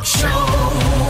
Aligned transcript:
Talk 0.00 0.06
Show. 0.06 1.08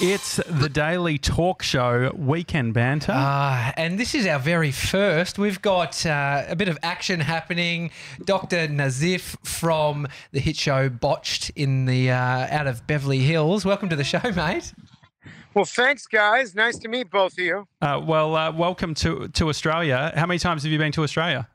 It's 0.00 0.36
the 0.46 0.68
daily 0.68 1.18
talk 1.18 1.64
show 1.64 2.12
Weekend 2.16 2.72
Banter. 2.72 3.12
Ah, 3.12 3.72
and 3.76 3.98
this 3.98 4.14
is 4.14 4.24
our 4.24 4.38
very 4.38 4.70
first. 4.70 5.36
We've 5.36 5.60
got 5.60 6.06
uh, 6.06 6.44
a 6.46 6.54
bit 6.54 6.68
of 6.68 6.78
action 6.84 7.18
happening. 7.18 7.90
Dr. 8.24 8.68
Nassif 8.68 9.36
from 9.44 10.06
the 10.30 10.38
hit 10.38 10.56
show 10.56 10.88
Botched 10.88 11.50
in 11.56 11.86
the 11.86 12.12
uh, 12.12 12.14
out 12.14 12.68
of 12.68 12.86
Beverly 12.86 13.18
Hills. 13.18 13.64
Welcome 13.64 13.88
to 13.88 13.96
the 13.96 14.04
show, 14.04 14.20
mate. 14.36 14.72
Well, 15.54 15.64
thanks, 15.64 16.06
guys. 16.06 16.54
Nice 16.54 16.78
to 16.78 16.88
meet 16.88 17.10
both 17.10 17.32
of 17.32 17.40
you. 17.40 17.66
Uh, 17.82 18.00
well, 18.06 18.36
uh, 18.36 18.52
welcome 18.52 18.94
to, 18.94 19.26
to 19.26 19.48
Australia. 19.48 20.12
How 20.14 20.26
many 20.26 20.38
times 20.38 20.62
have 20.62 20.70
you 20.70 20.78
been 20.78 20.92
to 20.92 21.02
Australia? 21.02 21.48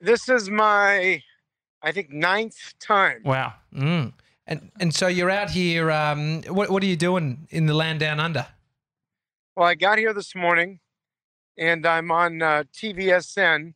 This 0.00 0.28
is 0.28 0.48
my, 0.48 1.20
I 1.82 1.90
think, 1.90 2.12
ninth 2.12 2.74
time. 2.78 3.22
Wow. 3.24 3.54
Mm. 3.74 4.12
And 4.46 4.70
and 4.80 4.94
so 4.94 5.06
you're 5.06 5.30
out 5.30 5.50
here. 5.50 5.90
Um, 5.90 6.42
what 6.42 6.70
what 6.70 6.82
are 6.82 6.86
you 6.86 6.96
doing 6.96 7.46
in 7.50 7.66
the 7.66 7.74
land 7.74 8.00
down 8.00 8.18
under? 8.18 8.46
Well, 9.56 9.66
I 9.66 9.74
got 9.74 9.98
here 9.98 10.12
this 10.12 10.34
morning, 10.34 10.80
and 11.56 11.86
I'm 11.86 12.10
on 12.10 12.42
uh, 12.42 12.64
TVSN, 12.72 13.74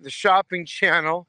the 0.00 0.10
shopping 0.10 0.64
channel, 0.66 1.28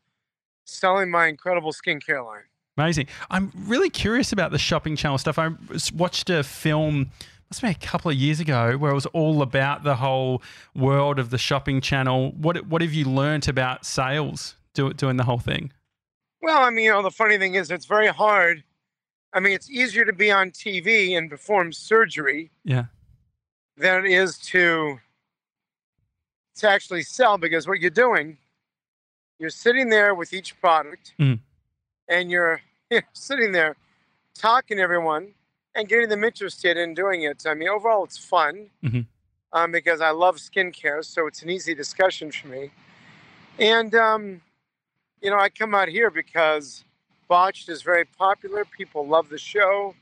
selling 0.64 1.12
my 1.12 1.28
incredible 1.28 1.72
skincare 1.72 2.26
line. 2.26 2.44
Amazing. 2.78 3.08
I'm 3.30 3.52
really 3.56 3.90
curious 3.90 4.32
about 4.32 4.52
the 4.52 4.58
shopping 4.58 4.96
channel 4.96 5.18
stuff. 5.18 5.38
I 5.38 5.50
watched 5.94 6.30
a 6.30 6.44
film, 6.44 7.12
must 7.50 7.62
have 7.62 7.68
been 7.68 7.84
a 7.84 7.86
couple 7.86 8.10
of 8.10 8.18
years 8.18 8.40
ago, 8.40 8.78
where 8.78 8.92
it 8.92 8.96
was 8.96 9.06
all 9.08 9.42
about 9.42 9.84
the 9.84 9.98
whole 9.98 10.42
world 10.74 11.20
of 11.20 11.30
the 11.30 11.38
shopping 11.38 11.82
channel. 11.82 12.32
What 12.32 12.66
what 12.68 12.82
have 12.82 12.94
you 12.94 13.06
learnt 13.06 13.48
about 13.48 13.86
sales 13.86 14.56
do, 14.74 14.94
doing 14.94 15.18
the 15.18 15.26
whole 15.26 15.40
thing? 15.40 15.72
Well, 16.42 16.64
I 16.64 16.70
mean, 16.70 16.86
you 16.86 16.92
know, 16.92 17.02
the 17.04 17.12
funny 17.12 17.38
thing 17.38 17.56
is, 17.56 17.70
it's 17.72 17.86
very 17.86 18.08
hard. 18.08 18.64
I 19.34 19.40
mean, 19.40 19.54
it's 19.54 19.70
easier 19.70 20.06
to 20.06 20.14
be 20.14 20.32
on 20.32 20.52
TV 20.52 21.18
and 21.18 21.30
perform 21.30 21.72
surgery 21.72 22.52
Yeah. 22.64 22.86
than 23.78 24.06
it 24.06 24.12
is 24.12 24.38
to 24.50 25.00
to 26.58 26.70
actually 26.70 27.02
sell 27.02 27.38
because 27.38 27.68
what 27.68 27.80
you're 27.80 27.90
doing, 27.90 28.38
you're 29.40 29.50
sitting 29.50 29.90
there 29.90 30.14
with 30.14 30.34
each 30.34 30.60
product, 30.60 31.14
Mm. 31.18 31.40
and 32.08 32.30
you're, 32.30 32.62
you're 32.92 33.04
sitting 33.14 33.52
there 33.52 33.78
talking 34.36 34.78
to 34.78 34.84
everyone 34.84 35.34
and 35.74 35.88
getting 35.88 36.10
them 36.10 36.24
interested 36.24 36.78
in 36.78 36.94
doing 36.94 37.24
it. 37.24 37.46
I 37.48 37.54
mean, 37.54 37.70
overall, 37.70 38.04
it's 38.04 38.18
fun 38.18 38.70
Mhm. 38.84 39.08
um, 39.54 39.72
because 39.72 40.02
I 40.02 40.10
love 40.12 40.36
skincare, 40.38 41.04
so 41.06 41.26
it's 41.26 41.42
an 41.42 41.50
easy 41.50 41.74
discussion 41.74 42.32
for 42.32 42.48
me. 42.50 42.72
And 43.58 43.96
um, 43.96 44.42
you 45.22 45.30
know, 45.30 45.38
I 45.38 45.50
come 45.50 45.76
out 45.76 45.88
here 45.88 46.10
because 46.10 46.84
Botched 47.28 47.70
is 47.70 47.82
very 47.82 48.06
popular. 48.06 48.66
People 48.66 49.08
love 49.08 49.30
the 49.30 49.38
show, 49.38 49.96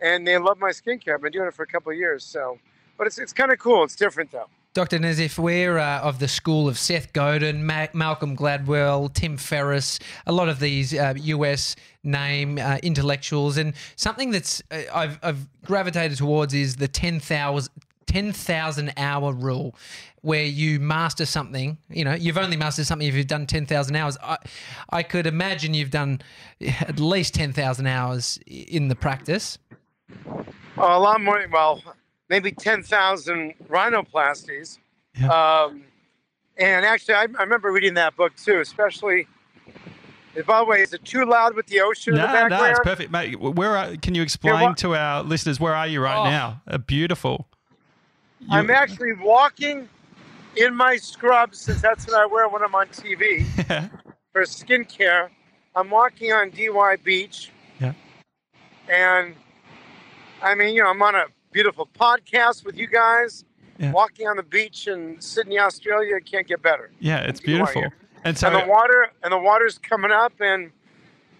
and 0.00 0.26
they 0.26 0.38
love 0.38 0.58
my 0.58 0.70
skincare. 0.70 1.14
I've 1.14 1.22
been 1.22 1.32
doing 1.32 1.48
it 1.48 1.54
for 1.54 1.62
a 1.62 1.66
couple 1.66 1.90
of 1.90 1.98
years, 1.98 2.24
so. 2.24 2.58
But 2.98 3.06
it's 3.06 3.18
it's 3.18 3.32
kind 3.32 3.50
of 3.50 3.58
cool. 3.58 3.84
It's 3.84 3.96
different 3.96 4.30
though. 4.30 4.48
Dr. 4.76 4.98
Nassif, 4.98 5.38
we're 5.38 5.78
uh, 5.78 6.00
of 6.02 6.18
the 6.18 6.28
school 6.28 6.68
of 6.68 6.78
Seth 6.78 7.14
Godin, 7.14 7.64
Ma- 7.64 7.86
Malcolm 7.94 8.36
Gladwell, 8.36 9.10
Tim 9.14 9.38
Ferriss, 9.38 9.98
a 10.26 10.32
lot 10.32 10.50
of 10.50 10.60
these 10.60 10.92
uh, 10.92 11.14
US 11.16 11.76
name 12.04 12.58
uh, 12.58 12.76
intellectuals. 12.82 13.56
And 13.56 13.72
something 13.96 14.32
that's 14.32 14.62
uh, 14.70 14.82
I've, 14.94 15.18
I've 15.22 15.48
gravitated 15.64 16.18
towards 16.18 16.52
is 16.52 16.76
the 16.76 16.88
10,000 16.88 17.72
10,000 18.06 18.92
hour 18.96 19.32
rule 19.32 19.74
where 20.22 20.44
you 20.44 20.80
master 20.80 21.26
something. 21.26 21.78
You 21.88 22.04
know, 22.04 22.14
you've 22.14 22.38
only 22.38 22.56
mastered 22.56 22.86
something 22.86 23.06
if 23.06 23.14
you've 23.14 23.26
done 23.26 23.46
10,000 23.46 23.94
hours. 23.96 24.16
I, 24.22 24.38
I 24.90 25.02
could 25.02 25.26
imagine 25.26 25.74
you've 25.74 25.90
done 25.90 26.20
at 26.80 26.98
least 26.98 27.34
10,000 27.34 27.86
hours 27.86 28.38
in 28.46 28.88
the 28.88 28.96
practice. 28.96 29.58
a 30.76 30.98
lot 30.98 31.20
more. 31.20 31.44
Well, 31.50 31.82
maybe 32.28 32.52
ten 32.52 32.82
thousand 32.82 33.54
rhinoplasties. 33.68 34.78
Yeah. 35.18 35.28
Um, 35.64 35.82
and 36.58 36.84
actually, 36.84 37.14
I, 37.14 37.22
I 37.38 37.42
remember 37.42 37.70
reading 37.72 37.94
that 37.94 38.16
book 38.16 38.34
too. 38.36 38.60
Especially, 38.60 39.26
by 40.46 40.58
the 40.60 40.64
way, 40.64 40.80
is 40.82 40.92
it 40.92 41.04
too 41.04 41.24
loud 41.24 41.54
with 41.54 41.66
the 41.66 41.80
ocean 41.80 42.14
in 42.14 42.20
the 42.20 42.26
No, 42.26 42.32
background? 42.32 42.62
no, 42.62 42.70
it's 42.70 42.80
perfect, 42.80 43.10
mate. 43.10 43.38
Where 43.40 43.76
are, 43.76 43.96
can 43.96 44.14
you 44.14 44.22
explain 44.22 44.60
what- 44.70 44.76
to 44.78 44.94
our 44.94 45.22
listeners 45.22 45.58
where 45.60 45.74
are 45.74 45.86
you 45.86 46.00
right 46.02 46.16
Oh. 46.18 46.24
now? 46.30 46.62
Uh, 46.68 46.78
beautiful. 46.78 47.46
You- 48.40 48.48
I'm 48.50 48.70
actually 48.70 49.12
walking 49.14 49.88
in 50.56 50.74
my 50.74 50.96
scrubs, 50.96 51.58
since 51.60 51.82
that's 51.82 52.06
what 52.06 52.16
I 52.16 52.26
wear 52.26 52.48
when 52.48 52.62
I'm 52.62 52.74
on 52.74 52.86
TV 52.88 53.44
for 54.32 54.42
skincare. 54.42 55.28
I'm 55.74 55.90
walking 55.90 56.32
on 56.32 56.50
Dee 56.50 56.70
Why 56.70 56.96
Beach. 56.96 57.50
Yeah. 57.80 57.92
And 58.88 59.34
I 60.42 60.54
mean, 60.54 60.74
you 60.74 60.82
know, 60.82 60.88
I'm 60.90 61.02
on 61.02 61.14
a 61.14 61.24
beautiful 61.52 61.88
podcast 61.98 62.64
with 62.64 62.76
you 62.76 62.86
guys. 62.86 63.44
Yeah. 63.78 63.92
Walking 63.92 64.26
on 64.26 64.36
the 64.36 64.42
beach 64.42 64.86
in 64.88 65.20
Sydney, 65.20 65.58
Australia, 65.58 66.18
can't 66.20 66.46
get 66.46 66.62
better. 66.62 66.90
yeah, 66.98 67.18
it's 67.20 67.40
beautiful. 67.40 67.84
And 68.24 68.36
so 68.38 68.46
and 68.48 68.56
the 68.56 68.66
water 68.68 69.08
and 69.22 69.30
the 69.32 69.38
water's 69.38 69.76
coming 69.78 70.10
up 70.10 70.32
and 70.40 70.70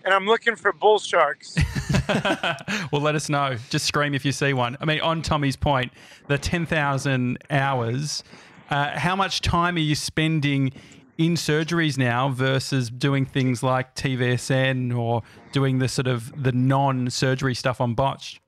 and 0.04 0.12
I'm 0.14 0.26
looking 0.26 0.54
for 0.54 0.72
bull 0.72 0.98
sharks. 0.98 1.56
well, 2.92 3.02
let 3.02 3.14
us 3.14 3.28
know. 3.28 3.56
Just 3.70 3.86
scream 3.86 4.14
if 4.14 4.24
you 4.24 4.32
see 4.32 4.52
one. 4.52 4.76
I 4.80 4.84
mean, 4.84 5.00
on 5.00 5.22
Tommy's 5.22 5.56
point, 5.56 5.92
the 6.28 6.38
10,000 6.38 7.38
hours, 7.50 8.24
uh, 8.70 8.98
how 8.98 9.16
much 9.16 9.40
time 9.40 9.76
are 9.76 9.80
you 9.80 9.94
spending 9.94 10.72
in 11.18 11.34
surgeries 11.34 11.96
now 11.96 12.28
versus 12.28 12.90
doing 12.90 13.24
things 13.24 13.62
like 13.62 13.94
TVSN 13.94 14.96
or 14.96 15.22
doing 15.52 15.78
the 15.78 15.88
sort 15.88 16.06
of 16.06 16.42
the 16.42 16.52
non-surgery 16.52 17.54
stuff 17.54 17.80
on 17.80 17.94
Botched? 17.94 18.40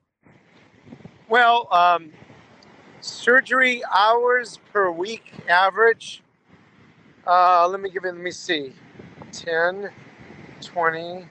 well, 1.29 1.67
um, 1.71 2.11
surgery 3.01 3.81
hours 3.85 4.59
per 4.73 4.91
week 4.91 5.31
average. 5.47 6.21
Uh, 7.25 7.67
let 7.67 7.79
me 7.79 7.89
give 7.89 8.03
it, 8.03 8.13
let 8.13 8.21
me 8.21 8.31
see. 8.31 8.73
10, 9.31 9.91
20, 10.61 11.25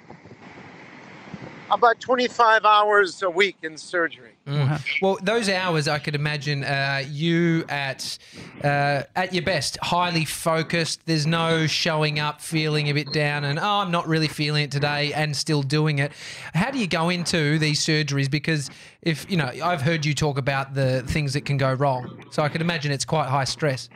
about 1.71 2.01
25 2.01 2.65
hours 2.65 3.23
a 3.23 3.31
week 3.31 3.56
in 3.62 3.77
surgery. 3.77 4.33
Mm. 4.47 4.83
Well, 5.03 5.19
those 5.23 5.51
hours, 5.51 5.89
I 5.89 5.99
could 5.99 6.15
imagine 6.15 6.65
uh, 6.65 7.05
you 7.06 7.65
at 7.69 8.19
uh, 8.65 9.03
at 9.15 9.34
your 9.34 9.43
best, 9.43 9.77
highly 9.83 10.25
focused. 10.25 11.05
There's 11.05 11.27
no 11.27 11.67
showing 11.67 12.19
up, 12.19 12.41
feeling 12.41 12.89
a 12.89 12.93
bit 12.93 13.12
down, 13.12 13.45
and 13.45 13.59
oh, 13.59 13.62
I'm 13.62 13.91
not 13.91 14.09
really 14.09 14.28
feeling 14.28 14.65
it 14.65 14.71
today, 14.71 15.12
and 15.12 15.37
still 15.37 15.62
doing 15.62 15.99
it. 15.99 16.12
How 16.55 16.71
do 16.71 16.78
you 16.78 16.87
go 16.87 17.11
into 17.11 17.59
these 17.59 17.84
surgeries? 17.84 18.31
Because 18.31 18.71
if 19.03 19.31
you 19.31 19.37
know, 19.37 19.51
I've 19.62 19.83
heard 19.83 20.07
you 20.07 20.15
talk 20.15 20.39
about 20.39 20.73
the 20.73 21.03
things 21.03 21.34
that 21.34 21.45
can 21.45 21.59
go 21.59 21.75
wrong, 21.75 22.25
so 22.31 22.43
I 22.43 22.49
could 22.49 22.62
imagine 22.62 22.91
it's 22.91 23.05
quite 23.05 23.28
high 23.28 23.45
stress. 23.45 23.91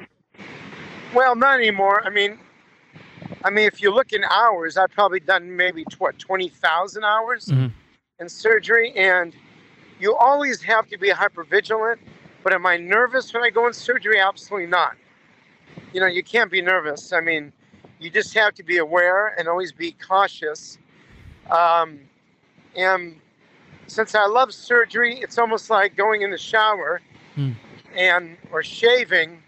Well, 1.15 1.35
not 1.35 1.59
anymore. 1.59 2.07
I 2.07 2.11
mean, 2.11 2.39
I 3.45 3.51
mean, 3.51 3.67
if 3.67 3.83
you 3.83 3.93
look 3.93 4.13
in 4.13 4.25
hours, 4.25 4.77
I've 4.77 4.91
probably 4.91 5.21
done 5.21 5.57
maybe 5.57 5.85
what 5.99 6.19
twenty 6.19 6.49
thousand 6.49 7.05
hours 7.05 7.47
Mhm. 7.47 7.73
in 8.21 8.29
surgery, 8.29 8.93
and 8.97 9.35
you 10.01 10.15
always 10.17 10.63
have 10.63 10.89
to 10.89 10.99
be 10.99 11.11
hyper 11.11 11.45
vigilant. 11.45 12.01
But 12.43 12.53
am 12.53 12.67
I 12.67 12.77
nervous 12.77 13.33
when 13.33 13.43
I 13.45 13.51
go 13.51 13.67
in 13.67 13.73
surgery? 13.73 14.19
Absolutely 14.21 14.67
not. 14.67 14.97
You 15.93 16.01
know, 16.01 16.07
you 16.07 16.23
can't 16.23 16.51
be 16.51 16.61
nervous. 16.61 17.13
I 17.13 17.21
mean, 17.21 17.53
you 18.01 18.11
just 18.11 18.35
have 18.35 18.55
to 18.55 18.63
be 18.63 18.79
aware 18.79 19.29
and 19.39 19.47
always 19.49 19.73
be 19.73 19.93
cautious. 19.93 20.79
Um, 21.51 22.01
and 22.75 23.21
since 23.87 24.15
I 24.15 24.27
love 24.27 24.53
surgery, 24.53 25.21
it's 25.21 25.39
almost 25.39 25.71
like 25.71 25.97
going 25.97 26.23
in 26.23 26.31
the 26.31 26.39
shower 26.39 27.01
Mm. 27.37 27.55
and 27.95 28.37
or 28.51 28.63
shaving. 28.63 29.43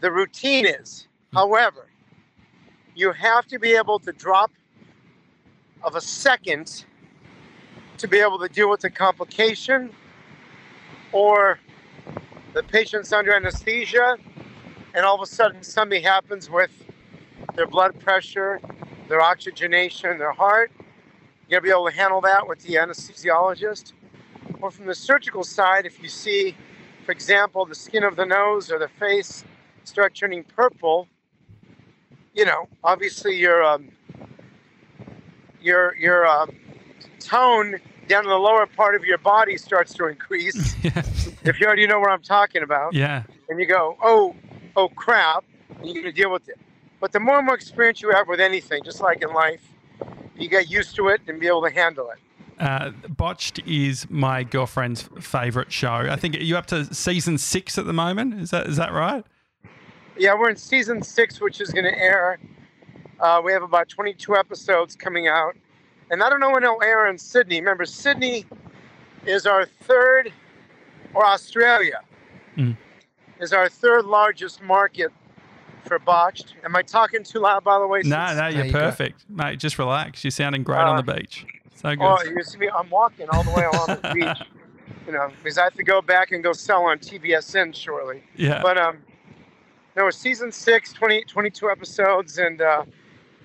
The 0.00 0.12
routine 0.12 0.66
is, 0.66 1.08
however, 1.32 1.85
you 2.96 3.12
have 3.12 3.46
to 3.46 3.58
be 3.58 3.76
able 3.76 3.98
to 3.98 4.10
drop 4.12 4.50
of 5.82 5.94
a 5.94 6.00
second 6.00 6.86
to 7.98 8.08
be 8.08 8.18
able 8.18 8.38
to 8.38 8.48
deal 8.48 8.70
with 8.70 8.80
the 8.80 8.90
complication 8.90 9.90
or 11.12 11.60
the 12.54 12.62
patient's 12.62 13.12
under 13.12 13.34
anesthesia 13.34 14.16
and 14.94 15.04
all 15.04 15.14
of 15.14 15.20
a 15.20 15.26
sudden 15.26 15.62
something 15.62 16.02
happens 16.02 16.48
with 16.48 16.70
their 17.54 17.66
blood 17.66 18.00
pressure, 18.00 18.60
their 19.08 19.20
oxygenation, 19.20 20.16
their 20.16 20.32
heart. 20.32 20.70
You 20.78 21.50
gotta 21.50 21.62
be 21.62 21.70
able 21.70 21.90
to 21.90 21.94
handle 21.94 22.22
that 22.22 22.48
with 22.48 22.60
the 22.62 22.74
anesthesiologist. 22.74 23.92
Or 24.62 24.70
from 24.70 24.86
the 24.86 24.94
surgical 24.94 25.44
side, 25.44 25.84
if 25.84 26.02
you 26.02 26.08
see, 26.08 26.56
for 27.04 27.12
example, 27.12 27.66
the 27.66 27.74
skin 27.74 28.04
of 28.04 28.16
the 28.16 28.24
nose 28.24 28.70
or 28.72 28.78
the 28.78 28.88
face 28.88 29.44
start 29.84 30.14
turning 30.14 30.44
purple, 30.44 31.08
you 32.36 32.44
know, 32.44 32.68
obviously 32.84 33.36
your 33.36 33.64
um, 33.64 33.88
your 35.60 35.96
your 35.96 36.26
um, 36.26 36.54
tone 37.18 37.80
down 38.06 38.24
in 38.24 38.30
the 38.30 38.36
lower 38.36 38.66
part 38.66 38.94
of 38.94 39.04
your 39.04 39.18
body 39.18 39.56
starts 39.56 39.94
to 39.94 40.06
increase. 40.06 40.76
yeah. 40.84 41.02
if 41.44 41.58
you 41.58 41.66
already 41.66 41.86
know 41.86 41.98
what 41.98 42.10
I'm 42.10 42.22
talking 42.22 42.62
about, 42.62 42.92
yeah. 42.94 43.24
and 43.48 43.58
you 43.58 43.66
go, 43.66 43.96
oh, 44.02 44.36
oh 44.76 44.88
crap, 44.90 45.44
and 45.80 45.88
you're 45.88 46.02
gonna 46.02 46.12
deal 46.12 46.30
with 46.30 46.48
it. 46.48 46.58
But 47.00 47.12
the 47.12 47.20
more 47.20 47.38
and 47.38 47.46
more 47.46 47.54
experience 47.54 48.00
you 48.00 48.10
have 48.10 48.28
with 48.28 48.40
anything, 48.40 48.84
just 48.84 49.00
like 49.00 49.22
in 49.22 49.32
life, 49.32 49.62
you 50.36 50.48
get 50.48 50.70
used 50.70 50.94
to 50.96 51.08
it 51.08 51.22
and 51.26 51.40
be 51.40 51.46
able 51.46 51.62
to 51.62 51.70
handle 51.70 52.10
it. 52.10 52.18
Uh, 52.58 52.90
Botched 53.08 53.58
is 53.66 54.08
my 54.08 54.42
girlfriend's 54.42 55.08
favorite 55.20 55.72
show. 55.72 56.06
I 56.10 56.16
think 56.16 56.38
you 56.38 56.56
up 56.56 56.66
to 56.66 56.92
season 56.94 57.38
six 57.38 57.76
at 57.76 57.86
the 57.86 57.92
moment. 57.92 58.40
Is 58.40 58.50
that 58.50 58.66
is 58.66 58.76
that 58.76 58.92
right? 58.92 59.24
Yeah, 60.18 60.34
we're 60.34 60.50
in 60.50 60.56
season 60.56 61.02
six, 61.02 61.40
which 61.40 61.60
is 61.60 61.70
going 61.70 61.84
to 61.84 61.98
air. 61.98 62.38
Uh, 63.20 63.40
we 63.44 63.52
have 63.52 63.62
about 63.62 63.88
22 63.88 64.36
episodes 64.36 64.94
coming 64.96 65.28
out. 65.28 65.54
And 66.10 66.22
I 66.22 66.30
don't 66.30 66.40
know 66.40 66.50
when 66.50 66.62
it'll 66.62 66.82
air 66.82 67.06
in 67.08 67.18
Sydney. 67.18 67.60
Remember, 67.60 67.84
Sydney 67.84 68.46
is 69.26 69.46
our 69.46 69.66
third, 69.66 70.32
or 71.14 71.26
Australia, 71.26 72.00
Mm. 72.56 72.76
is 73.40 73.52
our 73.52 73.68
third 73.68 74.04
largest 74.06 74.62
market 74.62 75.12
for 75.84 75.98
botched. 75.98 76.54
Am 76.64 76.74
I 76.74 76.82
talking 76.82 77.22
too 77.22 77.40
loud, 77.40 77.64
by 77.64 77.78
the 77.78 77.86
way? 77.86 78.00
No, 78.02 78.26
since- 78.28 78.38
no, 78.40 78.46
you're 78.48 78.64
you 78.66 78.72
perfect, 78.72 79.24
mate. 79.28 79.58
Just 79.58 79.78
relax. 79.78 80.24
You're 80.24 80.30
sounding 80.30 80.62
great 80.62 80.78
on 80.78 80.96
Uh, 80.96 81.02
the 81.02 81.12
beach. 81.14 81.44
So 81.74 81.94
good. 81.94 82.02
Oh, 82.04 82.22
you 82.24 82.42
see 82.42 82.56
me? 82.58 82.70
I'm 82.74 82.88
walking 82.88 83.28
all 83.28 83.42
the 83.42 83.50
way 83.50 83.64
along 83.64 83.86
the 84.00 84.10
beach, 84.14 84.48
you 85.06 85.12
know, 85.12 85.30
because 85.42 85.58
I 85.58 85.64
have 85.64 85.74
to 85.74 85.84
go 85.84 86.00
back 86.00 86.32
and 86.32 86.42
go 86.42 86.52
sell 86.54 86.84
on 86.84 86.98
TVSN 86.98 87.74
shortly. 87.74 88.22
yeah. 88.36 88.62
But 88.62 88.78
um, 88.78 88.98
no, 89.96 90.06
it's 90.08 90.16
season 90.18 90.52
six, 90.52 90.92
20, 90.92 91.22
22 91.24 91.70
episodes, 91.70 92.38
and 92.38 92.60
uh, 92.60 92.84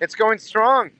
it's 0.00 0.14
going 0.14 0.38
strong. 0.38 0.90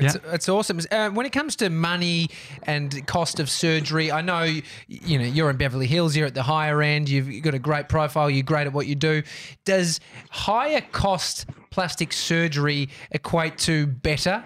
It's, 0.00 0.16
it's 0.26 0.48
awesome. 0.48 0.78
Uh, 0.92 1.10
when 1.10 1.26
it 1.26 1.32
comes 1.32 1.56
to 1.56 1.70
money 1.70 2.28
and 2.64 3.04
cost 3.08 3.40
of 3.40 3.50
surgery, 3.50 4.12
I 4.12 4.20
know 4.20 4.44
you 4.86 5.18
know 5.18 5.24
you're 5.24 5.50
in 5.50 5.56
Beverly 5.56 5.88
Hills. 5.88 6.16
You're 6.16 6.28
at 6.28 6.34
the 6.34 6.44
higher 6.44 6.80
end. 6.82 7.08
You've 7.08 7.42
got 7.42 7.54
a 7.54 7.58
great 7.58 7.88
profile. 7.88 8.30
You're 8.30 8.44
great 8.44 8.68
at 8.68 8.72
what 8.72 8.86
you 8.86 8.94
do. 8.94 9.24
Does 9.64 9.98
higher 10.30 10.80
cost 10.92 11.46
plastic 11.70 12.12
surgery 12.12 12.90
equate 13.10 13.58
to 13.58 13.88
better? 13.88 14.44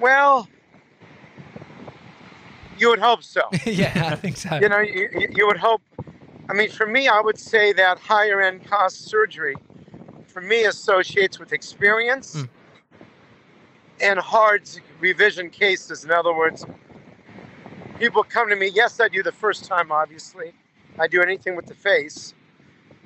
Well, 0.00 0.48
you 2.78 2.88
would 2.90 2.98
hope 2.98 3.22
so. 3.22 3.42
yeah, 3.64 4.08
I 4.12 4.16
think 4.16 4.38
so. 4.38 4.56
you 4.60 4.68
know, 4.68 4.80
you, 4.80 5.08
you- 5.12 5.28
you 5.36 5.46
would 5.46 5.56
hope. 5.58 5.82
I 6.48 6.52
mean, 6.52 6.70
for 6.70 6.86
me, 6.86 7.08
I 7.08 7.20
would 7.20 7.38
say 7.38 7.72
that 7.72 7.98
higher 7.98 8.40
end 8.40 8.66
cost 8.66 9.08
surgery, 9.08 9.56
for 10.28 10.40
me, 10.40 10.64
associates 10.64 11.38
with 11.38 11.52
experience 11.52 12.36
Mm. 12.36 12.48
and 14.00 14.18
hard 14.20 14.68
revision 15.00 15.50
cases. 15.50 16.04
In 16.04 16.10
other 16.12 16.32
words, 16.32 16.64
people 17.98 18.22
come 18.22 18.48
to 18.48 18.56
me. 18.56 18.68
Yes, 18.68 19.00
I 19.00 19.08
do 19.08 19.22
the 19.22 19.32
first 19.32 19.64
time, 19.64 19.90
obviously. 19.90 20.54
I 20.98 21.08
do 21.08 21.20
anything 21.22 21.56
with 21.56 21.66
the 21.66 21.74
face. 21.74 22.34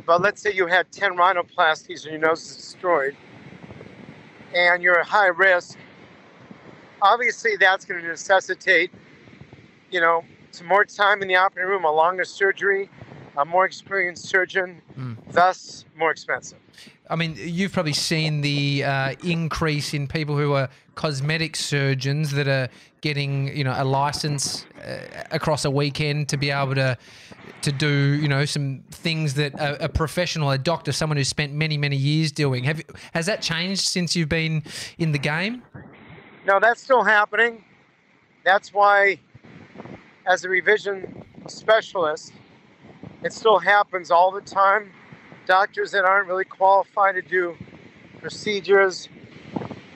But 0.07 0.21
let's 0.23 0.41
say 0.43 0.53
you 0.53 0.67
had 0.67 0.91
10 0.93 1.17
rhinoplasties 1.17 2.05
and 2.05 2.13
your 2.13 2.19
nose 2.19 2.43
is 2.51 2.57
destroyed, 2.57 3.17
and 4.55 4.83
you're 4.83 4.99
at 5.01 5.07
high 5.07 5.29
risk. 5.29 5.79
Obviously, 7.03 7.57
that's 7.57 7.85
going 7.85 8.01
to 8.03 8.07
necessitate, 8.09 8.91
you 9.91 10.01
know, 10.01 10.25
some 10.51 10.67
more 10.67 10.85
time 10.85 11.23
in 11.23 11.29
the 11.29 11.37
operating 11.37 11.71
room, 11.71 11.85
a 11.85 11.91
longer 11.91 12.25
surgery, 12.25 12.91
a 13.37 13.45
more 13.45 13.65
experienced 13.65 14.25
surgeon, 14.27 14.83
Mm. 14.99 15.17
thus 15.33 15.85
more 15.97 16.11
expensive. 16.11 16.59
I 17.09 17.17
mean, 17.17 17.35
you've 17.37 17.73
probably 17.73 17.93
seen 17.93 18.41
the 18.41 18.85
uh, 18.85 19.15
increase 19.25 19.95
in 19.95 20.07
people 20.07 20.37
who 20.37 20.53
are 20.53 20.69
cosmetic 20.95 21.57
surgeons 21.57 22.33
that 22.33 22.47
are 22.47 22.69
getting, 23.01 23.55
you 23.57 23.65
know, 23.65 23.75
a 23.77 23.85
license 23.85 24.65
uh, 24.87 24.99
across 25.31 25.65
a 25.65 25.71
weekend 25.71 26.29
to 26.29 26.37
be 26.37 26.51
able 26.51 26.75
to 26.75 26.97
to 27.63 27.73
do, 27.73 27.89
you 28.15 28.27
know, 28.29 28.47
some 28.47 28.83
things 28.91 29.35
that 29.35 29.53
a, 29.55 29.85
a 29.85 29.89
professional, 29.89 30.51
a 30.51 30.57
doctor, 30.57 30.93
someone 30.93 31.19
who's 31.19 31.29
spent 31.29 31.53
many 31.53 31.77
many 31.77 31.97
years 31.97 32.33
doing. 32.33 32.65
Have 32.65 32.79
you, 32.79 32.85
has 33.13 33.27
that 33.27 33.43
changed 33.43 33.83
since 33.83 34.17
you've 34.17 34.29
been 34.29 34.63
in 34.99 35.13
the 35.13 35.19
game? 35.19 35.63
No, 36.47 36.59
that's 36.61 36.81
still 36.83 37.05
happening. 37.05 37.65
That's 38.45 38.73
why, 38.73 39.19
as 40.27 40.45
a 40.45 40.49
revision 40.49 41.23
specialist, 41.49 42.33
it 43.23 43.33
still 43.33 43.59
happens 43.59 44.11
all 44.11 44.31
the 44.31 44.41
time. 44.41 44.93
Doctors 45.47 45.91
that 45.93 46.05
aren't 46.05 46.29
really 46.29 46.45
qualified 46.45 47.15
to 47.17 47.23
do 47.23 47.57
procedures 48.21 49.09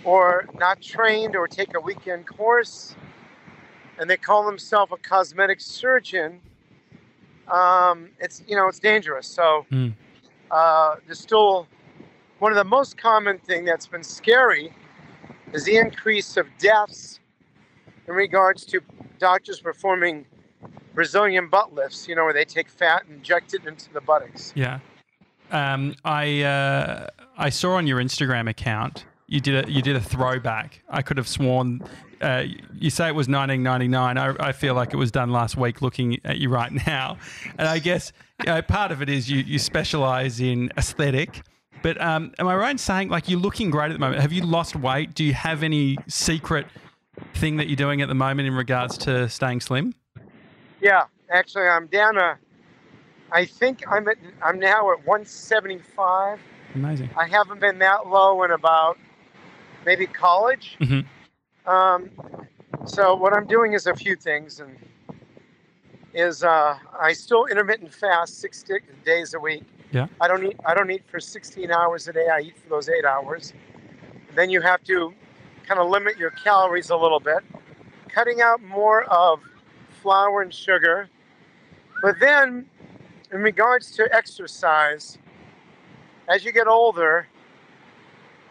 or 0.05 0.47
not 0.59 0.81
trained 0.81 1.37
or 1.37 1.47
take 1.49 1.75
a 1.77 1.81
weekend 1.81 2.27
course 2.27 2.95
and 3.99 4.09
they 4.11 4.17
call 4.17 4.45
themselves 4.45 4.93
a 4.93 4.97
cosmetic 4.97 5.61
surgeon, 5.61 6.41
um, 7.49 8.11
it's 8.19 8.43
you 8.47 8.57
know 8.57 8.69
it's 8.69 8.79
dangerous. 8.81 9.27
So 9.27 9.67
Mm. 9.71 9.95
uh, 10.51 10.97
there's 11.07 11.21
still 11.21 11.69
one 12.39 12.53
of 12.53 12.57
the 12.57 12.65
most 12.65 12.97
common 12.99 13.39
thing 13.39 13.65
that's 13.65 13.87
been 13.87 14.03
scary 14.03 14.73
is 15.53 15.65
the 15.65 15.77
increase 15.77 16.37
of 16.37 16.47
deaths 16.59 17.21
in 18.09 18.15
regards 18.15 18.67
to 18.67 18.81
doctors 19.19 19.61
performing 19.61 20.27
Brazilian 20.95 21.49
butt 21.49 21.75
lifts, 21.75 22.09
you 22.09 22.15
know, 22.15 22.25
where 22.25 22.33
they 22.33 22.45
take 22.45 22.69
fat 22.69 23.05
and 23.05 23.17
inject 23.17 23.55
it 23.55 23.67
into 23.67 23.93
the 23.93 24.01
buttocks. 24.01 24.53
Yeah. 24.55 24.79
Um, 25.51 25.95
I 26.05 26.43
uh, 26.43 27.09
I 27.37 27.51
saw 27.51 27.75
on 27.75 27.87
your 27.87 27.99
Instagram 28.01 28.49
account 28.49 29.05
you 29.27 29.41
did 29.41 29.67
a 29.67 29.71
you 29.71 29.83
did 29.83 29.97
a 29.97 30.01
throwback. 30.01 30.83
I 30.89 31.03
could 31.03 31.17
have 31.17 31.29
sworn 31.29 31.83
uh, 32.21 32.45
you 32.75 32.91
say 32.91 33.09
it 33.09 33.15
was 33.15 33.29
1999. 33.29 34.19
I, 34.19 34.49
I 34.49 34.53
feel 34.53 34.75
like 34.75 34.93
it 34.93 34.97
was 34.97 35.11
done 35.11 35.31
last 35.31 35.57
week. 35.57 35.83
Looking 35.83 36.19
at 36.25 36.39
you 36.39 36.49
right 36.49 36.73
now, 36.87 37.19
and 37.59 37.69
I 37.69 37.79
guess 37.79 38.13
you 38.41 38.47
know, 38.47 38.63
part 38.63 38.93
of 38.93 39.03
it 39.03 39.09
is 39.09 39.31
you 39.31 39.39
you 39.39 39.59
specialize 39.59 40.41
in 40.41 40.71
aesthetic. 40.77 41.43
But 41.83 42.01
um, 42.01 42.33
am 42.39 42.49
I 42.49 42.57
right 42.57 42.71
in 42.71 42.79
saying 42.79 43.11
like 43.11 43.29
you're 43.29 43.41
looking 43.41 43.71
great 43.71 43.91
at 43.91 43.93
the 43.93 43.99
moment? 43.99 44.23
Have 44.23 44.33
you 44.33 44.43
lost 44.43 44.75
weight? 44.75 45.15
Do 45.15 45.23
you 45.23 45.35
have 45.35 45.63
any 45.63 45.99
secret 46.07 46.67
thing 47.35 47.59
that 47.59 47.69
you're 47.69 47.77
doing 47.77 48.01
at 48.01 48.09
the 48.09 48.15
moment 48.15 48.49
in 48.49 48.55
regards 48.55 48.97
to 48.99 49.29
staying 49.29 49.61
slim? 49.61 49.95
Yeah, 50.85 51.05
actually, 51.31 51.65
I'm 51.67 51.87
down 51.87 52.15
to. 52.17 52.37
I 53.33 53.47
think 53.47 53.83
I'm 53.91 54.07
at. 54.07 54.19
I'm 54.43 54.59
now 54.59 54.93
at 54.93 54.99
175. 55.07 56.39
Amazing. 56.75 57.09
I 57.17 57.27
haven't 57.27 57.59
been 57.59 57.79
that 57.79 58.07
low 58.07 58.43
in 58.43 58.51
about 58.51 58.99
maybe 59.87 60.07
college. 60.07 60.77
Mhm. 60.81 61.07
Um, 61.67 62.11
so 62.85 63.15
what 63.15 63.33
I'm 63.33 63.47
doing 63.47 63.73
is 63.73 63.87
a 63.87 63.95
few 63.95 64.15
things, 64.15 64.61
and 64.61 64.77
is 66.13 66.45
uh, 66.45 66.77
I 67.01 67.15
still 67.15 67.47
intermittent 67.47 67.93
fast 67.95 68.41
six 68.43 68.63
days 69.07 69.33
a 69.33 69.41
week. 69.41 69.65
Yeah. 69.91 70.09
I 70.21 70.29
don't 70.29 70.45
eat. 70.45 70.59
I 70.67 70.75
don't 70.75 70.91
eat 70.91 71.05
for 71.09 71.19
16 71.19 71.71
hours 71.71 72.09
a 72.09 72.13
day. 72.13 72.29
I 72.29 72.41
eat 72.41 72.59
for 72.59 72.69
those 72.69 72.91
eight 72.91 73.07
hours. 73.07 73.55
Then 74.35 74.51
you 74.51 74.61
have 74.61 74.85
to 74.85 75.15
kind 75.67 75.81
of 75.81 75.89
limit 75.89 76.19
your 76.19 76.31
calories 76.33 76.91
a 76.91 76.97
little 76.97 77.21
bit, 77.21 77.39
cutting 78.11 78.43
out 78.43 78.61
more 78.63 79.05
of 79.05 79.41
flour 80.05 80.43
and 80.43 80.53
sugar. 80.53 81.09
But 82.03 82.21
then, 82.21 82.67
in 83.33 83.41
regards 83.41 83.91
to 83.93 84.07
exercise, 84.15 85.17
as 86.29 86.45
you 86.45 86.53
get 86.53 86.69
older, 86.69 87.27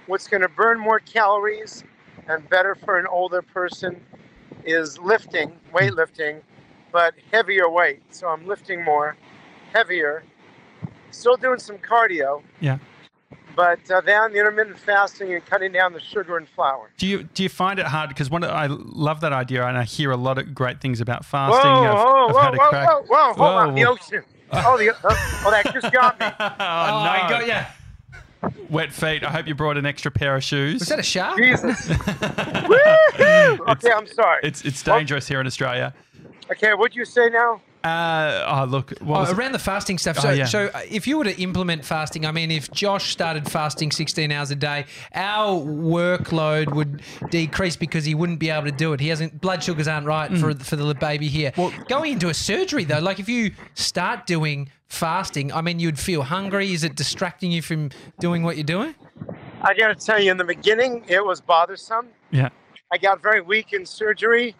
what's 0.07 0.27
going 0.27 0.41
to 0.41 0.49
burn 0.49 0.79
more 0.79 0.99
calories 0.99 1.83
and 2.27 2.49
better 2.49 2.73
for 2.73 2.97
an 2.97 3.05
older 3.05 3.43
person 3.43 4.01
is 4.65 4.97
lifting, 4.97 5.53
weightlifting, 5.71 6.41
but 6.91 7.13
heavier 7.31 7.69
weight. 7.69 8.01
So 8.09 8.27
I'm 8.27 8.47
lifting 8.47 8.83
more, 8.83 9.15
heavier, 9.73 10.23
still 11.11 11.37
doing 11.37 11.59
some 11.59 11.77
cardio. 11.77 12.41
Yeah. 12.61 12.79
But 13.55 13.89
uh, 13.91 14.01
then 14.01 14.33
the 14.33 14.39
intermittent 14.39 14.79
fasting 14.79 15.33
and 15.33 15.45
cutting 15.45 15.71
down 15.71 15.93
the 15.93 15.99
sugar 15.99 16.37
and 16.37 16.47
flour. 16.49 16.89
Do 16.97 17.05
you 17.07 17.23
do 17.23 17.43
you 17.43 17.49
find 17.49 17.79
it 17.79 17.85
hard? 17.85 18.09
Because 18.09 18.29
one, 18.29 18.43
I 18.43 18.67
love 18.67 19.21
that 19.21 19.33
idea, 19.33 19.65
and 19.67 19.77
I 19.77 19.83
hear 19.83 20.11
a 20.11 20.17
lot 20.17 20.37
of 20.37 20.55
great 20.55 20.81
things 20.81 20.99
about 21.01 21.23
Whoa, 21.25 21.29
fasting. 21.31 21.71
I've, 21.71 21.93
whoa, 21.93 22.27
I've 22.27 22.33
whoa, 22.33 22.39
had 22.41 22.53
a 22.53 22.57
whoa, 22.57 22.69
crack. 22.69 22.87
whoa, 22.89 23.01
whoa, 23.07 23.23
hold 23.25 23.37
Whoa, 23.37 23.45
on, 23.57 23.75
the 23.75 23.85
ocean. 23.85 24.23
Oh, 24.51 24.77
the, 24.77 24.91
oh, 24.91 25.43
oh, 25.45 25.51
that 25.51 25.73
just 25.73 25.91
got 25.93 26.19
me. 26.19 26.25
oh, 26.27 26.35
Oh, 26.39 27.03
no! 27.03 27.09
I 27.09 27.27
got 27.29 27.47
ya. 27.47 27.65
Wet 28.69 28.91
feet. 28.91 29.23
I 29.23 29.29
hope 29.31 29.47
you 29.47 29.55
brought 29.55 29.77
an 29.77 29.85
extra 29.85 30.11
pair 30.11 30.35
of 30.35 30.43
shoes. 30.43 30.79
Was 30.81 30.89
that 30.89 30.99
a 30.99 31.03
shark? 31.03 31.37
Jesus. 31.37 31.87
Woo-hoo! 32.67 33.63
Okay, 33.69 33.91
I'm 33.91 34.07
sorry. 34.07 34.41
it's 34.43 34.63
it's 34.65 34.83
dangerous 34.83 35.27
here 35.27 35.39
in 35.39 35.47
Australia. 35.47 35.93
Okay, 36.51 36.73
what'd 36.73 36.95
you 36.95 37.05
say 37.05 37.29
now? 37.29 37.61
Uh, 37.83 38.45
oh 38.47 38.65
look, 38.69 38.91
what 39.01 39.17
Oh, 39.17 39.19
was 39.21 39.31
it? 39.31 39.37
around 39.37 39.51
the 39.51 39.59
fasting 39.59 39.97
stuff. 39.97 40.17
Oh, 40.19 40.21
So, 40.21 40.31
yeah. 40.31 40.45
so 40.45 40.67
uh, 40.73 40.81
if 40.89 41.05
you 41.05 41.17
were 41.17 41.25
to 41.25 41.37
implement 41.41 41.83
fasting, 41.83 42.25
I 42.25 42.31
mean, 42.31 42.49
if 42.49 42.71
Josh 42.71 43.11
started 43.11 43.51
fasting 43.51 43.91
16 43.91 44.31
hours 44.31 44.51
a 44.51 44.55
day, 44.55 44.85
our 45.13 45.59
workload 45.59 46.73
would 46.73 47.01
decrease 47.29 47.75
because 47.75 48.05
he 48.05 48.15
wouldn't 48.15 48.39
be 48.39 48.49
able 48.49 48.65
to 48.65 48.71
do 48.71 48.93
it. 48.93 48.99
He 49.01 49.09
hasn't 49.09 49.41
blood 49.41 49.63
sugars 49.63 49.87
aren't 49.87 50.07
right 50.07 50.31
for 50.37 50.53
for 50.55 50.75
the 50.77 50.93
baby 50.95 51.27
here. 51.27 51.51
Well, 51.57 51.73
Going 51.89 52.13
into 52.13 52.29
a 52.29 52.33
surgery 52.33 52.85
though, 52.85 52.99
like 52.99 53.19
if 53.19 53.27
you 53.27 53.51
start 53.73 54.25
doing 54.27 54.69
fasting, 54.87 55.51
I 55.51 55.59
mean, 55.61 55.79
you'd 55.79 55.99
feel 55.99 56.23
hungry. 56.23 56.71
Is 56.71 56.83
it 56.85 56.95
distracting 56.95 57.51
you 57.51 57.61
from 57.61 57.89
doing 58.19 58.43
what 58.43 58.55
you're 58.55 58.63
doing? 58.63 58.95
I 59.61 59.73
got 59.73 59.87
to 59.87 59.95
tell 59.95 60.21
you, 60.21 60.29
in 60.31 60.37
the 60.37 60.43
beginning, 60.43 61.03
it 61.07 61.23
was 61.25 61.41
bothersome. 61.41 62.07
yeah, 62.31 62.49
I 62.91 62.97
got 62.97 63.21
very 63.21 63.41
weak 63.41 63.73
in 63.73 63.85
surgery 63.85 64.55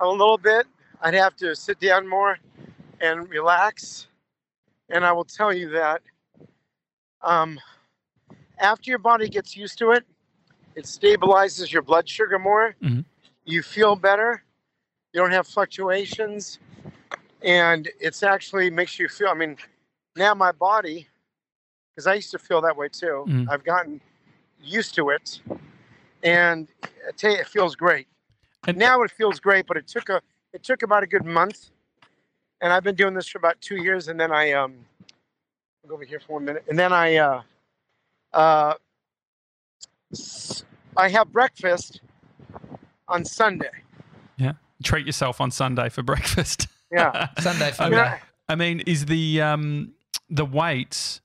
a 0.00 0.08
little 0.08 0.38
bit. 0.38 0.66
I'd 1.02 1.14
have 1.14 1.36
to 1.36 1.54
sit 1.56 1.80
down 1.80 2.06
more 2.08 2.38
and 3.00 3.28
relax. 3.28 4.06
And 4.88 5.04
I 5.04 5.12
will 5.12 5.24
tell 5.24 5.52
you 5.52 5.68
that 5.70 6.00
um, 7.22 7.58
after 8.58 8.90
your 8.90 8.98
body 8.98 9.28
gets 9.28 9.56
used 9.56 9.78
to 9.78 9.90
it, 9.90 10.04
it 10.76 10.84
stabilizes 10.84 11.72
your 11.72 11.82
blood 11.82 12.08
sugar 12.08 12.38
more. 12.38 12.74
Mhm. 12.80 13.04
You 13.44 13.62
feel 13.62 13.96
better. 13.96 14.42
You 15.12 15.20
don't 15.20 15.32
have 15.32 15.46
fluctuations, 15.46 16.58
and 17.42 17.88
it's 18.00 18.22
actually 18.22 18.70
makes 18.70 18.98
you 18.98 19.08
feel. 19.08 19.28
I 19.28 19.34
mean, 19.34 19.56
now 20.16 20.34
my 20.34 20.52
body, 20.52 21.08
because 21.94 22.06
I 22.06 22.14
used 22.14 22.30
to 22.30 22.38
feel 22.38 22.60
that 22.62 22.76
way 22.76 22.88
too. 22.88 23.24
Mm. 23.28 23.48
I've 23.50 23.64
gotten 23.64 24.00
used 24.60 24.94
to 24.94 25.10
it, 25.10 25.42
and 26.22 26.68
I 27.06 27.10
tell 27.12 27.32
you, 27.32 27.38
it 27.38 27.48
feels 27.48 27.76
great. 27.76 28.08
And- 28.66 28.78
now 28.78 29.02
it 29.02 29.10
feels 29.10 29.38
great, 29.40 29.66
but 29.66 29.76
it 29.76 29.86
took 29.86 30.08
a 30.08 30.22
it 30.52 30.62
took 30.62 30.82
about 30.82 31.02
a 31.02 31.06
good 31.06 31.24
month, 31.24 31.70
and 32.60 32.72
I've 32.72 32.84
been 32.84 32.94
doing 32.94 33.14
this 33.14 33.28
for 33.28 33.38
about 33.38 33.60
two 33.60 33.76
years, 33.76 34.08
and 34.08 34.18
then 34.18 34.32
I 34.32 34.52
um, 34.52 34.74
I'll 35.84 35.88
go 35.88 35.94
over 35.94 36.04
here 36.04 36.20
for 36.20 36.34
one 36.34 36.44
minute, 36.44 36.64
and 36.68 36.78
then 36.78 36.92
I 36.92 37.16
uh, 37.16 37.42
uh, 38.32 38.74
s- 40.12 40.64
I 40.96 41.08
have 41.08 41.32
breakfast 41.32 42.00
on 43.08 43.24
Sunday. 43.24 43.70
Yeah, 44.36 44.52
treat 44.82 45.06
yourself 45.06 45.40
on 45.40 45.50
Sunday 45.50 45.88
for 45.88 46.02
breakfast. 46.12 46.68
Yeah. 46.90 47.28
Sunday 47.40 47.66
I 47.68 47.70
fun 47.70 47.90
mean, 47.90 48.00
day. 48.00 48.18
I 48.48 48.54
mean, 48.54 48.80
is 48.80 49.06
the 49.06 49.40
um, 49.40 49.92
the 50.28 50.44
weights 50.44 51.20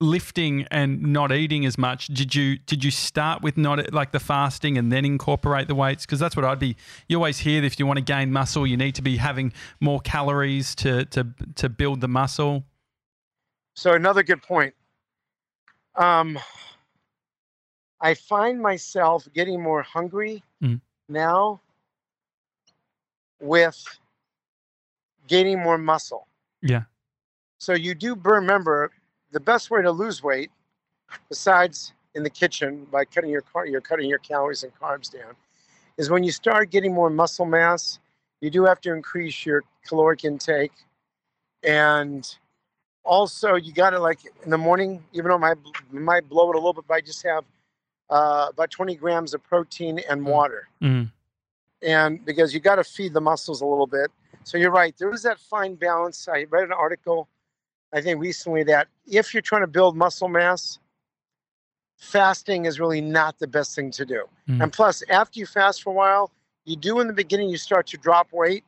lifting 0.00 0.66
and 0.70 1.02
not 1.02 1.32
eating 1.32 1.66
as 1.66 1.76
much? 1.76 2.06
Did 2.06 2.34
you 2.34 2.58
did 2.58 2.84
you 2.84 2.90
start 2.90 3.42
with 3.42 3.56
not 3.56 3.92
like 3.92 4.12
the 4.12 4.20
fasting 4.20 4.78
and 4.78 4.92
then 4.92 5.04
incorporate 5.04 5.68
the 5.68 5.74
weights? 5.74 6.06
Because 6.06 6.20
that's 6.20 6.36
what 6.36 6.44
I'd 6.44 6.58
be. 6.58 6.76
You 7.08 7.16
always 7.16 7.38
hear 7.38 7.60
that 7.60 7.66
if 7.66 7.78
you 7.78 7.86
want 7.86 7.98
to 7.98 8.04
gain 8.04 8.32
muscle, 8.32 8.66
you 8.66 8.76
need 8.76 8.94
to 8.96 9.02
be 9.02 9.16
having 9.16 9.52
more 9.80 10.00
calories 10.00 10.74
to 10.76 11.04
to 11.06 11.26
to 11.56 11.68
build 11.68 12.00
the 12.00 12.08
muscle. 12.08 12.64
So 13.74 13.94
another 13.94 14.22
good 14.22 14.42
point. 14.42 14.74
Um, 15.94 16.38
I 18.00 18.14
find 18.14 18.60
myself 18.60 19.28
getting 19.34 19.60
more 19.62 19.82
hungry 19.82 20.42
Mm. 20.62 20.80
now 21.08 21.60
with 23.40 23.84
gaining 25.28 25.60
more 25.60 25.78
muscle. 25.78 26.26
Yeah. 26.62 26.82
So 27.58 27.74
you 27.74 27.94
do. 27.94 28.14
Remember, 28.16 28.90
the 29.32 29.40
best 29.40 29.70
way 29.70 29.82
to 29.82 29.90
lose 29.90 30.22
weight, 30.22 30.50
besides 31.28 31.92
in 32.14 32.22
the 32.22 32.30
kitchen 32.30 32.86
by 32.90 33.04
cutting 33.04 33.30
your 33.30 33.42
car, 33.42 33.66
you're 33.66 33.80
cutting 33.80 34.08
your 34.08 34.18
calories 34.18 34.62
and 34.62 34.72
carbs 34.74 35.12
down, 35.12 35.34
is 35.96 36.10
when 36.10 36.24
you 36.24 36.32
start 36.32 36.70
getting 36.70 36.94
more 36.94 37.10
muscle 37.10 37.46
mass. 37.46 37.98
You 38.40 38.50
do 38.50 38.64
have 38.64 38.80
to 38.82 38.92
increase 38.92 39.44
your 39.44 39.64
caloric 39.86 40.24
intake, 40.24 40.72
and 41.62 42.36
also 43.04 43.54
you 43.56 43.72
got 43.72 43.90
to 43.90 43.98
like 43.98 44.20
in 44.44 44.50
the 44.50 44.58
morning, 44.58 45.02
even 45.12 45.28
though 45.30 45.36
it 45.36 45.38
might 45.40 45.56
might 45.90 46.28
blow 46.28 46.50
it 46.50 46.54
a 46.54 46.58
little 46.58 46.72
bit, 46.72 46.84
but 46.86 46.94
I 46.94 47.00
just 47.00 47.22
have 47.24 47.44
uh, 48.10 48.46
about 48.50 48.70
20 48.70 48.94
grams 48.96 49.34
of 49.34 49.42
protein 49.42 50.00
and 50.08 50.24
water 50.24 50.68
Mm. 50.80 51.10
and 51.82 52.24
because 52.24 52.54
you 52.54 52.60
got 52.60 52.76
to 52.76 52.84
feed 52.84 53.12
the 53.12 53.20
muscles 53.20 53.60
a 53.60 53.66
little 53.66 53.86
bit. 53.86 54.10
So 54.44 54.56
you're 54.56 54.70
right. 54.70 54.94
There 54.96 55.10
is 55.12 55.22
that 55.24 55.38
fine 55.40 55.74
balance. 55.74 56.28
I 56.28 56.46
read 56.48 56.64
an 56.64 56.72
article, 56.72 57.28
I 57.92 58.00
think 58.00 58.20
recently, 58.20 58.64
that 58.64 58.88
if 59.06 59.32
you're 59.32 59.40
trying 59.40 59.62
to 59.62 59.66
build 59.66 59.96
muscle 59.96 60.28
mass, 60.28 60.78
fasting 61.96 62.66
is 62.66 62.78
really 62.78 63.00
not 63.00 63.38
the 63.38 63.46
best 63.46 63.74
thing 63.74 63.90
to 63.92 64.04
do. 64.04 64.24
Mm. 64.48 64.64
And 64.64 64.72
plus, 64.72 65.02
after 65.10 65.40
you 65.40 65.46
fast 65.46 65.82
for 65.82 65.90
a 65.90 65.94
while, 65.94 66.30
you 66.64 66.76
do 66.76 67.00
in 67.00 67.06
the 67.06 67.12
beginning, 67.12 67.48
you 67.48 67.56
start 67.56 67.86
to 67.88 67.96
drop 67.96 68.28
weight, 68.32 68.64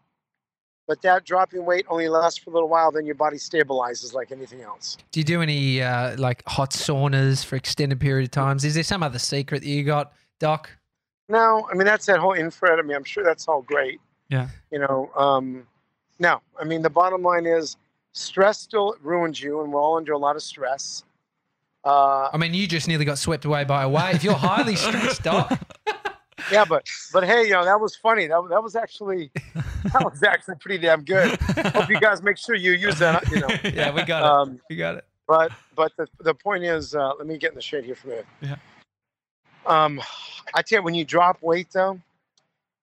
but 0.89 1.03
that 1.03 1.25
dropping 1.25 1.65
weight 1.65 1.87
only 1.89 2.09
lasts 2.09 2.39
for 2.39 2.51
a 2.51 2.53
little 2.53 2.69
while. 2.69 2.91
Then 2.91 3.07
your 3.07 3.15
body 3.15 3.37
stabilizes 3.37 4.15
like 4.15 4.33
anything 4.33 4.63
else. 4.63 4.97
Do 5.13 5.21
you 5.21 5.25
do 5.25 5.43
any 5.43 5.83
uh, 5.83 6.17
like 6.17 6.43
hot 6.49 6.71
saunas 6.71 7.45
for 7.45 7.57
extended 7.57 8.01
period 8.01 8.25
of 8.25 8.31
times? 8.31 8.65
Is 8.65 8.75
there 8.75 8.83
some 8.83 9.03
other 9.03 9.19
secret 9.19 9.61
that 9.61 9.69
you 9.69 9.85
got, 9.85 10.13
Doc? 10.39 10.71
No, 11.29 11.69
I 11.71 11.75
mean 11.77 11.85
that's 11.85 12.07
that 12.07 12.19
whole 12.19 12.33
infrared. 12.33 12.79
I 12.81 12.83
mean, 12.83 12.97
I'm 12.97 13.05
sure 13.05 13.23
that's 13.23 13.47
all 13.47 13.63
great. 13.63 14.01
Yeah. 14.31 14.49
You 14.73 14.81
know, 14.81 15.11
um, 15.15 15.67
no, 16.19 16.41
I 16.59 16.65
mean 16.65 16.83
the 16.83 16.91
bottom 16.91 17.23
line 17.23 17.47
is 17.47 17.77
stress 18.13 18.59
still 18.61 18.95
ruins 19.03 19.41
you, 19.41 19.63
and 19.63 19.73
we're 19.73 19.81
all 19.81 19.97
under 19.97 20.13
a 20.13 20.19
lot 20.19 20.37
of 20.37 20.43
stress. 20.43 21.05
Uh, 21.85 22.29
I 22.33 22.37
mean, 22.37 22.53
you 22.55 22.67
just 22.67 22.89
nearly 22.89 23.05
got 23.05 23.19
swept 23.19 23.45
away 23.45 23.65
by 23.65 23.83
a 23.85 23.89
wave. 23.89 24.23
You're 24.23 24.35
highly 24.35 24.77
stressed, 24.77 25.23
Doc. 25.23 25.59
yeah, 26.53 26.65
but 26.65 26.85
but 27.13 27.25
hey, 27.25 27.45
you 27.45 27.53
know 27.53 27.65
that 27.65 27.81
was 27.81 27.97
funny. 27.97 28.27
That 28.27 28.43
that 28.51 28.63
was 28.63 28.77
actually 28.77 29.31
that 29.55 30.05
was 30.05 30.23
actually 30.23 30.57
pretty 30.57 30.79
damn 30.79 31.03
good. 31.05 31.41
Hope 31.41 31.89
you 31.89 31.99
guys 32.01 32.23
make 32.23 32.37
sure 32.37 32.55
you 32.55 32.73
use 32.73 32.99
that. 32.99 33.27
You 33.31 33.41
know, 33.41 33.49
Yeah, 33.73 33.93
we 33.95 34.03
got 34.03 34.23
it. 34.23 34.27
um, 34.27 34.61
We 34.69 34.77
got 34.77 34.97
it. 34.97 35.05
but 35.27 35.53
but 35.75 35.93
the 35.97 36.07
the 36.21 36.35
point 36.35 36.65
is, 36.65 36.95
uh, 36.95 37.15
let 37.17 37.27
me 37.27 37.39
get 37.39 37.51
in 37.53 37.55
the 37.57 37.63
shade 37.63 37.85
here 37.85 37.95
for 37.95 38.09
a 38.09 38.11
minute. 38.11 38.27
Yeah. 38.43 38.57
Um, 39.67 40.01
I 40.55 40.63
tell 40.63 40.81
you, 40.81 40.83
when 40.83 40.95
you 40.95 41.05
drop 41.05 41.39
weight 41.43 41.69
though, 41.73 41.99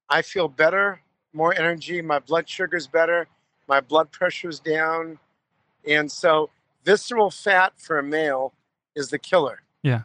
I 0.10 0.22
feel 0.24 0.48
better, 0.48 1.02
more 1.34 1.54
energy. 1.54 2.02
My 2.02 2.18
blood 2.20 2.50
sugar's 2.50 2.88
better. 2.88 3.28
My 3.68 3.82
blood 3.82 4.12
pressure's 4.12 4.60
down, 4.60 5.20
and 5.88 6.12
so 6.12 6.50
visceral 6.84 7.30
fat 7.32 7.74
for 7.78 8.00
a 8.00 8.04
male 8.04 8.54
is 8.96 9.10
the 9.10 9.20
killer. 9.20 9.62
Yeah. 9.84 10.02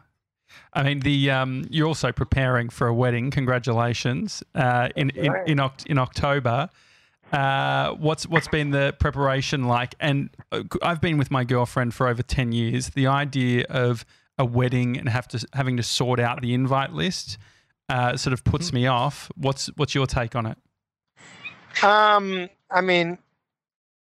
I 0.73 0.83
mean, 0.83 0.99
the 0.99 1.31
um, 1.31 1.65
you're 1.69 1.87
also 1.87 2.11
preparing 2.11 2.69
for 2.69 2.87
a 2.87 2.93
wedding. 2.93 3.31
Congratulations! 3.31 4.43
Uh, 4.53 4.89
in 4.95 5.09
in 5.11 5.33
in, 5.47 5.57
Oct- 5.57 5.87
in 5.87 5.97
October. 5.97 6.69
Uh, 7.31 7.93
what's 7.93 8.27
what's 8.27 8.47
been 8.47 8.69
the 8.69 8.95
preparation 8.99 9.63
like? 9.63 9.95
And 9.99 10.29
uh, 10.51 10.61
I've 10.83 11.01
been 11.01 11.17
with 11.17 11.31
my 11.31 11.43
girlfriend 11.43 11.95
for 11.95 12.07
over 12.07 12.21
ten 12.21 12.51
years. 12.51 12.89
The 12.89 13.07
idea 13.07 13.65
of 13.69 14.05
a 14.37 14.45
wedding 14.45 14.97
and 14.97 15.09
have 15.09 15.27
to 15.29 15.47
having 15.53 15.77
to 15.77 15.83
sort 15.83 16.19
out 16.19 16.41
the 16.41 16.53
invite 16.53 16.93
list 16.93 17.37
uh, 17.89 18.17
sort 18.17 18.33
of 18.33 18.43
puts 18.43 18.71
me 18.73 18.87
off. 18.87 19.31
What's 19.35 19.67
what's 19.75 19.95
your 19.95 20.05
take 20.05 20.35
on 20.35 20.45
it? 20.45 20.57
Um, 21.83 22.49
I 22.69 22.81
mean, 22.81 23.17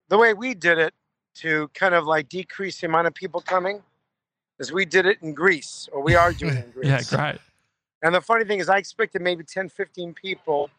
the 0.08 0.18
way 0.18 0.34
we 0.34 0.54
did 0.54 0.78
it 0.78 0.94
to 1.37 1.68
kind 1.75 1.94
of 1.94 2.06
like 2.06 2.28
decrease 2.28 2.80
the 2.80 2.87
amount 2.87 3.06
of 3.06 3.14
people 3.14 3.40
coming 3.40 3.82
is 4.58 4.73
we 4.73 4.84
did 4.84 5.04
it 5.06 5.18
in 5.23 5.34
Greece, 5.34 5.88
or 5.92 6.02
we 6.02 6.14
are 6.14 6.32
doing 6.32 6.56
it 6.56 6.64
in 6.66 6.70
Greece. 6.75 7.11
Yeah, 7.12 7.16
great. 7.32 7.40
And 8.02 8.14
the 8.14 8.20
funny 8.20 8.44
thing 8.44 8.61
is, 8.61 8.68
I 8.68 8.76
expected 8.76 9.23
maybe 9.23 9.42
10, 9.44 9.68
15 9.68 10.14
people. 10.14 10.70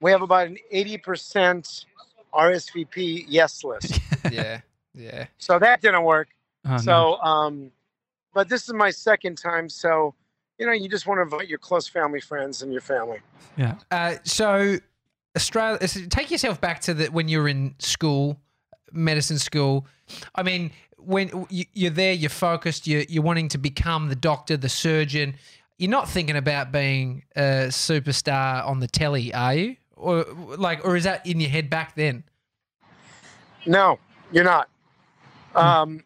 We 0.00 0.10
have 0.12 0.22
about 0.22 0.46
an 0.46 0.58
80% 0.72 1.84
RSVP 2.34 3.24
yes 3.28 3.64
list. 3.64 3.98
Yeah, 4.30 4.60
yeah. 4.94 5.26
so 5.38 5.58
that 5.58 5.80
didn't 5.80 6.04
work. 6.04 6.28
Oh, 6.66 6.72
no. 6.72 6.78
so, 6.78 7.16
um, 7.22 7.72
but 8.34 8.48
this 8.50 8.68
is 8.68 8.74
my 8.74 8.90
second 8.90 9.38
time. 9.38 9.68
So, 9.70 10.14
you 10.58 10.66
know, 10.66 10.72
you 10.72 10.88
just 10.90 11.06
want 11.06 11.18
to 11.18 11.22
invite 11.22 11.48
your 11.48 11.58
close 11.58 11.88
family, 11.88 12.20
friends, 12.20 12.60
and 12.62 12.70
your 12.70 12.82
family. 12.82 13.18
yeah, 13.56 13.76
Uh, 13.90 14.16
so, 14.24 14.76
Australia. 15.34 15.78
Take 16.10 16.30
yourself 16.30 16.60
back 16.60 16.80
to 16.82 16.92
the 16.94 17.06
when 17.06 17.28
you 17.28 17.40
were 17.40 17.48
in 17.48 17.74
school, 17.78 18.38
medicine 18.92 19.38
school. 19.38 19.86
I 20.34 20.42
mean, 20.42 20.72
when 20.98 21.46
you- 21.50 21.66
you're 21.72 21.90
there, 21.90 22.12
you're 22.12 22.30
focused. 22.30 22.86
You're 22.86 23.02
you're 23.08 23.22
wanting 23.22 23.48
to 23.48 23.58
become 23.58 24.08
the 24.08 24.16
doctor, 24.16 24.56
the 24.56 24.68
surgeon. 24.68 25.36
You're 25.78 25.90
not 25.90 26.08
thinking 26.08 26.36
about 26.36 26.72
being 26.72 27.24
a 27.36 27.68
superstar 27.68 28.66
on 28.66 28.80
the 28.80 28.86
telly, 28.88 29.32
are 29.32 29.54
you? 29.54 29.76
Or 29.96 30.24
like, 30.24 30.84
or 30.84 30.96
is 30.96 31.04
that 31.04 31.26
in 31.26 31.40
your 31.40 31.50
head 31.50 31.70
back 31.70 31.94
then? 31.94 32.24
No, 33.66 33.98
you're 34.32 34.44
not. 34.44 34.68
Um, 35.54 36.02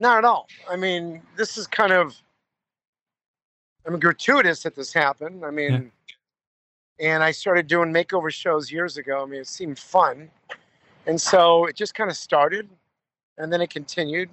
not 0.00 0.18
at 0.18 0.24
all. 0.24 0.48
I 0.70 0.76
mean, 0.76 1.22
this 1.36 1.58
is 1.58 1.66
kind 1.66 1.92
of, 1.92 2.16
I 3.86 3.90
mean, 3.90 4.00
gratuitous 4.00 4.62
that 4.62 4.74
this 4.74 4.92
happened. 4.92 5.44
I 5.44 5.50
mean, 5.50 5.90
and 7.00 7.22
I 7.22 7.30
started 7.30 7.66
doing 7.66 7.92
makeover 7.92 8.32
shows 8.32 8.70
years 8.70 8.96
ago. 8.96 9.22
I 9.22 9.26
mean, 9.26 9.40
it 9.40 9.46
seemed 9.48 9.78
fun, 9.78 10.30
and 11.08 11.20
so 11.20 11.64
it 11.66 11.74
just 11.74 11.94
kind 11.96 12.08
of 12.10 12.16
started, 12.16 12.68
and 13.38 13.52
then 13.52 13.60
it 13.60 13.70
continued, 13.70 14.30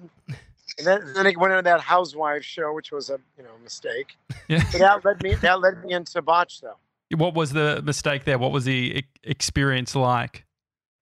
and 0.78 0.86
then 0.86 1.12
then 1.14 1.26
it 1.26 1.36
went 1.36 1.52
into 1.52 1.62
that 1.62 1.80
housewife 1.80 2.44
show, 2.44 2.72
which 2.72 2.92
was 2.92 3.10
a 3.10 3.18
you 3.36 3.42
know 3.42 3.50
mistake. 3.64 4.16
yeah. 4.48 4.60
So 4.70 4.78
that 4.78 5.04
led 5.04 5.22
me 5.22 5.34
that 5.36 5.60
led 5.60 5.82
me 5.84 5.92
into 5.94 6.22
botch 6.22 6.60
though. 6.60 6.76
What 7.16 7.34
was 7.34 7.52
the 7.52 7.82
mistake 7.82 8.24
there? 8.24 8.38
What 8.38 8.52
was 8.52 8.64
the 8.64 9.04
experience 9.24 9.94
like? 9.96 10.44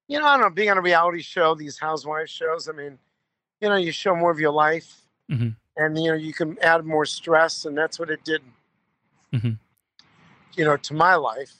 you 0.06 0.18
know, 0.18 0.26
I 0.26 0.32
don't 0.36 0.42
know, 0.42 0.50
being 0.50 0.70
on 0.70 0.76
a 0.76 0.82
reality 0.82 1.22
show, 1.22 1.54
these 1.54 1.78
housewife 1.78 2.28
shows, 2.28 2.68
I 2.68 2.72
mean, 2.72 2.98
you 3.62 3.70
know, 3.70 3.76
you 3.76 3.90
show 3.90 4.14
more 4.14 4.30
of 4.30 4.38
your 4.38 4.50
life 4.52 5.00
Mhm. 5.30 5.56
and, 5.78 5.98
you 5.98 6.10
know, 6.10 6.14
you 6.14 6.34
can 6.34 6.58
add 6.60 6.84
more 6.84 7.06
stress 7.06 7.64
and 7.64 7.74
that's 7.76 7.98
what 7.98 8.10
it 8.10 8.22
did, 8.22 8.42
Mhm. 9.32 9.58
you 10.56 10.64
know, 10.66 10.76
to 10.76 10.92
my 10.92 11.14
life. 11.14 11.54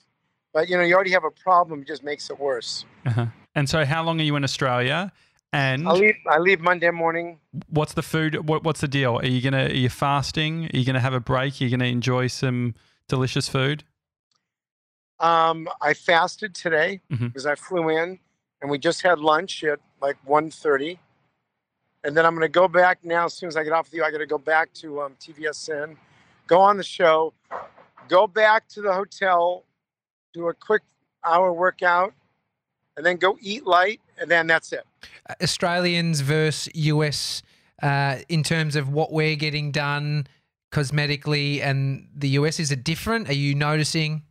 But, 0.53 0.69
you 0.69 0.77
know, 0.77 0.83
you 0.83 0.95
already 0.95 1.13
have 1.13 1.25
a 1.25 1.31
problem, 1.31 1.81
it 1.81 1.89
just 1.89 2.03
makes 2.03 2.29
it 2.29 2.39
worse. 2.39 2.85
Uh-huh. 3.07 3.29
And 3.55 3.69
so, 3.69 3.85
how 3.85 4.03
long 4.03 4.21
are 4.21 4.25
you 4.25 4.37
in 4.37 4.45
Australia? 4.45 5.13
And 5.53 5.87
I 5.89 5.93
leave, 5.93 6.17
I 6.29 6.39
leave 6.39 6.61
Monday 6.61 6.91
morning. 6.91 7.39
what's 7.69 7.93
the 7.95 8.03
food? 8.03 8.49
What, 8.49 8.65
what's 8.65 8.81
the 8.81 8.89
deal? 8.89 9.19
Are 9.19 9.27
you 9.27 9.41
gonna? 9.41 9.67
Are 9.67 9.73
you 9.73 9.89
fasting? 9.89 10.67
Are 10.75 10.77
you 10.77 10.85
gonna 10.85 11.01
have 11.01 11.15
a 11.15 11.21
break? 11.21 11.61
Are 11.61 11.65
you 11.65 11.71
gonna 11.71 11.85
enjoy 11.85 12.27
some 12.27 12.75
delicious 13.09 13.49
food? 13.49 13.85
Um, 15.21 15.69
I 15.81 15.95
fasted 15.95 16.55
today 16.55 17.01
Mhm. 17.11 17.29
because 17.29 17.47
I 17.47 17.55
flew 17.55 17.89
in 17.89 18.19
and 18.61 18.71
we 18.71 18.79
just 18.79 19.03
had 19.03 19.21
lunch 19.21 19.63
at 19.63 19.79
like 20.03 20.17
1.30. 20.27 20.99
And 22.03 22.17
then 22.17 22.27
I'm 22.27 22.35
going 22.35 22.43
to 22.43 22.49
go 22.49 22.67
back 22.69 22.99
now. 23.05 23.27
As 23.27 23.35
soon 23.35 23.47
as 23.49 23.57
I 23.57 23.63
get 23.65 23.73
off 23.73 23.87
with 23.87 23.95
you, 23.95 24.05
I 24.05 24.11
got 24.11 24.19
to 24.19 24.27
go 24.27 24.37
back 24.39 24.73
to 24.75 25.01
um, 25.03 25.15
TVSN, 25.21 25.97
go 26.47 26.61
on 26.61 26.77
the 26.77 26.83
show, 26.83 27.33
go 28.09 28.27
back 28.27 28.69
to 28.71 28.83
the 28.83 28.93
hotel, 28.93 29.65
do 30.35 30.49
a 30.49 30.55
quick 30.55 30.83
hour 31.25 31.53
workout, 31.53 32.13
and 32.97 33.05
then 33.05 33.17
go 33.17 33.37
eat 33.41 33.67
light, 33.67 34.01
and 34.21 34.31
then 34.31 34.47
that's 34.47 34.73
it. 34.73 34.85
Australians 35.43 36.21
versus 36.21 36.69
US 36.75 37.43
uh, 37.83 38.19
in 38.29 38.43
terms 38.43 38.77
of 38.77 38.89
what 38.89 39.13
we're 39.13 39.37
getting 39.37 39.73
done 39.73 40.27
cosmetically 40.73 41.63
and 41.63 42.09
the 42.15 42.31
US? 42.31 42.59
Is 42.61 42.71
it 42.73 42.83
different? 42.85 43.29
Are 43.29 43.33
you 43.35 43.55
noticing? 43.55 44.23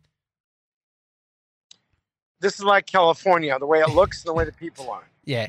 This 2.40 2.54
is 2.58 2.64
like 2.64 2.86
California, 2.86 3.58
the 3.58 3.66
way 3.66 3.80
it 3.80 3.88
looks 3.90 4.22
and 4.22 4.28
the 4.28 4.34
way 4.34 4.44
the 4.44 4.52
people 4.52 4.90
are. 4.90 5.02
Yeah. 5.26 5.48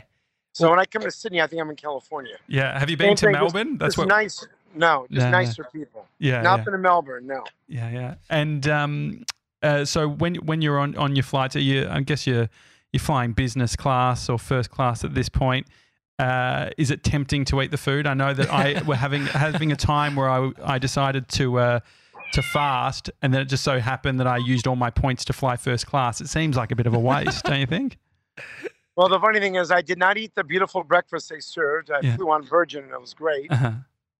So 0.54 0.70
when 0.70 0.80
I 0.80 0.86
come 0.86 1.02
to 1.02 1.12
Sydney, 1.12 1.42
I 1.42 1.48
think 1.48 1.62
I'm 1.62 1.70
in 1.70 1.76
California. 1.76 2.38
Yeah. 2.48 2.80
Have 2.80 2.90
you 2.90 2.96
been 2.96 3.08
Same 3.10 3.16
to 3.18 3.26
thing, 3.26 3.34
just- 3.34 3.54
Melbourne? 3.54 3.78
That's 3.78 3.96
Just 3.96 3.98
what. 3.98 4.08
nice. 4.08 4.48
No, 4.74 5.06
just 5.12 5.20
Yeah, 5.20 5.26
yeah. 5.26 5.32
nicer 5.32 5.66
people. 5.66 6.06
Yeah. 6.18 6.42
Not 6.42 6.60
yeah. 6.60 6.64
been 6.64 6.72
to 6.72 6.78
Melbourne. 6.80 7.28
No. 7.28 7.44
Yeah, 7.68 7.90
yeah. 7.90 8.16
And 8.30 8.66
um, 8.70 9.26
uh, 9.62 9.84
so 9.84 10.08
when 10.08 10.36
when 10.36 10.62
you're 10.62 10.80
on, 10.80 10.96
on 10.96 11.14
your 11.14 11.24
flights, 11.24 11.58
are 11.58 11.60
you? 11.60 11.90
I 11.90 12.00
guess 12.02 12.26
you're 12.26 12.48
you're 12.96 13.00
flying 13.06 13.34
business 13.34 13.76
class 13.76 14.30
or 14.30 14.40
first 14.40 14.70
class 14.72 15.04
at 15.04 15.14
this 15.14 15.28
point. 15.30 15.68
Uh, 16.18 16.70
is 16.78 16.92
it 16.92 17.04
tempting 17.04 17.44
to 17.46 17.62
eat 17.62 17.72
the 17.72 17.78
food? 17.78 18.08
I 18.08 18.14
know 18.14 18.34
that 18.34 18.50
I 18.52 18.82
were 18.88 18.96
having 18.96 19.26
having 19.26 19.72
a 19.72 19.76
time 19.76 20.16
where 20.16 20.30
I 20.30 20.52
I 20.64 20.80
decided 20.80 21.28
to 21.30 21.60
uh, 21.60 21.80
to 22.34 22.42
fast, 22.42 23.10
and 23.22 23.34
then 23.34 23.42
it 23.42 23.46
just 23.46 23.64
so 23.64 23.80
happened 23.80 24.20
that 24.22 24.28
I 24.28 24.38
used 24.38 24.66
all 24.66 24.78
my 24.78 24.90
points 24.90 25.26
to 25.26 25.34
fly 25.34 25.58
first 25.58 25.86
class. 25.88 26.22
It 26.22 26.30
seems 26.30 26.56
like 26.56 26.72
a 26.72 26.76
bit 26.76 26.88
of 26.88 26.94
a 26.94 27.00
waste, 27.00 27.44
don't 27.46 27.60
you 27.60 27.66
think? 27.68 27.98
Well, 28.98 29.10
the 29.10 29.20
funny 29.20 29.42
thing 29.42 29.56
is, 29.56 29.72
I 29.72 29.82
did 29.82 29.98
not 30.00 30.18
eat 30.18 30.36
the 30.36 30.44
beautiful 30.46 30.82
breakfast 30.82 31.28
they 31.30 31.42
served. 31.42 31.92
I 31.92 32.00
Yeah. 32.02 32.16
flew 32.16 32.32
on 32.32 32.44
Virgin, 32.44 32.86
and 32.86 32.94
it 32.94 33.02
was 33.02 33.14
great. 33.14 33.52
Uh-huh. 33.52 33.72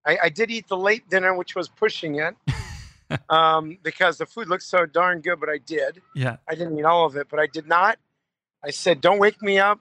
I, 0.06 0.18
I 0.24 0.28
did 0.30 0.52
eat 0.52 0.68
the 0.68 0.76
late 0.76 1.10
dinner, 1.10 1.34
which 1.34 1.56
was 1.56 1.70
pushing 1.70 2.16
it, 2.16 2.36
um, 3.30 3.78
because 3.84 4.18
the 4.18 4.26
food 4.26 4.50
looked 4.50 4.64
so 4.64 4.86
darn 4.86 5.22
good. 5.22 5.40
But 5.40 5.48
I 5.48 5.60
did. 5.60 6.02
Yeah, 6.14 6.36
I 6.50 6.56
didn't 6.56 6.78
eat 6.78 6.84
all 6.84 7.06
of 7.06 7.16
it, 7.16 7.28
but 7.30 7.40
I 7.40 7.48
did 7.48 7.68
not. 7.68 7.98
I 8.66 8.72
said, 8.72 9.02
"Don't 9.02 9.20
wake 9.20 9.42
me 9.42 9.60
up." 9.60 9.80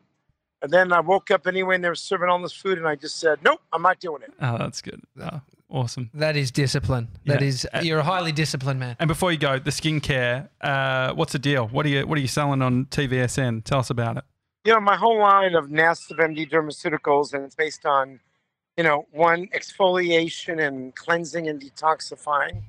And 0.62 0.72
then 0.72 0.92
I 0.92 1.00
woke 1.00 1.30
up 1.30 1.46
anyway, 1.46 1.74
and 1.74 1.84
they 1.84 1.88
were 1.90 1.94
serving 1.94 2.28
all 2.30 2.40
this 2.40 2.52
food, 2.52 2.78
and 2.78 2.86
I 2.86 2.94
just 2.94 3.16
said, 3.18 3.38
"Nope, 3.42 3.60
I'm 3.72 3.82
not 3.82 4.00
doing 4.00 4.22
it." 4.22 4.32
oh, 4.40 4.58
that's 4.58 4.80
good. 4.82 5.00
Oh, 5.20 5.40
awesome. 5.70 6.10
That 6.14 6.36
is 6.36 6.50
discipline. 6.50 7.08
That 7.26 7.40
Yeah. 7.40 7.46
is 7.48 7.68
Uh, 7.72 7.80
you're 7.82 7.98
a 7.98 8.04
highly 8.04 8.32
disciplined 8.32 8.80
man. 8.80 8.96
And 8.98 9.08
before 9.08 9.30
you 9.32 9.38
go, 9.38 9.58
the 9.58 9.70
skincare. 9.70 10.48
Uh, 10.60 11.12
what's 11.14 11.32
the 11.32 11.38
deal? 11.38 11.66
What 11.68 11.84
are 11.86 11.90
you 11.90 12.06
What 12.06 12.16
are 12.18 12.20
you 12.20 12.28
selling 12.28 12.62
on 12.62 12.86
TVSN? 12.86 13.62
Tell 13.64 13.78
us 13.80 13.90
about 13.90 14.16
it. 14.18 14.24
You 14.64 14.72
know, 14.72 14.80
my 14.80 14.96
whole 14.96 15.18
line 15.18 15.54
of 15.54 15.66
Nassif 15.68 16.18
MD 16.18 16.48
Dermaceuticals, 16.50 17.34
and 17.34 17.44
it's 17.44 17.54
based 17.54 17.84
on, 17.84 18.18
you 18.78 18.84
know, 18.84 19.06
one 19.12 19.48
exfoliation 19.48 20.66
and 20.66 20.94
cleansing 20.96 21.48
and 21.48 21.60
detoxifying. 21.60 22.62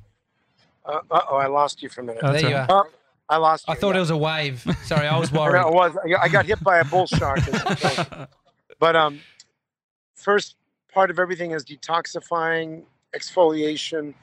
Uh 0.85 0.99
oh, 1.11 1.37
I 1.37 1.47
lost 1.47 1.81
you 1.81 1.87
for 1.89 2.01
a 2.01 2.03
minute. 2.03 2.21
Oh, 2.23 2.33
there 2.33 2.41
you 2.41 2.55
right. 2.55 2.69
are. 2.69 2.85
Oh, 2.87 2.91
I 3.29 3.37
lost 3.37 3.67
you. 3.67 3.73
I 3.73 3.77
thought 3.77 3.91
yeah. 3.91 3.97
it 3.97 3.99
was 4.01 4.09
a 4.11 4.17
wave. 4.17 4.65
Sorry, 4.83 5.07
I 5.07 5.17
was 5.17 5.33
I 5.33 5.37
worried. 5.39 5.67
it 5.67 5.73
was. 5.73 5.97
I 6.19 6.27
got- 6.27 6.45
hit 6.45 6.63
by 6.63 6.79
a 6.79 6.85
bull 6.85 7.07
shark. 7.07 7.39
but 8.79 8.95
um, 8.95 9.19
first 10.15 10.55
part 10.93 11.09
of 11.09 11.19
everything 11.19 11.51
is 11.51 11.65
detoxifying, 11.65 12.83
exfoliation, 13.15 14.13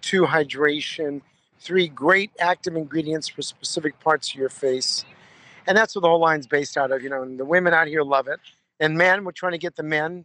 two 0.00 0.22
hydration, 0.22 1.22
three 1.58 1.88
great 1.88 2.30
active 2.38 2.76
ingredients 2.76 3.28
for 3.28 3.42
specific 3.42 3.98
parts 4.00 4.30
of 4.30 4.36
your 4.36 4.48
face, 4.48 5.04
and 5.66 5.76
that's 5.76 5.94
what 5.94 6.02
the 6.02 6.08
whole 6.08 6.20
line's 6.20 6.46
based 6.46 6.76
out 6.76 6.90
of. 6.92 7.02
You 7.02 7.10
know, 7.10 7.22
and 7.22 7.38
the 7.38 7.44
women 7.44 7.74
out 7.74 7.88
here 7.88 8.02
love 8.02 8.28
it, 8.28 8.38
and 8.78 8.96
men, 8.96 9.24
we're 9.24 9.32
trying 9.32 9.52
to 9.52 9.58
get 9.58 9.74
the 9.76 9.82
men 9.82 10.24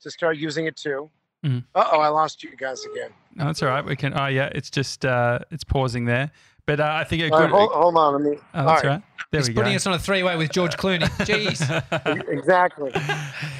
to 0.00 0.10
start 0.10 0.36
using 0.36 0.66
it 0.66 0.76
too. 0.76 1.10
Mhm. 1.44 1.64
Uh 1.74 1.84
oh, 1.92 2.00
I 2.00 2.08
lost 2.08 2.42
you 2.42 2.54
guys 2.56 2.84
again. 2.84 3.10
No, 3.34 3.44
that's 3.46 3.62
all 3.62 3.68
right. 3.68 3.84
We 3.84 3.96
can. 3.96 4.18
Oh, 4.18 4.26
yeah. 4.26 4.50
It's 4.52 4.70
just 4.70 5.04
uh, 5.04 5.38
it's 5.50 5.64
pausing 5.64 6.04
there. 6.04 6.30
But 6.68 6.80
uh, 6.80 6.96
I 7.00 7.04
think 7.04 7.22
a 7.22 7.34
Uh, 7.34 7.38
good. 7.40 7.50
hold, 7.50 7.72
hold 7.72 7.96
on, 7.96 8.12
let 8.12 8.30
me. 8.30 8.36
oh, 8.52 8.64
that's 8.66 8.84
right. 8.84 8.90
right. 8.90 9.02
There 9.30 9.40
He's 9.40 9.48
we 9.48 9.54
go. 9.54 9.62
putting 9.62 9.74
us 9.74 9.86
on 9.86 9.94
a 9.94 9.98
three-way 9.98 10.36
with 10.36 10.50
George 10.52 10.76
Clooney. 10.76 11.00
Jeez. 11.26 12.28
Exactly. 12.28 12.90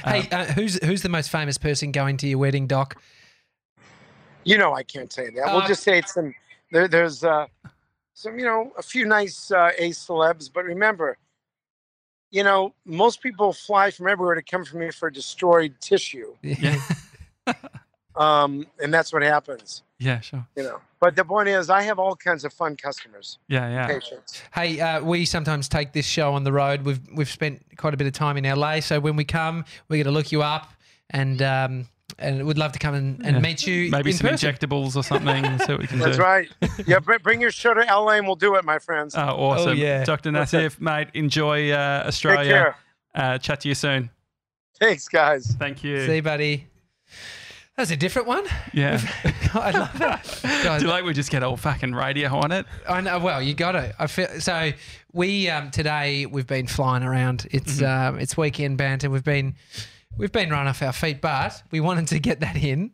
hey, 0.05 0.29
uh, 0.31 0.45
who's 0.53 0.79
who's 0.85 1.01
the 1.01 1.09
most 1.09 1.31
famous 1.31 1.57
person 1.57 1.91
going 1.91 2.19
to 2.19 2.29
your 2.29 2.37
wedding, 2.39 2.67
Doc? 2.67 3.01
You 4.45 4.59
know 4.59 4.75
I 4.75 4.83
can't 4.83 5.11
say 5.11 5.31
that. 5.31 5.43
Uh, 5.43 5.57
we'll 5.57 5.67
just 5.67 5.83
say 5.83 5.99
it's 6.01 6.13
some. 6.13 6.35
There, 6.71 6.87
there's 6.87 7.25
uh, 7.25 7.47
some, 8.13 8.39
you 8.39 8.45
know, 8.45 8.73
a 8.77 8.83
few 8.83 9.07
nice 9.07 9.51
uh, 9.51 9.71
A 9.79 9.89
celebs, 9.91 10.51
but 10.53 10.65
remember, 10.65 11.17
you 12.31 12.45
know, 12.45 12.75
most 12.85 13.23
people 13.23 13.55
fly 13.55 13.91
from 13.91 14.07
everywhere 14.07 14.35
to 14.35 14.43
come 14.43 14.67
from 14.67 14.83
here 14.83 14.93
for 14.93 15.09
destroyed 15.11 15.75
tissue, 15.81 16.35
Yeah. 16.43 16.79
um, 18.17 18.67
and 18.83 18.93
that's 18.93 19.15
what 19.15 19.23
happens. 19.23 19.83
Yeah. 19.99 20.21
Sure. 20.21 20.47
You 20.57 20.63
know. 20.65 20.81
But 21.01 21.15
the 21.15 21.25
point 21.25 21.49
is, 21.49 21.71
I 21.71 21.83
have 21.83 21.99
all 22.01 22.17
kinds 22.17 22.45
of 22.45 22.53
fun 22.53 22.77
customers, 22.77 23.39
Yeah. 23.49 23.69
Yeah. 23.71 23.87
patients. 23.87 24.43
Hey, 24.53 24.81
uh, 24.81 25.01
we 25.03 25.25
sometimes 25.25 25.69
take 25.69 25.93
this 25.93 26.07
show 26.07 26.35
on 26.35 26.43
the 26.45 26.53
road. 26.53 26.83
We've 26.83 27.01
we've 27.15 27.31
spent 27.31 27.63
quite 27.77 27.95
a 27.95 27.97
bit 27.97 28.07
of 28.07 28.13
time 28.13 28.37
in 28.37 28.45
LA, 28.45 28.81
so 28.81 28.99
when 29.01 29.15
we 29.17 29.25
come, 29.25 29.65
we're 29.89 29.97
going 30.03 30.07
to 30.07 30.11
look 30.19 30.33
you 30.33 30.43
up, 30.43 30.73
and 31.11 31.41
um, 31.43 31.89
and 32.19 32.45
we'd 32.47 32.59
love 32.59 32.73
to 32.73 32.79
come 32.81 32.95
and, 32.95 33.25
and 33.25 33.37
Yeah. 33.37 33.41
meet 33.43 33.65
you 33.67 33.91
Maybe 33.93 34.11
in 34.11 34.17
some 34.17 34.31
person. 34.31 34.53
injectables 34.53 34.97
or 34.97 35.05
something. 35.05 35.59
so 35.61 35.77
we 35.77 35.87
can 35.87 35.99
That's 36.01 36.17
do. 36.17 36.23
right. 36.23 36.49
Yeah, 36.87 36.99
br- 37.01 37.19
bring 37.23 37.41
your 37.41 37.51
show 37.53 37.75
to 37.75 37.81
LA, 37.83 38.13
and 38.15 38.27
we'll 38.27 38.35
do 38.35 38.57
it, 38.57 38.65
my 38.65 38.79
friends. 38.81 39.15
Oh, 39.15 39.21
awesome. 39.21 39.77
yeah. 39.79 40.05
Dr. 40.05 40.31
Nassif, 40.31 40.81
mate, 40.81 41.09
enjoy 41.15 41.71
uh, 41.71 42.01
Take 42.01 42.09
Australia. 42.09 42.51
care. 42.53 42.77
Uh, 43.15 43.39
chat 43.39 43.61
to 43.61 43.69
you 43.69 43.75
soon. 43.75 44.11
Thanks, 44.81 45.07
guys. 45.09 45.55
Thank 45.59 45.85
you. 45.85 46.07
See, 46.07 46.17
you, 46.17 46.23
buddy. 46.23 46.67
That's 47.79 47.93
a 47.93 47.97
different 47.97 48.27
one. 48.29 48.45
yeah. 48.75 49.01
I 49.55 49.71
love 49.71 49.99
that. 50.01 50.41
God, 50.65 50.79
Do 50.81 50.87
you 50.87 50.91
like 50.91 51.05
we 51.05 51.13
just 51.15 51.31
get 51.31 51.43
old 51.45 51.61
fucking 51.61 51.95
radio 51.95 52.29
on 52.37 52.51
it? 52.53 52.67
I 52.89 53.01
know. 53.01 53.19
Well, 53.21 53.41
you 53.41 53.55
got 53.55 53.73
to. 53.73 53.95
I 53.99 54.09
feel 54.09 54.27
so. 54.41 54.73
We 55.13 55.49
um, 55.49 55.71
today 55.71 56.27
we've 56.27 56.47
been 56.47 56.67
flying 56.67 57.05
around. 57.05 57.47
It's 57.53 57.81
Mm-hmm. 57.81 58.15
um, 58.17 58.21
it's 58.21 58.37
weekend 58.37 58.79
banter. 58.79 59.09
We've 59.09 59.23
been 59.25 59.55
we've 60.17 60.33
been 60.33 60.51
run 60.51 60.67
off 60.67 60.83
our 60.83 60.93
feet, 60.93 61.21
but 61.21 61.63
we 61.71 61.79
wanted 61.79 62.09
to 62.09 62.19
get 62.19 62.41
that 62.41 62.57
in, 62.57 62.91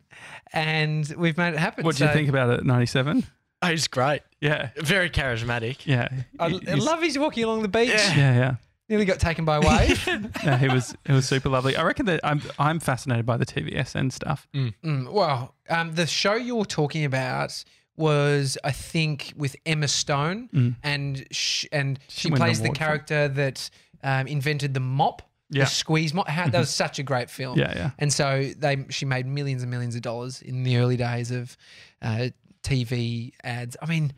and 0.53 1.11
we've 1.17 1.37
made 1.37 1.55
it 1.55 1.59
happen. 1.59 1.83
What 1.83 1.95
do 1.95 2.05
you 2.05 2.11
think 2.11 2.29
about 2.29 2.51
it, 2.51 2.63
97? 2.63 3.25
Oh, 3.63 3.67
he's 3.67 3.87
great. 3.87 4.21
Yeah. 4.39 4.69
Very 4.77 5.09
charismatic. 5.09 5.85
Yeah. 5.87 6.09
I, 6.39 6.45
I 6.67 6.75
love 6.75 7.01
he's 7.01 7.17
walking 7.17 7.43
along 7.45 7.63
the 7.63 7.67
beach. 7.67 7.89
Yeah, 7.89 8.35
yeah. 8.35 8.55
Nearly 8.87 9.05
got 9.05 9.19
taken 9.19 9.45
by 9.45 9.57
a 9.57 9.61
wave. 9.61 10.07
No, 10.45 10.57
he 10.57 10.67
was 10.67 10.95
it 11.05 11.11
was 11.11 11.27
super 11.27 11.49
lovely. 11.49 11.75
I 11.75 11.83
reckon 11.83 12.05
that 12.05 12.19
I'm 12.23 12.41
I'm 12.59 12.79
fascinated 12.79 13.25
by 13.25 13.37
the 13.37 13.45
TVSN 13.45 14.11
stuff. 14.11 14.47
Mm, 14.53 15.11
well, 15.11 15.55
um, 15.69 15.95
the 15.95 16.05
show 16.05 16.35
you're 16.35 16.65
talking 16.65 17.03
about 17.05 17.63
was, 17.97 18.57
I 18.63 18.71
think, 18.71 19.33
with 19.37 19.55
Emma 19.65 19.87
Stone, 19.87 20.49
Mm. 20.53 20.75
and 20.83 21.25
sh- 21.31 21.65
and 21.71 21.97
she, 22.09 22.27
an 22.29 22.35
plays 22.35 22.61
the 22.61 22.69
character 22.69 23.27
that 23.29 23.69
um, 24.03 24.27
invented 24.27 24.73
the 24.75 24.81
mop, 24.81 25.21
Yeah. 25.49 25.63
the 25.63 25.69
squeeze 25.69 26.13
mop. 26.13 26.27
How, 26.27 26.47
that 26.47 26.59
was 26.59 26.69
such 26.69 26.99
a 26.99 27.03
great 27.03 27.29
film. 27.29 27.57
Yeah, 27.57 27.73
yeah. 27.75 27.91
And 27.97 28.11
so 28.13 28.51
they 28.57 28.85
she 28.89 29.05
made 29.05 29.25
millions 29.25 29.63
and 29.63 29.71
millions 29.71 29.95
of 29.95 30.01
dollars 30.03 30.41
in 30.43 30.61
the 30.63 30.77
early 30.77 30.97
days 30.97 31.31
of 31.31 31.57
uh, 32.03 32.27
TV 32.61 33.31
ads. 33.43 33.77
I 33.81 33.85
mean, 33.87 34.13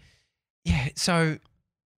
yeah. 0.66 0.90
So 0.96 1.38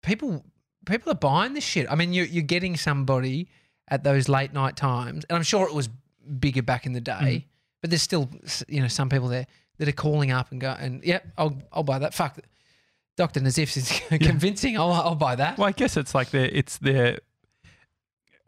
people 0.02 0.44
people 0.88 1.12
are 1.12 1.16
buying 1.16 1.55
this 1.55 1.64
shit. 1.64 1.87
I 1.90 1.94
mean, 1.94 2.12
you're 2.12 2.27
you're 2.27 2.42
getting 2.42 2.77
somebody 2.77 3.48
at 3.88 4.05
those 4.05 4.29
late 4.29 4.53
night 4.53 4.77
times, 4.77 5.24
and 5.29 5.37
I'm 5.37 5.42
sure 5.42 5.66
it 5.68 5.74
was 5.74 5.88
bigger 6.40 6.62
back 6.62 6.85
in 6.87 6.92
the 6.92 7.01
day, 7.01 7.12
Mm-hmm. 7.12 7.46
but 7.81 7.90
there's 7.90 8.03
still 8.03 8.29
you 8.66 8.81
know 8.83 8.88
some 8.88 9.09
people 9.09 9.29
there 9.29 9.46
that 9.79 9.88
are 9.88 9.92
calling 9.92 10.31
up 10.33 10.51
and 10.51 10.61
go 10.61 10.70
and 10.79 11.03
yep, 11.05 11.27
I'll 11.38 11.57
I'll 11.72 11.85
buy 11.85 11.98
that. 12.01 12.14
Fuck. 12.14 12.38
Dr. 13.16 13.40
Nassif 13.40 13.77
is 13.77 14.01
convincing. 14.27 14.79
I'll, 14.79 14.92
I'll 14.92 15.14
buy 15.16 15.35
that. 15.35 15.59
Well, 15.59 15.66
I 15.66 15.72
guess 15.72 15.96
it's 15.96 16.14
like 16.14 16.31
their 16.31 16.44
it's 16.46 16.79
their 16.79 17.18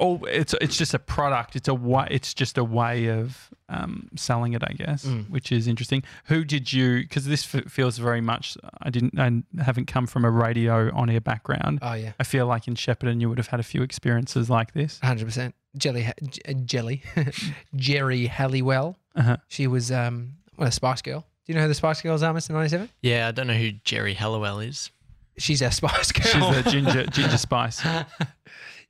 oh 0.01 0.21
it's 0.25 0.55
it's 0.61 0.77
just 0.77 0.95
a 0.95 0.99
product. 0.99 1.55
It's 1.55 1.69
a 1.69 1.75
way 1.75 2.09
it's 2.11 2.35
just 2.35 2.59
a 2.59 2.65
way 2.65 3.07
of 3.07 3.51
um, 3.69 4.09
selling 4.17 4.55
it, 4.55 4.63
I 4.67 4.73
guess, 4.73 5.05
Mm. 5.05 5.31
which 5.31 5.53
is 5.53 5.69
interesting. 5.69 6.03
Who 6.25 6.45
did 6.45 6.73
you? 6.73 7.03
Because 7.03 7.27
this 7.27 7.55
f- 7.55 7.67
feels 7.71 7.99
very 7.99 8.21
much. 8.21 8.57
I 8.83 8.91
didn't. 8.91 9.17
I 9.19 9.63
haven't 9.63 9.87
come 9.87 10.07
from 10.09 10.25
a 10.25 10.31
radio 10.31 10.93
on 10.93 11.09
air 11.09 11.21
background. 11.21 11.79
Oh 11.83 11.93
yeah, 11.95 12.13
I 12.19 12.25
feel 12.25 12.47
like 12.47 12.67
in 12.67 12.75
Shepparton 12.75 13.21
you 13.21 13.29
would 13.29 13.39
have 13.39 13.47
had 13.49 13.61
a 13.61 13.65
few 13.65 13.83
experiences 13.83 14.51
like 14.51 14.73
this. 14.75 14.99
hundred 15.03 15.27
percent. 15.27 15.55
Jelly, 15.77 16.11
J- 16.29 16.41
uh, 16.49 16.53
Jelly, 16.65 17.03
Geri 17.77 18.27
Halliwell. 18.27 18.97
Uh-huh. 19.15 19.37
She 19.47 19.67
was 19.69 19.93
um, 19.93 20.33
well, 20.57 20.67
a 20.69 20.73
Spice 20.73 21.03
Girl. 21.03 21.21
Do 21.47 21.53
you 21.53 21.55
know 21.55 21.63
who 21.63 21.69
the 21.69 21.75
Spice 21.75 22.01
Girls 22.03 22.23
are, 22.25 22.33
Mister 22.35 22.53
Ninety 22.53 22.71
Seven? 22.71 22.89
Yeah, 23.03 23.29
I 23.29 23.31
don't 23.31 23.47
know 23.47 23.55
who 23.55 23.71
Geri 23.85 24.15
Halliwell 24.15 24.59
is. 24.61 24.91
She's 25.39 25.63
our 25.63 25.71
Spice 25.71 26.11
Girl. 26.13 26.53
She's 26.53 26.67
a 26.67 26.71
ginger 26.71 27.07
ginger 27.07 27.39
spice. 27.49 27.81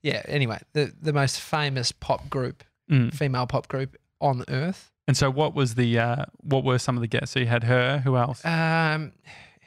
Yeah. 0.02 0.22
Anyway, 0.26 0.58
the 0.72 0.92
the 1.00 1.12
most 1.12 1.40
famous 1.40 1.92
pop 1.92 2.28
group, 2.30 2.64
Mm. 2.90 3.14
female 3.14 3.46
pop 3.46 3.68
group 3.68 3.96
on 4.20 4.44
earth. 4.48 4.90
And 5.06 5.16
so, 5.16 5.30
what 5.30 5.54
was 5.54 5.74
the 5.74 5.98
uh, 5.98 6.24
what 6.42 6.64
were 6.64 6.78
some 6.78 6.96
of 6.96 7.00
the 7.00 7.06
guests? 7.08 7.32
So 7.32 7.40
you 7.40 7.46
had 7.46 7.64
her. 7.64 7.98
Who 8.04 8.16
else? 8.16 8.44
Um, 8.44 9.12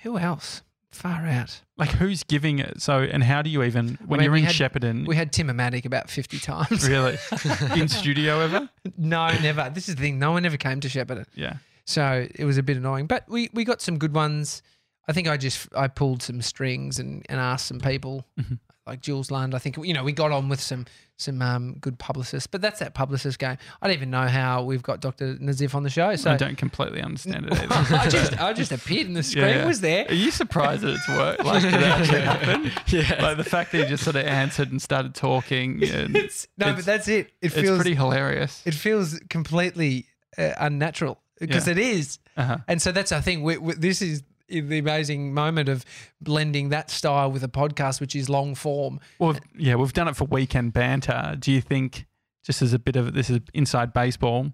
who 0.04 0.17
else? 0.17 0.62
Far 0.91 1.26
out. 1.26 1.60
like 1.76 1.89
who's 1.89 2.24
giving 2.24 2.60
it? 2.60 2.80
So, 2.80 3.00
and 3.02 3.24
how 3.24 3.41
do 3.41 3.50
you 3.50 3.63
even 3.63 3.98
when 4.06 4.19
mean, 4.19 4.26
you're 4.26 4.36
in 4.38 4.43
had- 4.43 4.54
Shepparton? 4.54 5.08
We 5.08 5.15
had 5.15 5.32
Timomatic 5.34 5.86
about 5.86 6.10
fifty 6.10 6.38
times. 6.39 6.88
really 6.89 7.17
in 7.76 7.88
studio 7.88 8.39
ever? 8.41 8.69
no, 8.98 9.28
never. 9.41 9.72
This 9.74 9.89
is 9.89 9.96
the 9.96 10.02
thing. 10.02 10.19
No 10.19 10.32
one 10.32 10.46
ever 10.46 10.58
came 10.58 10.80
to 10.82 10.88
Shepparton. 10.88 11.26
Yeah. 11.34 11.56
So 11.86 12.28
it 12.36 12.46
was 12.46 12.58
a 12.60 12.63
bit 12.63 12.78
annoying, 12.78 13.08
but 13.08 13.28
we, 13.28 13.50
we 13.54 13.65
got 13.65 13.82
some 13.82 13.98
good 13.98 14.13
ones. 14.13 14.62
I 15.08 15.13
think 15.13 15.28
I 15.28 15.36
just 15.36 15.67
I 15.76 15.88
pulled 15.88 16.22
some 16.22 16.41
strings 16.43 17.00
and, 17.00 17.26
and 17.28 17.39
asked 17.39 17.65
some 17.65 17.80
people. 17.80 18.26
Mhm. 18.39 18.60
Like 18.86 19.00
Jules 19.02 19.32
Lund. 19.32 19.56
I 19.56 19.60
think 19.60 19.78
you 19.78 19.93
know 19.93 20.04
we 20.04 20.12
got 20.12 20.32
on 20.32 20.50
with 20.50 20.60
some 20.60 20.86
some 21.15 21.41
um, 21.41 21.76
good 21.80 21.98
publicists, 22.00 22.48
but 22.48 22.60
that's 22.62 22.80
that 22.80 22.93
publicist 22.93 23.39
game. 23.39 23.58
I 23.82 23.88
don't 23.88 23.96
even 23.96 24.10
know 24.10 24.28
how 24.28 24.63
we've 24.63 24.84
got 24.84 25.00
Dr. 25.00 25.36
Nassif 25.36 25.74
on 25.74 25.84
the 25.84 25.89
show. 25.89 26.13
So 26.17 26.32
I 26.32 26.38
don't 26.38 26.58
completely 26.58 27.02
understand 27.02 27.46
it 27.46 27.54
either. 27.72 27.74
I 27.96 28.10
just 28.10 28.41
I 28.41 28.52
just 28.52 28.72
appeared 28.74 29.08
and 29.08 29.15
the 29.15 29.24
screen 29.24 29.46
Yeah, 29.48 29.65
was 29.65 29.80
there. 29.80 30.06
Are 30.10 30.13
you 30.13 30.32
surprised 30.32 30.82
that 30.82 30.96
it's 30.96 31.08
worked? 31.08 31.46
Like 31.46 31.62
did 31.62 31.74
it 31.76 31.82
actually 31.84 32.22
happen? 32.22 32.72
Yeah. 32.88 33.22
Like 33.24 33.38
the 33.38 33.43
fact 33.46 33.72
that 33.72 33.84
he 33.84 33.86
just 33.86 34.04
sort 34.04 34.17
of 34.17 34.26
answered 34.26 34.72
and 34.72 34.82
started 34.82 35.15
talking. 35.15 35.82
And 35.84 36.15
It's 36.17 36.48
no, 36.58 36.67
It's- 36.67 36.80
but 36.80 36.86
that's 36.86 37.08
it. 37.08 37.28
It 37.28 37.34
it's 37.41 37.56
feels 37.56 37.78
pretty 37.78 37.96
hilarious. 37.96 38.62
it 38.65 38.74
feels 38.74 39.17
completely 39.30 40.08
uh, 40.38 40.50
unnatural 40.58 41.19
because 41.39 41.67
Yeah. 41.67 41.72
it 41.74 41.78
is. 41.78 42.19
Uh-huh. 42.36 42.58
And 42.67 42.82
so 42.82 42.91
that's 42.91 43.12
I 43.13 43.22
think 43.22 43.43
we, 43.46 43.58
we, 43.58 43.76
this 43.76 44.02
is 44.02 44.24
the 44.62 44.80
amazing 44.80 45.34
moment 45.34 45.70
of 45.70 45.86
blending 46.22 46.70
that 46.70 46.89
style 46.89 47.32
with 47.32 47.44
a 47.44 47.48
podcast, 47.48 48.00
which 48.00 48.16
is 48.16 48.30
long 48.30 48.56
form. 48.56 49.00
Well, 49.20 49.38
yeah, 49.58 49.76
we've 49.76 49.94
done 49.94 50.08
it 50.08 50.16
for 50.16 50.26
weekend 50.26 50.74
banter. 50.74 51.36
Do 51.39 51.52
you 51.52 51.62
think, 51.62 52.06
just 52.44 52.62
as 52.62 52.74
a 52.74 52.80
bit 52.80 52.96
of 52.96 53.13
this 53.13 53.30
is 53.30 53.39
inside 53.54 53.94
baseball, 53.94 54.52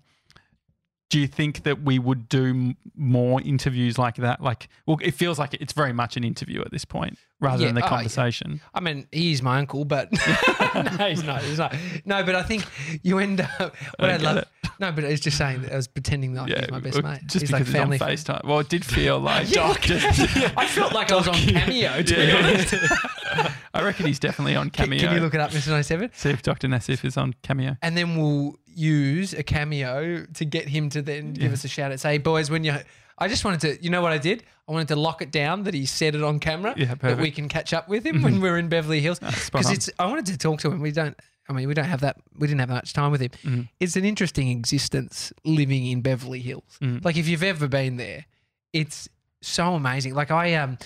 do 1.09 1.19
you 1.19 1.27
think 1.27 1.63
that 1.63 1.81
we 1.81 1.97
would 1.97 2.29
do 2.29 2.75
more 2.95 3.41
interviews 3.41 3.97
like 3.97 4.15
that? 4.17 4.41
Like, 4.41 4.69
well, 4.85 4.97
it 5.01 5.15
feels 5.15 5.39
like 5.39 5.55
it's 5.55 5.73
very 5.73 5.91
much 5.93 6.17
an 6.17 6.23
interview 6.23 6.61
at 6.61 6.71
this 6.71 6.85
point 6.85 7.17
rather 7.41 7.61
Yeah, 7.63 7.69
than 7.69 7.75
the 7.75 7.81
oh, 7.81 7.85
yeah. 7.85 7.89
conversation. 7.89 8.61
I 8.75 8.79
mean, 8.79 9.07
he 9.11 9.31
is 9.31 9.41
my 9.41 9.57
uncle, 9.57 9.85
but 9.85 10.11
no, 10.75 11.09
he's 11.09 11.23
not. 11.23 11.41
He's 11.41 11.57
not. 11.57 11.75
No, 12.05 12.23
but 12.23 12.35
I 12.35 12.43
think 12.43 12.63
you 13.01 13.17
end 13.17 13.41
up. 13.41 13.75
What 13.97 14.09
I 14.09 14.13
I, 14.13 14.17
love. 14.17 14.37
it. 14.37 14.47
No, 14.79 14.91
but 14.91 15.03
I 15.03 15.09
was 15.09 15.19
just 15.19 15.37
saying. 15.37 15.63
that 15.63 15.73
I 15.73 15.75
was 15.77 15.87
pretending 15.87 16.33
that 16.33 16.47
like 16.47 16.59
he's 16.59 16.71
my 16.71 16.79
best 16.79 17.01
mate. 17.03 17.19
Just 17.25 17.33
he's 17.41 17.51
because 17.51 17.67
like 17.73 17.75
family. 17.81 17.99
on 17.99 18.07
FaceTime. 18.07 18.45
Well, 18.45 18.59
it 18.59 18.69
did 18.69 18.85
feel 18.85 19.19
like 19.31 19.49
Yeah. 19.49 19.67
Doc. 19.67 19.81
Just, 19.81 20.19
I 20.57 20.67
felt 20.67 20.93
like 20.93 21.11
I 21.11 21.15
was 21.15 21.27
on 21.27 21.33
Cameo. 21.35 22.01
To 22.03 22.15
be 22.15 22.21
Yeah. 22.21 22.37
honest. 22.37 23.55
I 23.73 23.83
reckon 23.83 24.05
he's 24.05 24.19
definitely 24.19 24.55
on 24.55 24.69
Cameo. 24.71 24.99
can 24.99 25.13
you 25.13 25.19
look 25.19 25.33
it 25.33 25.39
up, 25.39 25.51
Mr. 25.51 25.69
97? 25.69 26.11
See 26.13 26.29
if 26.29 26.41
Dr. 26.41 26.67
Nassif 26.67 27.05
is 27.05 27.17
on 27.17 27.33
Cameo. 27.43 27.77
And 27.81 27.97
then 27.97 28.17
we'll 28.17 28.57
use 28.65 29.33
a 29.33 29.43
cameo 29.43 30.25
to 30.25 30.45
get 30.45 30.67
him 30.69 30.89
to 30.89 31.01
then 31.01 31.33
give 31.33 31.53
us 31.53 31.63
a 31.63 31.67
shout 31.67 31.91
out. 31.91 31.99
Say, 31.99 32.17
boys, 32.17 32.49
when 32.49 32.63
you. 32.63 32.75
I 33.21 33.27
just 33.27 33.43
wanted 33.43 33.59
to, 33.61 33.83
you 33.83 33.89
know 33.89 34.01
what 34.01 34.13
I 34.13 34.17
did? 34.17 34.43
I 34.69 34.71
wanted 34.71 34.87
to 34.89 34.95
lock 34.95 35.21
it 35.21 35.29
down 35.29 35.63
that 35.63 35.73
he 35.73 35.85
said 35.85 36.15
it 36.15 36.23
on 36.23 36.39
camera. 36.39 36.73
Yeah, 36.77 36.95
perfect. 36.95 37.01
That 37.01 37.17
we. 37.17 37.27
Mm-hmm. 37.27 37.35
can 37.35 37.49
catch 37.49 37.73
up 37.73 37.89
with 37.89 38.05
him 38.05 38.21
when 38.21 38.39
we're 38.39 38.57
in 38.57 38.69
Beverly 38.69 39.01
Hills. 39.01 39.19
Because 39.19 39.65
on. 39.65 39.73
it's, 39.73 39.89
I 39.99 40.05
wanted 40.05 40.27
to 40.27 40.37
talk 40.37 40.61
to 40.61 40.71
him. 40.71 40.79
We 40.79 40.91
don't, 40.91 41.19
I 41.49 41.53
mean, 41.53 41.67
we 41.67 41.73
don't 41.73 41.85
have 41.85 42.01
that, 42.01 42.17
we 42.37 42.47
didn't 42.47 42.61
have 42.61 42.69
much 42.69 42.93
time 42.93 43.11
with 43.11 43.19
him. 43.21 43.31
Mm-hmm. 43.43 43.61
It's 43.81 43.97
an 43.97 44.05
interesting 44.05 44.49
existence 44.49 45.33
living 45.43 45.87
in 45.87 46.01
Beverly 46.01 46.39
Hills. 46.39 46.77
Mm. 46.81 47.03
Like 47.03 47.17
if 47.17 47.27
you've 47.27 47.43
ever 47.43 47.67
been 47.67 47.97
there, 47.97 48.25
it's 48.71 49.09
so 49.41 49.73
amazing. 49.73 50.13
Like 50.13 50.31
I, 50.31 50.53
um, 50.53 50.77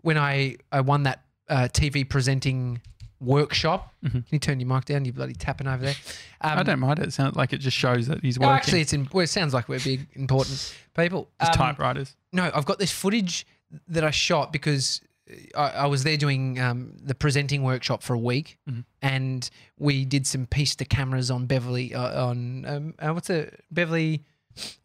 when 0.00 0.16
I, 0.16 0.56
I 0.70 0.80
won 0.80 1.02
that 1.02 1.24
uh, 1.48 1.68
TV 1.72 2.08
presenting 2.08 2.80
workshop, 3.20 3.94
can 4.02 4.24
you 4.30 4.38
turn 4.38 4.58
your 4.58 4.68
mic 4.68 4.84
down? 4.84 5.04
You 5.04 5.12
bloody 5.12 5.34
tapping 5.34 5.66
over 5.68 5.84
there. 5.84 5.94
Um, 6.40 6.50
Mm-hmm. 6.50 6.58
I 6.58 6.62
don't 6.64 6.80
mind 6.80 6.98
it. 6.98 7.06
It 7.08 7.12
sounds 7.12 7.36
like 7.36 7.52
it 7.52 7.58
just 7.58 7.76
shows 7.76 8.08
that 8.08 8.20
he's 8.20 8.38
no, 8.38 8.48
working. 8.48 8.56
actually, 8.58 8.80
it's 8.80 8.92
in, 8.92 9.08
well, 9.12 9.22
it 9.22 9.28
sounds 9.28 9.54
like 9.54 9.68
we're 9.68 9.78
big, 9.78 10.08
important 10.14 10.74
people. 10.96 11.28
just 11.40 11.52
Um, 11.52 11.58
typewriters. 11.58 12.16
no, 12.32 12.50
I've 12.52 12.64
got 12.64 12.78
this 12.80 12.90
footage 12.90 13.46
that 13.88 14.02
I 14.02 14.10
shot 14.10 14.52
because 14.52 15.00
I, 15.56 15.68
I 15.70 15.86
was 15.86 16.02
there 16.02 16.16
doing 16.16 16.58
um, 16.60 16.94
the 17.00 17.14
presenting 17.14 17.62
workshop 17.62 18.02
for 18.02 18.14
a 18.14 18.18
week, 18.18 18.58
Mm-hmm. 18.68 18.80
and 19.02 19.48
we 19.78 20.04
did 20.04 20.26
some 20.26 20.46
piece 20.46 20.74
to 20.76 20.84
cameras 20.84 21.30
on 21.30 21.46
Beverly 21.46 21.94
uh, 21.94 22.26
on 22.26 22.64
um, 22.66 22.94
uh, 22.98 23.12
what's 23.12 23.30
it 23.30 23.62
Beverly. 23.70 24.24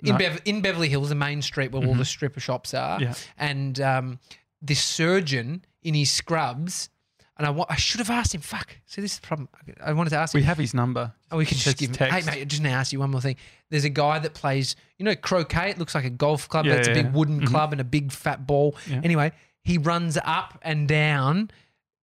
In, 0.04 0.12
No. 0.14 0.18
Bev- 0.18 0.42
in 0.46 0.62
Beverly 0.62 0.88
Hills, 0.90 1.10
the 1.10 1.16
main 1.16 1.42
street 1.42 1.72
where 1.72 1.86
all 1.86 1.96
the 1.96 2.06
stripper 2.06 2.40
shops 2.40 2.74
are, 2.76 3.02
Yeah. 3.02 3.16
and 3.38 3.82
um, 3.82 4.20
this 4.62 4.82
surgeon 4.82 5.66
in 5.88 5.94
his 5.94 6.12
scrubs, 6.12 6.90
and 7.38 7.46
I, 7.48 7.50
wa- 7.52 7.66
I 7.70 7.76
should 7.76 8.00
have 8.00 8.10
asked 8.10 8.34
him. 8.36 8.42
Fuck, 8.42 8.78
see 8.86 9.02
this 9.02 9.14
is 9.14 9.20
the 9.20 9.28
problem. 9.28 9.48
I 9.84 9.94
wanted 9.94 10.10
to 10.12 10.18
ask 10.18 10.34
him. 10.34 10.40
We 10.42 10.46
have 10.46 10.58
his 10.58 10.74
number. 10.74 11.14
Oh, 11.32 11.38
we 11.38 11.46
can 11.46 11.56
just 11.56 11.66
Just 11.66 11.78
give 11.78 11.90
him. 11.92 11.96
text. 11.96 12.14
Hey, 12.30 12.36
mate, 12.36 12.42
I 12.42 12.46
just 12.46 12.62
want 12.62 12.72
to 12.72 12.78
ask 12.78 12.92
you 12.94 13.00
one 13.00 13.12
more 13.12 13.22
thing. 13.22 13.36
There's 13.70 13.86
a 13.86 13.90
guy 13.90 14.20
that 14.20 14.34
plays, 14.34 14.76
you 14.98 15.06
know, 15.06 15.16
croquet. 15.16 15.70
It 15.72 15.78
looks 15.78 15.94
like 15.96 16.06
a 16.06 16.10
golf 16.10 16.50
club, 16.50 16.66
Yeah, 16.66 16.74
but 16.74 16.80
it's 16.80 16.88
a 16.90 16.94
big 16.94 17.06
yeah. 17.06 17.12
wooden 17.12 17.42
Mhm. 17.42 17.48
club 17.48 17.72
and 17.72 17.80
a 17.82 17.84
big 17.84 18.12
fat 18.12 18.46
ball. 18.48 18.76
Yeah. 18.88 19.02
Anyway, 19.04 19.32
he 19.64 19.78
runs 19.78 20.18
up 20.24 20.60
and 20.62 20.88
down 20.88 21.52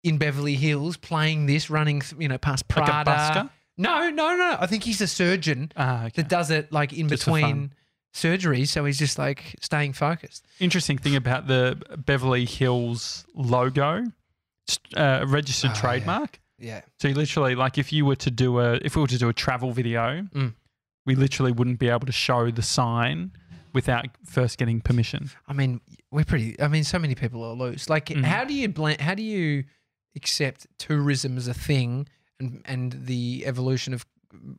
in 0.04 0.18
Beverly 0.18 0.56
Hills 0.56 0.98
playing 0.98 1.46
this, 1.46 1.70
running, 1.70 2.02
th- 2.02 2.20
you 2.20 2.28
know, 2.28 2.38
past 2.40 2.66
Like 2.76 2.88
a 2.90 2.92
busker? 3.10 3.50
No, 3.78 4.10
no, 4.10 4.36
no. 4.36 4.58
I 4.60 4.66
think 4.68 4.84
he's 4.84 5.02
a 5.02 5.08
surgeon 5.08 5.72
Ah, 5.78 6.06
okay. 6.06 6.12
that 6.18 6.28
does 6.30 6.50
it 6.52 6.72
like 6.72 6.94
in 6.94 7.08
Just 7.08 7.24
for 7.24 7.32
fun. 7.32 7.42
between 7.42 7.74
surgeries. 8.14 8.68
So 8.70 8.86
he's 8.86 9.00
just 9.00 9.18
like 9.18 9.56
staying 9.62 9.94
focused. 9.94 10.46
Interesting 10.60 10.98
thing 10.98 11.16
about 11.16 11.48
the 11.48 11.82
Beverly 11.98 12.46
Hills 12.46 13.26
logo, 13.36 14.04
uh, 14.96 15.26
registered 15.28 15.72
Oh, 15.74 15.80
trademark. 15.80 16.40
Yeah. 16.60 16.82
So 17.00 17.08
you 17.08 17.16
literally, 17.16 17.56
like, 17.56 17.78
if 17.78 17.92
you 17.92 18.06
were 18.06 18.16
to 18.18 18.30
do 18.32 18.60
a, 18.60 18.74
if 18.84 18.96
we 18.96 19.02
were 19.02 19.08
to 19.08 19.18
do 19.18 19.30
a 19.30 19.34
travel 19.34 19.72
video, 19.72 20.22
Mm. 20.34 20.54
we 21.06 21.16
literally 21.16 21.52
wouldn't 21.52 21.80
be 21.80 21.90
able 21.90 22.06
to 22.06 22.12
show 22.12 22.52
the 22.52 22.62
sign 22.62 23.32
without 23.74 24.06
first 24.26 24.58
getting 24.60 24.80
permission. 24.82 25.32
I 25.48 25.54
mean, 25.54 25.82
we're 26.12 26.26
pretty. 26.26 26.60
I 26.62 26.68
mean, 26.68 26.84
so 26.84 27.00
many 27.00 27.16
people 27.16 27.44
are 27.44 27.54
loose. 27.56 27.90
Like, 27.90 28.08
Mhm. 28.08 28.24
how 28.26 28.44
do 28.44 28.54
you 28.54 28.68
blend? 28.70 29.02
How 29.02 29.16
do 29.16 29.24
you 29.24 29.64
accept 30.16 30.68
tourism 30.78 31.38
as 31.38 31.48
a 31.48 31.54
thing 31.54 32.08
and 32.40 32.62
and 32.66 32.92
the 33.08 33.44
evolution 33.46 33.94
of 33.94 34.06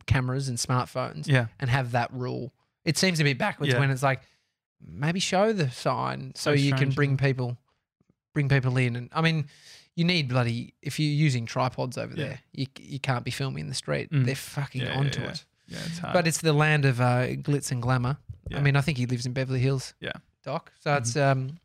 cameras 0.06 0.48
and 0.48 0.58
smartphones 0.58 1.26
Yeah. 1.28 1.46
and 1.60 1.68
have 1.70 1.92
that 1.92 2.12
rule? 2.12 2.52
It 2.84 2.98
seems 2.98 3.20
a 3.20 3.24
bit 3.24 3.38
backwards 3.38 3.72
Yeah. 3.72 3.78
when 3.80 3.90
it's 3.90 4.02
like 4.02 4.20
maybe 4.84 5.20
show 5.20 5.52
the 5.52 5.70
sign 5.70 6.32
so, 6.34 6.50
So 6.50 6.52
you 6.54 6.70
can 6.70 6.78
strange, 6.92 6.96
bring 6.96 7.16
people 7.16 7.58
bring 8.34 8.48
people 8.48 8.76
in. 8.76 8.96
And 8.96 9.08
I 9.12 9.20
mean, 9.20 9.46
you 9.94 10.04
need 10.04 10.28
bloody 10.28 10.74
if 10.82 10.98
you're 10.98 11.10
using 11.12 11.46
tripods 11.46 11.96
over 11.98 12.14
Yeah. 12.14 12.24
there, 12.24 12.40
you 12.52 12.66
you 12.80 12.98
can't 12.98 13.24
be 13.24 13.30
filming 13.30 13.60
in 13.62 13.68
the 13.68 13.74
street. 13.74 14.10
Mm. 14.10 14.24
They're 14.26 14.34
fucking 14.34 14.82
Yeah, 14.82 14.98
onto 14.98 15.20
yeah, 15.20 15.30
it. 15.30 15.44
Yeah, 15.68 15.78
it's 15.86 15.98
hard. 15.98 16.12
But 16.14 16.26
it's 16.26 16.40
the 16.40 16.52
land 16.52 16.84
of 16.84 17.00
uh, 17.00 17.28
glitz 17.36 17.70
and 17.70 17.80
glamour. 17.80 18.16
Yeah. 18.50 18.58
I 18.58 18.60
mean, 18.62 18.76
I 18.76 18.80
think 18.80 18.98
he 18.98 19.06
lives 19.06 19.24
in 19.26 19.32
Beverly 19.32 19.60
Hills. 19.60 19.94
Yeah. 20.00 20.12
Doc. 20.42 20.72
So 20.80 20.94
it's, 20.94 21.16
um, 21.16 21.58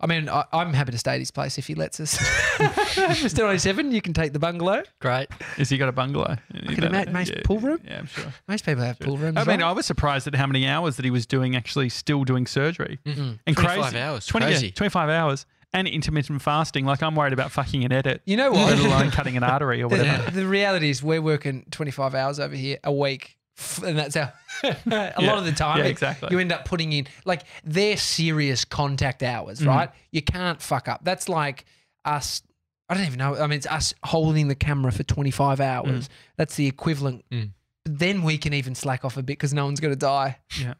I 0.00 0.06
mean, 0.06 0.28
I, 0.28 0.44
I'm 0.52 0.72
happy 0.72 0.92
to 0.92 0.98
stay 0.98 1.14
at 1.14 1.20
his 1.20 1.30
place 1.30 1.58
if 1.58 1.66
he 1.66 1.74
lets 1.74 2.00
us. 2.00 2.16
Mr. 2.58 3.38
97, 3.38 3.92
you 3.92 4.02
can 4.02 4.12
take 4.12 4.32
the 4.32 4.38
bungalow. 4.38 4.82
Great. 5.00 5.32
Has 5.56 5.68
he 5.68 5.78
got 5.78 5.88
a 5.88 5.92
bungalow? 5.92 6.36
I 6.66 6.74
can 6.74 6.84
imagine, 6.84 7.12
nice 7.12 7.30
pool 7.44 7.58
room. 7.58 7.80
Yeah, 7.84 7.98
I'm 7.98 8.06
sure. 8.06 8.32
Most 8.48 8.64
people 8.64 8.82
have 8.82 8.98
pool 8.98 9.16
rooms. 9.16 9.36
I 9.36 9.44
mean, 9.44 9.60
right? 9.60 9.68
I 9.68 9.72
was 9.72 9.86
surprised 9.86 10.26
at 10.26 10.34
how 10.34 10.46
many 10.46 10.66
hours 10.66 10.96
that 10.96 11.04
he 11.04 11.10
was 11.10 11.26
doing, 11.26 11.54
actually 11.54 11.88
still 11.88 12.24
doing 12.24 12.46
surgery. 12.46 12.98
Mm. 13.04 13.38
And 13.46 13.56
25 13.56 13.80
crazy. 13.80 13.98
hours, 13.98 14.26
20, 14.26 14.46
yeah, 14.46 14.52
crazy. 14.52 14.70
25 14.72 15.08
hours. 15.08 15.46
And 15.72 15.86
intermittent 15.86 16.42
fasting. 16.42 16.84
Like, 16.84 17.00
I'm 17.00 17.14
worried 17.14 17.32
about 17.32 17.52
fucking 17.52 17.84
an 17.84 17.92
edit, 17.92 18.22
you 18.24 18.36
know 18.36 18.50
let 18.50 18.76
what? 18.76 18.86
alone 18.86 19.10
cutting 19.12 19.36
an 19.36 19.44
artery 19.44 19.80
or 19.82 19.86
whatever. 19.86 20.24
the, 20.24 20.40
the 20.40 20.46
reality 20.48 20.90
is 20.90 21.00
we're 21.00 21.22
working 21.22 21.64
25 21.70 22.12
hours 22.16 22.40
over 22.40 22.56
here 22.56 22.78
a 22.82 22.92
week. 22.92 23.38
And 23.84 23.98
that's 23.98 24.14
how 24.14 24.32
a 24.64 25.12
lot 25.22 25.38
of 25.38 25.44
the 25.44 25.52
time 25.52 25.78
Yeah, 25.78 25.84
exactly. 25.84 26.28
you 26.30 26.38
end 26.38 26.52
up 26.52 26.64
putting 26.64 26.92
in 26.92 27.06
like 27.24 27.42
they're 27.64 27.96
serious 27.96 28.64
contact 28.64 29.22
hours, 29.22 29.60
Mm. 29.60 29.66
right? 29.66 29.90
You 30.12 30.22
can't 30.22 30.60
fuck 30.60 30.88
up. 30.88 31.00
That's 31.04 31.28
like 31.28 31.64
us. 32.04 32.42
I 32.88 32.94
don't 32.94 33.04
even 33.06 33.18
know. 33.18 33.36
I 33.36 33.42
mean, 33.46 33.56
it's 33.58 33.66
us 33.66 33.94
holding 34.02 34.48
the 34.48 34.54
camera 34.56 34.90
for 34.92 35.02
25 35.04 35.60
hours. 35.60 36.06
Mm. 36.06 36.12
That's 36.36 36.56
the 36.56 36.66
equivalent. 36.66 37.24
Mm. 37.30 37.50
But 37.84 37.98
then 37.98 38.22
we 38.22 38.36
can 38.38 38.52
even 38.52 38.74
slack 38.74 39.04
off 39.04 39.16
a 39.16 39.20
bit 39.22 39.26
because 39.38 39.54
no 39.54 39.64
one's 39.64 39.78
going 39.80 39.92
to 39.92 39.98
die. 39.98 40.38
Yeah. 40.60 40.74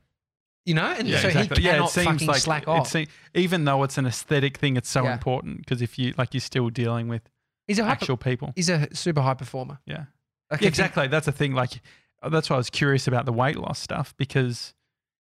You 0.67 0.75
know? 0.75 0.85
And 0.99 1.07
Yeah, 1.09 1.21
so 1.21 1.29
exactly. 1.29 1.63
he 1.63 1.67
yeah, 1.69 1.73
cannot 1.75 1.89
it 1.89 1.93
seems 1.93 2.07
fucking 2.07 2.27
like 2.29 2.41
slack 2.41 2.69
off. 2.69 2.95
even 3.35 3.65
though 3.65 3.83
it's 3.85 3.97
an 3.97 4.07
aesthetic 4.07 4.59
thing, 4.59 4.77
it's 4.77 4.91
so 4.91 5.05
Yeah. 5.05 5.13
important 5.15 5.59
because 5.59 5.81
if 5.83 5.99
you 5.99 6.13
like, 6.19 6.35
you're 6.35 6.41
still 6.41 6.69
dealing 6.69 7.09
with 7.09 7.23
he's 7.67 7.79
a 7.79 7.85
hyper, 7.85 7.93
actual 8.03 8.17
people. 8.17 8.53
he's 8.57 8.69
a 8.69 8.89
super 8.93 9.21
high 9.23 9.35
performer. 9.35 9.79
Yeah. 9.87 10.05
Like, 10.51 10.61
Yeah, 10.63 10.69
exactly. 10.69 11.07
That's 11.07 11.27
the 11.27 11.33
thing. 11.33 11.55
Like, 11.55 11.81
that's 12.29 12.51
why 12.51 12.55
I 12.55 12.59
was 12.59 12.71
curious 12.71 13.07
about 13.07 13.25
the 13.27 13.33
weight 13.33 13.57
loss 13.57 13.79
stuff 13.79 14.15
because 14.17 14.75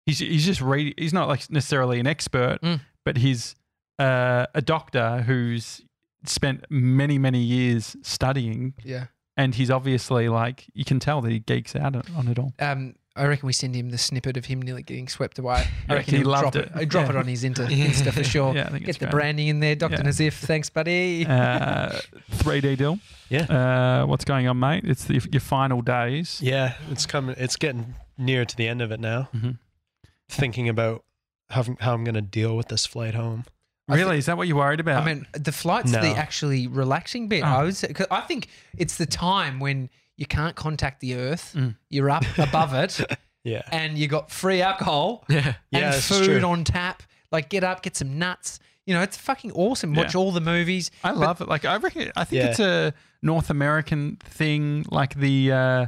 he's 0.05 0.19
he's 0.19 0.45
just 0.45 0.62
read. 0.62 0.93
He's 0.97 1.13
not 1.13 1.27
like 1.27 1.49
necessarily 1.51 1.99
an 1.99 2.08
expert, 2.08 2.60
Mm. 2.62 2.81
but 3.03 3.17
he's 3.17 3.55
uh, 3.99 4.45
a 4.53 4.62
doctor 4.62 5.21
who's 5.23 5.81
spent 6.25 6.65
many 6.69 7.17
many 7.17 7.39
years 7.39 7.95
studying, 8.01 8.73
Yeah. 8.84 9.08
and 9.38 9.53
he's 9.55 9.69
obviously 9.71 10.27
like 10.29 10.65
you 10.73 10.84
can 10.86 10.99
tell 10.99 11.21
that 11.21 11.31
he 11.31 11.39
geeks 11.39 11.75
out 11.75 11.95
on- 11.95 12.15
on 12.15 12.27
it 12.27 12.39
all. 12.39 12.53
Um, 12.60 12.95
I 13.17 13.25
reckon 13.25 13.47
we 13.47 13.54
send 13.54 13.75
him 13.75 13.91
the 13.91 13.97
snippet 13.97 14.36
of 14.36 14.45
him 14.45 14.62
nearly 14.62 14.84
getting 14.84 15.08
swept 15.08 15.39
away. 15.39 15.65
I 15.88 15.93
reckon 15.95 16.13
he 16.15 16.17
he'll 16.19 16.30
loved 16.30 16.54
drop 16.54 16.56
it. 16.56 16.71
it. 16.82 16.89
Drop 16.89 17.06
Yeah. 17.06 17.12
it 17.12 17.15
on 17.15 17.28
his 17.28 17.43
Insta, 17.45 17.67
Insta 17.69 18.12
for 18.12 18.23
sure. 18.25 18.54
Yeah, 18.54 18.63
I 18.67 18.69
think 18.71 18.82
Get 18.82 18.89
it's 18.89 18.97
the 18.97 19.06
great. 19.06 19.12
branding 19.12 19.47
in 19.47 19.60
there, 19.62 19.75
Doctor 19.75 19.97
Yeah. 19.97 20.04
Nassif. 20.10 20.34
Thanks, 20.34 20.69
buddy. 20.69 21.25
Uh, 21.25 21.97
3D-Dyl. 22.32 22.99
Yeah. 23.30 23.43
Uh, 24.01 24.06
what's 24.06 24.25
going 24.25 24.47
on, 24.47 24.60
mate? 24.60 24.84
It's 24.86 25.06
the, 25.06 25.25
your 25.32 25.39
final 25.41 25.82
days. 25.82 26.41
Yeah, 26.41 26.73
it's 26.91 27.06
coming. 27.06 27.36
It's 27.39 27.56
getting 27.56 27.95
near 28.17 28.43
to 28.45 28.56
the 28.56 28.67
end 28.67 28.82
of 28.82 28.91
it 28.91 28.99
now. 28.99 29.30
Mhm. 29.34 29.60
Thinking 30.30 30.67
about 30.69 31.04
how, 31.49 31.63
how 31.80 31.93
I'm 31.93 32.04
going 32.04 32.15
to 32.15 32.21
deal 32.21 32.58
with 32.58 32.67
this 32.67 32.86
flight 32.86 33.13
home. 33.13 33.45
I 33.88 33.95
Really? 33.95 34.17
Is 34.17 34.25
that 34.25 34.36
what 34.36 34.47
you're 34.47 34.58
worried 34.58 34.80
about? 34.80 35.04
I 35.04 35.06
mean, 35.06 35.28
the 35.34 35.51
flight's 35.51 35.91
No. 35.91 36.01
the 36.01 36.15
actually 36.17 36.65
relaxing 36.67 37.28
bit. 37.28 37.43
Oh. 37.43 37.47
I 37.47 37.63
would 37.63 37.75
say, 37.75 37.93
'cause 37.93 38.08
I 38.10 38.21
think 38.21 38.47
it's 38.78 38.97
the 38.97 39.06
time 39.06 39.60
when 39.60 39.89
you 40.17 40.25
can't 40.25 40.56
contact 40.56 40.99
the 41.01 41.15
earth. 41.15 41.54
Mm. 41.56 41.75
You're 41.89 42.10
up 42.10 42.23
above 42.38 42.73
it, 42.73 42.99
Yeah. 43.43 43.62
and 43.71 43.97
you 43.97 44.08
got 44.08 44.32
free 44.32 44.62
alcohol 44.62 45.23
Yeah. 45.30 45.54
Yeah, 45.71 45.80
and 45.88 45.95
it's 45.95 46.08
food 46.08 46.43
on 46.43 46.63
tap. 46.63 47.04
Like, 47.32 47.49
get 47.49 47.63
up, 47.63 47.82
get 47.82 47.95
some 47.97 48.17
nuts. 48.17 48.60
You 48.86 48.93
know, 48.93 49.01
it's 49.01 49.17
fucking 49.17 49.51
awesome. 49.54 49.93
Watch 49.95 50.13
Yeah. 50.13 50.19
all 50.21 50.32
the 50.32 50.41
movies. 50.41 50.91
I 51.04 51.12
love 51.12 51.41
it. 51.41 51.47
Like 51.47 51.65
I 51.65 51.78
reckon, 51.78 52.12
I 52.15 52.23
think 52.23 52.43
Yeah. 52.43 52.49
it's 52.49 52.60
a 52.60 52.93
North 53.21 53.49
American 53.49 54.17
thing, 54.23 54.86
like 54.89 55.15
the 55.15 55.51
uh, 55.51 55.86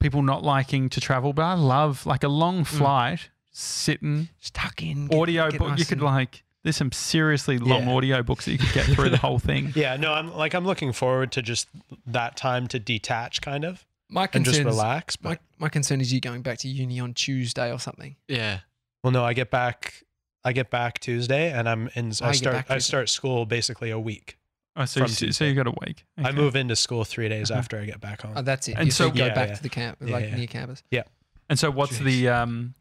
people 0.00 0.22
not 0.22 0.42
liking 0.44 0.88
to 0.90 1.00
travel. 1.00 1.32
But 1.32 1.42
I 1.42 1.54
love 1.54 2.06
like 2.06 2.22
a 2.22 2.28
long 2.28 2.62
flight, 2.64 3.30
sitting 3.50 4.28
Just 4.40 4.54
tuck 4.54 4.82
in. 4.82 5.08
get- 5.08 5.18
audio 5.18 5.50
get 5.50 5.58
book. 5.58 5.70
nice 5.70 5.78
you 5.80 5.84
could 5.86 6.00
like. 6.00 6.44
There's 6.64 6.76
some 6.76 6.92
seriously 6.92 7.58
long 7.58 7.86
Yeah. 7.88 7.92
audio 7.94 8.22
books 8.22 8.44
that 8.44 8.52
you 8.52 8.58
could 8.58 8.72
get 8.72 8.86
through 8.86 9.10
the 9.10 9.16
whole 9.18 9.38
thing. 9.40 9.72
Yeah, 9.76 9.96
no, 9.96 10.12
I'm 10.12 10.32
like 10.34 10.54
I'm 10.54 10.64
looking 10.64 10.92
forward 10.92 11.32
to 11.32 11.42
just 11.42 11.68
that 12.06 12.36
time 12.36 12.68
to 12.68 12.78
detach, 12.78 13.40
kind 13.40 13.64
of, 13.64 13.84
My 14.08 14.28
and 14.32 14.44
just 14.44 14.56
concern, 14.56 14.68
is, 14.68 14.76
relax. 14.76 15.16
But 15.16 15.28
my, 15.28 15.38
my 15.58 15.68
concern 15.68 16.00
is 16.00 16.12
you 16.12 16.20
going 16.20 16.42
back 16.42 16.58
to 16.58 16.68
uni 16.68 17.00
on 17.00 17.14
Tuesday 17.14 17.72
or 17.72 17.78
something. 17.80 18.16
Yeah. 18.28 18.60
well, 19.02 19.10
no, 19.12 19.24
I 19.24 19.32
get 19.32 19.50
back. 19.50 20.04
I 20.44 20.52
get 20.52 20.70
back 20.70 20.98
Tuesday, 21.00 21.52
and 21.52 21.68
I'm 21.68 21.88
in. 21.94 22.12
Oh, 22.20 22.26
I 22.26 22.32
start. 22.32 22.64
I 22.68 22.78
start 22.78 23.08
school 23.08 23.44
basically 23.46 23.90
a 23.90 23.98
week. 23.98 24.38
Oh, 24.74 24.86
so, 24.86 25.00
you, 25.00 25.32
so 25.32 25.44
you 25.44 25.54
got 25.54 25.66
a 25.66 25.74
week. 25.86 26.04
I 26.18 26.32
move 26.32 26.56
into 26.56 26.74
school 26.76 27.04
three 27.04 27.28
days 27.28 27.50
Uh-huh. 27.50 27.58
after 27.58 27.78
I 27.78 27.84
get 27.84 28.00
back 28.00 28.22
home. 28.22 28.32
Oh, 28.36 28.42
that's 28.42 28.68
it. 28.68 28.76
And 28.76 28.86
you 28.86 28.90
so- 28.90 29.08
so 29.08 29.14
go 29.14 29.26
Yeah, 29.26 29.34
back 29.34 29.48
yeah. 29.50 29.54
to 29.56 29.62
the 29.62 29.68
camp, 29.68 29.98
Yeah, 30.00 30.12
like 30.12 30.24
yeah. 30.30 30.36
near 30.36 30.46
campus. 30.46 30.82
Yeah. 30.90 31.02
And 31.50 31.58
so, 31.58 31.70
what's 31.70 31.98
the 31.98 32.28
um, 32.28 32.74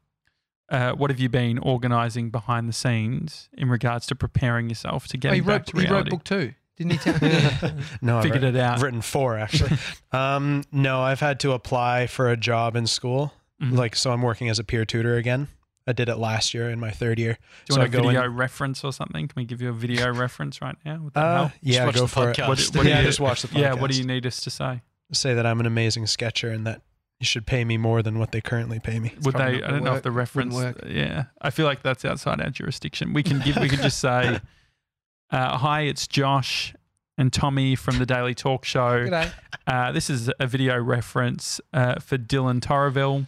uh, 0.71 0.93
what 0.93 1.09
have 1.11 1.19
you 1.19 1.29
been 1.29 1.59
organising 1.59 2.29
behind 2.31 2.67
the 2.67 2.73
scenes 2.73 3.49
in 3.53 3.69
regards 3.69 4.07
to 4.07 4.15
preparing 4.15 4.69
yourself 4.69 5.07
to 5.09 5.17
get 5.17 5.29
Oh, 5.29 5.31
getting 5.35 5.43
he 5.43 5.49
wrote, 5.49 5.57
back 5.57 5.65
to 5.67 5.79
he 5.81 5.87
wrote 5.87 6.09
book 6.09 6.23
two, 6.23 6.53
didn't 6.77 6.93
he? 6.93 6.97
Tell 6.97 7.13
no, 8.01 8.17
I've 8.17 8.23
Figured 8.23 8.43
writ- 8.43 8.55
it 8.55 8.59
out. 8.59 8.75
I've 8.77 8.81
written 8.83 9.01
four 9.01 9.37
actually. 9.37 9.77
um, 10.11 10.63
no, 10.71 11.01
I've 11.01 11.19
had 11.19 11.39
to 11.41 11.51
apply 11.51 12.07
for 12.07 12.29
a 12.29 12.37
job 12.37 12.75
in 12.75 12.87
school. 12.87 13.33
Mhm. 13.61 13.77
Like, 13.77 13.95
so 13.95 14.11
I'm 14.11 14.23
working 14.23 14.49
as 14.49 14.57
a 14.57 14.63
peer 14.63 14.85
tutor 14.85 15.17
again. 15.17 15.47
I 15.85 15.93
did 15.93 16.09
it 16.09 16.17
last 16.17 16.53
year 16.53 16.69
in 16.69 16.79
my 16.79 16.89
third 16.91 17.19
year. 17.19 17.33
Do 17.33 17.39
you 17.73 17.75
so 17.75 17.79
want 17.81 17.83
I 17.93 17.97
a 17.97 18.01
go 18.01 18.07
video 18.07 18.23
in- 18.25 18.35
reference 18.35 18.83
or 18.83 18.93
something? 18.93 19.27
Can 19.27 19.33
we 19.35 19.45
give 19.45 19.61
you 19.61 19.69
a 19.69 19.73
video 19.73 20.11
reference 20.13 20.61
right 20.61 20.75
now? 20.85 20.99
Would 21.03 21.13
that 21.15 21.23
Uh, 21.23 21.37
help? 21.37 21.51
yeah, 21.61 21.85
watch 21.85 21.95
go 21.95 22.01
the 22.01 22.07
for 22.07 22.29
it. 22.31 22.37
What, 22.39 22.59
what 22.73 22.85
yeah, 22.87 22.99
you, 23.01 23.05
just 23.05 23.19
watch 23.19 23.41
the 23.41 23.47
podcast. 23.49 23.59
yeah, 23.59 23.73
what 23.73 23.91
do 23.91 23.97
you 23.97 24.03
need 24.05 24.25
us 24.25 24.39
to 24.41 24.49
say? 24.49 24.81
say 25.13 25.33
that 25.33 25.45
I'm 25.45 25.59
an 25.59 25.65
amazing 25.65 26.07
sketcher 26.07 26.49
and 26.49 26.65
that 26.65 26.81
you 27.21 27.25
should 27.25 27.45
pay 27.45 27.63
me 27.63 27.77
more 27.77 28.01
than 28.01 28.17
what 28.19 28.31
they 28.31 28.41
currently 28.41 28.79
pay 28.79 28.99
me. 28.99 29.13
Would 29.21 29.35
they? 29.35 29.61
I 29.63 29.69
don't 29.71 29.83
know 29.83 29.93
if 29.95 30.01
the 30.03 30.11
reference. 30.11 30.53
Wouldn't 30.55 30.89
Yeah, 30.91 31.25
I 31.41 31.51
feel 31.51 31.65
like 31.67 31.83
that's 31.83 32.03
outside 32.03 32.41
our 32.41 32.49
jurisdiction. 32.49 33.13
We 33.13 33.21
can 33.23 33.39
give. 33.39 33.55
We 33.57 33.69
can 33.69 33.79
just 33.81 33.99
say, 33.99 34.39
uh, 35.31 35.57
"Hi, 35.59 35.81
it's 35.81 36.07
Josh 36.07 36.73
and 37.17 37.31
Tommy 37.31 37.75
from 37.75 37.99
the 37.99 38.05
Daily 38.05 38.33
Talk 38.33 38.65
Show." 38.65 39.05
G'day. 39.07 39.31
Uh, 39.67 39.91
this 39.91 40.09
is 40.09 40.31
a 40.39 40.47
video 40.47 40.79
reference 40.81 41.61
uh, 41.73 41.99
for 41.99 42.17
Dylan 42.17 42.59
Torreville. 42.59 43.27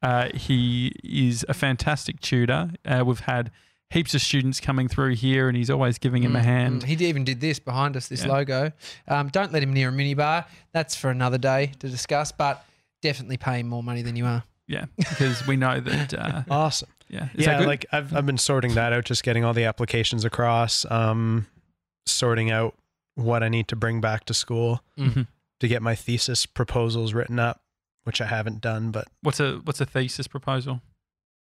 Uh, 0.00 0.28
he 0.34 0.92
is 1.04 1.44
a 1.48 1.54
fantastic 1.54 2.20
tutor. 2.20 2.70
Uh, 2.84 3.02
we've 3.04 3.20
had 3.20 3.50
heaps 3.90 4.14
of 4.14 4.22
students 4.22 4.58
coming 4.60 4.86
through 4.88 5.14
here, 5.16 5.48
and 5.48 5.56
he's 5.56 5.68
always 5.68 5.98
giving 5.98 6.22
him 6.22 6.34
a 6.34 6.40
Mm, 6.40 6.44
hand. 6.44 6.82
mm. 6.82 6.86
He 6.86 7.04
even 7.06 7.24
did 7.24 7.40
this 7.40 7.58
behind 7.58 7.96
us, 7.96 8.08
this 8.08 8.24
Yeah. 8.24 8.32
logo. 8.32 8.72
Um, 9.06 9.28
don't 9.28 9.52
let 9.52 9.62
him 9.62 9.72
near 9.72 9.90
a 9.90 9.92
minibar. 9.92 10.46
That's 10.72 10.94
for 10.96 11.10
another 11.10 11.38
day 11.38 11.72
to 11.80 11.88
discuss, 11.88 12.32
but 12.32 12.64
definitely 13.02 13.36
pay 13.36 13.60
him 13.60 13.68
more 13.68 13.82
money 13.82 14.00
than 14.02 14.16
you 14.16 14.24
are. 14.26 14.44
Yeah, 14.66 14.86
because 14.96 15.46
we 15.46 15.56
know 15.56 15.80
that. 15.80 16.14
Uh, 16.14 16.42
Awesome. 16.50 16.88
yeah, 17.08 17.28
Is 17.34 17.44
yeah, 17.46 17.58
like 17.60 17.84
I've 17.92 18.14
I've 18.16 18.24
been 18.24 18.38
sorting 18.38 18.74
that 18.74 18.92
out, 18.94 19.04
just 19.04 19.22
getting 19.22 19.44
all 19.44 19.52
the 19.52 19.64
applications 19.64 20.24
across, 20.24 20.90
um, 20.90 21.46
sorting 22.06 22.50
out 22.50 22.74
what 23.14 23.42
I 23.42 23.48
need 23.50 23.68
to 23.68 23.76
bring 23.76 24.00
back 24.00 24.24
to 24.26 24.34
school 24.34 24.82
Mhm. 24.98 25.26
to 25.60 25.68
get 25.68 25.82
my 25.82 25.94
thesis 25.94 26.46
proposals 26.46 27.12
written 27.12 27.38
up, 27.38 27.60
which 28.04 28.20
I 28.22 28.26
haven't 28.26 28.60
done, 28.62 28.90
but 28.92 29.08
what's 29.20 29.40
a 29.40 29.56
what's 29.64 29.80
a 29.80 29.84
thesis 29.86 30.26
proposal? 30.26 30.80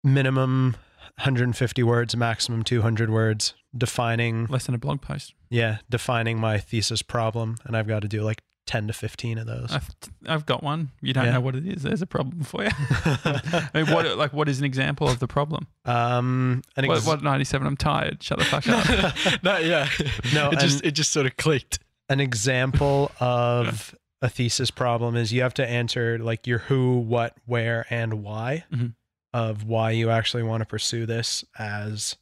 minimum 0.05 0.77
150 1.19 1.83
words, 1.83 2.15
maximum 2.17 2.63
200 2.63 3.11
words, 3.11 3.55
defining 3.77 4.47
Less 4.47 4.67
than 4.67 4.75
a 4.75 4.79
blog 4.79 5.01
post. 5.01 5.35
yeah, 5.51 5.79
defining 5.91 6.39
my 6.39 6.59
thesis 6.59 7.03
problem, 7.03 7.57
and 7.65 7.77
I've 7.77 7.89
got 7.89 8.03
to 8.03 8.09
do 8.09 8.23
like 8.23 8.39
10 8.67 8.89
to 8.89 8.93
15 8.93 9.39
of 9.39 9.47
those. 9.47 9.73
I've, 9.73 9.89
I've 10.27 10.47
got 10.47 10.63
one. 10.63 10.91
You 11.01 11.13
don't 11.13 11.25
Yeah. 11.27 11.33
know 11.33 11.41
what 11.41 11.55
it 11.55 11.67
is. 11.67 11.83
There's 11.85 12.03
a 12.03 12.07
problem 12.07 12.43
for 12.43 12.65
you. 12.65 12.71
I 12.79 13.71
mean, 13.75 13.87
what 13.93 14.19
like 14.19 14.33
what 14.33 14.49
is 14.49 14.59
an 14.59 14.65
example 14.65 15.09
of 15.09 15.19
the 15.21 15.29
problem? 15.29 15.67
um, 15.85 16.63
an 16.77 16.87
What, 16.87 16.97
ex- 16.99 17.07
what 17.07 17.23
97? 17.23 17.67
I'm 17.67 17.77
tired. 17.77 18.23
Shut 18.23 18.39
the 18.39 18.45
fuck 18.45 18.67
up. 18.69 19.43
no, 19.43 19.59
yeah. 19.59 19.89
No, 20.35 20.51
it 20.51 20.59
just 20.59 20.85
it 20.85 20.91
just 20.93 21.13
sort 21.13 21.27
of 21.27 21.37
clicked. 21.37 21.79
an 22.09 22.21
example 22.21 23.13
of 23.21 23.95
a 24.23 24.29
thesis 24.29 24.71
problem 24.71 25.15
is 25.17 25.33
you 25.33 25.43
have 25.43 25.55
to 25.55 25.67
answer 25.67 26.19
like 26.19 26.47
your 26.47 26.59
who, 26.59 26.99
what, 26.99 27.37
where, 27.47 27.87
and 27.91 28.23
why 28.25 28.65
Mhm. 28.75 28.95
of 29.33 29.65
why 29.65 29.91
you 29.93 30.11
actually 30.11 30.43
want 30.43 30.63
to 30.63 30.67
pursue 30.67 31.07
this 31.07 31.45
as 31.59 32.17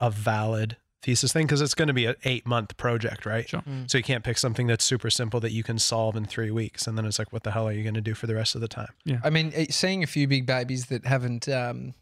a 0.00 0.10
valid 0.10 0.76
thesis 1.02 1.32
thing 1.32 1.46
because 1.46 1.60
it's 1.60 1.74
going 1.74 1.88
to 1.88 1.94
be 1.94 2.06
an 2.06 2.16
eight 2.24 2.46
month 2.46 2.76
project, 2.76 3.26
right? 3.26 3.48
Sure. 3.48 3.60
Mm. 3.60 3.90
So 3.90 3.98
you 3.98 4.04
can't 4.04 4.24
pick 4.24 4.38
something 4.38 4.66
that's 4.66 4.84
super 4.84 5.10
simple 5.10 5.38
that 5.40 5.52
you 5.52 5.62
can 5.62 5.78
solve 5.78 6.16
in 6.16 6.24
three 6.24 6.50
weeks, 6.50 6.86
and 6.86 6.96
then 6.98 7.04
it's 7.06 7.18
like, 7.18 7.32
what 7.32 7.42
the 7.44 7.52
hell 7.52 7.68
are 7.68 7.72
you 7.72 7.82
going 7.82 7.94
to 7.94 8.00
do 8.00 8.14
for 8.14 8.26
the 8.26 8.34
rest 8.34 8.54
of 8.54 8.60
the 8.60 8.68
time? 8.68 8.88
Yeah. 9.04 9.20
I 9.22 9.30
mean, 9.30 9.52
eh, 9.54 9.66
seeing 9.70 10.02
a 10.02 10.06
few 10.06 10.26
big 10.26 10.46
babies 10.46 10.86
that 10.86 11.04
haven't 11.06 11.48
um, 11.48 11.94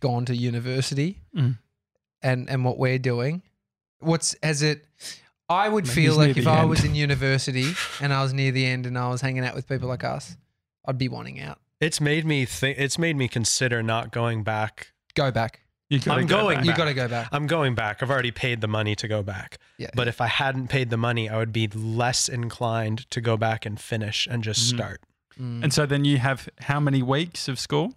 gone 0.00 0.24
to 0.26 0.36
university 0.36 1.20
Mm. 1.36 1.58
and, 2.22 2.48
and 2.50 2.64
what 2.64 2.78
we're 2.78 2.98
doing, 2.98 3.42
what's, 4.00 4.36
has 4.42 4.62
it, 4.62 4.84
I 5.48 5.68
would 5.68 5.86
Maybe 5.86 5.94
feel 5.94 6.16
like 6.16 6.36
if 6.36 6.46
I 6.46 6.60
end. 6.60 6.70
was 6.70 6.84
in 6.84 6.94
university 7.08 7.72
and 8.00 8.12
I 8.12 8.22
was 8.22 8.32
near 8.32 8.52
the 8.52 8.64
end 8.64 8.86
and 8.86 8.96
I 8.96 9.08
was 9.08 9.20
hanging 9.20 9.44
out 9.44 9.54
with 9.54 9.68
people 9.68 9.88
like 9.88 10.04
us, 10.04 10.36
I'd 10.86 10.98
be 10.98 11.08
wanting 11.08 11.40
out. 11.40 11.58
It's 11.80 12.00
made 12.00 12.24
me 12.24 12.44
think. 12.44 12.78
It's 12.78 12.96
made 12.98 13.16
me 13.16 13.26
consider 13.28 13.82
not 13.82 14.12
going 14.12 14.44
back. 14.44 14.92
Go 15.16 15.30
back. 15.32 15.61
You 15.92 15.98
gotta 16.00 16.20
I'm 16.20 16.26
go 16.26 16.40
going 16.40 16.56
back. 16.58 16.64
You 16.66 16.74
got 16.74 16.84
to 16.86 16.94
go 16.94 17.06
back. 17.08 17.28
I'm 17.32 17.46
going 17.46 17.74
back. 17.74 18.02
I've 18.02 18.10
already 18.10 18.30
paid 18.30 18.62
the 18.62 18.66
money 18.68 18.94
to 18.96 19.06
go 19.06 19.22
back. 19.22 19.58
Yeah. 19.76 19.90
But 19.94 20.08
if 20.08 20.20
I 20.22 20.26
hadn't 20.26 20.68
paid 20.68 20.88
the 20.88 20.96
money, 20.96 21.28
I 21.28 21.36
would 21.36 21.52
be 21.52 21.68
less 21.68 22.28
inclined 22.30 23.10
to 23.10 23.20
go 23.20 23.36
back 23.36 23.66
and 23.66 23.78
finish 23.78 24.26
and 24.30 24.42
just 24.42 24.60
Mhm. 24.72 24.76
start. 24.76 25.00
Mm. 25.38 25.64
And 25.64 25.72
so 25.72 25.84
then 25.84 26.04
you 26.06 26.16
have 26.18 26.48
how 26.60 26.80
many 26.80 27.02
weeks 27.02 27.46
of 27.46 27.58
school? 27.58 27.94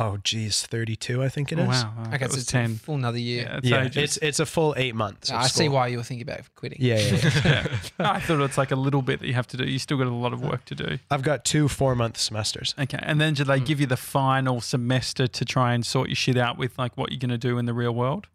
Oh, 0.00 0.16
geez, 0.22 0.64
32, 0.64 1.24
I 1.24 1.28
think 1.28 1.50
it 1.50 1.58
is. 1.58 1.66
Oh, 1.66 1.70
is. 1.72 1.82
wow. 1.84 1.92
Oh, 1.98 2.14
okay, 2.14 2.28
so 2.28 2.36
it's 2.36 2.46
10. 2.46 2.64
a 2.70 2.74
full 2.76 2.94
another 2.94 3.18
year. 3.18 3.42
Yeah, 3.42 3.56
it's 3.58 3.66
Yeah, 3.68 3.82
ages. 3.84 3.96
it's 4.04 4.16
it's 4.18 4.38
a 4.40 4.46
full 4.46 4.72
eight 4.76 4.94
months. 4.94 5.28
of 5.28 5.36
I 5.36 5.48
see 5.48 5.68
why 5.68 5.88
you 5.88 5.96
were 5.96 6.04
thinking 6.04 6.22
about 6.28 6.42
quitting. 6.54 6.78
Yeah, 6.80 6.98
yeah, 7.00 7.30
yeah. 7.44 7.66
Yeah. 7.98 8.12
I 8.12 8.20
thought 8.20 8.40
it's 8.42 8.56
like 8.56 8.70
a 8.70 8.76
little 8.76 9.02
bit 9.02 9.18
that 9.18 9.26
you 9.26 9.34
have 9.34 9.48
to 9.48 9.56
do. 9.56 9.64
You 9.64 9.80
still 9.80 9.98
got 9.98 10.06
a 10.06 10.10
lot 10.10 10.32
of 10.32 10.40
work 10.40 10.64
to 10.66 10.76
do. 10.76 10.98
I've 11.10 11.22
got 11.22 11.44
two 11.44 11.66
four 11.66 11.96
month 11.96 12.16
semesters. 12.16 12.76
Okay. 12.78 13.00
And 13.02 13.20
then 13.20 13.34
do 13.34 13.42
they 13.42 13.58
Mm. 13.58 13.66
give 13.66 13.80
you 13.80 13.86
the 13.86 13.96
final 13.96 14.60
semester 14.60 15.26
to 15.26 15.44
try 15.44 15.74
and 15.74 15.84
sort 15.84 16.08
your 16.08 16.16
shit 16.16 16.36
out 16.38 16.56
with 16.58 16.78
like 16.78 16.96
what 16.96 17.10
you're 17.10 17.18
going 17.18 17.30
to 17.30 17.36
do 17.38 17.58
in 17.58 17.66
the 17.66 17.74
real 17.74 17.92
world? 17.92 18.28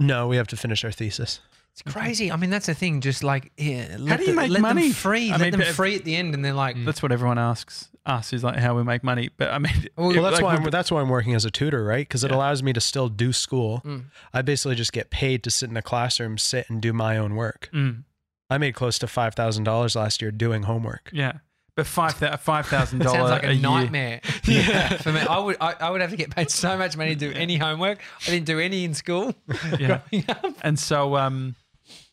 No, 0.00 0.26
we 0.26 0.36
have 0.36 0.48
to 0.48 0.56
finish 0.56 0.84
our 0.84 0.90
thesis. 0.92 1.38
It's 1.86 1.92
crazy. 1.94 2.30
I 2.32 2.36
mean, 2.36 2.50
that's 2.50 2.66
the 2.66 2.74
thing. 2.74 3.00
Just 3.00 3.22
like, 3.22 3.52
yeah, 3.56 3.96
let 3.98 4.18
do 4.18 4.24
you 4.26 4.30
the- 4.32 4.36
make 4.36 4.50
let 4.50 4.60
money? 4.62 4.82
Them 4.88 4.92
free. 4.92 5.28
I 5.30 5.36
let 5.36 5.40
mean, 5.42 5.50
them 5.52 5.60
but- 5.60 5.68
free 5.68 5.94
at 5.96 6.04
the 6.04 6.16
end, 6.16 6.34
and 6.34 6.44
they're 6.44 6.52
like, 6.52 6.76
Mm. 6.76 6.84
That's 6.86 7.02
what 7.02 7.12
everyone 7.12 7.38
asks 7.38 7.88
us 8.06 8.32
is 8.32 8.42
like 8.42 8.56
how 8.56 8.74
we 8.74 8.82
make 8.84 9.04
money. 9.04 9.28
But 9.36 9.50
I 9.50 9.58
mean, 9.58 9.72
Well, 9.96 10.10
it- 10.10 10.14
Well, 10.14 10.22
that's 10.24 10.36
like, 10.40 10.44
why 10.44 10.54
I'm, 10.64 10.70
that's 10.70 10.90
why 10.90 11.00
I'm 11.00 11.08
working 11.10 11.34
as 11.34 11.44
a 11.44 11.50
tutor, 11.50 11.84
right? 11.84 12.06
Because 12.08 12.24
it 12.24 12.30
Yeah. 12.30 12.36
allows 12.38 12.62
me 12.62 12.72
to 12.72 12.80
still 12.80 13.08
do 13.08 13.32
school. 13.32 13.82
Mm. 13.84 14.04
I 14.32 14.42
basically 14.42 14.76
just 14.76 14.92
get 14.92 15.10
paid 15.10 15.42
to 15.44 15.50
sit 15.50 15.68
in 15.70 15.76
a 15.76 15.82
classroom, 15.82 16.38
sit 16.38 16.68
and 16.70 16.80
do 16.80 16.92
my 16.92 17.16
own 17.18 17.34
work. 17.36 17.68
Mm, 17.72 18.04
I 18.50 18.56
made 18.58 18.74
close 18.74 18.98
to 19.00 19.06
five 19.06 19.34
thousand 19.34 19.64
dollars 19.64 19.94
last 19.94 20.22
year 20.22 20.30
doing 20.30 20.62
homework. 20.64 21.10
yeah. 21.12 21.32
But 21.76 21.86
five 21.86 22.14
five 22.40 22.66
thousand 22.66 23.02
Sounds 23.02 23.12
dollars 23.14 23.30
like 23.30 23.44
a, 23.44 23.50
a 23.50 23.52
year. 23.52 23.62
nightmare. 23.62 24.20
Yeah. 24.44 24.88
For 24.96 25.12
me, 25.12 25.20
I 25.20 25.38
would 25.38 25.56
I, 25.60 25.74
I 25.78 25.90
would 25.90 26.00
have 26.00 26.10
to 26.10 26.16
get 26.16 26.34
paid 26.34 26.50
so 26.50 26.76
much 26.78 26.96
money 26.96 27.14
to 27.14 27.20
do 27.20 27.30
any 27.38 27.56
homework. 27.56 28.00
I 28.26 28.30
didn't 28.30 28.46
do 28.46 28.58
any 28.58 28.84
in 28.84 28.94
school 28.94 29.34
Yeah. 29.78 30.00
growing 30.10 30.24
up. 30.28 30.56
And 30.62 30.76
so, 30.78 31.16
um, 31.16 31.54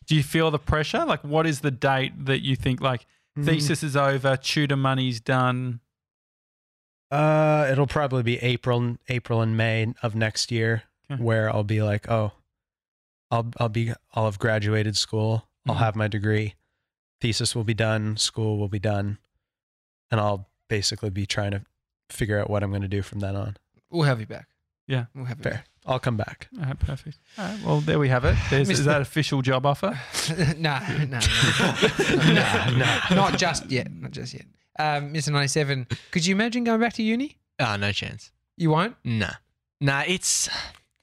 do 0.06 0.14
you 0.14 0.22
feel 0.22 0.50
the 0.50 0.58
pressure? 0.58 1.04
Like, 1.04 1.22
what 1.24 1.46
is 1.46 1.60
the 1.60 1.70
date 1.70 2.26
that 2.26 2.42
you 2.44 2.56
think 2.56 2.80
like 2.80 3.06
Mm. 3.36 3.44
thesis 3.44 3.82
is 3.82 3.96
over, 3.96 4.36
tutor 4.36 4.76
money's 4.76 5.20
done? 5.20 5.80
Uh, 7.10 7.68
it'll 7.70 7.86
probably 7.86 8.22
be 8.22 8.38
April, 8.38 8.96
April 9.08 9.40
and 9.42 9.56
May 9.56 9.92
of 10.02 10.14
next 10.14 10.50
year, 10.50 10.84
Okay. 11.10 11.22
where 11.22 11.48
I'll 11.50 11.62
be 11.64 11.82
like, 11.82 12.08
oh, 12.10 12.32
I'll 13.30 13.50
I'll 13.58 13.68
be 13.68 13.92
I'll 14.14 14.24
have 14.24 14.38
graduated 14.38 14.96
school. 14.96 15.48
I'll 15.66 15.74
Mhm. 15.76 15.78
have 15.78 15.96
my 15.96 16.08
degree. 16.08 16.54
Thesis 17.20 17.54
will 17.54 17.64
be 17.64 17.74
done. 17.74 18.16
School 18.16 18.58
will 18.58 18.68
be 18.68 18.78
done, 18.78 19.18
and 20.10 20.20
I'll 20.20 20.48
basically 20.68 21.10
be 21.10 21.26
trying 21.26 21.52
to 21.52 21.62
figure 22.10 22.38
out 22.40 22.48
what 22.50 22.62
I'm 22.62 22.70
going 22.70 22.82
to 22.82 22.88
do 22.88 23.02
from 23.02 23.20
then 23.20 23.36
on. 23.36 23.56
We'll 23.90 24.02
have 24.04 24.20
you 24.20 24.26
back. 24.26 24.48
Yeah. 24.86 25.06
we'll 25.14 25.24
have 25.26 25.38
you 25.38 25.44
Fair. 25.44 25.64
I'll 25.86 25.98
come 26.00 26.16
back. 26.16 26.48
All 26.58 26.64
right, 26.66 26.78
perfect. 26.78 27.18
All 27.38 27.44
right, 27.44 27.58
well, 27.64 27.80
there 27.80 27.98
we 27.98 28.08
have 28.08 28.24
it. 28.24 28.34
There's, 28.50 28.68
is 28.68 28.84
that 28.86 29.00
official 29.00 29.40
job 29.42 29.64
offer? 29.64 29.90
back. 30.36 30.58
no, 30.58 30.78
no, 31.04 31.04
no, 31.06 32.32
Nah, 32.34 32.70
nah. 32.70 33.14
not 33.14 33.38
just 33.38 33.70
yet. 33.70 33.90
Not 33.92 34.10
just 34.10 34.34
yet. 34.34 34.46
Um, 34.78 35.12
Mr. 35.14 35.30
Ninety 35.32 35.48
Seven, 35.48 35.86
could 36.10 36.26
you 36.26 36.34
imagine 36.34 36.64
going 36.64 36.80
back 36.80 36.92
to 36.94 37.02
uni? 37.02 37.36
Ah, 37.58 37.76
no 37.76 37.92
chance. 37.92 38.32
You 38.56 38.70
won't. 38.70 38.96
Nah. 39.04 39.30
Nah, 39.80 40.02
it's 40.06 40.48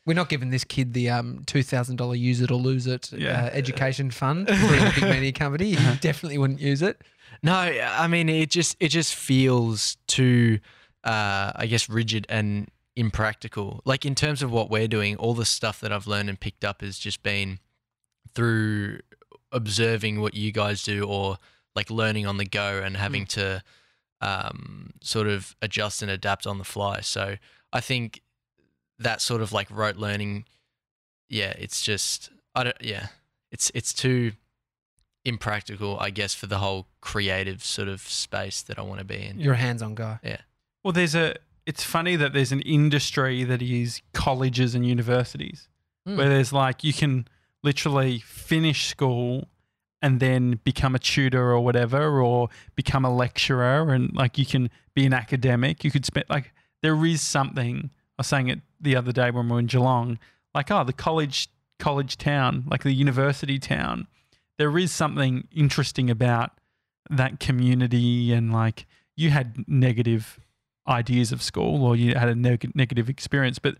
We're 0.06 0.14
not 0.16 0.28
giving 0.30 0.50
this 0.50 0.64
kid 0.64 0.94
the 0.94 1.10
um, 1.10 1.44
two 1.46 1.64
thousand 1.64 1.96
dollar 1.96 2.16
use 2.16 2.42
it 2.42 2.52
or 2.52 2.56
lose 2.56 2.86
it 2.88 3.12
Yeah. 3.14 3.46
uh, 3.46 3.50
education 3.54 4.12
fund 4.22 4.48
for 4.48 4.54
a 4.76 4.92
big 4.96 5.04
media 5.04 5.32
company. 5.32 5.76
He 5.76 5.96
definitely 5.98 6.38
wouldn't 6.38 6.60
use 6.60 6.82
it. 6.82 7.02
no. 7.42 7.54
I 7.54 8.08
mean, 8.08 8.28
it 8.30 8.50
just 8.50 8.76
it 8.80 8.90
just 8.90 9.16
feels 9.16 9.98
too, 10.08 10.60
uh, 11.04 11.54
I 11.56 11.68
guess, 11.68 11.88
rigid 11.90 12.26
and 12.30 12.68
impractical. 12.96 13.82
Like 13.86 14.06
in 14.06 14.16
terms 14.16 14.42
of 14.42 14.52
what 14.52 14.70
we're 14.70 14.88
doing, 14.88 15.16
all 15.16 15.34
the 15.34 15.46
stuff 15.46 15.80
that 15.82 15.92
I've 15.92 16.08
learned 16.08 16.30
and 16.30 16.40
picked 16.40 16.64
up 16.64 16.82
has 16.82 16.98
just 16.98 17.24
been 17.24 17.60
through 18.34 19.00
observing 19.52 20.22
what 20.22 20.34
you 20.34 20.52
guys 20.52 20.84
do 20.84 21.04
or 21.04 21.38
like 21.76 21.90
learning 21.90 22.26
on 22.26 22.38
the 22.38 22.46
go 22.46 22.82
and 22.84 22.98
having 22.98 23.26
to 23.26 23.64
um, 24.22 24.92
sort 25.02 25.28
of 25.28 25.56
adjust 25.62 26.02
and 26.02 26.10
adapt 26.10 26.48
on 26.48 26.58
the 26.58 26.64
fly. 26.64 27.02
So 27.02 27.36
I 27.72 27.80
think 27.82 28.22
that 29.00 29.22
sort 29.22 29.42
of 29.42 29.52
like 29.52 29.68
rote 29.70 29.98
learning, 29.98 30.46
yeah, 31.30 31.54
it's 31.58 31.82
just 31.82 32.30
I 32.56 32.64
don't 32.64 32.82
yeah, 32.82 33.08
it's 33.52 33.72
it's 33.74 33.94
too 33.94 34.34
impractical, 35.26 35.98
I 36.00 36.10
guess, 36.10 36.34
for 36.34 36.48
the 36.48 36.58
whole 36.58 36.88
creative 37.02 37.64
sort 37.64 37.88
of 37.88 38.02
space 38.02 38.62
that 38.64 38.78
I 38.78 38.82
want 38.82 39.00
to 39.00 39.06
be 39.06 39.24
in. 39.24 39.40
You're 39.40 39.54
a 39.54 39.58
hands-on 39.58 39.96
guy. 39.96 40.20
Yeah. 40.24 40.42
Well, 40.84 40.94
there's 40.94 41.16
a. 41.16 41.36
It's 41.66 41.84
funny 41.84 42.16
that 42.18 42.34
there's 42.34 42.52
an 42.52 42.62
industry 42.62 43.44
that 43.44 43.62
is 43.62 44.02
colleges 44.14 44.76
and 44.76 44.86
universities 44.86 45.68
Mm. 46.08 46.18
where 46.18 46.28
there's 46.28 46.52
like 46.52 46.84
you 46.84 46.92
can 46.92 47.26
literally 47.64 48.20
finish 48.20 48.88
school 48.88 49.48
and 50.02 50.20
then 50.20 50.60
become 50.66 50.96
a 50.96 51.00
tutor 51.00 51.52
or 51.52 51.62
whatever, 51.62 52.20
or 52.20 52.50
become 52.76 53.06
a 53.06 53.16
lecturer, 53.16 53.94
and 53.94 54.14
like 54.14 54.38
you 54.38 54.46
can 54.46 54.70
be 54.94 55.06
an 55.06 55.14
academic. 55.14 55.86
You 55.86 55.92
could 55.92 56.06
spend 56.06 56.26
like 56.30 56.52
there 56.82 57.06
is 57.06 57.22
something. 57.22 57.90
I 57.94 58.20
was 58.20 58.28
saying 58.28 58.50
it 58.50 58.60
the 58.82 58.98
other 58.98 59.14
day 59.14 59.32
when 59.32 59.48
we 59.48 59.54
were 59.54 59.60
in 59.60 59.68
Geelong, 59.68 60.20
like 60.54 60.70
oh 60.72 60.84
the 60.84 60.92
college 60.92 61.48
college 61.80 62.18
town, 62.18 62.66
like 62.68 62.84
the 62.84 62.92
university 62.92 63.58
town. 63.60 64.08
There 64.58 64.78
is 64.78 64.92
something 64.92 65.48
interesting 65.56 66.10
about 66.10 66.52
that 67.10 67.40
community, 67.40 68.34
and 68.34 68.52
like 68.52 68.86
you 69.16 69.30
had 69.30 69.64
negative 69.70 70.38
ideas 70.88 71.32
of 71.32 71.42
school 71.42 71.84
or 71.86 71.96
you 71.96 72.16
had 72.16 72.30
a 72.30 72.36
neg- 72.36 72.72
negative 72.76 73.10
experience, 73.10 73.60
but 73.60 73.76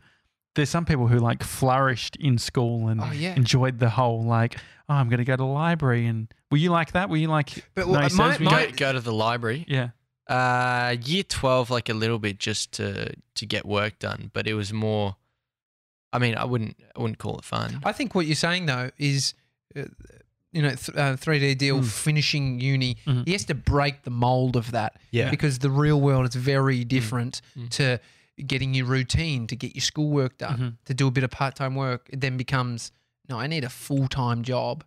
there's 0.56 0.70
some 0.70 0.86
people 0.86 1.08
who 1.08 1.18
like 1.20 1.44
flourished 1.44 2.16
in 2.18 2.38
school 2.38 2.88
and 2.88 3.02
Oh, 3.02 3.12
yeah. 3.12 3.36
enjoyed 3.36 3.80
the 3.80 3.90
whole 3.90 4.24
like, 4.24 4.56
oh, 4.88 4.94
I'm 4.94 5.10
going 5.10 5.18
to 5.18 5.26
go 5.26 5.34
to 5.34 5.38
the 5.38 5.46
library. 5.46 6.06
And 6.06 6.32
were 6.52 6.58
you 6.58 6.70
like 6.70 6.92
that? 6.94 7.10
Were 7.10 7.18
you 7.18 7.28
like, 7.28 7.66
But 7.76 7.88
no, 7.88 7.94
well, 7.94 8.08
he 8.10 8.16
my- 8.16 8.32
says 8.32 8.40
we 8.40 8.46
my- 8.46 8.66
Go, 8.68 8.72
go 8.76 8.94
to 8.94 9.00
the 9.00 9.14
library. 9.14 9.66
yeah, 9.68 9.90
Uh, 10.28 10.96
year 11.04 11.24
twelve, 11.24 11.70
like 11.70 11.90
a 11.90 11.94
little 11.94 12.20
bit, 12.20 12.40
just 12.40 12.72
to 12.74 13.14
to 13.36 13.46
get 13.46 13.66
work 13.66 14.00
done. 14.00 14.30
But 14.34 14.48
it 14.48 14.54
was 14.54 14.72
more. 14.72 15.18
I 16.14 16.20
mean, 16.20 16.36
I 16.36 16.46
wouldn't 16.46 16.78
I 16.96 17.02
wouldn't 17.02 17.18
call 17.18 17.38
it 17.40 17.44
fun. 17.44 17.82
I 17.84 17.92
think 17.92 18.14
what 18.16 18.26
you're 18.28 18.36
saying 18.36 18.68
though 18.68 18.92
is, 18.98 19.34
uh, 19.76 19.86
you 20.54 20.62
know, 20.62 20.70
th- 20.70 20.96
uh, 20.98 21.16
3D-Dyl 21.18 21.80
Mm. 21.82 21.86
finishing 21.86 22.60
uni. 22.60 22.96
Mhm. 23.06 23.26
He 23.26 23.32
has 23.34 23.44
to 23.46 23.56
break 23.56 24.04
the 24.04 24.12
mold 24.12 24.56
of 24.56 24.72
that 24.72 25.00
Yeah. 25.12 25.30
because 25.30 25.60
the 25.60 25.70
real 25.72 26.00
world 26.00 26.26
is 26.28 26.36
very 26.36 26.84
different 26.86 27.42
Mm. 27.58 27.70
to 27.72 28.00
getting 28.48 28.74
your 28.74 28.86
routine, 28.86 29.48
to 29.48 29.56
get 29.56 29.76
your 29.76 29.82
schoolwork 29.82 30.38
done, 30.38 30.58
Mhm. 30.60 30.86
to 30.86 30.94
do 30.94 31.08
a 31.08 31.12
bit 31.12 31.24
of 31.24 31.32
part 31.32 31.56
time 31.56 31.76
work. 31.76 32.08
It 32.12 32.22
then 32.22 32.38
becomes 32.38 32.92
no, 33.30 33.40
I 33.40 33.48
need 33.48 33.64
a 33.64 33.70
full 33.70 34.08
time 34.08 34.44
job 34.44 34.84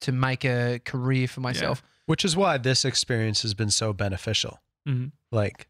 to 0.00 0.10
make 0.12 0.44
a 0.44 0.80
career 0.84 1.28
for 1.28 1.40
myself. 1.40 1.82
Which 2.06 2.24
is 2.24 2.34
why 2.36 2.58
this 2.58 2.84
experience 2.84 3.42
has 3.42 3.54
been 3.54 3.70
so 3.70 3.92
beneficial. 3.92 4.60
Mhm. 4.88 5.12
Like, 5.30 5.68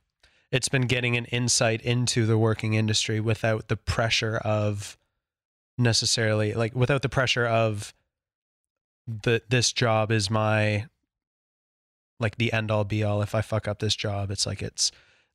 it's 0.53 0.69
been 0.69 0.87
getting 0.87 1.17
an 1.17 1.25
insight 1.27 1.83
into 1.83 2.25
the 2.27 2.39
working 2.39 2.75
industry 2.75 3.21
without 3.21 3.69
the 3.69 3.77
pressure 3.77 4.37
of 4.39 4.97
necessarily, 5.77 6.55
like, 6.55 6.75
without 6.75 7.03
the 7.03 7.09
pressure 7.09 7.47
of 7.47 7.93
the 9.07 9.43
this 9.49 9.73
job 9.73 10.11
is 10.11 10.31
my 10.31 10.87
like 12.21 12.37
the 12.37 12.53
end 12.53 12.71
all 12.71 12.85
be 12.85 13.03
all. 13.03 13.23
If 13.23 13.35
I 13.35 13.41
fuck 13.43 13.67
up 13.69 13.79
this 13.81 13.97
job, 13.97 14.31
it's 14.31 14.47
like 14.47 14.63
it's 14.63 14.91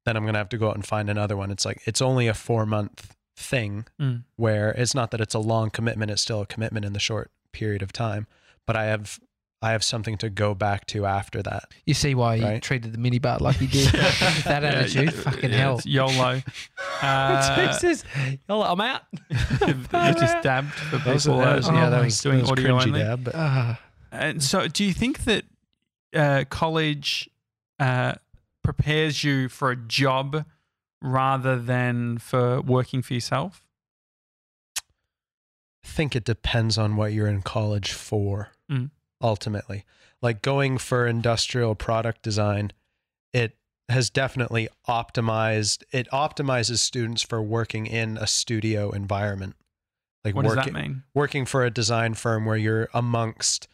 then 0.05 0.15
I'm 0.15 0.25
gonna 0.25 0.37
have 0.37 0.49
to 0.49 0.57
go 0.57 0.69
out 0.69 0.75
and 0.75 0.85
find 0.85 1.09
another 1.09 1.35
one. 1.37 1.51
It's 1.51 1.65
like 1.65 1.81
it's 1.85 2.01
only 2.01 2.27
a 2.27 2.33
four 2.33 2.65
month 2.65 3.15
thing 3.35 3.85
Mm. 3.99 4.23
where 4.35 4.71
it's 4.71 4.93
not 4.95 5.11
that 5.11 5.21
it's 5.21 5.33
a 5.35 5.39
long 5.39 5.69
commitment, 5.69 6.11
it's 6.11 6.21
still 6.21 6.41
a 6.41 6.45
commitment 6.45 6.85
in 6.85 6.93
the 6.93 6.99
short 6.99 7.31
period 7.53 7.81
of 7.81 7.93
time. 7.93 8.27
But 8.65 8.75
I 8.75 8.85
have 8.85 9.19
I 9.61 9.71
have 9.71 9.83
something 9.83 10.17
to 10.19 10.29
go 10.29 10.53
back 10.55 10.85
to 10.87 11.05
after 11.05 11.43
that. 11.43 11.65
You 11.85 11.93
see 11.93 12.15
why 12.15 12.37
he 12.37 12.43
Right. 12.43 12.61
treated 12.61 12.93
the 12.93 12.97
minibar 12.97 13.41
like 13.41 13.57
he 13.57 13.67
did. 13.67 13.87
that 14.45 14.63
attitude, 14.63 15.05
yeah, 15.05 15.09
fucking 15.21 15.49
yeah, 15.51 15.57
hell. 15.57 15.77
it's 15.77 15.85
YOLO. 15.85 16.41
Uh, 17.01 17.71
Jesus, 17.79 18.03
I'm 18.49 18.81
out. 18.81 19.03
you 19.29 19.73
just 19.93 20.41
dabbed 20.43 20.73
for 20.73 20.97
That 20.97 21.13
was- 21.13 21.23
people 21.25 21.39
that 21.39 21.47
uh, 21.47 21.55
was- 21.57 21.67
yeah, 21.67 21.89
that 21.89 21.95
doing 21.95 22.05
was- 22.05 22.25
It 22.25 22.41
was 22.41 22.51
audio 22.51 22.79
only. 22.81 22.99
dab, 22.99 23.23
but 23.23 23.35
Ah. 23.35 23.79
And 24.11 24.43
so, 24.43 24.67
do 24.67 24.83
you 24.83 24.91
think 24.93 25.23
that 25.25 25.45
uh, 26.13 26.43
college 26.49 27.29
uh, 27.79 28.15
prepares 28.63 29.23
you 29.23 29.47
for 29.49 29.71
a 29.71 29.75
job 29.77 30.45
rather 31.01 31.57
than 31.57 32.17
for 32.17 32.59
working 32.61 33.01
for 33.01 33.13
yourself? 33.13 33.63
I 34.77 35.87
think 35.87 36.15
it 36.15 36.25
depends 36.25 36.77
on 36.77 36.95
what 36.97 37.13
you're 37.13 37.27
in 37.27 37.41
college 37.41 37.93
for. 37.93 38.49
Mm. 38.69 38.89
Ultimately, 39.21 39.85
like 40.21 40.41
going 40.41 40.77
for 40.77 41.05
industrial 41.05 41.75
product 41.75 42.21
design, 42.21 42.71
it 43.33 43.57
has 43.89 44.09
definitely 44.09 44.69
optimized. 44.87 45.83
It 45.91 46.07
optimizes 46.11 46.77
students 46.77 47.21
for 47.21 47.41
working 47.41 47.85
in 47.85 48.17
a 48.17 48.27
studio 48.27 48.91
environment. 48.91 49.55
Like 50.23 50.35
What 50.35 50.43
does 50.43 50.55
working, 50.55 50.73
that 50.73 50.81
mean? 50.81 51.03
working 51.13 51.45
for 51.45 51.65
a 51.65 51.71
design 51.71 52.13
firm 52.13 52.45
where 52.45 52.57
you're 52.57 52.89
amongst 52.93 53.67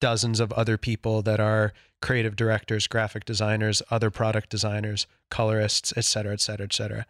dozens 0.00 0.40
of 0.40 0.52
other 0.52 0.76
people 0.76 1.22
that 1.22 1.40
are 1.40 1.72
creative 2.00 2.34
directors, 2.34 2.88
graphic 2.88 3.24
designers, 3.24 3.80
other 3.90 4.10
product 4.10 4.50
designers, 4.50 5.06
colorists, 5.30 5.92
et 5.96 6.04
cetera, 6.04 6.32
et 6.32 6.40
cetera, 6.40 6.64
et 6.64 6.72
cetera. 6.72 7.06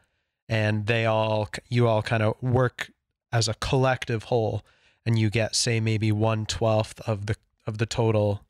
And 0.48 0.86
they 0.86 1.06
all, 1.06 1.48
you 1.70 1.88
all 1.88 2.02
kind 2.02 2.22
of 2.22 2.34
work 2.42 2.90
as 3.32 3.48
a 3.48 3.54
collective 3.54 4.24
whole 4.24 4.62
and 5.04 5.18
you 5.18 5.30
get, 5.30 5.54
say, 5.56 5.80
maybe 5.80 6.12
one 6.12 6.46
twelfth 6.46 7.00
of 7.08 7.26
the, 7.26 7.36
of 7.66 7.78
the 7.78 7.86
total 7.86 8.42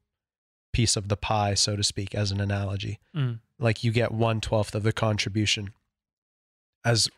piece 0.72 0.96
of 0.96 1.08
the 1.08 1.16
pie, 1.16 1.54
so 1.54 1.76
to 1.76 1.82
speak, 1.82 2.14
as 2.14 2.30
an 2.30 2.40
analogy 2.40 2.98
Mm. 3.14 3.40
like 3.58 3.84
you 3.84 3.92
get 3.92 4.10
one 4.12 4.40
twelfth 4.40 4.74
of 4.74 4.82
the 4.82 4.92
contribution 4.92 5.72
as 6.84 7.08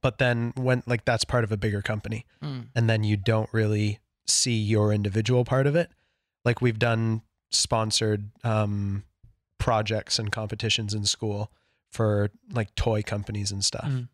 but 0.00 0.18
then 0.18 0.52
when 0.56 0.82
like 0.86 1.04
that's 1.04 1.24
part 1.24 1.42
of 1.44 1.50
a 1.52 1.56
bigger 1.56 1.82
company 1.82 2.24
Mm. 2.42 2.66
and 2.74 2.88
then 2.88 3.02
you 3.04 3.16
don't 3.16 3.48
really 3.52 3.98
see 4.26 4.56
your 4.58 4.92
individual 4.92 5.44
part 5.44 5.66
of 5.66 5.74
it 5.74 5.90
like 6.44 6.60
we've 6.60 6.78
done 6.78 7.22
sponsored 7.50 8.30
um 8.44 9.04
projects 9.58 10.18
and 10.18 10.30
competitions 10.30 10.94
in 10.94 11.04
school 11.04 11.50
for 11.90 12.30
like 12.52 12.74
toy 12.74 13.02
companies 13.02 13.50
and 13.50 13.64
stuff 13.64 13.86
Mm. 13.88 14.08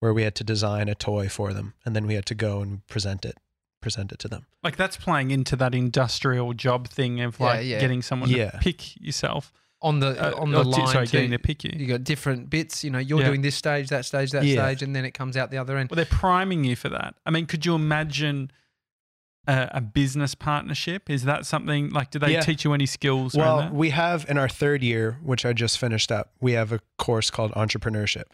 where 0.00 0.12
we 0.12 0.24
had 0.24 0.34
to 0.34 0.44
design 0.44 0.88
a 0.88 0.94
toy 0.94 1.28
for 1.28 1.52
them 1.54 1.74
and 1.84 1.94
then 1.96 2.06
we 2.06 2.14
had 2.14 2.26
to 2.26 2.34
go 2.34 2.60
and 2.60 2.86
present 2.88 3.24
it 3.24 3.38
present 3.80 4.12
it 4.12 4.18
to 4.20 4.28
them 4.28 4.46
Like 4.62 4.76
that's 4.76 4.96
playing 4.96 5.30
into 5.30 5.56
that 5.56 5.74
industrial 5.74 6.52
job 6.54 6.88
thing 6.88 7.20
of 7.20 7.38
Yeah, 7.40 7.46
like 7.46 7.66
yeah. 7.66 7.80
getting 7.80 8.02
someone 8.02 8.30
Yeah. 8.30 8.50
to 8.50 8.58
pick 8.58 9.00
yourself. 9.00 9.52
On 9.82 9.98
the 10.00 10.08
Uh, 10.08 10.38
on 10.38 10.50
the 10.50 10.62
line, 10.62 10.86
sorry, 10.88 11.06
too. 11.06 11.12
getting 11.12 11.30
to 11.30 11.38
pick 11.38 11.64
you. 11.64 11.72
you 11.74 11.86
got 11.86 12.04
different 12.04 12.50
bits. 12.50 12.84
You 12.84 12.90
know, 12.90 12.98
you're 12.98 13.20
Yeah. 13.20 13.26
doing 13.28 13.40
this 13.40 13.54
stage, 13.56 13.88
that 13.88 14.04
stage, 14.04 14.30
that 14.32 14.44
Yeah. 14.44 14.62
stage, 14.66 14.82
and 14.82 14.94
then 14.94 15.06
it 15.06 15.12
comes 15.12 15.38
out 15.38 15.50
the 15.50 15.56
other 15.56 15.78
end. 15.78 15.88
Well, 15.90 15.96
they're 15.96 16.04
priming 16.04 16.64
you 16.64 16.76
for 16.76 16.90
that. 16.90 17.14
I 17.24 17.30
mean, 17.30 17.46
could 17.46 17.64
you 17.64 17.74
imagine 17.74 18.50
a, 19.46 19.70
a 19.72 19.80
business 19.80 20.34
partnership? 20.34 21.08
Is 21.08 21.24
that 21.24 21.46
something 21.46 21.88
like? 21.88 22.10
Do 22.10 22.18
they 22.18 22.34
Yeah. 22.34 22.42
teach 22.42 22.62
you 22.62 22.74
any 22.74 22.84
skills? 22.84 23.34
well 23.34 23.56
that? 23.58 23.72
we 23.74 23.88
have 23.88 24.26
in 24.28 24.36
our 24.36 24.50
third 24.50 24.82
year 24.82 25.16
which 25.22 25.46
i 25.46 25.54
just 25.54 25.78
finished 25.78 26.12
up 26.12 26.34
we 26.42 26.52
have 26.52 26.72
a 26.72 26.80
course 26.98 27.30
called 27.30 27.50
entrepreneurship 27.52 28.24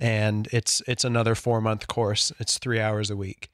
and 0.00 0.48
it's 0.50 0.82
it's 0.88 1.04
another 1.04 1.36
four 1.36 1.60
month 1.60 1.86
course 1.86 2.32
it's 2.40 2.58
three 2.58 2.80
hours 2.80 3.10
a 3.10 3.16
week 3.16 3.42
So 3.44 3.51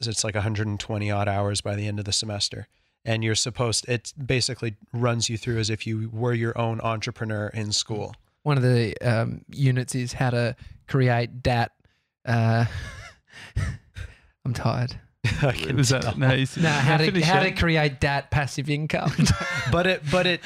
it's 0.00 0.24
like 0.24 0.34
120 0.34 1.10
odd 1.10 1.28
hours 1.28 1.60
by 1.60 1.74
the 1.74 1.86
end 1.86 1.98
of 1.98 2.04
the 2.04 2.12
semester 2.12 2.66
and 3.04 3.22
you're 3.24 3.34
supposed 3.34 3.88
it 3.88 4.12
basically 4.24 4.76
runs 4.92 5.28
you 5.28 5.36
through 5.36 5.58
as 5.58 5.68
if 5.70 5.86
you 5.86 6.08
were 6.12 6.32
your 6.34 6.56
own 6.58 6.80
entrepreneur 6.80 7.48
in 7.48 7.72
school 7.72 8.14
One 8.44 8.56
of 8.56 8.62
the 8.62 8.96
um, 9.02 9.44
units 9.50 9.94
is 9.94 10.12
how 10.14 10.30
to 10.30 10.56
create 10.88 11.42
DAT. 11.42 11.70
Uh, 12.24 12.64
I'm 14.44 14.52
tired. 14.54 14.98
was 15.74 15.90
that 15.90 16.16
no? 16.18 16.32
you- 16.32 16.46
No, 16.60 16.68
how 16.68 16.96
to 16.96 17.20
how 17.22 17.40
to 17.40 17.52
create 17.52 18.00
DAT 18.00 18.30
passive 18.30 18.68
income. 18.68 19.12
but 19.72 19.86
it 19.86 20.02
but 20.10 20.26
it 20.26 20.40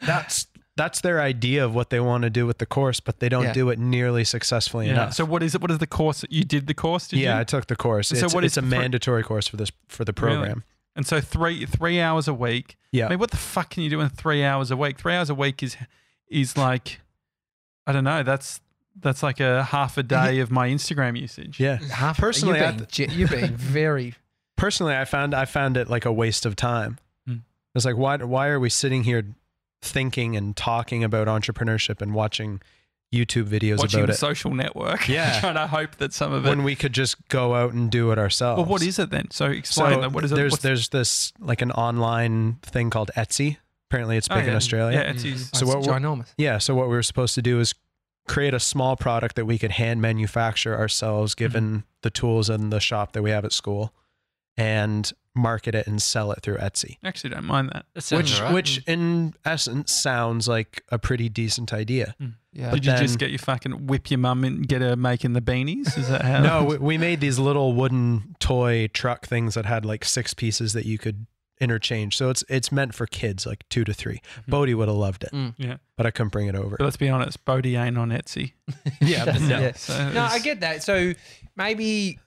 that's 0.00 0.46
that's 0.82 1.00
their 1.00 1.20
idea 1.32 1.64
of 1.64 1.74
what 1.74 1.90
they 1.90 2.00
want 2.00 2.22
to 2.24 2.30
do 2.30 2.46
with 2.46 2.58
the 2.58 2.66
course 2.66 3.00
but 3.00 3.14
they 3.20 3.28
don't 3.28 3.44
Yeah. 3.44 3.52
do 3.60 3.70
it 3.72 3.78
nearly 3.78 4.24
successfully 4.24 4.86
Yeah. 4.86 4.92
enough 4.92 5.14
So 5.14 5.24
what 5.24 5.42
is 5.42 5.54
it? 5.54 5.60
What 5.60 5.70
is 5.70 5.78
the 5.78 5.86
course? 6.00 6.24
You 6.30 6.44
did 6.44 6.66
the 6.66 6.74
course? 6.74 7.08
Did 7.08 7.18
yeah, 7.20 7.34
you? 7.34 7.40
I 7.40 7.44
took 7.44 7.66
the 7.66 7.76
course. 7.76 8.08
So 8.08 8.16
it's, 8.16 8.34
what 8.34 8.44
it's 8.44 8.56
a 8.56 8.60
the 8.62 8.66
fir- 8.70 8.78
mandatory 8.80 9.22
course 9.30 9.46
for 9.48 9.56
this 9.56 9.70
for 9.88 10.04
the 10.04 10.14
Really? 10.20 10.36
program. 10.36 10.64
And 10.96 11.06
so 11.06 11.20
three 11.20 11.66
three 11.66 12.00
hours 12.00 12.26
a 12.28 12.34
week. 12.34 12.76
Yeah. 12.92 13.06
I 13.06 13.10
mean, 13.10 13.18
what 13.20 13.30
the 13.30 13.36
fuck 13.54 13.70
can 13.70 13.82
you 13.84 13.90
do 13.90 14.00
in 14.00 14.08
three 14.08 14.42
hours 14.44 14.70
a 14.70 14.76
week? 14.76 14.98
Three 14.98 15.14
hours 15.14 15.30
a 15.30 15.34
week 15.34 15.62
is 15.62 15.76
is 16.28 16.56
like, 16.56 17.00
I 17.86 17.92
don't 17.92 18.04
know. 18.04 18.22
That's 18.22 18.60
that's 19.00 19.22
like 19.22 19.40
a 19.40 19.62
half 19.64 19.96
a 19.98 20.02
day 20.02 20.40
of 20.40 20.50
my 20.50 20.68
Instagram 20.68 21.18
usage. 21.18 21.60
Yeah. 21.60 21.78
Half, 22.04 22.18
Personally, 22.18 22.58
you're 22.58 22.66
I 22.68 22.72
being, 22.72 22.86
ge- 22.90 23.12
you're 23.16 23.28
being 23.28 23.56
very. 23.78 24.14
Personally, 24.56 24.94
I 24.96 25.04
found 25.04 25.32
I 25.34 25.44
found 25.44 25.76
it 25.76 25.88
like 25.88 26.04
a 26.04 26.12
waste 26.12 26.44
of 26.44 26.54
time. 26.56 26.98
Hmm. 27.26 27.36
It's 27.74 27.84
like 27.84 27.96
why 27.96 28.16
why 28.18 28.48
are 28.48 28.60
we 28.60 28.68
sitting 28.68 29.04
here 29.04 29.24
thinking 29.82 30.36
and 30.36 30.56
talking 30.56 31.02
about 31.04 31.26
entrepreneurship 31.26 32.00
and 32.02 32.14
watching 32.14 32.60
YouTube 33.12 33.46
videos 33.48 33.78
Watching 33.78 34.00
about 34.00 34.06
the 34.06 34.12
it 34.12 34.16
social 34.18 34.52
network. 34.54 35.08
Yeah. 35.08 35.40
trying 35.40 35.54
to 35.56 35.66
hope 35.66 35.96
that 35.96 36.12
some 36.12 36.32
of 36.32 36.46
it. 36.46 36.48
when 36.48 36.62
we 36.62 36.76
could 36.76 36.92
just 36.92 37.16
go 37.28 37.54
out 37.56 37.72
and 37.72 37.90
do 37.90 38.12
it 38.12 38.18
ourselves. 38.18 38.58
well, 38.58 38.66
what 38.70 38.82
is 38.82 38.98
it 39.00 39.10
then? 39.10 39.30
So 39.32 39.46
explain. 39.46 39.94
So 39.94 40.00
that. 40.02 40.12
What 40.12 40.24
is 40.24 40.30
it? 40.32 40.36
there's 40.36 40.58
there's 40.58 40.88
this 40.90 41.32
like 41.40 41.60
an 41.60 41.72
online 41.72 42.58
thing 42.62 42.88
called 42.90 43.10
Etsy. 43.16 43.56
Apparently, 43.88 44.16
it's 44.16 44.28
oh, 44.30 44.36
big 44.36 44.44
yeah. 44.44 44.50
in 44.50 44.56
Australia. 44.56 44.98
Yeah, 45.00 45.12
Etsy's. 45.12 45.50
So 45.52 45.66
what 45.66 45.80
we're- 45.80 45.98
ginormous. 45.98 46.28
Yeah. 46.38 46.58
So 46.58 46.76
what 46.76 46.86
we 46.86 46.94
were 46.94 47.02
supposed 47.02 47.34
to 47.34 47.42
do 47.42 47.58
is 47.58 47.74
create 48.28 48.54
a 48.54 48.60
small 48.60 48.94
product 48.96 49.34
that 49.34 49.44
we 49.46 49.58
could 49.58 49.72
hand 49.72 50.00
manufacture 50.00 50.78
ourselves, 50.78 51.34
given 51.34 51.64
Mm-hmm. 51.64 51.78
the 52.02 52.10
tools 52.10 52.48
in 52.48 52.70
the 52.70 52.78
shop 52.78 53.12
that 53.14 53.22
we 53.22 53.30
have 53.30 53.44
at 53.44 53.52
school, 53.52 53.92
and 54.56 55.10
market 55.34 55.74
it 55.74 55.86
and 55.86 56.02
sell 56.02 56.32
it 56.32 56.40
through 56.42 56.56
Etsy. 56.58 56.96
Actually, 57.04 57.30
don't 57.30 57.44
mind 57.44 57.70
that. 57.72 57.86
That 57.94 58.00
sounds 58.02 58.30
Which, 58.32 58.38
alright. 58.40 58.54
which 58.54 58.82
in 58.86 59.34
essence 59.44 59.92
sounds 59.92 60.48
like 60.48 60.82
a 60.90 60.98
pretty 60.98 61.28
decent 61.28 61.72
idea. 61.72 62.14
Yeah. 62.52 62.70
Did 62.72 62.84
you 62.84 62.96
just 62.96 63.18
get 63.18 63.30
your 63.30 63.38
fucking 63.38 63.86
whip 63.86 64.10
your 64.10 64.18
mum 64.18 64.42
and 64.42 64.66
get 64.66 64.82
her 64.82 64.96
making 64.96 65.34
the 65.34 65.40
beanies? 65.40 65.96
Is 65.96 66.08
that 66.08 66.22
how? 66.22 66.40
No, 66.42 66.64
we, 66.64 66.78
we 66.78 66.98
made 66.98 67.20
these 67.20 67.38
little 67.38 67.72
wooden 67.74 68.34
toy 68.40 68.88
truck 68.88 69.24
things 69.26 69.54
that 69.54 69.66
had 69.66 69.84
like 69.84 70.04
six 70.04 70.34
pieces 70.34 70.72
that 70.72 70.84
you 70.84 70.98
could 70.98 71.26
interchange. 71.60 72.16
So 72.16 72.30
it's 72.30 72.42
it's 72.48 72.72
meant 72.72 72.94
for 72.94 73.06
kids, 73.06 73.46
like 73.46 73.68
two 73.68 73.84
to 73.84 73.92
3 73.94 74.14
Mhm. 74.14 74.20
Bodie 74.48 74.74
would 74.74 74.88
have 74.88 74.96
loved 74.96 75.22
it, 75.24 75.30
Mm. 75.32 75.54
Yeah. 75.58 75.76
but 75.96 76.06
I 76.06 76.10
couldn't 76.10 76.30
bring 76.32 76.48
it 76.48 76.54
over. 76.56 76.76
But 76.78 76.84
let's 76.84 76.96
be 76.96 77.08
honest, 77.10 77.44
Bodie 77.44 77.76
ain't 77.76 77.98
on 77.98 78.08
Etsy. 78.08 78.54
yeah, 79.00 79.24
Yeah, 79.38 79.60
yeah. 79.60 79.72
so 79.74 79.94
No, 80.10 80.22
I 80.22 80.26
it's- 80.26 80.42
get 80.42 80.60
that. 80.60 80.82
So 80.82 81.12
maybe 81.56 82.14
what 82.14 82.22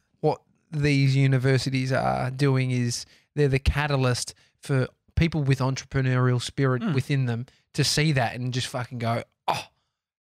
these 0.74 1.16
universities 1.16 1.92
are 1.92 2.30
doing 2.32 2.72
is 2.72 3.06
they're 3.36 3.48
the 3.48 3.60
catalyst 3.60 4.34
for 4.62 4.88
people 5.16 5.44
with 5.44 5.60
entrepreneurial 5.60 6.42
spirit 6.42 6.82
Mm. 6.82 6.94
within 6.94 7.26
them 7.26 7.46
to 7.74 7.84
see 7.84 8.12
that 8.14 8.36
and 8.36 8.54
just 8.54 8.68
fucking 8.68 8.98
go, 9.00 9.24
oh, 9.48 9.66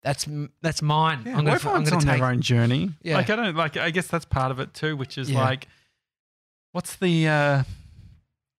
that's 0.03 0.26
that's 0.61 0.82
mine. 0.82 1.22
Yeah, 1.24 1.32
I'm 1.32 1.36
gonna, 1.38 1.51
I'm 1.51 1.55
everyone's 1.57 1.90
gonna 1.90 2.01
on 2.03 2.07
take. 2.09 2.18
their 2.20 2.28
own 2.28 2.40
journey. 2.40 2.90
Yeah. 3.03 3.16
Like 3.16 3.30
I 3.30 3.36
don't 3.36 3.55
like. 3.57 3.76
I 3.76 3.90
guess 3.90 4.07
that's 4.09 4.24
part 4.24 4.51
of 4.51 4.59
it 4.61 4.74
too, 4.74 4.97
which 4.97 5.16
is 5.18 5.30
Yeah. 5.30 5.40
like, 5.45 5.68
what's 6.72 6.97
the, 6.97 7.28
uh 7.28 7.62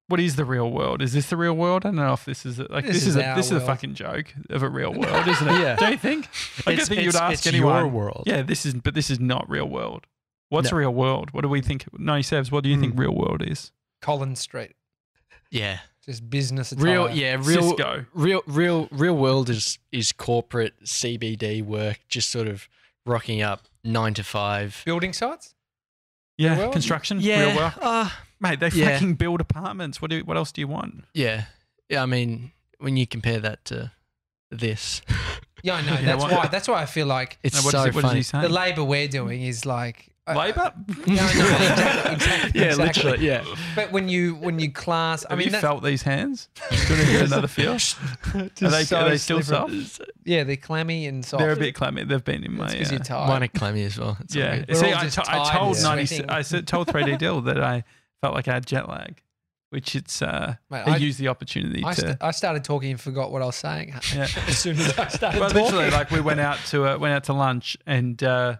what 0.09 0.19
is 0.19 0.35
the 0.35 0.45
real 0.45 0.69
world? 0.69 1.01
Is 1.01 1.13
this 1.13 1.29
the 1.29 1.37
real 1.37 1.53
world? 1.55 1.85
I 1.85 1.89
don't 1.89 1.95
know 1.95 2.13
if 2.13 2.25
this 2.25 2.45
is 2.45 2.59
like 2.59 2.85
This 2.85 2.95
this, 2.95 3.01
is 3.03 3.07
is, 3.07 3.15
a, 3.15 3.33
this 3.35 3.45
is 3.47 3.51
a 3.53 3.61
fucking 3.61 3.95
joke 3.95 4.33
of 4.49 4.61
a 4.61 4.69
real 4.69 4.93
world, 4.93 5.27
isn't 5.27 5.47
it? 5.47 5.59
Yeah. 5.61 5.75
Don't 5.77 5.91
you 5.91 5.97
think? 5.97 6.27
I 6.67 6.71
It's- 6.73 6.77
don't 6.77 6.95
think 6.95 7.05
you'd 7.05 7.15
ask 7.15 7.33
it's 7.33 7.47
anyone. 7.47 7.75
your 7.83 7.87
world. 7.87 8.23
Yeah, 8.25 8.41
this 8.43 8.65
is, 8.65 8.73
but 8.75 8.93
this 8.93 9.09
is 9.09 9.19
not 9.19 9.49
real 9.49 9.67
world. 9.67 10.05
What's 10.53 10.71
No. 10.71 10.77
real 10.77 10.93
world? 10.93 11.31
What 11.33 11.41
do 11.41 11.49
we 11.49 11.61
think? 11.61 11.85
No, 11.97 12.13
Sebs, 12.13 12.51
what 12.51 12.63
do 12.63 12.69
you 12.69 12.79
think 12.79 12.93
Mm. 12.95 12.99
real 12.99 13.15
world 13.15 13.41
is? 13.45 13.71
Collins 14.01 14.39
Street, 14.39 14.73
yeah, 15.49 15.79
just 16.05 16.29
business. 16.29 16.71
Attire. 16.71 16.85
real. 16.85 17.09
Yeah, 17.09 17.35
real. 17.39 17.69
Cisco. 17.69 18.05
Real, 18.13 18.41
real, 18.47 18.87
real 18.91 19.15
world 19.15 19.49
is 19.49 19.79
is 19.91 20.11
corporate 20.11 20.73
CBD 20.85 21.61
work, 21.61 21.99
just 22.07 22.29
sort 22.29 22.47
of 22.47 22.67
rocking 23.05 23.41
up 23.41 23.67
nine 23.83 24.13
to 24.13 24.23
five. 24.23 24.81
building 24.85 25.13
sites. 25.13 25.55
Yeah, 26.37 26.57
world? 26.57 26.73
construction. 26.73 27.19
Yeah, 27.21 27.45
real 27.47 27.55
world. 27.55 27.73
uh, 27.81 28.09
Mate, 28.39 28.59
they 28.59 28.69
Yeah. 28.69 28.93
fucking 28.93 29.13
build 29.15 29.39
apartments. 29.41 30.01
What 30.01 30.11
do? 30.11 30.19
What 30.25 30.35
else 30.37 30.51
do 30.51 30.59
you 30.61 30.67
want? 30.67 31.05
yeah, 31.13 31.45
yeah. 31.89 32.03
I 32.03 32.05
mean, 32.05 32.51
when 32.79 32.97
you 32.97 33.07
compare 33.07 33.39
that 33.39 33.63
to 33.65 33.91
this, 34.51 35.01
Yeah, 35.63 35.75
I 35.75 35.81
know. 35.81 35.95
That's 36.01 36.23
why. 36.23 36.47
That's 36.47 36.67
why 36.67 36.81
I 36.81 36.85
feel 36.85 37.07
like 37.07 37.37
it's 37.41 37.55
Now, 37.55 37.61
what, 37.63 37.71
so 37.71 37.79
is 37.81 37.85
it, 37.87 37.95
what 37.95 38.01
funny. 38.03 38.19
is 38.19 38.31
he 38.31 38.37
the 38.39 38.49
labour 38.49 38.83
we're 38.83 39.07
doing 39.07 39.41
is 39.43 39.65
like 39.65 40.09
I- 40.25 40.35
Labor? 40.35 40.73
No, 41.07 41.15
no, 41.15 41.23
exactly, 41.25 42.13
exactly, 42.13 42.61
yeah, 42.61 42.65
exactly. 42.67 42.85
literally. 43.11 43.25
Yeah. 43.27 43.43
But 43.75 43.91
when 43.91 44.07
you 44.07 44.35
when 44.35 44.57
you 44.57 44.71
class, 44.71 45.25
I 45.25 45.29
Have 45.29 45.37
mean, 45.39 45.45
you 45.47 45.51
that's, 45.51 45.61
felt 45.61 45.83
these 45.83 46.01
hands? 46.01 46.47
Do 46.69 46.75
you 46.75 46.81
want 46.95 47.01
to 47.07 47.11
get 47.11 47.21
another 47.25 47.47
feel? 47.47 47.71
Are 48.35 48.49
they, 48.69 48.83
so 48.85 48.97
are 48.99 49.09
they 49.09 49.17
still 49.17 49.41
slippery. 49.41 49.83
soft? 49.83 50.01
yeah, 50.23 50.43
they're 50.45 50.55
clammy 50.55 51.07
and 51.07 51.25
soft. 51.25 51.41
They're 51.41 51.51
a 51.51 51.57
bit 51.57 51.75
clammy. 51.75 52.05
They've 52.05 52.23
been 52.23 52.43
in 52.45 52.55
my. 52.55 52.71
because 52.71 52.89
Uh, 52.89 52.95
you're 52.95 53.03
tired. 53.03 53.27
Mine 53.27 53.43
are 53.43 53.47
clammy 53.49 53.83
as 53.83 53.99
well. 53.99 54.15
It's 54.21 54.33
yeah. 54.35 54.59
good. 54.59 54.77
See, 54.77 54.93
all 54.93 54.95
I, 54.95 55.05
I 55.49 55.57
told 55.57 55.75
and 55.75 55.83
ninety. 55.83 56.23
I 56.29 56.41
told 56.41 56.87
3D 56.87 57.17
Deal 57.23 57.41
that 57.41 57.61
I 57.61 57.83
felt 58.21 58.33
like 58.33 58.47
I 58.47 58.53
had 58.53 58.65
jet 58.65 58.87
lag, 58.87 59.21
which 59.71 59.93
it's. 59.95 60.21
Uh, 60.21 60.55
Mate, 60.69 60.83
I, 60.87 60.93
I, 60.93 60.97
used 60.97 61.19
the 61.19 61.27
opportunity 61.27 61.83
I, 61.85 61.93
to. 61.95 62.01
st- 62.01 62.17
I 62.21 62.31
started 62.31 62.63
talking 62.63 62.91
and 62.91 62.99
forgot 63.01 63.31
what 63.31 63.41
I 63.41 63.45
was 63.45 63.57
saying 63.57 63.93
yeah. 64.15 64.27
as 64.47 64.57
soon 64.57 64.77
as 64.79 64.97
I 64.97 65.07
started 65.09 65.39
But 65.39 65.49
talking. 65.49 65.63
literally, 65.65 65.91
like 65.91 66.11
we 66.11 66.21
went 66.21 66.39
out 66.39 66.59
to 66.67 66.85
uh, 66.87 66.97
went 66.97 67.13
out 67.13 67.25
to 67.25 67.33
lunch, 67.33 67.75
and 67.85 68.23
uh, 68.23 68.55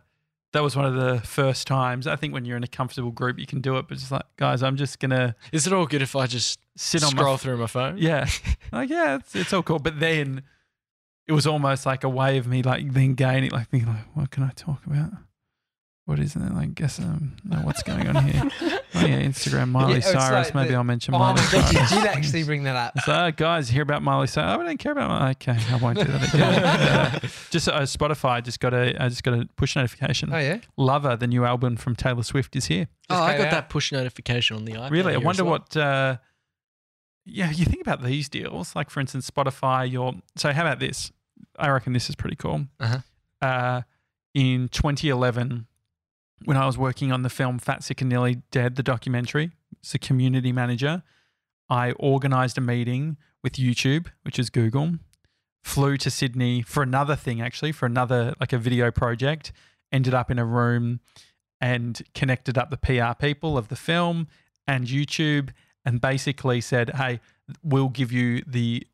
that 0.53 0.63
was 0.63 0.75
one 0.75 0.85
of 0.85 0.95
the 0.95 1.19
first 1.25 1.67
times. 1.67 2.07
I 2.07 2.15
think 2.15 2.33
when 2.33 2.45
you're 2.45 2.57
in 2.57 2.63
a 2.63 2.67
comfortable 2.67 3.11
group, 3.11 3.39
you 3.39 3.45
can 3.45 3.59
do 3.59 3.77
it. 3.77 3.87
But 3.87 3.97
just 3.97 4.11
like, 4.11 4.25
guys, 4.37 4.63
I'm 4.63 4.77
just 4.77 4.99
gonna 4.99 5.35
Is 5.51 5.67
it 5.67 5.73
all 5.73 5.85
good 5.85 6.01
if 6.01 6.15
I 6.15 6.27
just 6.27 6.59
sit 6.77 7.03
on 7.03 7.11
scroll 7.11 7.33
my 7.33 7.37
through 7.37 7.57
my 7.57 7.67
phone? 7.67 7.97
Yeah. 7.97 8.27
like, 8.71 8.89
yeah, 8.89 9.15
it's, 9.15 9.35
it's 9.35 9.51
all 9.51 9.63
cool. 9.63 9.79
But 9.79 9.99
then 9.99 10.43
it 11.27 11.33
was 11.33 11.47
almost 11.47 11.85
like 11.85 12.03
a 12.03 12.09
way 12.09 12.37
of 12.37 12.47
me 12.47 12.63
like 12.63 12.91
then 12.93 13.15
gaining, 13.15 13.51
like 13.51 13.69
being 13.71 13.87
like, 13.87 14.15
what 14.15 14.31
can 14.31 14.43
I 14.43 14.51
talk 14.55 14.85
about? 14.85 15.11
What 16.05 16.19
is 16.19 16.35
it? 16.35 16.41
I 16.41 16.65
guess 16.65 16.99
um, 16.99 17.37
no, 17.45 17.57
what's 17.59 17.81
going 17.81 18.07
on 18.07 18.25
here? 18.27 18.43
Oh 18.95 18.99
yeah, 19.07 19.21
Instagram, 19.23 19.69
Miley 19.69 19.95
Yeah, 19.95 19.99
Cyrus. 20.01 20.47
like 20.49 20.53
Maybe 20.55 20.69
the- 20.69 20.75
I'll 20.75 20.83
mention 20.83 21.15
oh 21.15 21.17
Miley 21.19 21.33
my 21.41 21.41
Cyrus. 21.47 21.91
you 21.91 21.97
did 21.97 22.05
actually 22.07 22.43
bring 22.43 22.63
that 22.65 22.75
up. 22.75 22.99
So, 23.03 23.11
uh, 23.11 23.31
guys, 23.31 23.67
hear 23.69 23.81
about 23.81 24.03
Miley 24.03 24.27
Cyrus? 24.27 24.55
Oh, 24.55 24.61
I 24.61 24.65
don't 24.65 24.77
care 24.77 24.91
about 24.91 25.09
Miley. 25.09 25.31
Okay, 25.31 25.57
I 25.71 25.75
won't 25.77 25.97
do 25.97 26.03
that 26.03 26.33
again. 26.33 27.19
Uh, 27.23 27.27
just 27.49 27.67
uh, 27.67 27.81
Spotify 27.81 28.43
just 28.43 28.59
got 28.59 28.73
a 28.75 28.95
I 29.01 29.09
just 29.09 29.23
got 29.23 29.33
a 29.33 29.47
push 29.55 29.75
notification. 29.75 30.31
Oh 30.31 30.37
yeah, 30.37 30.59
Lover, 30.77 31.15
the 31.15 31.25
new 31.25 31.43
album 31.43 31.75
from 31.75 31.95
Taylor 31.95 32.21
Swift, 32.21 32.55
is 32.55 32.65
here. 32.67 32.87
Oh, 33.09 33.15
I 33.21 33.35
got 33.37 33.47
out. 33.47 33.51
that 33.51 33.69
push 33.69 33.91
notification 33.91 34.57
on 34.57 34.65
the 34.65 34.73
iPad. 34.73 34.91
Really, 34.91 35.13
I 35.15 35.17
wonder 35.17 35.43
well. 35.43 35.53
what. 35.53 35.75
Uh, 35.75 36.17
yeah, 37.25 37.49
you 37.49 37.65
think 37.65 37.81
about 37.81 38.03
these 38.03 38.29
deals, 38.29 38.75
like 38.75 38.89
for 38.91 38.99
instance, 38.99 39.29
Spotify. 39.29 39.89
Your 39.91 40.13
so 40.35 40.51
how 40.51 40.61
about 40.61 40.79
this? 40.79 41.11
I 41.57 41.69
reckon 41.69 41.93
this 41.93 42.09
is 42.09 42.15
pretty 42.15 42.35
cool. 42.35 42.67
Uh-huh. 42.79 42.99
Uh, 43.41 43.81
in 44.35 44.67
2011, 44.69 45.65
when 46.45 46.57
I 46.57 46.65
was 46.65 46.77
working 46.77 47.11
on 47.11 47.21
the 47.21 47.29
film 47.29 47.59
Fat 47.59 47.83
Sick 47.83 48.01
and 48.01 48.09
Nearly 48.09 48.41
Dead, 48.51 48.75
the 48.75 48.83
documentary, 48.83 49.51
as 49.83 49.93
a 49.93 49.99
community 49.99 50.51
manager, 50.51 51.03
I 51.69 51.93
organised 51.93 52.57
a 52.57 52.61
meeting 52.61 53.17
with 53.43 53.53
YouTube, 53.53 54.07
which 54.23 54.39
is 54.39 54.49
Google. 54.49 54.95
Flew 55.61 55.95
to 55.97 56.11
Sydney 56.11 56.61
for 56.61 56.83
another 56.83 57.15
thing, 57.15 57.41
actually, 57.41 57.71
for 57.71 57.85
another 57.85 58.33
like 58.39 58.51
a 58.51 58.57
video 58.57 58.91
project. 58.91 59.51
Ended 59.91 60.13
up 60.13 60.29
in 60.29 60.37
a 60.37 60.45
room 60.45 60.99
and 61.61 62.01
connected 62.13 62.57
up 62.57 62.69
the 62.69 62.77
PR 62.77 63.13
people 63.17 63.57
of 63.57 63.69
the 63.69 63.75
film 63.75 64.27
and 64.67 64.87
YouTube 64.87 65.51
and 65.85 66.01
basically 66.01 66.59
said, 66.59 66.91
hey, 66.95 67.19
we'll 67.63 67.89
give 67.89 68.11
you 68.11 68.41
the 68.45 68.85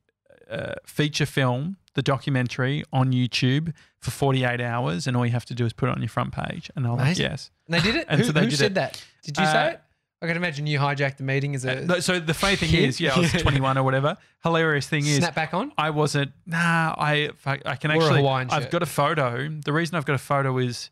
uh, 0.50 0.74
feature 0.86 1.26
film, 1.26 1.78
the 2.00 2.04
documentary 2.14 2.84
on 2.94 3.12
YouTube 3.12 3.74
for 4.00 4.12
48 4.12 4.62
hours, 4.62 5.06
and 5.08 5.18
all 5.18 5.26
you 5.26 5.32
have 5.34 5.46
to 5.46 5.56
do 5.56 5.66
is 5.66 5.74
put 5.74 5.90
it 5.90 5.96
on 5.96 6.02
your 6.02 6.10
front 6.18 6.32
page. 6.34 6.72
And 6.76 6.86
they're 6.86 6.92
like, 6.94 7.02
Amazing. 7.02 7.26
yes. 7.32 7.52
and 7.68 7.74
they 7.76 7.82
did 7.82 7.96
it. 7.96 8.06
And 8.10 8.20
who 8.22 8.28
so 8.28 8.32
they 8.32 8.42
who 8.46 8.50
did 8.50 8.58
said 8.60 8.72
it. 8.72 8.76
that? 8.76 9.04
Did 9.24 9.38
you 9.38 9.44
Uh, 9.44 9.52
say 9.54 9.70
it? 9.74 9.82
I 10.22 10.28
can 10.28 10.36
imagine 10.38 10.68
you 10.68 10.80
hijacked 10.80 11.18
the 11.18 11.24
meeting 11.24 11.56
as 11.56 11.64
a 11.66 11.72
Uh, 11.98 12.02
so 12.02 12.20
the 12.20 12.34
funny 12.34 12.58
thing 12.58 12.70
kid? 12.70 12.90
is, 12.90 13.00
yeah, 13.00 13.16
I 13.16 13.20
was 13.20 13.32
21 13.48 13.78
or 13.78 13.84
whatever. 13.84 14.18
Hilarious 14.44 14.88
thing 14.88 15.06
is, 15.06 15.18
snap 15.18 15.34
back 15.36 15.54
on. 15.54 15.72
I 15.78 15.90
wasn't. 15.92 16.32
Nah, 16.46 16.94
I 16.98 17.30
I 17.46 17.76
can 17.76 17.92
actually. 17.92 18.26
I've 18.28 18.70
got 18.70 18.84
a 18.84 18.86
photo. 19.02 19.50
The 19.50 19.72
reason 19.74 19.96
I've 19.96 20.06
got 20.06 20.16
a 20.16 20.26
photo 20.34 20.58
is, 20.58 20.90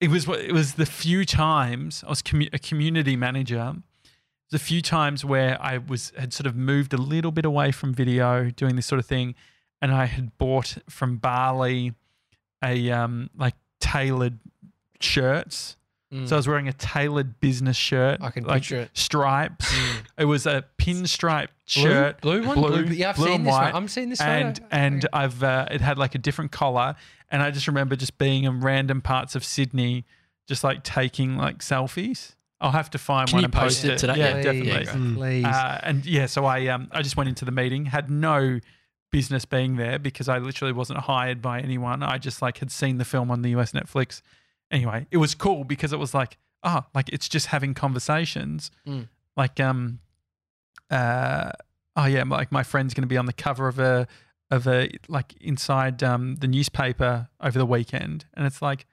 it 0.00 0.08
was 0.10 0.28
it 0.28 0.52
was 0.52 0.74
the 0.74 0.84
few 0.86 1.24
times 1.24 2.04
I 2.06 2.10
was 2.10 2.22
commu- 2.22 2.52
a 2.52 2.58
community 2.58 3.16
manager. 3.16 3.74
There's 4.50 4.60
a 4.62 4.64
few 4.64 4.80
times 4.82 5.24
where 5.24 5.60
I 5.60 5.78
was 5.78 6.12
had 6.18 6.32
sort 6.34 6.46
of 6.46 6.54
moved 6.54 6.92
a 6.92 6.98
little 6.98 7.32
bit 7.32 7.44
away 7.46 7.72
from 7.72 7.92
video, 7.94 8.50
doing 8.50 8.76
this 8.76 8.86
sort 8.86 8.98
of 8.98 9.06
thing, 9.06 9.34
and 9.86 9.94
I 9.94 10.06
had 10.06 10.36
bought 10.38 10.76
from 10.90 11.16
Bali 11.18 11.92
a 12.64 12.90
um 12.90 13.30
like 13.36 13.54
tailored 13.80 14.38
shirts. 15.00 15.76
Mm. 16.12 16.28
So 16.28 16.36
I 16.36 16.38
was 16.38 16.46
wearing 16.46 16.68
a 16.68 16.72
tailored 16.72 17.40
business 17.40 17.76
shirt. 17.76 18.18
I 18.22 18.30
can 18.30 18.44
like 18.44 18.62
picture 18.62 18.82
it. 18.82 18.90
stripes. 18.94 19.72
Mm. 19.72 19.96
It 20.18 20.24
was 20.26 20.46
a 20.46 20.64
pinstripe 20.78 21.48
Blue? 21.74 21.82
shirt, 21.82 22.20
blue 22.20 22.46
one, 22.46 22.56
blue, 22.56 22.84
Yeah, 22.84 23.10
I've 23.10 23.16
blue 23.16 23.26
seen 23.26 23.34
and 23.36 23.46
this 23.46 23.50
white, 23.52 23.72
one. 23.72 23.82
I'm 23.82 23.88
seeing 23.88 24.08
this 24.10 24.20
and 24.20 24.56
photo. 24.58 24.68
and 24.70 25.04
Okay. 25.04 25.08
I've 25.12 25.42
uh, 25.42 25.66
it 25.70 25.80
had 25.80 25.98
like 25.98 26.14
a 26.14 26.18
different 26.18 26.52
collar, 26.52 26.94
and 27.30 27.42
I 27.42 27.50
just 27.50 27.66
remember 27.66 27.96
just 27.96 28.18
being 28.18 28.44
in 28.44 28.60
random 28.60 29.00
parts 29.02 29.34
of 29.34 29.44
Sydney, 29.44 30.04
just 30.46 30.62
like 30.62 30.84
taking 30.84 31.36
like 31.36 31.58
selfies. 31.58 32.34
I'll 32.60 32.70
have 32.72 32.88
to 32.90 32.98
find 32.98 33.28
Can 33.28 33.36
one 33.38 33.42
you 33.42 33.46
and 33.46 33.52
post 33.52 33.82
post 33.82 33.84
it 33.84 33.90
it. 33.92 33.98
today? 33.98 34.18
Yeah, 34.18 34.36
Yeah, 34.36 34.42
definitely. 34.42 34.70
yeah, 34.84 34.94
Mm. 34.94 35.14
please. 35.16 35.44
Uh, 35.44 35.80
and 35.82 36.06
yeah, 36.06 36.26
so 36.26 36.44
I 36.46 36.68
um 36.68 36.88
I 36.92 37.02
just 37.02 37.16
went 37.16 37.28
into 37.28 37.44
the 37.44 37.50
meeting, 37.52 37.86
had 37.86 38.08
no 38.10 38.60
business 39.10 39.44
being 39.44 39.76
there 39.76 39.98
because 39.98 40.28
I 40.28 40.38
literally 40.38 40.72
wasn't 40.72 41.00
hired 41.00 41.40
by 41.40 41.60
anyone. 41.60 42.02
I 42.02 42.18
just 42.18 42.42
like 42.42 42.58
had 42.58 42.70
seen 42.70 42.98
the 42.98 43.04
film 43.04 43.30
on 43.30 43.42
the 43.42 43.50
US 43.50 43.72
Netflix. 43.72 44.22
Anyway, 44.70 45.06
it 45.10 45.18
was 45.18 45.34
cool 45.34 45.64
because 45.64 45.92
it 45.92 45.98
was 45.98 46.14
like, 46.14 46.38
oh, 46.62 46.84
like 46.94 47.08
it's 47.10 47.28
just 47.28 47.46
having 47.46 47.74
conversations. 47.74 48.70
Mm. 48.86 49.08
Like 49.36 49.60
um 49.60 50.00
uh 50.90 51.52
oh 51.96 52.06
yeah, 52.06 52.24
like 52.26 52.52
my 52.52 52.62
friend's 52.62 52.94
gonna 52.94 53.06
be 53.06 53.16
on 53.16 53.26
the 53.26 53.32
cover 53.32 53.68
of 53.68 53.78
a 53.78 54.06
of 54.50 54.66
a 54.66 54.90
like 55.08 55.34
inside 55.40 56.02
um 56.02 56.36
the 56.36 56.46
newspaper 56.48 57.28
over 57.40 57.58
the 57.58 57.66
weekend 57.66 58.26
and 58.34 58.46
it's 58.46 58.62
like 58.62 58.86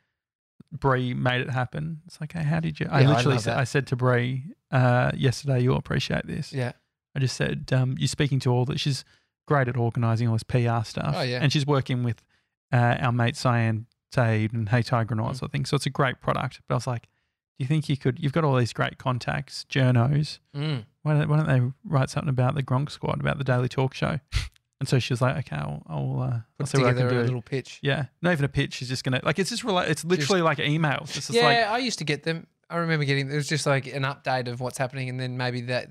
Bree 0.71 1.13
made 1.13 1.41
it 1.41 1.49
happen. 1.51 2.01
It's 2.07 2.19
like, 2.19 2.33
hey, 2.33 2.43
how 2.43 2.59
did 2.59 2.79
you? 2.79 2.87
I 2.89 3.01
Yeah, 3.01 3.09
I 3.09 3.13
literally 3.13 3.35
love 3.35 3.43
said. 3.43 3.57
I 3.57 3.63
said 3.63 3.87
to 3.87 3.95
Bree 3.95 4.43
uh, 4.71 5.11
yesterday, 5.15 5.61
you'll 5.61 5.77
appreciate 5.77 6.25
this. 6.25 6.51
yeah. 6.51 6.73
I 7.15 7.19
just 7.19 7.37
said, 7.37 7.69
um, 7.71 7.95
you're 7.99 8.07
speaking 8.07 8.39
to 8.39 8.49
all 8.49 8.65
that. 8.65 8.79
She's 8.79 9.05
great 9.45 9.67
at 9.67 9.77
organising 9.77 10.27
all 10.27 10.35
this 10.35 10.43
PR 10.43 10.83
stuff. 10.83 11.15
Oh, 11.17 11.21
yeah. 11.21 11.39
And 11.41 11.51
she's 11.51 11.65
working 11.65 12.03
with 12.03 12.21
uh, 12.71 12.97
our 12.99 13.11
mate 13.11 13.35
Cyan 13.35 13.87
Tade 14.13 14.53
and 14.53 14.69
Hey 14.69 14.81
Tiger 14.81 15.13
and 15.13 15.21
all 15.21 15.27
Mm. 15.27 15.31
that 15.33 15.37
sort 15.37 15.49
of 15.49 15.51
thing. 15.53 15.65
So 15.65 15.75
it's 15.75 15.85
a 15.85 15.89
great 15.91 16.21
product. 16.21 16.61
But 16.67 16.75
I 16.75 16.77
was 16.77 16.87
like, 16.87 17.03
do 17.03 17.07
you 17.63 17.67
think 17.67 17.87
you 17.89 17.97
could? 17.97 18.19
You've 18.19 18.33
got 18.33 18.43
all 18.43 18.55
these 18.55 18.73
great 18.73 18.97
contacts, 18.97 19.65
journos. 19.69 20.39
Mm. 20.55 20.85
Why 21.03 21.13
don't, 21.13 21.29
why 21.29 21.37
don't 21.37 21.47
they 21.47 21.71
write 21.83 22.09
something 22.09 22.29
about 22.29 22.55
the 22.55 22.63
Gronk 22.63 22.89
Squad, 22.89 23.19
about 23.19 23.37
the 23.37 23.43
Daily 23.43 23.69
Talk 23.69 23.93
Show? 23.93 24.19
And 24.79 24.89
so 24.89 24.99
she 24.99 25.13
was 25.13 25.21
like, 25.21 25.37
okay, 25.47 25.55
I'll, 25.55 25.81
I'll, 25.87 26.21
uh, 26.21 26.39
I'll 26.59 26.65
see 26.65 26.77
what 26.79 26.87
I 26.89 26.93
can 26.93 27.07
do. 27.07 27.17
a 27.17 27.21
little 27.21 27.41
pitch. 27.41 27.79
Yeah, 27.81 28.07
not 28.21 28.33
even 28.33 28.43
a 28.43 28.49
pitch. 28.49 28.73
She's 28.73 28.89
just 28.89 29.05
gonna 29.05 29.21
like 29.23 29.39
it's 29.39 29.49
just 29.49 29.63
rela- 29.63 29.87
It's 29.87 30.03
literally 30.03 30.41
like 30.41 30.57
emails. 30.57 31.03
It's 31.03 31.27
just 31.27 31.31
yeah, 31.31 31.43
like 31.45 31.57
I 31.67 31.77
used 31.77 31.99
to 31.99 32.03
get 32.03 32.23
them. 32.23 32.47
I 32.69 32.75
remember 32.77 33.05
getting. 33.05 33.31
It 33.31 33.35
was 33.35 33.47
just 33.47 33.65
like 33.65 33.87
an 33.87 34.03
update 34.03 34.49
of 34.49 34.59
what's 34.59 34.77
happening, 34.77 35.07
and 35.07 35.17
then 35.17 35.37
maybe 35.37 35.61
that 35.61 35.87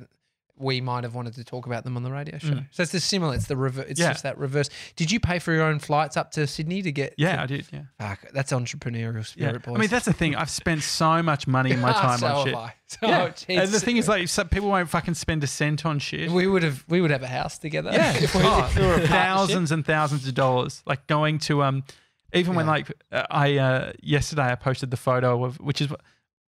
we 0.63 0.81
might 0.81 1.05
have 1.05 1.15
wanted 1.15 1.35
to 1.35 1.45
talk 1.45 1.67
about 1.67 1.85
them 1.85 1.97
on 1.97 2.03
the 2.03 2.11
radio 2.13 2.39
show. 2.39 2.49
Mm. 2.55 2.67
So 2.71 2.83
it's 2.85 2.93
the 2.93 3.01
similar. 3.01 3.35
It's 3.35 3.47
the 3.47 3.57
reverse. 3.57 3.87
It's 3.89 4.01
Yeah. 4.01 4.13
just 4.13 4.23
that 4.23 4.39
reverse. 4.39 4.71
Did 4.97 5.11
you 5.11 5.21
pay 5.21 5.39
for 5.39 5.53
your 5.53 5.65
own 5.65 5.79
flights 5.81 6.17
up 6.17 6.31
to 6.33 6.47
Sydney 6.47 6.81
to 6.83 6.93
get? 6.93 7.15
yeah, 7.19 7.37
to- 7.37 7.43
I 7.43 7.47
did. 7.47 7.67
Yeah, 7.73 7.83
Fuck, 7.99 8.21
that's 8.33 8.53
entrepreneurial 8.53 9.17
yeah. 9.17 9.23
spirit, 9.23 9.63
boys. 9.65 9.77
I 9.77 9.79
mean, 9.81 9.89
that's 9.91 10.05
the 10.07 10.13
thing. 10.13 10.37
I've 10.37 10.49
spent 10.51 10.83
so 10.83 11.23
much 11.23 11.47
money 11.47 11.73
in 11.73 11.81
my 11.81 11.93
time 12.07 12.19
so 12.19 12.27
on 12.29 12.47
shit. 12.47 12.55
I. 12.55 12.75
So 12.87 12.99
Yeah, 13.09 13.25
it's- 13.27 13.45
and 13.49 13.69
the 13.73 13.81
thing 13.81 13.97
is, 13.97 14.09
like, 14.09 14.29
some 14.29 14.49
people 14.49 14.69
won't 14.69 14.89
fucking 14.89 15.15
spend 15.15 15.43
a 15.45 15.47
cent 15.47 15.85
on 15.85 15.99
shit. 15.99 16.31
we 16.31 16.47
would 16.47 16.63
have 16.63 16.85
we 16.89 17.01
would 17.01 17.11
have 17.11 17.23
a 17.23 17.29
house 17.29 17.59
together. 17.59 17.91
Yeah, 17.93 18.13
if 18.17 18.35
we, 18.35 18.43
Oh, 18.45 18.71
if 18.77 19.09
thousands 19.09 19.73
and 19.73 19.85
thousands 19.85 20.27
of 20.29 20.35
dollars. 20.35 20.83
Like 20.87 21.07
going 21.07 21.39
to 21.41 21.63
um, 21.63 21.85
even 22.33 22.55
when 22.55 22.67
like 22.67 22.91
uh, 23.11 23.25
I 23.31 23.57
uh, 23.59 23.93
yesterday 24.03 24.51
I 24.51 24.55
posted 24.55 24.91
the 24.91 24.97
photo 24.97 25.45
of 25.45 25.59
which 25.61 25.81
is 25.81 25.89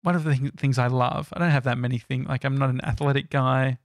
one 0.03 0.15
of 0.15 0.25
the 0.25 0.35
things 0.59 0.79
I 0.79 0.89
love. 0.89 1.31
I 1.33 1.39
don't 1.39 1.51
have 1.51 1.65
that 1.65 1.79
many 1.79 1.97
things. 1.99 2.29
Like 2.29 2.45
I'm 2.45 2.57
not 2.59 2.69
an 2.69 2.83
athletic 2.85 3.31
guy, 3.31 3.79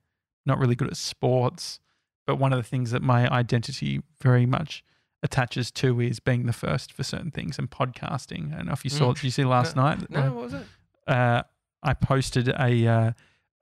not 0.49 0.59
really 0.59 0.75
good 0.75 0.89
at 0.89 0.97
sports, 0.97 1.79
but 2.27 2.35
one 2.35 2.51
of 2.51 2.57
the 2.59 2.63
things 2.63 2.91
that 2.91 3.01
my 3.01 3.29
identity 3.29 4.01
very 4.21 4.45
much 4.45 4.83
attaches 5.23 5.71
to 5.71 5.99
is 6.01 6.19
being 6.19 6.45
the 6.45 6.53
first 6.53 6.91
for 6.93 7.03
certain 7.03 7.31
things 7.31 7.57
and 7.59 7.69
podcasting. 7.69 8.53
I 8.53 8.57
don't 8.57 8.65
know 8.67 8.73
if 8.73 8.83
you 8.83 8.89
saw. 8.89 9.11
Mm. 9.11 9.15
Did 9.15 9.23
you 9.23 9.31
see 9.31 9.45
last 9.45 9.75
night? 9.75 10.09
No, 10.09 10.21
what 10.33 10.43
was 10.43 10.53
it? 10.53 10.63
Uh, 11.07 11.43
I 11.83 11.93
posted 11.93 12.49
a 12.49 12.87
uh, 12.87 13.11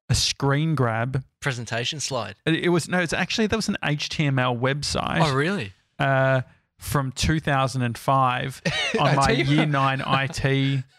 a 0.10 0.16
screen 0.16 0.76
grab. 0.76 1.24
Presentation 1.40 2.00
slide. 2.00 2.36
It, 2.46 2.56
it 2.56 2.70
was 2.70 2.88
no, 2.88 3.00
it's 3.00 3.14
actually 3.14 3.48
that 3.48 3.56
was 3.56 3.70
an 3.70 3.78
HTML 3.84 4.60
website 4.60 5.20
Oh, 5.22 5.34
really? 5.36 5.74
uh, 6.00 6.42
from 6.78 7.12
2005 7.14 8.62
on 9.00 9.16
my 9.16 9.30
year 9.32 9.60
what. 9.60 9.70
nine 9.70 10.02
IT. 10.06 10.84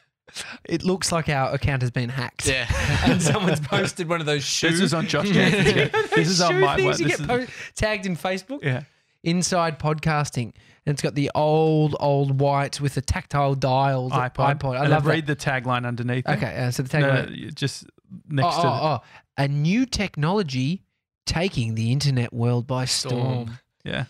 It 0.65 0.85
looks 0.85 1.13
like 1.13 1.29
our 1.29 1.55
account 1.55 1.83
has 1.83 1.91
been 1.91 2.09
hacked. 2.09 2.47
Yeah. 2.47 2.67
and 3.05 3.23
someone's 3.23 3.61
posted 3.61 4.09
one 4.09 4.21
of 4.21 4.27
those 4.27 4.45
shoes. 4.45 4.73
This 4.73 4.81
is 4.81 4.95
on 4.95 5.07
Josh 5.07 5.31
account. 5.31 5.93
This 6.15 6.29
is 6.29 6.41
on 6.41 6.61
my 6.61 6.81
one. 6.83 6.99
you 6.99 7.09
get 7.09 7.21
is, 7.21 7.27
po- 7.27 7.47
tagged 7.75 8.07
in 8.07 8.17
Facebook. 8.17 8.63
yeah. 8.63 8.83
Inside 9.25 9.81
podcasting, 9.81 10.53
and 10.87 10.95
it's 10.95 11.03
got 11.03 11.17
the 11.17 11.31
old, 11.35 11.97
old 11.99 12.41
white 12.41 12.81
with 12.81 12.95
the 12.95 13.01
tactile 13.01 13.57
dials. 13.57 14.13
iPod. 14.13 14.59
iPod. 14.59 14.77
I 14.77 14.83
and 14.83 14.91
love 14.91 15.07
read 15.07 15.27
that. 15.27 15.39
the 15.39 15.51
tagline 15.51 15.85
underneath. 15.85 16.27
Okay, 16.27 16.57
uh, 16.57 16.71
so 16.71 16.85
the 16.85 16.89
tagline. 16.89 17.37
you 17.37 17.51
just 17.51 17.85
oh, 17.85 18.17
next 18.29 18.59
oh, 18.59 18.63
to 18.63 18.69
oh, 18.69 19.01
a 19.37 19.49
new 19.49 19.87
technology 19.87 20.85
taking 21.29 21.75
the 21.75 21.93
internet 21.93 22.33
world 22.33 22.67
by 22.67 22.85
storm. 22.85 23.21
Storm. 23.21 23.59
yeah. 23.85 24.05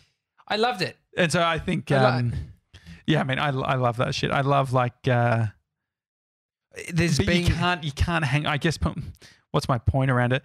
I 0.47 0.57
loved 0.57 0.83
it. 0.83 0.97
And 1.17 1.31
so 1.31 1.43
I 1.43 1.59
think, 1.59 1.91
I 1.93 2.03
like- 2.03 2.15
um, 2.15 2.33
yeah, 3.07 3.21
I 3.21 3.25
mean, 3.25 3.39
I, 3.39 3.49
I 3.49 3.75
love 3.75 3.99
that 3.99 4.15
shit. 4.15 4.31
I 4.31 4.41
love 4.41 4.73
like, 4.73 5.07
uh, 5.07 5.47
There's 6.93 7.19
but 7.19 7.35
you 7.35 7.47
can't, 7.47 7.83
you 7.85 7.93
can't 7.93 8.25
hang. 8.25 8.47
I 8.47 8.57
guess, 8.57 8.79
what's 9.51 9.69
my 9.69 9.79
point 9.79 10.11
around 10.11 10.33
it? 10.33 10.43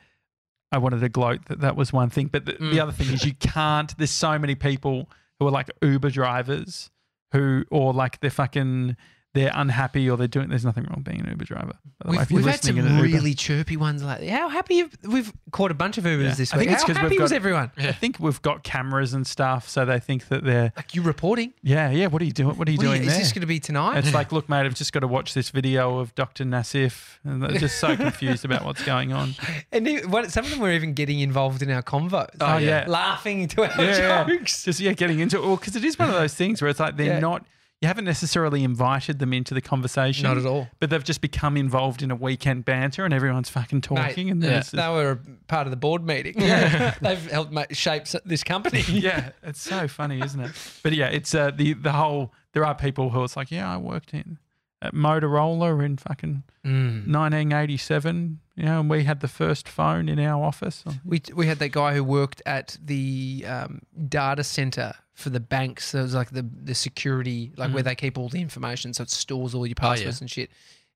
I 0.71 0.77
wanted 0.79 1.01
to 1.01 1.09
gloat 1.09 1.45
that 1.45 1.61
that 1.61 1.75
was 1.75 1.93
one 1.93 2.09
thing, 2.09 2.27
but 2.27 2.45
the, 2.45 2.53
the 2.53 2.57
Mm. 2.57 2.81
other 2.81 2.91
thing 2.91 3.13
is 3.13 3.23
you 3.25 3.33
can't. 3.35 3.95
There's 3.97 4.09
so 4.11 4.39
many 4.39 4.55
people 4.55 5.09
who 5.39 5.47
are 5.47 5.51
like 5.51 5.69
Uber 5.81 6.09
drivers 6.09 6.89
who, 7.31 7.63
or 7.69 7.93
like 7.93 8.19
they're 8.21 8.29
fucking, 8.31 8.95
they're 9.33 9.51
unhappy 9.55 10.07
or 10.09 10.15
they're 10.15 10.27
doing. 10.27 10.49
There's 10.49 10.63
nothing 10.65 10.83
wrong 10.83 11.01
being 11.01 11.21
an 11.21 11.27
Uber 11.29 11.45
driver. 11.45 11.73
By 11.73 12.05
the 12.05 12.11
way, 12.11 12.11
We've, 12.17 12.21
if 12.21 12.31
you're 12.31 12.37
we've 12.37 12.45
had 12.45 12.63
some 12.63 12.75
listening 12.75 12.85
in 12.85 12.99
an 12.99 13.03
Uber- 13.05 13.17
really 13.17 13.33
chirpy 13.33 13.77
ones 13.77 14.03
like 14.03 14.23
How 14.27 14.47
happy 14.47 14.77
have, 14.79 14.95
we've 15.07 15.33
caught 15.51 15.71
a 15.71 15.73
bunch 15.73 15.97
of 15.97 16.03
Ubers 16.03 16.23
Yeah. 16.23 16.33
this 16.35 16.53
I 16.53 16.57
week. 16.57 16.67
think 16.67 16.73
it's 16.73 16.81
How 16.83 16.87
'cause 16.87 16.95
we've 16.97 17.03
happy 17.03 17.19
was 17.19 17.31
got- 17.31 17.35
everyone? 17.35 17.71
I 17.79 17.91
think 17.93 18.19
we've 18.19 18.41
got 18.43 18.63
cameras 18.63 19.13
and 19.15 19.25
stuff, 19.25 19.67
so 19.67 19.85
they 19.85 19.99
think 19.99 20.27
that 20.27 20.43
they're 20.43 20.71
Like 20.75 20.93
you 20.93 21.01
reporting? 21.01 21.53
yeah, 21.63 21.89
yeah. 21.89 22.07
What 22.07 22.21
are 22.21 22.25
you 22.25 22.31
doing? 22.31 22.55
What 22.57 22.67
are 22.67 22.71
you 22.71 22.77
What 22.77 22.85
are 22.85 22.89
doing 22.89 23.01
you- 23.03 23.09
there? 23.09 23.15
is 23.17 23.23
this 23.23 23.33
going 23.33 23.41
to 23.41 23.47
be 23.47 23.59
tonight? 23.59 23.97
It's 23.97 24.13
like, 24.13 24.31
look, 24.31 24.47
mate, 24.49 24.65
I've 24.67 24.75
just 24.75 24.93
got 24.93 24.99
to 24.99 25.07
watch 25.07 25.33
this 25.33 25.49
video 25.49 25.97
of 25.97 26.13
Dr. 26.13 26.43
Nassif, 26.45 27.17
and 27.23 27.41
they're 27.41 27.57
just 27.57 27.79
so 27.79 27.95
confused 27.97 28.45
about 28.45 28.63
what's 28.65 28.83
going 28.83 29.13
on. 29.13 29.33
and 29.71 29.87
what, 30.11 30.31
some 30.31 30.45
of 30.45 30.51
them 30.51 30.59
were 30.59 30.71
even 30.71 30.93
getting 30.93 31.19
involved 31.21 31.63
in 31.63 31.71
our 31.71 31.81
convos. 31.81 32.29
Oh, 32.39 32.57
yeah. 32.57 32.85
laughing 32.87 33.47
to 33.47 33.63
our 33.63 33.81
Yeah, 33.83 33.97
yeah. 33.97 34.23
jokes. 34.27 34.63
Just 34.63 34.79
yeah, 34.79 34.93
getting 34.93 35.19
into 35.19 35.37
it. 35.37 35.41
Well, 35.43 35.55
because 35.57 35.75
it 35.75 35.83
is 35.83 35.97
one 35.97 36.09
of 36.09 36.13
those 36.15 36.35
things 36.35 36.61
where 36.61 36.69
it's 36.69 36.79
like 36.79 36.97
they're 36.97 37.07
Yeah. 37.15 37.19
not. 37.19 37.45
You 37.83 37.87
haven't 37.87 38.05
necessarily 38.05 38.63
invited 38.63 39.19
them 39.19 39.33
into 39.33 39.53
the 39.53 39.59
conversation, 39.61 40.23
Not 40.23 40.37
at 40.37 40.45
all. 40.45 40.69
but 40.79 40.89
they've 40.89 41.03
just 41.03 41.19
become 41.19 41.57
involved 41.57 42.01
in 42.01 42.11
a 42.11 42.15
weekend 42.15 42.63
banter, 42.63 43.03
and 43.03 43.13
everyone's 43.13 43.49
fucking 43.49 43.81
talking, 43.81 44.29
and 44.29 44.41
yeah. 44.41 44.49
then 44.49 44.59
it's 44.59 44.71
just- 44.71 44.81
They 44.81 44.87
were 44.89 45.19
part 45.47 45.67
of 45.67 45.71
the 45.71 45.75
board 45.77 46.05
meeting. 46.05 46.33
They've 46.37 47.29
helped 47.29 47.75
shape 47.75 48.05
this 48.23 48.41
company. 48.43 48.81
yeah, 48.87 49.31
it's 49.43 49.61
so 49.61 49.89
funny, 49.89 50.21
isn't 50.21 50.39
it? 50.39 50.51
But 50.81 50.93
yeah, 50.93 51.07
it's 51.07 51.35
uh, 51.35 51.51
the 51.51 51.73
the 51.73 51.91
whole. 51.91 52.31
There 52.53 52.65
are 52.65 52.73
people 52.73 53.09
who 53.09 53.21
it's 53.25 53.35
like, 53.35 53.51
yeah, 53.51 53.69
I 53.73 53.75
worked 53.77 54.13
in 54.13 54.37
at 54.81 54.93
Motorola 54.93 55.83
in 55.83 55.97
fucking 55.97 56.43
Mm. 56.65 57.07
1987, 57.13 58.39
you 58.55 58.63
know, 58.63 58.79
and 58.79 58.89
we 58.89 59.03
had 59.03 59.19
the 59.19 59.27
first 59.27 59.67
phone 59.67 60.07
in 60.07 60.19
our 60.19 60.41
office. 60.43 60.83
We, 61.03 61.21
we 61.35 61.47
had 61.47 61.59
that 61.59 61.73
guy 61.73 61.93
who 61.93 62.03
worked 62.05 62.41
at 62.45 62.77
the 62.83 63.43
um, 63.47 63.81
data 64.07 64.43
center 64.45 64.93
for 65.13 65.29
the 65.29 65.39
banks. 65.39 65.87
So 65.89 65.99
it 65.99 66.03
was 66.03 66.15
like 66.15 66.31
the, 66.31 66.45
the 66.63 66.75
security, 66.75 67.51
like 67.55 67.67
Mm-hmm. 67.67 67.73
where 67.75 67.83
they 67.83 67.95
keep 67.95 68.17
all 68.17 68.29
the 68.29 68.41
information. 68.41 68.93
So 68.93 69.03
it 69.03 69.09
stores 69.09 69.53
all 69.55 69.65
your 69.67 69.75
Oh, 69.79 69.85
yeah. 69.85 69.89
passwords 69.95 70.21
and 70.21 70.29
shit. 70.29 70.49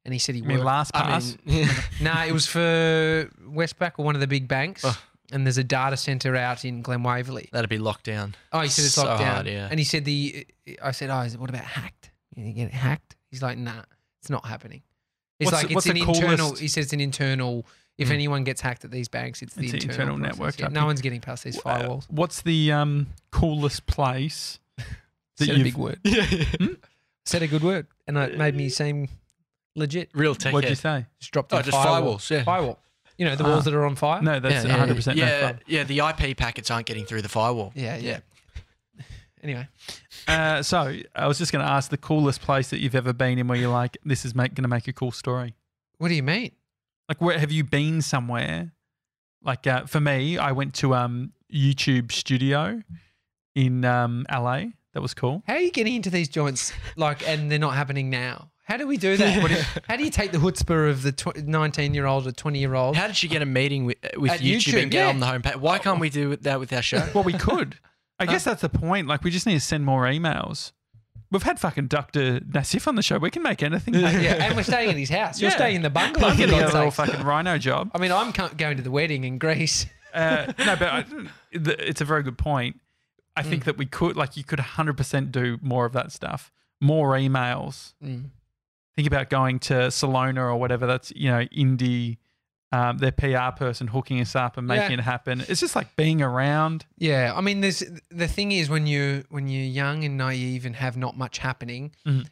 And 0.06 0.14
he 0.14 0.20
said 0.20 0.36
he 0.36 0.42
worked. 0.42 0.64
LastPass. 0.64 1.38
I 1.46 1.50
mean, 1.50 1.68
No, 2.02 2.14
it 2.26 2.32
was 2.32 2.46
for 2.48 3.30
Westpac 3.48 3.94
or 3.98 4.06
one 4.06 4.16
of 4.16 4.22
the 4.22 4.28
big 4.28 4.48
banks. 4.48 4.84
Ugh. 4.86 4.96
And 5.34 5.46
there's 5.46 5.58
a 5.58 5.64
data 5.64 5.98
center 5.98 6.36
out 6.38 6.64
in 6.64 6.82
Glen 6.82 7.04
Waverley. 7.04 7.50
that'd 7.52 7.70
be 7.70 7.78
locked 7.78 8.06
down. 8.06 8.34
Oh, 8.54 8.62
he 8.62 8.70
said 8.70 8.86
it's 8.86 8.94
So 8.94 9.04
locked 9.04 9.20
down. 9.20 9.34
hard, 9.34 9.48
yeah. 9.48 9.68
And 9.70 9.78
he 9.78 9.84
said 9.84 10.06
the. 10.06 10.48
I 10.82 10.92
said, 10.92 11.10
oh, 11.10 11.20
is 11.20 11.34
it, 11.34 11.40
what 11.42 11.50
about 11.50 11.66
hacked? 11.66 12.12
You 12.38 12.54
get 12.54 12.68
it 12.68 12.74
hacked? 12.74 13.18
He's 13.30 13.42
like, 13.42 13.58
nah, 13.58 13.82
it's 14.22 14.30
not 14.30 14.46
happening. 14.46 14.84
It's 15.40 15.52
What's 15.52 15.64
like 15.64 15.68
the- 15.72 15.76
it's 15.78 15.86
an 15.88 15.98
internal. 15.98 16.38
coolest- 16.38 16.62
He 16.62 16.68
says 16.70 16.86
it's 16.86 16.94
an 16.94 17.02
internal. 17.02 17.66
If 17.98 18.10
Mm. 18.10 18.14
anyone 18.14 18.44
gets 18.44 18.62
hacked 18.62 18.86
at 18.86 18.92
these 18.92 19.08
banks, 19.08 19.42
it's 19.42 19.56
the 19.56 19.64
It's 19.64 19.72
the 19.72 19.78
internal, 19.78 20.16
internal 20.16 20.18
network 20.18 20.60
Yeah, 20.60 20.68
no 20.68 20.86
one's 20.86 21.02
getting 21.02 21.20
past 21.22 21.44
these 21.44 21.58
Uh, 21.58 21.62
firewalls. 21.62 22.06
what's 22.10 22.42
the 22.42 22.72
um, 22.72 23.08
coolest 23.32 23.88
place 23.88 24.60
that 24.78 24.86
Said 25.46 25.50
a 25.50 25.52
you've- 25.58 25.64
big 25.72 25.78
word. 25.78 26.00
Hmm? 26.06 26.74
Said 27.26 27.42
a 27.42 27.48
good 27.48 27.64
word, 27.64 27.88
and 28.08 28.18
it 28.18 28.38
made 28.38 28.56
me 28.56 28.70
seem 28.70 29.10
legit. 29.76 30.10
Real 30.14 30.34
tech. 30.36 30.54
What'd 30.54 30.70
you 30.70 30.76
say? 30.78 31.06
Just 31.20 31.32
dropped 31.34 31.52
Oh, 31.52 31.58
a 31.58 31.64
just 31.64 31.72
firewall. 31.76 32.18
firewalls, 32.20 32.30
yeah. 32.30 32.44
Firewall. 32.44 32.80
You 33.18 33.26
know 33.26 33.36
the 33.36 33.44
Ah. 33.44 33.50
walls 33.50 33.66
that 33.66 33.74
are 33.74 33.84
on 33.86 33.96
fire. 33.96 34.22
No, 34.22 34.40
that's 34.40 34.64
Yeah, 34.64 34.72
yeah, 34.72 34.78
100% 34.86 35.18
yeah, 35.18 35.48
fun. 35.48 35.60
yeah. 35.68 35.84
The 35.84 36.00
IP 36.02 36.36
packets 36.38 36.70
aren't 36.72 36.86
getting 36.86 37.04
through 37.06 37.24
the 37.24 37.30
firewall. 37.30 37.72
Yeah, 37.76 37.98
yeah. 37.98 38.20
Anyway, 39.44 39.68
Uh, 40.28 40.62
so 40.64 40.98
I 41.16 41.28
was 41.28 41.38
just 41.38 41.52
going 41.52 41.64
to 41.66 41.72
ask 41.72 41.90
the 41.90 41.98
coolest 41.98 42.42
place 42.42 42.70
that 42.70 42.80
you've 42.80 42.96
ever 42.96 43.14
been 43.14 43.38
in 43.40 43.48
where 43.48 43.58
you're 43.58 43.72
like, 43.72 43.98
this 44.04 44.26
is 44.26 44.34
going 44.34 44.50
to 44.56 44.68
make 44.68 44.88
a 44.88 44.94
cool 44.94 45.12
story. 45.12 45.54
what 46.00 46.10
do 46.10 46.16
you 46.16 46.24
mean? 46.24 46.52
Like, 47.08 47.22
where 47.22 47.40
have 47.40 47.52
you 47.52 47.64
been 47.64 48.02
somewhere? 48.02 48.74
Like, 49.44 49.66
uh, 49.66 49.86
for 49.86 50.00
me, 50.00 50.38
I 50.38 50.52
went 50.52 50.74
to 50.76 50.94
um, 50.94 51.34
YouTube 51.54 52.12
Studio 52.12 52.84
in 53.56 53.86
um, 53.86 54.26
LA. 54.32 54.66
That 54.94 55.02
was 55.02 55.14
cool. 55.14 55.44
How 55.48 55.54
are 55.54 55.60
you 55.60 55.72
getting 55.72 55.96
into 55.96 56.10
these 56.10 56.28
joints 56.28 56.74
like, 56.96 57.28
and 57.28 57.52
they're 57.52 57.60
not 57.60 57.76
happening 57.76 58.10
now? 58.10 58.50
How 58.64 58.76
do 58.76 58.86
we 58.86 58.98
do 58.98 59.16
that? 59.16 59.42
What 59.42 59.52
how 59.88 59.96
do 59.96 60.04
you 60.04 60.10
take 60.10 60.34
the 60.34 60.38
chutzpah 60.38 60.90
of 60.90 61.02
the 61.02 61.14
tw- 61.14 61.38
19 61.38 61.94
year 61.94 62.06
old 62.06 62.28
or 62.28 62.34
20 62.34 62.60
year 62.60 62.76
old? 62.76 62.98
How 62.98 63.08
did 63.08 63.24
you 63.24 63.30
get 63.30 63.42
a 63.42 63.46
meeting 63.46 63.86
with, 63.86 63.98
with 64.18 64.32
At 64.32 64.40
YouTube, 64.42 64.74
YouTube, 64.74 64.82
and 64.82 64.92
get 64.92 65.04
yeah. 65.04 65.10
on 65.10 65.20
the 65.20 65.26
homepage? 65.26 65.56
Why 65.58 65.80
can't 65.80 66.02
we 66.02 66.10
do 66.10 66.36
that 66.36 66.60
with 66.60 66.74
our 66.74 66.82
show? 66.82 67.08
Well, 67.14 67.24
we 67.24 67.34
could. 67.34 67.78
I 68.20 68.26
guess 68.26 68.44
that's 68.44 68.62
the 68.62 68.70
point. 68.70 69.08
Like, 69.08 69.24
we 69.24 69.32
just 69.32 69.46
need 69.46 69.54
to 69.54 69.60
send 69.60 69.86
more 69.86 70.04
emails. 70.04 70.74
We've 71.32 71.44
had 71.44 71.60
fucking 71.60 71.88
Dr. 71.88 72.40
Nassif 72.40 72.88
on 72.88 72.96
the 72.96 73.02
show. 73.02 73.18
We 73.18 73.30
can 73.32 73.44
make 73.44 73.62
anything. 73.62 73.94
happen. 73.96 74.22
yeah, 74.24 74.46
and 74.46 74.56
we're 74.56 74.64
staying 74.64 74.92
in 74.92 74.98
his 74.98 75.10
house. 75.10 75.42
You're 75.42 75.52
Yeah. 75.52 75.58
staying 75.58 75.76
in 75.78 75.82
the 75.82 75.90
bungalow. 75.90 76.28
I'm 76.28 76.34
for 76.34 76.38
getting 76.38 76.56
a 76.56 76.62
God's 76.62 76.74
little 76.74 76.92
fucking 76.92 77.24
rhino 77.24 77.58
job. 77.58 77.92
I 77.94 77.98
mean, 78.00 78.12
I'm 78.14 78.32
co- 78.32 78.48
going 78.50 78.78
to 78.78 78.84
the 78.84 78.92
wedding 78.92 79.24
in 79.24 79.38
Greece. 79.38 79.86
Uh, 80.14 80.52
no, 80.66 80.76
but 80.78 80.84
I, 80.88 81.06
the- 81.52 81.88
it's 81.88 82.02
a 82.02 82.06
very 82.06 82.24
good 82.24 82.38
point. 82.40 82.80
I 83.36 83.44
Mm. 83.44 83.50
think 83.50 83.66
that 83.66 83.78
we 83.78 83.86
could, 83.86 84.16
like, 84.16 84.36
you 84.36 84.44
could 84.44 84.58
100% 84.58 85.32
do 85.32 85.60
more 85.62 85.86
of 85.86 85.94
that 85.94 86.12
stuff. 86.12 86.52
More 86.82 87.12
emails. 87.12 87.94
Mm. 88.04 88.30
Think 88.96 89.08
about 89.08 89.30
going 89.30 89.60
to 89.60 89.92
Salona 89.92 90.42
or 90.46 90.56
whatever. 90.58 90.88
That's, 90.88 91.12
you 91.16 91.30
know, 91.30 91.46
indie, 91.56 92.18
um, 92.72 92.98
their 92.98 93.12
PR 93.14 93.56
person 93.56 93.88
hooking 93.88 94.20
us 94.20 94.36
up 94.36 94.58
and 94.58 94.68
making 94.68 94.92
Yeah. 94.92 94.98
it 95.00 95.04
happen. 95.04 95.42
It's 95.48 95.62
just 95.62 95.76
like 95.76 95.96
being 95.96 96.22
around. 96.22 96.86
Yeah, 96.98 97.34
I 97.36 97.42
mean, 97.42 97.62
there's 97.62 97.82
the 98.10 98.28
thing 98.28 98.52
is 98.52 98.70
when 98.70 98.88
you 98.88 99.24
when 99.30 99.48
you're 99.48 99.64
young 99.64 100.04
and 100.04 100.18
naive 100.18 100.66
and 100.66 100.76
have 100.76 100.98
not 100.98 101.16
much 101.18 101.38
happening, 101.38 101.92
Mhm. 102.06 102.28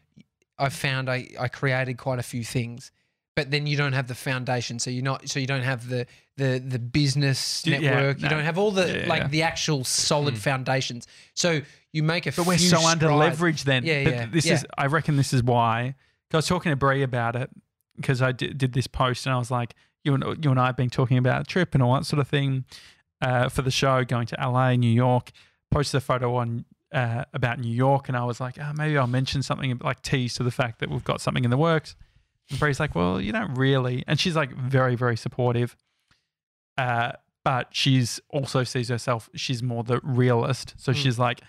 I've 0.60 0.74
found 0.74 1.10
I 1.10 1.28
I 1.40 1.48
created 1.48 1.98
quite 1.98 2.20
a 2.20 2.24
few 2.24 2.44
things, 2.44 2.92
but 3.36 3.52
then 3.52 3.66
you 3.68 3.78
don't 3.78 3.94
have 3.94 4.08
the 4.08 4.16
foundation. 4.16 4.80
So 4.80 4.90
you're 4.90 5.04
not. 5.04 5.30
So 5.30 5.40
you 5.40 5.48
don't 5.48 5.64
have 5.64 5.88
the 5.90 6.06
the 6.38 6.62
the 6.66 6.80
business 6.80 7.62
D- 7.62 7.72
yeah, 7.72 7.80
network. 7.80 8.22
you 8.22 8.28
don't 8.30 8.44
have 8.44 8.58
all 8.58 8.72
the 8.72 9.02
Yeah, 9.04 9.08
like 9.08 9.30
the 9.32 9.44
actual 9.44 9.84
solid 9.86 10.38
foundations. 10.38 11.08
So 11.34 11.62
you 11.94 12.04
make 12.04 12.26
a. 12.26 12.34
But 12.34 12.46
we're 12.46 12.58
so 12.58 12.86
under 12.86 13.06
strides. 13.08 13.40
leveraged 13.40 13.64
then. 13.64 13.86
Yeah, 13.86 14.04
But 14.04 14.14
yeah, 14.14 14.26
This 14.30 14.46
is, 14.48 14.66
I 14.78 14.88
reckon, 14.88 15.16
this 15.16 15.32
is 15.34 15.42
why. 15.44 15.96
I 16.34 16.38
was 16.38 16.48
talking 16.48 16.70
to 16.72 16.76
Bree 16.76 17.04
about 17.04 17.38
it 17.38 17.50
because 17.96 18.22
I 18.22 18.34
did, 18.34 18.58
did 18.58 18.74
this 18.74 18.88
post 18.88 19.26
and 19.26 19.34
I 19.34 19.38
was 19.38 19.50
like, 19.50 19.74
you 20.06 20.14
and 20.14 20.24
you 20.44 20.52
and 20.52 20.60
I 20.60 20.68
have 20.68 20.78
been 20.78 20.90
talking 20.90 21.18
about 21.18 21.42
a 21.42 21.44
trip 21.44 21.74
and 21.74 21.84
all 21.84 21.94
that 21.96 22.06
sort 22.06 22.20
of 22.20 22.28
thing 22.28 22.66
uh, 23.22 23.50
for 23.50 23.62
the 23.62 23.72
show, 23.72 24.04
going 24.04 24.28
to 24.28 24.36
LA, 24.40 24.74
New 24.76 24.92
York. 24.92 25.32
Posted 25.72 25.98
a 25.98 26.02
photo 26.02 26.36
on 26.36 26.64
uh, 26.94 27.26
about 27.34 27.60
New 27.60 27.74
York, 27.74 28.08
and 28.08 28.16
I 28.16 28.24
was 28.24 28.40
like, 28.40 28.58
oh, 28.62 28.72
maybe 28.78 28.98
I'll 28.98 29.08
mention 29.08 29.42
something 29.44 29.78
like 29.84 30.02
tease 30.02 30.36
to 30.36 30.44
the 30.44 30.52
fact 30.52 30.80
that 30.80 30.90
we've 30.90 31.04
got 31.04 31.20
something 31.20 31.44
in 31.44 31.50
the 31.50 31.58
works. 31.58 31.96
And 32.50 32.60
Bree's 32.60 32.80
like, 32.80 32.94
well, 32.96 33.20
you 33.20 33.32
don't 33.32 33.56
really, 33.56 34.04
and 34.08 34.20
she's 34.20 34.36
like 34.36 34.56
very, 34.56 34.96
very 34.96 35.18
supportive. 35.18 35.76
Uh, 36.78 37.14
but 37.44 37.68
she's 37.72 38.20
also 38.30 38.64
sees 38.64 38.90
herself. 38.90 39.30
She's 39.36 39.62
more 39.64 39.84
the 39.84 40.00
realist, 40.04 40.76
so 40.78 40.92
Mm. 40.92 40.96
she's 40.96 41.20
like, 41.20 41.42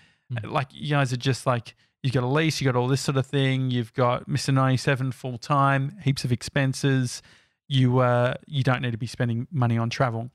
like 0.43 0.67
you 0.71 0.89
guys 0.91 1.11
are 1.13 1.17
just 1.17 1.45
like 1.45 1.75
you've 2.03 2.13
got 2.13 2.23
a 2.23 2.27
lease, 2.27 2.61
you 2.61 2.65
got 2.65 2.75
all 2.75 2.87
this 2.87 3.01
sort 3.01 3.17
of 3.17 3.25
thing, 3.25 3.71
you've 3.71 3.93
got 3.93 4.27
Mr. 4.29 4.53
Ninety 4.53 4.77
Seven 4.77 5.11
full 5.11 5.37
time, 5.37 5.97
heaps 6.03 6.23
of 6.23 6.31
expenses. 6.31 7.21
You 7.67 7.99
uh 7.99 8.35
you 8.45 8.63
don't 8.63 8.81
need 8.81 8.91
to 8.91 8.97
be 8.97 9.07
spending 9.07 9.47
money 9.51 9.77
on 9.77 9.89
travel. 9.89 10.29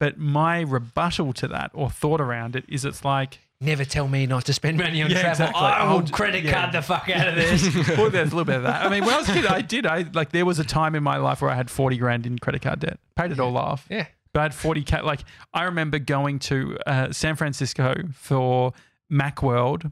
But 0.00 0.18
my 0.18 0.60
rebuttal 0.60 1.32
to 1.34 1.48
that 1.48 1.70
or 1.74 1.88
thought 1.90 2.20
around 2.20 2.56
it 2.56 2.64
is 2.68 2.84
it's 2.84 3.04
like 3.04 3.38
Never 3.60 3.84
tell 3.84 4.08
me 4.08 4.26
not 4.26 4.44
to 4.46 4.52
spend 4.52 4.76
money 4.76 5.00
on 5.02 5.10
Yeah, 5.10 5.20
travel. 5.22 5.30
exactly. 5.46 5.60
I 5.62 5.84
will 5.84 6.00
I'll- 6.00 6.06
credit 6.08 6.44
yeah. 6.44 6.52
card 6.60 6.72
the 6.72 6.82
fuck 6.82 7.08
out 7.08 7.28
of 7.28 7.34
this. 7.36 7.62
well, 7.96 8.10
there's 8.10 8.32
a 8.32 8.36
little 8.36 8.44
bit 8.44 8.56
of 8.56 8.62
that. 8.64 8.84
I 8.84 8.88
mean, 8.90 9.04
when 9.04 9.14
I 9.14 9.18
was 9.18 9.28
a 9.28 9.32
kid, 9.32 9.46
I 9.46 9.60
did. 9.62 9.86
I 9.86 10.04
like 10.12 10.32
there 10.32 10.44
was 10.44 10.58
a 10.58 10.64
time 10.64 10.94
in 10.94 11.02
my 11.02 11.16
life 11.16 11.40
where 11.40 11.50
I 11.50 11.54
had 11.54 11.70
forty 11.70 11.96
grand 11.96 12.26
in 12.26 12.38
credit 12.38 12.62
card 12.62 12.80
debt, 12.80 12.98
paid 13.16 13.30
it 13.30 13.40
all 13.40 13.56
off. 13.56 13.86
yeah. 13.88 14.06
But 14.32 14.40
I 14.40 14.42
had 14.44 14.54
forty 14.54 14.82
k. 14.82 15.00
Like 15.00 15.20
I 15.54 15.62
remember 15.64 15.98
going 16.00 16.40
to 16.40 16.76
uh, 16.86 17.12
San 17.12 17.36
Francisco 17.36 17.94
for 18.12 18.72
MacWorld, 19.10 19.90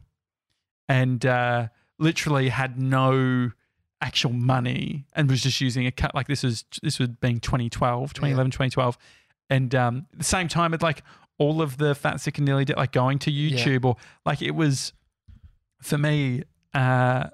and 0.89 1.25
uh, 1.25 1.69
literally 1.99 2.49
had 2.51 2.79
no 2.79 3.53
actual 4.03 4.33
money 4.33 5.07
and 5.15 5.31
was 5.31 5.41
just 5.41 5.61
using 5.61 5.87
a 5.87 5.93
cut. 5.93 6.15
Like 6.15 6.27
this 6.27 6.43
was 6.43 6.65
this 6.83 6.99
was 6.99 7.09
being 7.09 7.41
2012, 7.41 8.13
2011, 8.13 8.51
2012, 8.51 8.99
and 9.49 9.75
um, 9.75 10.07
at 10.13 10.19
the 10.19 10.25
same 10.25 10.49
time, 10.49 10.75
it 10.75 10.83
like 10.83 11.03
all 11.39 11.63
of 11.63 11.79
the 11.79 11.95
fat 11.95 12.21
sick 12.21 12.37
and 12.39 12.47
nearly 12.47 12.65
dead, 12.67 12.77
like 12.77 12.93
going 12.93 13.19
to 13.21 13.31
YouTube 13.31 13.85
or 13.85 13.97
like 14.27 14.43
it 14.43 14.51
was 14.53 14.93
for 15.81 15.97
me. 15.97 16.43
Uh, 16.75 17.29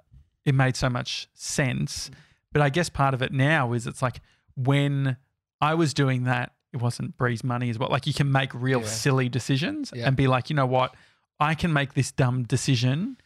it 0.45 0.55
made 0.55 0.77
so 0.77 0.89
much 0.89 1.29
sense. 1.35 2.11
But 2.53 2.63
I 2.63 2.71
guess 2.71 2.89
part 2.89 3.13
of 3.15 3.21
it 3.23 3.33
now 3.33 3.73
is 3.75 3.87
it's 3.87 4.01
like 4.01 4.21
when 4.57 5.17
I 5.61 5.75
was 5.75 5.93
doing 5.93 6.25
that, 6.25 6.53
it 6.73 6.81
wasn't 6.81 7.17
Bree's 7.19 7.45
money 7.45 7.69
as 7.71 7.79
well. 7.79 7.91
Like 7.91 8.07
you 8.07 8.15
can 8.15 8.33
make 8.33 8.55
real 8.55 8.81
Yeah. 8.81 8.87
silly 8.87 9.29
decisions 9.29 9.93
Yeah. 9.95 10.07
and 10.07 10.17
be 10.17 10.27
like, 10.27 10.49
you 10.49 10.57
know 10.57 10.65
what, 10.67 10.95
I 11.39 11.55
can 11.55 11.73
make 11.73 11.93
this 11.95 12.11
dumb 12.13 12.45
decision 12.45 13.19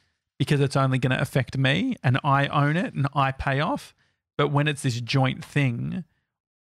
because 0.43 0.59
it's 0.59 0.74
only 0.74 0.99
going 0.99 1.12
to 1.12 1.20
affect 1.20 1.57
me 1.57 1.95
and 2.03 2.18
I 2.24 2.49
own 2.49 2.76
it 2.76 2.95
and 2.95 3.07
I 3.14 3.30
pay 3.30 3.61
off. 3.61 3.95
But 4.36 4.49
when 4.49 4.66
it's 4.66 4.82
this 4.82 5.01
joint 5.01 5.45
thing, 5.45 6.03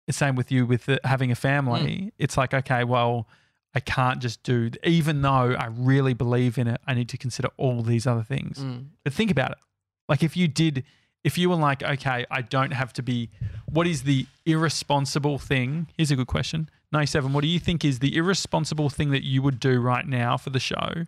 the 0.06 0.12
same 0.12 0.36
with 0.36 0.52
you 0.52 0.66
with 0.66 0.84
the, 0.84 1.00
having 1.04 1.30
a 1.30 1.34
family, 1.34 2.12
it's 2.18 2.36
like, 2.36 2.52
okay, 2.52 2.84
well, 2.84 3.26
I 3.74 3.80
can't 3.80 4.20
just 4.20 4.42
do, 4.42 4.68
even 4.84 5.22
though 5.22 5.56
I 5.58 5.68
really 5.74 6.12
believe 6.12 6.58
in 6.58 6.68
it, 6.68 6.82
I 6.86 6.92
need 6.92 7.08
to 7.08 7.16
consider 7.16 7.48
all 7.56 7.80
these 7.80 8.06
other 8.06 8.22
things. 8.22 8.58
Mm. 8.58 8.88
But 9.04 9.14
think 9.14 9.30
about 9.30 9.52
it. 9.52 9.58
Like 10.06 10.22
if 10.22 10.36
you 10.36 10.48
did, 10.48 10.84
if 11.24 11.38
you 11.38 11.48
were 11.48 11.56
like, 11.56 11.82
okay, 11.82 12.26
I 12.30 12.42
don't 12.42 12.74
have 12.74 12.92
to 12.92 13.02
be, 13.02 13.30
what 13.70 13.86
is 13.86 14.02
the 14.02 14.26
irresponsible 14.44 15.38
thing? 15.38 15.88
Here's 15.96 16.10
a 16.10 16.16
good 16.16 16.26
question. 16.26 16.68
97, 16.92 17.32
what 17.32 17.40
do 17.40 17.48
you 17.48 17.58
think 17.58 17.86
is 17.86 18.00
the 18.00 18.14
irresponsible 18.18 18.90
thing 18.90 19.12
that 19.12 19.24
you 19.24 19.40
would 19.40 19.58
do 19.58 19.80
right 19.80 20.06
now 20.06 20.36
for 20.36 20.50
the 20.50 20.60
show 20.60 21.06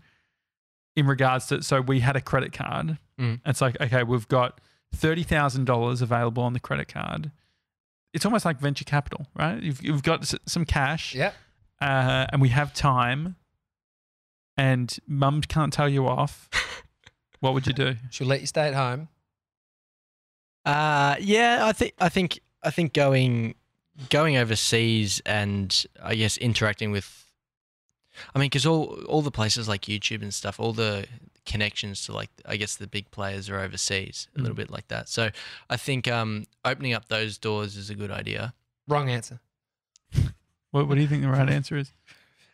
in 0.96 1.06
regards 1.06 1.46
to, 1.46 1.62
so 1.62 1.80
we 1.80 2.00
had 2.00 2.16
a 2.16 2.20
credit 2.20 2.52
card. 2.52 2.98
Mm. 3.20 3.40
It's 3.46 3.60
like, 3.60 3.80
okay, 3.80 4.02
we've 4.02 4.28
got 4.28 4.60
$30,000 4.96 6.02
available 6.02 6.42
on 6.42 6.52
the 6.52 6.60
credit 6.60 6.88
card. 6.88 7.30
It's 8.12 8.24
almost 8.24 8.44
like 8.44 8.60
venture 8.60 8.84
capital, 8.84 9.26
right? 9.34 9.60
You've, 9.60 9.82
you've 9.82 10.02
got 10.04 10.22
s- 10.22 10.36
some 10.46 10.64
cash 10.64 11.14
Yeah. 11.14 11.32
uh, 11.80 12.26
and 12.32 12.40
we 12.40 12.50
have 12.50 12.72
time 12.72 13.36
and 14.56 14.96
mum 15.06 15.40
can't 15.42 15.72
tell 15.72 15.88
you 15.88 16.06
off. 16.06 16.48
What 17.40 17.52
would 17.52 17.66
you 17.66 17.74
do? 17.74 17.96
She'll 18.10 18.26
let 18.26 18.40
you 18.40 18.46
stay 18.46 18.68
at 18.68 18.72
home. 18.74 19.08
Uh, 20.64 21.16
yeah, 21.20 21.58
I 21.66 21.72
think 21.72 21.92
I 21.98 22.08
think 22.08 22.40
I 22.62 22.70
think 22.70 22.94
going 22.94 23.54
going 24.08 24.38
overseas 24.38 25.20
and 25.26 25.84
I 26.02 26.14
guess 26.14 26.38
interacting 26.38 26.90
with, 26.90 27.23
I 28.34 28.38
mean, 28.38 28.46
because 28.46 28.66
all 28.66 28.94
all 29.08 29.22
the 29.22 29.30
places 29.30 29.68
like 29.68 29.82
YouTube 29.82 30.22
and 30.22 30.32
stuff, 30.32 30.58
all 30.60 30.72
the 30.72 31.06
connections 31.46 32.06
to 32.06 32.12
like 32.12 32.30
I 32.46 32.56
guess 32.56 32.76
the 32.76 32.86
big 32.86 33.10
players 33.10 33.50
are 33.50 33.58
overseas 33.58 34.28
a 34.36 34.40
little 34.40 34.54
Mm. 34.54 34.58
bit 34.58 34.70
like 34.70 34.88
that. 34.88 35.08
So 35.08 35.30
I 35.68 35.76
think 35.76 36.08
um, 36.08 36.44
opening 36.64 36.92
up 36.94 37.08
those 37.08 37.38
doors 37.38 37.76
is 37.76 37.90
a 37.90 37.94
good 37.94 38.10
idea. 38.10 38.54
Wrong 38.88 39.08
answer. 39.10 39.40
What, 40.70 40.88
what 40.88 40.96
do 40.96 41.00
you 41.02 41.06
think 41.06 41.22
the 41.22 41.28
right 41.28 41.48
answer 41.48 41.76
is? 41.76 41.92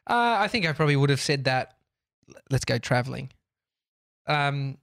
Uh, 0.07 0.37
I 0.41 0.47
think 0.49 0.67
I 0.67 0.73
probably 0.75 0.95
would 0.97 1.09
have 1.09 1.23
said 1.23 1.45
that. 1.45 1.77
Let's 2.51 2.67
go 2.67 2.77
traveling. 2.77 3.31
Um, 4.27 4.77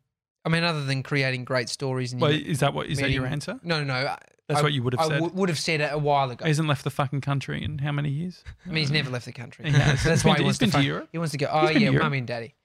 I 0.44 0.50
mean, 0.50 0.64
other 0.64 0.84
than 0.84 1.04
creating 1.04 1.46
great 1.46 1.70
stories. 1.70 2.14
And 2.14 2.22
Well, 2.22 2.32
is 2.32 2.62
that 2.62 2.74
what 2.74 2.88
is 2.88 2.98
that 3.00 3.12
your 3.12 3.28
answer? 3.28 3.60
no, 3.64 3.84
no, 3.84 4.04
no. 4.04 4.16
I- 4.50 4.54
That's 4.54 4.60
I- 4.60 4.64
what 4.64 4.74
you 4.74 4.84
would 4.84 4.94
have 4.94 5.00
I 5.02 5.08
said. 5.10 5.20
w- 5.20 5.34
would 5.34 5.50
have 5.50 5.60
said 5.60 5.82
it 5.82 5.92
a 5.92 5.98
while 5.98 6.32
ago. 6.32 6.46
He 6.46 6.50
hasn't 6.50 6.68
left 6.70 6.84
the 6.84 6.90
fucking 6.90 7.22
country 7.22 7.62
in 7.64 7.80
how 7.80 7.92
many 7.92 8.10
years? 8.10 8.44
I 8.66 8.70
mean, 8.70 8.78
he's 8.78 8.92
never 8.92 9.10
left 9.10 9.26
the 9.26 9.34
country. 9.34 9.66
He 9.66 9.72
has. 9.72 10.00
So 10.04 10.10
that's 10.10 10.22
He's 10.22 10.24
been 10.24 10.30
why 10.30 10.36
to- 10.36 10.42
he 10.42 10.46
wants 10.46 10.60
he's 10.60 10.72
been 10.72 10.72
to, 10.72 10.78
to 10.78 10.84
Europe. 10.86 11.10
He 11.12 11.18
wants 11.18 11.32
to 11.34 11.38
go. 11.38 11.48
Oh 11.52 11.70
yeah, 11.70 11.78
Europe. 11.80 12.04
mummy 12.04 12.18
and 12.20 12.28
daddy. 12.28 12.56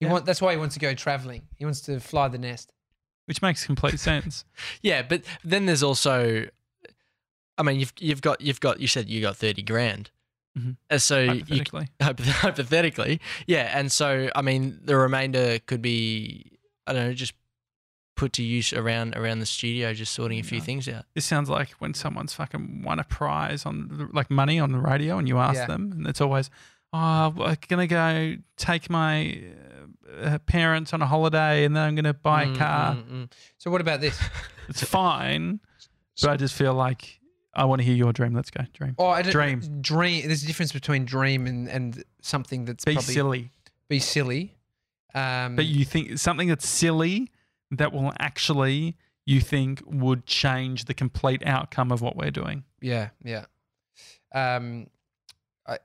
He 0.00 0.06
Yeah. 0.06 0.12
want, 0.12 0.26
that's 0.26 0.40
why 0.42 0.52
he 0.52 0.58
wants 0.58 0.74
to 0.74 0.80
go 0.80 0.94
traveling. 0.94 1.42
He 1.56 1.64
wants 1.64 1.80
to 1.82 2.00
fly 2.00 2.28
the 2.28 2.38
nest. 2.38 2.72
which 3.26 3.40
makes 3.40 3.64
complete 3.64 3.98
sense. 4.10 4.44
Yeah, 4.82 5.02
but 5.02 5.22
then 5.44 5.66
there's 5.66 5.82
also, 5.82 6.46
I 7.56 7.62
mean, 7.62 7.78
you've 7.80 7.92
you've 7.98 8.20
got 8.20 8.40
you've 8.40 8.60
got 8.60 8.80
you 8.80 8.86
said 8.88 9.08
you 9.08 9.20
got 9.20 9.36
thirty 9.36 9.62
grand, 9.62 10.10
Mhm. 10.58 10.76
Uh, 10.90 10.98
so 10.98 11.26
Hypothetically, 11.28 11.88
Hypoth- 12.00 12.26
hypothetically, 12.42 13.20
yeah. 13.46 13.78
And 13.78 13.90
so, 13.90 14.28
I 14.34 14.42
mean, 14.42 14.80
the 14.84 14.96
remainder 14.96 15.58
could 15.60 15.80
be, 15.80 16.58
I 16.86 16.92
don't 16.92 17.06
know, 17.08 17.14
just 17.14 17.32
put 18.14 18.32
to 18.34 18.42
use 18.42 18.72
around 18.72 19.16
around 19.16 19.38
the 19.40 19.46
studio, 19.46 19.92
just 19.94 20.12
sorting 20.12 20.38
a 20.38 20.42
few 20.42 20.58
Yeah. 20.58 20.64
things 20.64 20.88
out. 20.88 21.04
this 21.14 21.24
sounds 21.24 21.48
like 21.48 21.70
when 21.80 21.94
someone's 21.94 22.34
fucking 22.34 22.82
won 22.82 22.98
a 22.98 23.04
prize 23.04 23.64
on 23.66 23.88
the- 23.88 24.08
like 24.12 24.30
money 24.30 24.58
on 24.60 24.72
the 24.72 24.78
radio, 24.78 25.18
and 25.18 25.26
you 25.28 25.38
ask 25.38 25.56
Yeah. 25.60 25.66
them, 25.66 25.92
and 25.92 26.06
it's 26.06 26.20
always, 26.20 26.50
"Oh, 26.92 26.98
I'm 27.44 27.56
gonna 27.68 27.86
go 27.86 28.36
take 28.56 28.90
my 28.90 29.42
uh, 30.22 30.38
parents 30.40 30.92
on 30.92 31.00
a 31.00 31.06
holiday, 31.06 31.64
and 31.64 31.74
then 31.74 31.82
I'm 31.84 31.94
gonna 31.94 32.12
buy 32.12 32.42
a 32.42 32.46
Mm, 32.48 32.56
car." 32.58 32.94
mm, 32.96 33.04
mm. 33.10 33.32
So 33.58 33.70
what 33.70 33.80
about 33.80 34.00
this? 34.00 34.18
It's 34.68 34.84
fine, 34.84 35.58
but 36.20 36.30
I 36.30 36.36
just 36.36 36.54
feel 36.54 36.72
like 36.74 37.18
I 37.54 37.64
want 37.64 37.80
to 37.80 37.84
hear 37.84 37.96
your 37.96 38.12
dream. 38.12 38.32
Let's 38.32 38.50
go, 38.50 38.64
dream. 38.72 38.94
Oh, 38.98 39.08
I 39.08 39.22
don't, 39.22 39.32
Dream. 39.32 39.60
Dream. 39.82 40.26
There's 40.28 40.44
a 40.44 40.46
difference 40.46 40.72
between 40.72 41.04
dream 41.04 41.46
and, 41.46 41.68
and 41.68 42.04
something 42.22 42.64
that's 42.66 42.84
Be 42.84 42.92
probably 42.94 43.12
silly. 43.14 43.50
be 43.88 43.98
silly. 43.98 44.54
Um, 45.14 45.56
But 45.56 45.66
you 45.66 45.84
think 45.84 46.18
something 46.18 46.48
that's 46.48 46.66
silly 46.66 47.31
that 47.72 47.92
will 47.92 48.12
actually 48.18 48.96
you 49.24 49.40
think 49.40 49.82
would 49.86 50.26
change 50.26 50.86
the 50.86 50.94
complete 50.94 51.42
outcome 51.46 51.92
of 51.92 52.00
what 52.00 52.16
we're 52.16 52.30
doing. 52.30 52.64
yeah, 52.80 53.10
yeah. 53.24 53.44
Um, 54.34 54.86
I, 55.66 55.78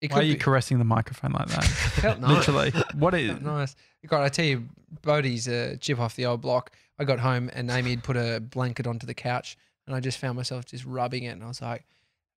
it 0.00 0.12
Why 0.12 0.18
are 0.18 0.22
you 0.22 0.34
be, 0.34 0.40
caressing 0.40 0.78
the 0.78 0.84
microphone 0.84 1.32
like 1.32 1.48
that? 1.48 1.64
felt 1.64 2.20
nice. 2.20 2.30
Literally. 2.30 2.72
What 2.94 3.14
is 3.14 3.30
Felt 3.30 3.42
nice. 3.42 3.76
God, 4.06 4.22
I 4.22 4.28
tell 4.28 4.44
you, 4.44 4.68
Bodie's 5.02 5.48
a 5.48 5.76
chip 5.78 5.98
off 5.98 6.14
the 6.14 6.26
old 6.26 6.42
block. 6.42 6.72
I 6.98 7.04
got 7.04 7.18
home 7.18 7.50
and 7.54 7.70
Amy 7.70 7.90
had 7.90 8.04
put 8.04 8.16
a 8.16 8.40
blanket 8.40 8.86
onto 8.86 9.06
the 9.06 9.14
couch, 9.14 9.56
and 9.86 9.96
I 9.96 10.00
just 10.00 10.18
found 10.18 10.36
myself 10.36 10.66
just 10.66 10.84
rubbing 10.84 11.24
it, 11.24 11.30
and 11.30 11.42
I 11.42 11.48
was 11.48 11.60
like, 11.60 11.84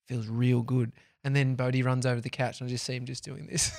feels 0.07 0.27
real 0.27 0.61
good. 0.61 0.91
And 1.27 1.35
then 1.35 1.55
Bodie 1.55 1.83
runs 1.83 2.05
over 2.05 2.21
the 2.21 2.29
couch, 2.29 2.61
and 2.61 2.69
I 2.69 2.71
just 2.71 2.85
see 2.85 2.95
him 2.95 3.05
just 3.05 3.21
doing 3.25 3.47
this. 3.47 3.69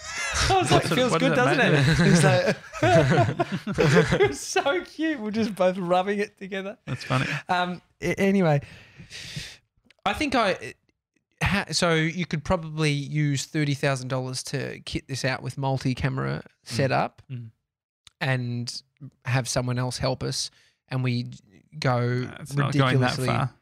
I 0.50 0.58
was 0.58 0.70
like, 0.70 0.84
it- 0.84 0.88
feels 0.88 1.16
good, 1.16 1.34
does 1.34 1.56
doesn't 1.56 1.60
it? 1.74 2.06
He's 2.10 2.22
like, 2.22 2.56
it 4.20 4.28
was 4.28 4.38
so 4.40 4.82
cute. 4.84 5.18
We're 5.18 5.30
just 5.30 5.54
both 5.54 5.78
rubbing 5.78 6.18
it 6.18 6.36
together. 6.38 6.76
That's 6.86 7.04
funny. 7.04 7.24
Um. 7.48 7.80
Anyway, 8.02 8.60
I 10.04 10.12
think 10.12 10.34
I. 10.34 10.74
So 11.70 11.94
you 11.94 12.26
could 12.26 12.44
probably 12.44 12.90
use 12.90 13.46
thirty 13.46 13.72
thousand 13.72 14.08
dollars 14.08 14.42
to 14.44 14.80
kit 14.80 15.08
this 15.08 15.24
out 15.24 15.42
with 15.42 15.56
multi-camera 15.56 16.42
setup, 16.64 17.22
Mm. 17.32 17.48
and 18.20 18.82
have 19.24 19.48
someone 19.48 19.78
else 19.78 19.96
help 19.96 20.22
us, 20.22 20.50
and 20.88 21.02
we 21.02 21.30
go 21.78 22.26
Uh, 22.28 22.36
it's 22.40 22.54
not 22.54 22.74
going 22.74 23.00
that 23.00 23.16
ridiculously 23.16 23.26
far. 23.28 23.46
hu- 23.46 23.52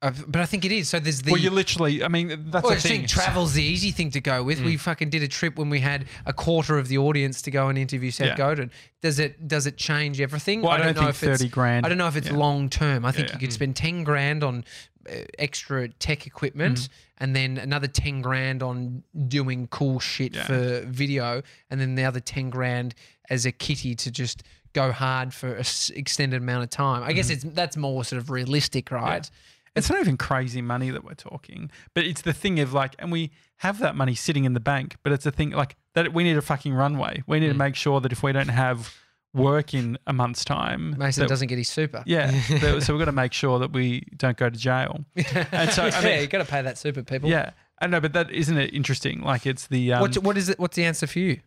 but 0.00 0.36
I 0.36 0.46
think 0.46 0.64
it 0.64 0.72
is. 0.72 0.88
So 0.88 0.98
there's 1.00 1.22
the. 1.22 1.32
well, 1.32 1.40
you 1.40 1.50
literally. 1.50 2.04
I 2.04 2.08
mean, 2.08 2.28
that's 2.28 2.62
Well, 2.62 2.70
the 2.72 2.76
I 2.76 2.80
thing. 2.80 2.98
think 3.00 3.08
travel's 3.08 3.54
the 3.54 3.62
easy 3.62 3.90
thing 3.90 4.10
to 4.10 4.20
go 4.20 4.42
with. 4.42 4.60
We 4.60 4.76
fucking 4.76 5.10
did 5.10 5.22
a 5.22 5.28
trip 5.28 5.56
when 5.56 5.70
we 5.70 5.80
had 5.80 6.04
a 6.26 6.32
quarter 6.32 6.78
of 6.78 6.88
the 6.88 6.98
audience 6.98 7.40
to 7.42 7.50
go 7.50 7.68
and 7.68 7.78
interview 7.78 8.10
Seth 8.10 8.28
Yeah. 8.28 8.36
Godin. 8.36 8.70
Does 9.02 9.18
it 9.18 9.48
does 9.48 9.66
it 9.66 9.76
change 9.78 10.20
everything? 10.20 10.60
Well, 10.62 10.72
I 10.72 10.76
don't 10.78 10.86
know 10.94 11.00
think 11.00 11.10
if 11.10 11.22
it's 11.22 11.40
30 11.42 11.48
grand. 11.50 11.86
I 11.86 11.88
don't 11.88 11.98
know 11.98 12.08
if 12.08 12.16
it's 12.16 12.28
Yeah. 12.28 12.34
long 12.36 12.68
term. 12.68 13.04
I 13.04 13.12
think 13.12 13.28
Yeah. 13.28 13.34
you 13.34 13.40
could 13.40 13.52
spend 13.52 13.74
ten 13.76 14.04
grand 14.04 14.44
on 14.44 14.64
uh, 15.08 15.14
extra 15.38 15.88
tech 15.88 16.26
equipment, 16.26 16.78
Mm. 16.78 16.88
and 17.18 17.36
then 17.36 17.58
another 17.58 17.86
ten 17.86 18.20
grand 18.22 18.62
on 18.62 19.02
doing 19.28 19.66
cool 19.68 19.98
shit 20.00 20.34
Yeah. 20.34 20.44
for 20.46 20.80
video, 20.86 21.42
and 21.70 21.80
then 21.80 21.94
the 21.94 22.04
other 22.04 22.20
ten 22.20 22.50
grand 22.50 22.94
as 23.30 23.46
a 23.46 23.52
kitty 23.52 23.94
to 23.94 24.10
just 24.10 24.42
go 24.72 24.92
hard 24.92 25.32
for 25.32 25.54
an 25.54 25.64
extended 25.94 26.42
amount 26.42 26.64
of 26.64 26.70
time. 26.70 27.02
I 27.02 27.06
Mm-hmm. 27.06 27.16
guess 27.16 27.30
it's 27.30 27.44
that's 27.54 27.76
more 27.76 28.04
sort 28.04 28.20
of 28.20 28.30
realistic, 28.30 28.90
right? 28.90 29.30
It's 29.76 29.90
not 29.90 30.00
even 30.00 30.16
crazy 30.16 30.62
money 30.62 30.90
that 30.90 31.04
we're 31.04 31.14
talking, 31.14 31.70
but 31.94 32.04
it's 32.04 32.22
the 32.22 32.32
thing 32.32 32.58
of 32.60 32.72
like, 32.72 32.94
and 32.98 33.12
we 33.12 33.30
have 33.58 33.78
that 33.80 33.94
money 33.94 34.14
sitting 34.14 34.44
in 34.44 34.54
the 34.54 34.60
bank, 34.60 34.96
but 35.02 35.12
it's 35.12 35.24
the 35.24 35.30
thing 35.30 35.50
like 35.50 35.76
that 35.94 36.12
we 36.12 36.24
need 36.24 36.36
a 36.36 36.42
fucking 36.42 36.74
runway. 36.74 37.22
We 37.26 37.38
Mm. 37.38 37.40
need 37.42 37.48
to 37.48 37.54
make 37.54 37.74
sure 37.76 38.00
that 38.00 38.12
if 38.12 38.22
we 38.22 38.32
don't 38.32 38.48
have 38.48 38.94
work 39.34 39.74
in 39.74 39.98
a 40.06 40.12
month's 40.12 40.44
time, 40.44 40.96
Mason 40.98 41.22
that- 41.22 41.28
doesn't 41.28 41.48
get 41.48 41.58
his 41.58 41.68
super. 41.68 42.02
Yeah, 42.06 42.30
that- 42.60 42.82
so 42.82 42.94
we've 42.94 42.98
got 43.00 43.04
to 43.06 43.12
make 43.12 43.32
sure 43.34 43.58
that 43.58 43.72
we 43.72 44.00
don't 44.16 44.36
go 44.36 44.48
to 44.48 44.58
jail. 44.58 45.04
And 45.52 45.70
so, 45.70 45.84
I 45.84 45.88
yeah, 45.88 46.00
mean- 46.02 46.20
you 46.22 46.26
got 46.26 46.38
to 46.38 46.44
pay 46.50 46.62
that 46.62 46.78
super, 46.78 47.02
people. 47.02 47.28
Yeah, 47.28 47.50
I 47.80 47.86
know, 47.86 48.00
but 48.00 48.14
that 48.14 48.30
isn't 48.30 48.56
it 48.56 48.72
interesting? 48.72 49.20
Like 49.20 49.46
it's 49.46 49.66
the 49.66 49.92
um, 49.92 50.00
what 50.00 50.16
what 50.18 50.36
is 50.38 50.48
it? 50.48 50.58
What's 50.58 50.76
the 50.76 50.84
answer 50.84 51.06
for 51.06 51.18
you? 51.18 51.40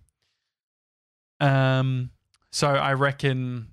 Um, 1.39 2.11
so 2.51 2.67
I 2.69 2.93
reckon 2.93 3.68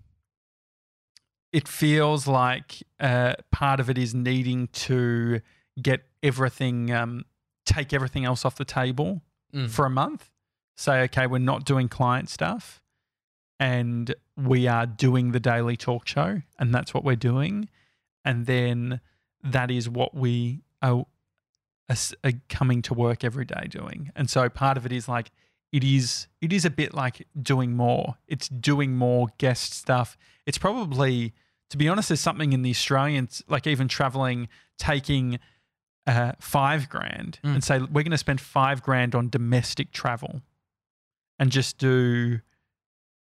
it 1.58 1.66
feels 1.66 2.26
like 2.26 2.82
uh, 3.00 3.34
part 3.50 3.78
of 3.80 3.88
it 3.88 3.96
is 3.98 4.14
needing 4.14 4.68
to 4.86 5.40
get 5.80 6.00
everything, 6.22 6.90
um, 6.92 7.24
take 7.64 7.92
everything 7.92 8.24
else 8.30 8.44
off 8.44 8.56
the 8.56 8.64
table 8.80 9.22
Mm. 9.54 9.70
for 9.70 9.86
a 9.86 9.90
month. 9.90 10.22
Say, 10.76 11.02
okay, 11.04 11.26
we're 11.26 11.38
not 11.52 11.64
doing 11.64 11.88
client 11.88 12.28
stuff 12.28 12.82
and 13.58 14.14
we 14.36 14.66
are 14.66 14.84
doing 14.86 15.32
the 15.32 15.40
daily 15.40 15.76
talk 15.76 16.06
show, 16.06 16.42
and 16.58 16.74
that's 16.74 16.92
what 16.92 17.04
we're 17.04 17.16
doing. 17.32 17.68
And 18.24 18.44
then 18.44 19.00
that 19.42 19.70
is 19.70 19.88
what 19.88 20.14
we 20.14 20.62
are, 20.82 21.06
are 21.88 21.96
are 22.24 22.32
coming 22.50 22.82
to 22.82 22.92
work 22.92 23.24
every 23.24 23.46
day 23.46 23.66
doing. 23.70 24.10
And 24.14 24.28
so 24.28 24.48
part 24.50 24.76
of 24.76 24.84
it 24.84 24.92
is 24.92 25.08
like, 25.08 25.30
it 25.72 25.82
is 25.84 26.26
it 26.42 26.52
is 26.52 26.64
a 26.66 26.70
bit 26.70 26.92
like 26.92 27.26
doing 27.40 27.74
more. 27.74 28.16
It's 28.28 28.48
doing 28.48 28.94
more 28.96 29.28
guest 29.38 29.72
stuff. 29.72 30.18
It's 30.44 30.58
probably, 30.58 31.32
to 31.70 31.76
be 31.76 31.88
honest, 31.88 32.08
there's 32.08 32.20
something 32.20 32.52
in 32.52 32.62
the 32.62 32.70
Australians, 32.70 33.42
like 33.48 33.66
even 33.66 33.88
traveling, 33.88 34.48
taking 34.78 35.38
uh, 36.06 36.32
five 36.40 36.88
grand 36.88 37.38
Mm. 37.42 37.54
and 37.54 37.64
say 37.64 37.78
we're 37.80 38.02
going 38.04 38.10
to 38.12 38.18
spend 38.18 38.40
five 38.40 38.82
grand 38.82 39.14
on 39.14 39.28
domestic 39.28 39.90
travel, 39.92 40.42
and 41.38 41.50
just 41.50 41.78
do 41.78 42.40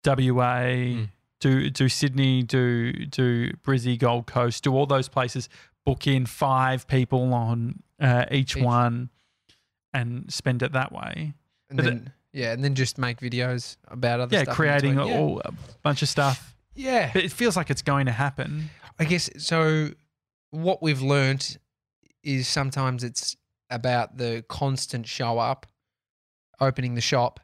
WA, 0.05 1.05
do 1.39 1.69
do 1.69 1.89
Sydney, 1.89 2.43
do 2.43 2.93
do 3.05 3.51
Brizzy, 3.63 3.97
Gold 3.97 4.27
Coast, 4.27 4.63
do 4.63 4.73
all 4.73 4.85
those 4.85 5.07
places. 5.07 5.49
Book 5.85 6.05
in 6.07 6.25
five 6.25 6.87
people 6.87 7.33
on 7.33 7.81
uh, 7.99 8.25
each, 8.31 8.55
Each. 8.55 8.63
one, 8.63 9.09
and 9.93 10.31
spend 10.31 10.61
it 10.63 10.71
that 10.73 10.91
way. 10.91 11.33
And 11.69 11.77
But 11.77 11.85
then 11.85 12.13
yeah, 12.33 12.53
and 12.53 12.63
then 12.63 12.75
just 12.75 12.97
make 12.97 13.19
videos 13.19 13.77
about 13.87 14.19
other 14.19 14.35
yeah, 14.35 14.43
stuff. 14.43 14.55
creating 14.55 14.95
yeah. 14.95 15.03
all 15.19 15.41
a 15.43 15.51
bunch 15.83 16.01
of 16.01 16.09
stuff. 16.09 16.50
Yeah. 16.75 17.11
But 17.13 17.23
it 17.23 17.31
feels 17.31 17.55
like 17.57 17.69
it's 17.69 17.81
going 17.81 18.05
to 18.07 18.11
happen. 18.11 18.69
I 18.99 19.05
guess 19.05 19.29
so. 19.37 19.89
What 20.51 20.81
we've 20.81 21.01
learnt 21.01 21.57
is 22.23 22.47
sometimes 22.47 23.03
it's 23.03 23.35
about 23.69 24.17
the 24.17 24.43
constant 24.49 25.07
show 25.07 25.39
up, 25.39 25.65
opening 26.59 26.95
the 26.95 27.01
shop, 27.01 27.39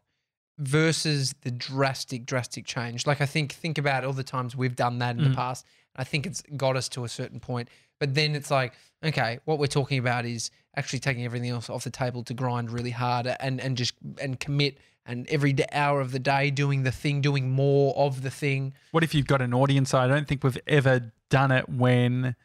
versus 0.59 1.34
the 1.41 1.51
drastic, 1.51 2.25
drastic 2.25 2.65
change. 2.65 3.05
Like 3.07 3.21
I 3.21 3.25
think 3.25 3.53
think 3.53 3.78
about 3.78 4.03
all 4.03 4.13
the 4.13 4.23
times 4.23 4.55
we've 4.55 4.75
done 4.75 4.99
that 4.99 5.15
in 5.17 5.23
the 5.23 5.30
Mhm. 5.30 5.36
past. 5.36 5.65
I 5.95 6.03
think 6.03 6.25
it's 6.25 6.43
got 6.55 6.75
us 6.75 6.89
to 6.89 7.05
a 7.05 7.09
certain 7.09 7.39
point, 7.39 7.69
but 7.99 8.13
then 8.13 8.36
it's 8.36 8.51
like, 8.51 8.73
okay, 9.03 9.39
what 9.45 9.57
we're 9.59 9.67
talking 9.67 9.99
about 9.99 10.25
is 10.25 10.51
actually 10.75 10.99
taking 10.99 11.25
everything 11.25 11.49
else 11.49 11.69
off 11.69 11.84
the 11.84 11.89
table 11.89 12.23
to 12.23 12.34
grind 12.34 12.69
really 12.71 12.91
hard 12.91 13.25
and 13.28 13.59
and 13.61 13.78
just 13.78 13.93
and 14.21 14.39
commit 14.39 14.78
and 15.08 15.28
every 15.30 15.55
hour 15.72 16.01
of 16.01 16.12
the 16.12 16.20
day 16.20 16.51
doing 16.51 16.84
the 16.84 16.91
thing, 16.91 17.22
doing 17.22 17.49
more 17.49 17.95
of 17.95 18.22
the 18.22 18.30
thing. 18.30 18.74
What 18.91 19.03
if 19.03 19.16
you've 19.16 19.28
got 19.28 19.41
an 19.41 19.53
audience? 19.53 19.93
I 19.93 20.08
don't 20.08 20.28
think 20.28 20.43
we've 20.43 20.60
ever 20.68 21.14
done 21.30 21.51
it 21.51 21.70
when 21.70 22.36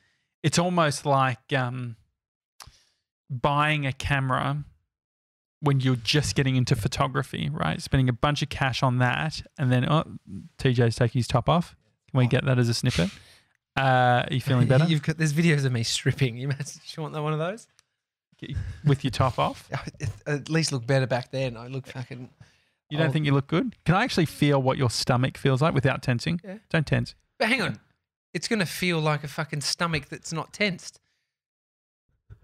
it's 0.42 0.58
almost 0.58 1.04
like 1.04 1.52
um, 1.52 1.96
buying 3.28 3.84
a 3.84 3.92
camera 3.92 4.64
when 5.60 5.80
you're 5.80 5.96
just 5.96 6.34
getting 6.34 6.56
into 6.56 6.74
photography, 6.74 7.50
right? 7.52 7.80
Spending 7.80 8.08
a 8.08 8.12
bunch 8.12 8.42
of 8.42 8.48
cash 8.48 8.82
on 8.82 8.98
that, 8.98 9.42
and 9.58 9.70
then 9.70 9.88
oh, 9.88 10.04
TJ's 10.58 10.96
taking 10.96 11.18
his 11.18 11.28
top 11.28 11.48
off. 11.48 11.76
Can 12.10 12.18
we 12.18 12.26
get 12.26 12.44
that 12.44 12.58
as 12.58 12.68
a 12.68 12.74
snippet? 12.74 13.10
Uh, 13.76 14.24
are 14.28 14.28
you 14.30 14.40
feeling 14.40 14.66
better 14.66 14.84
You've 14.88 15.02
got 15.02 15.18
there's 15.18 15.32
videos 15.32 15.64
of 15.64 15.72
me 15.72 15.82
stripping. 15.82 16.36
You, 16.36 16.48
must, 16.48 16.96
you 16.96 17.02
want 17.02 17.14
one 17.14 17.32
of 17.32 17.38
those? 17.38 17.66
with 18.84 19.04
your 19.04 19.10
top 19.10 19.38
off? 19.38 19.70
At 20.26 20.48
least 20.48 20.72
look 20.72 20.86
better 20.86 21.06
back 21.06 21.30
then. 21.30 21.56
I 21.56 21.68
look 21.68 21.86
fucking. 21.86 22.28
You 22.92 22.98
don't 22.98 23.08
Oh. 23.08 23.12
think 23.12 23.24
you 23.24 23.32
look 23.32 23.46
good? 23.46 23.74
Can 23.86 23.94
I 23.94 24.04
actually 24.04 24.26
feel 24.26 24.60
what 24.60 24.76
your 24.76 24.90
stomach 24.90 25.38
feels 25.38 25.62
like 25.62 25.72
without 25.72 26.02
tensing? 26.02 26.40
Yeah. 26.44 26.58
Don't 26.68 26.86
tense. 26.86 27.14
But 27.38 27.48
hang 27.48 27.62
on, 27.62 27.80
it's 28.34 28.48
gonna 28.48 28.66
feel 28.66 29.00
like 29.00 29.24
a 29.24 29.28
fucking 29.28 29.62
stomach 29.62 30.08
that's 30.10 30.30
not 30.32 30.52
tensed. 30.52 31.00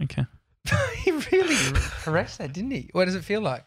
Okay. 0.02 0.24
he 1.04 1.10
really 1.10 1.56
caressed 2.02 2.38
that, 2.38 2.52
didn't 2.54 2.70
he? 2.70 2.88
What 2.92 3.04
does 3.04 3.14
it 3.14 3.24
feel 3.24 3.40
like? 3.42 3.64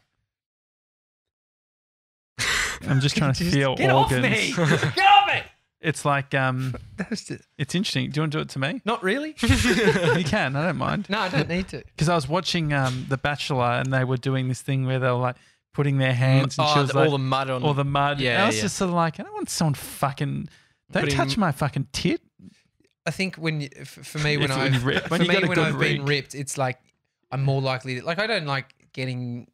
I'm 2.87 2.99
just 2.99 3.15
trying 3.15 3.33
to 3.33 3.39
Just 3.43 3.55
feel 3.55 3.75
get 3.75 3.91
organs. 3.91 4.25
off 4.25 4.31
me! 4.31 4.53
get 4.95 5.05
off 5.05 5.27
me! 5.27 5.41
It's 5.81 6.03
like 6.05 6.33
um, 6.33 6.75
That 6.97 7.09
was 7.09 7.23
just, 7.25 7.43
it's 7.57 7.75
interesting. 7.75 8.09
Do 8.11 8.19
you 8.19 8.21
want 8.23 8.31
to 8.33 8.37
do 8.39 8.41
it 8.41 8.49
to 8.49 8.59
me? 8.59 8.81
not 8.85 9.03
really. 9.03 9.35
you 9.41 10.23
can. 10.23 10.55
I 10.55 10.65
don't 10.65 10.77
mind. 10.77 11.07
no, 11.09 11.19
I 11.19 11.29
don't 11.29 11.47
need 11.49 11.67
to. 11.69 11.83
Because 11.85 12.09
I 12.09 12.15
was 12.15 12.27
watching 12.27 12.73
um, 12.73 13.05
The 13.09 13.17
Bachelor 13.17 13.65
and 13.79 13.91
they 13.93 14.03
were 14.03 14.17
doing 14.17 14.47
this 14.47 14.61
thing 14.61 14.85
where 14.85 14.99
they 14.99 15.07
were 15.07 15.13
like 15.13 15.35
putting 15.73 15.97
their 15.97 16.13
hands 16.13 16.57
and 16.57 16.67
oh, 16.67 16.73
she 16.73 16.79
was 16.79 16.89
the- 16.89 16.97
like, 16.97 17.05
all 17.07 17.11
the 17.11 17.23
mud 17.23 17.49
on. 17.49 17.63
all 17.63 17.73
the 17.73 17.83
mud. 17.85 18.19
Yeah, 18.19 18.33
and 18.35 18.43
I 18.43 18.47
was 18.47 18.55
yeah. 18.57 18.61
just 18.63 18.77
sort 18.77 18.89
of 18.89 18.95
like, 18.95 19.19
I 19.19 19.23
don't 19.23 19.33
want 19.33 19.49
someone 19.49 19.73
fucking. 19.75 20.49
Don't 20.91 21.03
Putting- 21.03 21.15
touch 21.15 21.37
my 21.37 21.51
fucking 21.51 21.87
tit. 21.93 22.21
I 23.05 23.11
think 23.11 23.35
when 23.37 23.67
for 23.85 24.19
me 24.19 24.37
when 24.37 24.51
I 24.51 24.67
you 24.67 24.79
for 25.07 25.15
you 25.17 25.27
me 25.27 25.47
when 25.47 25.57
I've 25.57 25.79
been 25.79 26.05
ripped, 26.05 26.35
it's 26.35 26.57
like 26.57 26.77
I'm 27.31 27.43
more 27.43 27.61
likely 27.61 27.99
to 27.99 28.05
like 28.05 28.19
I 28.19 28.27
don't 28.27 28.45
like 28.45 28.75
getting 28.93 29.47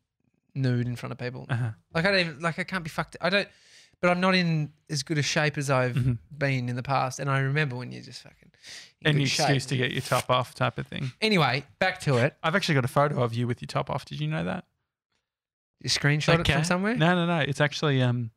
nude 0.56 0.88
in 0.88 0.96
front 0.96 1.12
of 1.14 1.18
people. 1.20 1.46
Uh-huh. 1.50 1.70
Like 1.94 2.06
I 2.06 2.12
don't 2.12 2.20
even 2.20 2.40
like 2.40 2.60
I 2.60 2.64
can't 2.64 2.84
be 2.84 2.90
fucked. 2.90 3.16
I 3.22 3.30
don't, 3.30 3.48
but 4.02 4.10
I'm 4.10 4.20
not 4.20 4.36
in 4.36 4.74
as 4.90 5.04
good 5.04 5.18
a 5.18 5.22
shape 5.22 5.58
as 5.58 5.70
I've 5.70 5.96
Mhm. 5.96 6.18
been 6.36 6.68
in 6.68 6.76
the 6.76 6.84
past. 6.84 7.20
And 7.20 7.30
I 7.30 7.40
remember 7.40 7.76
when 7.78 7.92
you're 7.92 8.02
just 8.04 8.24
fucking 8.24 8.52
in 9.02 9.08
Any 9.08 9.20
good 9.20 9.30
shape. 9.30 9.44
excuse 9.46 9.66
to 9.68 9.78
get 9.78 9.92
your 9.92 10.02
top 10.02 10.30
off, 10.30 10.54
type 10.56 10.78
of 10.78 10.88
thing. 10.88 11.12
Anyway, 11.22 11.64
back 11.80 12.00
to 12.02 12.18
it. 12.18 12.36
I've 12.44 12.56
actually 12.56 12.76
got 12.76 12.86
a 12.86 12.90
photo 12.90 13.22
of 13.24 13.34
you 13.34 13.48
with 13.48 13.62
your 13.62 13.68
top 13.68 13.90
off. 13.90 14.04
Did 14.04 14.20
you 14.20 14.28
know 14.28 14.44
that? 14.44 14.66
You 15.82 15.90
screenshot 15.90 16.36
it 16.36 16.40
Okay. 16.42 16.54
from 16.54 16.64
somewhere. 16.64 16.96
No, 16.96 17.14
no, 17.16 17.26
no. 17.26 17.40
It's 17.40 17.62
actually 17.62 18.02
um, 18.02 18.32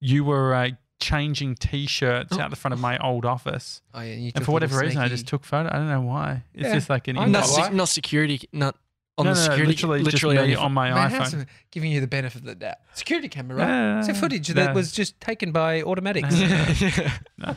you 0.00 0.24
were 0.24 0.54
uh, 0.54 0.70
changing 1.00 1.54
t-shirts 1.56 2.30
Oh. 2.32 2.40
out 2.40 2.50
the 2.50 2.56
front 2.56 2.72
of 2.72 2.80
my 2.80 2.98
old 2.98 3.24
office, 3.24 3.82
Oh 3.94 4.00
yeah, 4.00 4.14
you 4.14 4.32
and 4.34 4.44
for 4.44 4.52
whatever 4.52 4.78
reason, 4.78 5.00
I 5.00 5.08
just 5.08 5.26
took 5.26 5.44
photo. 5.44 5.68
I 5.72 5.76
don't 5.78 5.88
know 5.88 6.00
why. 6.02 6.42
It's 6.54 6.64
Yeah, 6.64 6.74
just 6.74 6.88
like 6.90 7.08
an. 7.08 7.18
I 7.18 7.24
in- 7.24 7.32
know 7.32 7.40
not, 7.40 7.48
sec- 7.48 7.72
not 7.72 7.88
security, 7.88 8.40
not 8.52 8.76
on 9.16 9.24
no, 9.26 9.34
the 9.34 9.40
no, 9.40 9.42
security. 9.42 9.66
literally, 9.66 10.02
literally 10.02 10.54
on 10.54 10.66
on 10.66 10.72
my 10.72 10.92
Man, 10.92 11.10
iPhone. 11.10 11.46
giving 11.72 11.90
you 11.90 12.00
the 12.00 12.06
benefit 12.06 12.42
of 12.42 12.46
the 12.46 12.54
doubt. 12.54 12.76
Security 12.94 13.28
camera, 13.28 13.56
right? 13.56 13.98
It's 13.98 14.08
a 14.08 14.14
footage 14.14 14.46
that 14.48 14.74
was 14.74 14.92
just 14.92 15.20
taken 15.20 15.50
by 15.52 15.82
automatics. 15.82 16.34
Uh, 17.42 17.54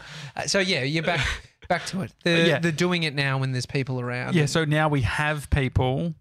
so 0.47 0.59
yeah, 0.59 0.83
you're 0.83 1.03
back 1.03 1.25
back 1.67 1.85
to 1.87 2.01
it. 2.01 2.13
The 2.23 2.47
Yeah. 2.47 2.59
the 2.59 2.71
doing 2.71 3.03
it 3.03 3.13
now 3.15 3.37
when 3.37 3.51
there's 3.51 3.65
people 3.65 3.99
around. 3.99 4.35
Yeah, 4.35 4.45
so 4.45 4.65
now 4.65 4.87
we 4.89 5.01
have 5.01 5.49
people. 5.49 6.13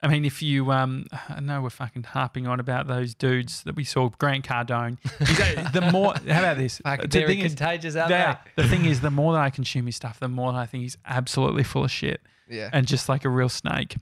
I 0.00 0.06
mean, 0.08 0.24
if 0.24 0.42
you, 0.42 0.70
um, 0.70 1.06
I 1.28 1.40
know 1.40 1.60
we're 1.60 1.70
fucking 1.70 2.04
harping 2.04 2.46
on 2.46 2.60
about 2.60 2.86
those 2.86 3.14
dudes 3.14 3.62
that 3.64 3.74
we 3.74 3.82
saw, 3.82 4.10
Grant 4.10 4.44
Cardone. 4.46 4.98
The 5.72 5.90
more, 5.92 6.14
how 6.14 6.38
about 6.40 6.56
this? 6.56 6.80
The 6.84 7.08
thing 7.26 7.40
is, 7.40 7.54
contagious, 7.54 7.96
aren't 7.96 8.10
they 8.10 8.16
the 8.62 8.68
thing 8.68 8.84
is, 8.84 9.00
the 9.00 9.10
more 9.10 9.32
that 9.32 9.40
I 9.42 9.50
consume 9.50 9.86
his 9.86 9.96
stuff, 9.96 10.20
the 10.20 10.28
more 10.28 10.52
that 10.52 10.58
I 10.58 10.66
think 10.66 10.82
he's 10.82 10.98
absolutely 11.04 11.64
full 11.64 11.84
of 11.84 11.90
shit? 11.90 12.20
Yeah. 12.48 12.70
and 12.72 12.86
just 12.86 13.08
like 13.08 13.24
a 13.24 13.28
real 13.28 13.48
snake. 13.48 13.96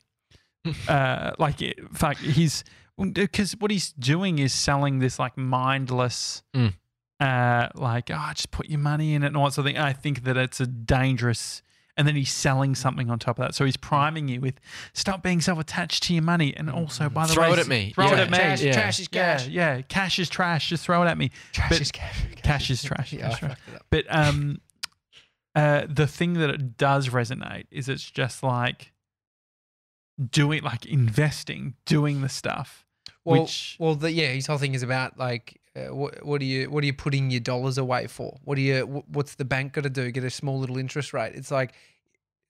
uh, 0.88 1.32
like, 1.38 1.62
it- 1.62 1.78
fuck, 1.94 2.16
he's 2.18 2.62
because 2.98 3.52
what 3.58 3.70
he's 3.70 3.92
doing 3.92 4.38
is 4.38 4.52
selling 4.54 5.00
this 5.00 5.18
like 5.18 5.36
mindless, 5.36 6.42
Mm. 6.54 6.72
uh, 7.20 7.68
like 7.74 8.10
oh, 8.10 8.30
just 8.34 8.50
put 8.50 8.68
your 8.70 8.78
money 8.78 9.14
in 9.14 9.22
it 9.22 9.26
and 9.28 9.36
all 9.36 9.44
that 9.46 9.52
sort 9.52 9.66
of 9.66 9.72
thing. 9.72 9.78
I 9.82 9.92
think 9.92 10.24
that 10.24 10.36
it's 10.36 10.60
a 10.60 10.66
dangerous. 10.66 11.62
And 11.98 12.06
then 12.06 12.14
he's 12.14 12.30
selling 12.30 12.74
something 12.74 13.08
on 13.08 13.18
top 13.18 13.38
of 13.38 13.44
that. 13.46 13.54
So 13.54 13.64
he's 13.64 13.78
priming 13.78 14.28
you 14.28 14.38
with 14.40 14.60
stop 14.92 15.22
being 15.22 15.40
so 15.40 15.58
attached 15.58 16.02
to 16.04 16.12
your 16.14 16.22
money. 16.22 16.54
And 16.54 16.68
also, 16.70 17.08
by 17.08 17.26
the 17.26 17.32
Throw 17.32 17.44
way, 17.44 17.48
throw 17.48 17.54
it 17.54 17.58
at 17.60 17.68
me. 17.68 17.92
Throw 17.94 18.06
it 18.12 18.18
at 18.18 18.30
me. 18.30 18.36
Trash, 18.36 18.62
Yeah. 18.62 18.72
trash 18.74 19.00
is 19.00 19.08
cash. 19.08 19.48
Yeah, 19.48 19.76
yeah. 19.76 19.82
Cash 19.82 20.18
is 20.18 20.28
trash. 20.28 20.68
Just 20.68 20.84
throw 20.84 21.02
it 21.02 21.06
at 21.06 21.16
me. 21.16 21.30
Trash 21.52 21.70
But- 21.70 21.80
is 21.80 21.90
cash. 21.92 22.22
Cash 22.42 22.70
is 22.70 22.82
trash. 22.82 23.12
Yeah, 23.14 23.30
Cash 23.30 23.38
trash. 23.38 23.50
fucked 23.58 23.68
it 23.68 23.74
up. 23.76 23.86
But 23.90 24.04
um, 24.10 24.60
uh, 25.54 25.86
the 25.88 26.06
thing 26.06 26.34
that 26.34 26.50
it 26.50 26.76
does 26.76 27.08
resonate 27.08 27.64
is 27.70 27.88
it's 27.88 28.08
just 28.10 28.42
like 28.42 28.92
doing, 30.30 30.62
like 30.62 30.86
investing, 30.86 31.74
doing 31.86 32.20
the 32.20 32.28
stuff. 32.28 32.84
Well, 33.24 33.42
which 33.42 33.76
well, 33.78 33.94
the, 33.94 34.12
yeah, 34.12 34.28
his 34.28 34.46
whole 34.46 34.58
thing 34.58 34.74
is 34.74 34.82
about 34.82 35.18
like, 35.18 35.60
uh, 35.76 35.94
what, 35.94 36.24
what 36.24 36.40
are 36.40 36.44
you, 36.44 36.70
what 36.70 36.82
are 36.82 36.86
you 36.86 36.94
putting 36.94 37.30
your 37.30 37.40
dollars 37.40 37.76
away 37.78 38.06
for? 38.06 38.38
What 38.44 38.54
do 38.54 38.62
you, 38.62 39.04
what's 39.08 39.34
the 39.34 39.44
bank 39.44 39.74
got 39.74 39.84
to 39.84 39.90
do? 39.90 40.10
Get 40.10 40.24
a 40.24 40.30
small 40.30 40.58
little 40.58 40.78
interest 40.78 41.12
rate? 41.12 41.34
It's 41.34 41.50
like, 41.50 41.74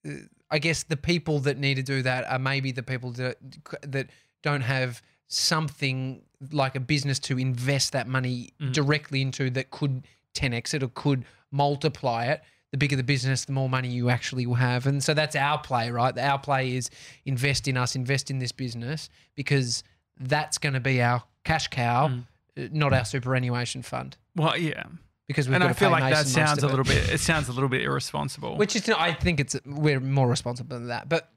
uh, 0.06 0.12
I 0.50 0.58
guess 0.60 0.84
the 0.84 0.96
people 0.96 1.40
that 1.40 1.58
need 1.58 1.74
to 1.74 1.82
do 1.82 2.02
that 2.02 2.24
are 2.30 2.38
maybe 2.38 2.70
the 2.70 2.84
people 2.84 3.10
that 3.12 3.36
that 3.82 4.10
don't 4.42 4.60
have 4.60 5.02
something 5.26 6.22
like 6.52 6.76
a 6.76 6.80
business 6.80 7.18
to 7.18 7.38
invest 7.38 7.92
that 7.92 8.06
money 8.06 8.50
Mm. 8.60 8.72
directly 8.72 9.20
into 9.22 9.50
that 9.50 9.70
could 9.70 10.06
10x 10.34 10.74
it 10.74 10.82
or 10.84 10.88
could 10.88 11.24
multiply 11.50 12.26
it. 12.26 12.42
The 12.70 12.78
bigger 12.78 12.96
the 12.96 13.02
business, 13.02 13.44
the 13.44 13.52
more 13.52 13.68
money 13.68 13.88
you 13.88 14.10
actually 14.10 14.46
will 14.46 14.54
have. 14.54 14.86
And 14.86 15.02
so 15.02 15.14
that's 15.14 15.34
our 15.34 15.58
play, 15.58 15.90
right? 15.90 16.16
Our 16.18 16.38
play 16.38 16.76
is 16.76 16.90
invest 17.24 17.66
in 17.68 17.76
us, 17.76 17.96
invest 17.96 18.30
in 18.30 18.38
this 18.38 18.52
business 18.52 19.08
because 19.34 19.82
that's 20.20 20.58
going 20.58 20.74
to 20.74 20.80
be 20.80 21.00
our 21.02 21.22
cash 21.44 21.68
cow, 21.68 22.08
Mm. 22.08 22.26
Uh, 22.58 22.68
not 22.72 22.92
our 22.92 23.04
superannuation 23.04 23.82
fund. 23.82 24.16
well, 24.34 24.56
yeah, 24.56 24.84
Because 25.28 25.48
we've 25.48 25.54
and 25.56 25.62
got 25.62 25.70
I 25.70 25.72
to 25.72 25.78
feel 25.78 25.90
like 25.90 26.02
that 26.04 26.24
Mason 26.26 26.40
most 26.42 26.48
sounds 26.50 26.62
a 26.62 26.66
little 26.68 26.84
bit. 26.84 27.10
It 27.10 27.20
sounds 27.20 27.48
a 27.48 27.52
little 27.52 27.68
bit 27.68 27.82
irresponsible. 27.82 28.56
Which 28.56 28.76
is, 28.76 28.88
I 28.90 29.12
think 29.12 29.40
it's 29.40 29.56
we're 29.66 30.00
more 30.00 30.28
responsible 30.28 30.76
than 30.76 30.88
that. 30.88 31.08
But 31.08 31.30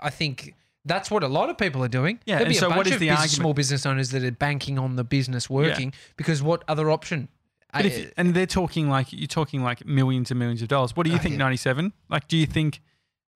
I 0.00 0.10
think 0.10 0.54
that's 0.84 1.10
what 1.10 1.22
a 1.22 1.28
lot 1.28 1.50
of 1.50 1.58
people 1.58 1.82
are 1.84 1.88
doing. 1.88 2.20
Yeah, 2.24 2.36
There'll 2.38 2.46
and 2.46 2.52
be 2.52 2.56
a 2.56 2.60
so 2.60 2.68
what 2.68 2.76
bunch 2.76 2.86
is 2.88 2.92
of 2.94 3.00
the 3.00 3.06
business- 3.08 3.20
argument? 3.20 3.36
small 3.42 3.54
business 3.54 3.86
owners 3.86 4.10
that 4.10 4.24
are 4.24 4.30
banking 4.30 4.78
on 4.78 4.96
the 4.96 5.04
business 5.04 5.50
working 5.50 5.92
because 6.16 6.42
what 6.42 6.62
other 6.68 6.90
option? 6.90 7.28
But 7.72 7.84
I- 7.84 7.88
if, 7.88 8.12
and 8.16 8.32
they're 8.34 8.46
talking 8.46 8.88
like 8.88 9.12
you're 9.12 9.26
talking 9.26 9.62
like 9.62 9.84
millions 9.84 10.30
and 10.30 10.38
millions 10.38 10.62
of 10.62 10.68
dollars. 10.68 10.96
What 10.96 11.04
do 11.04 11.10
you 11.10 11.16
Oh, 11.16 11.20
think? 11.20 11.32
yeah. 11.32 11.38
Ninety 11.38 11.58
seven. 11.58 11.92
Like, 12.08 12.26
do 12.28 12.36
you 12.36 12.46
think 12.46 12.80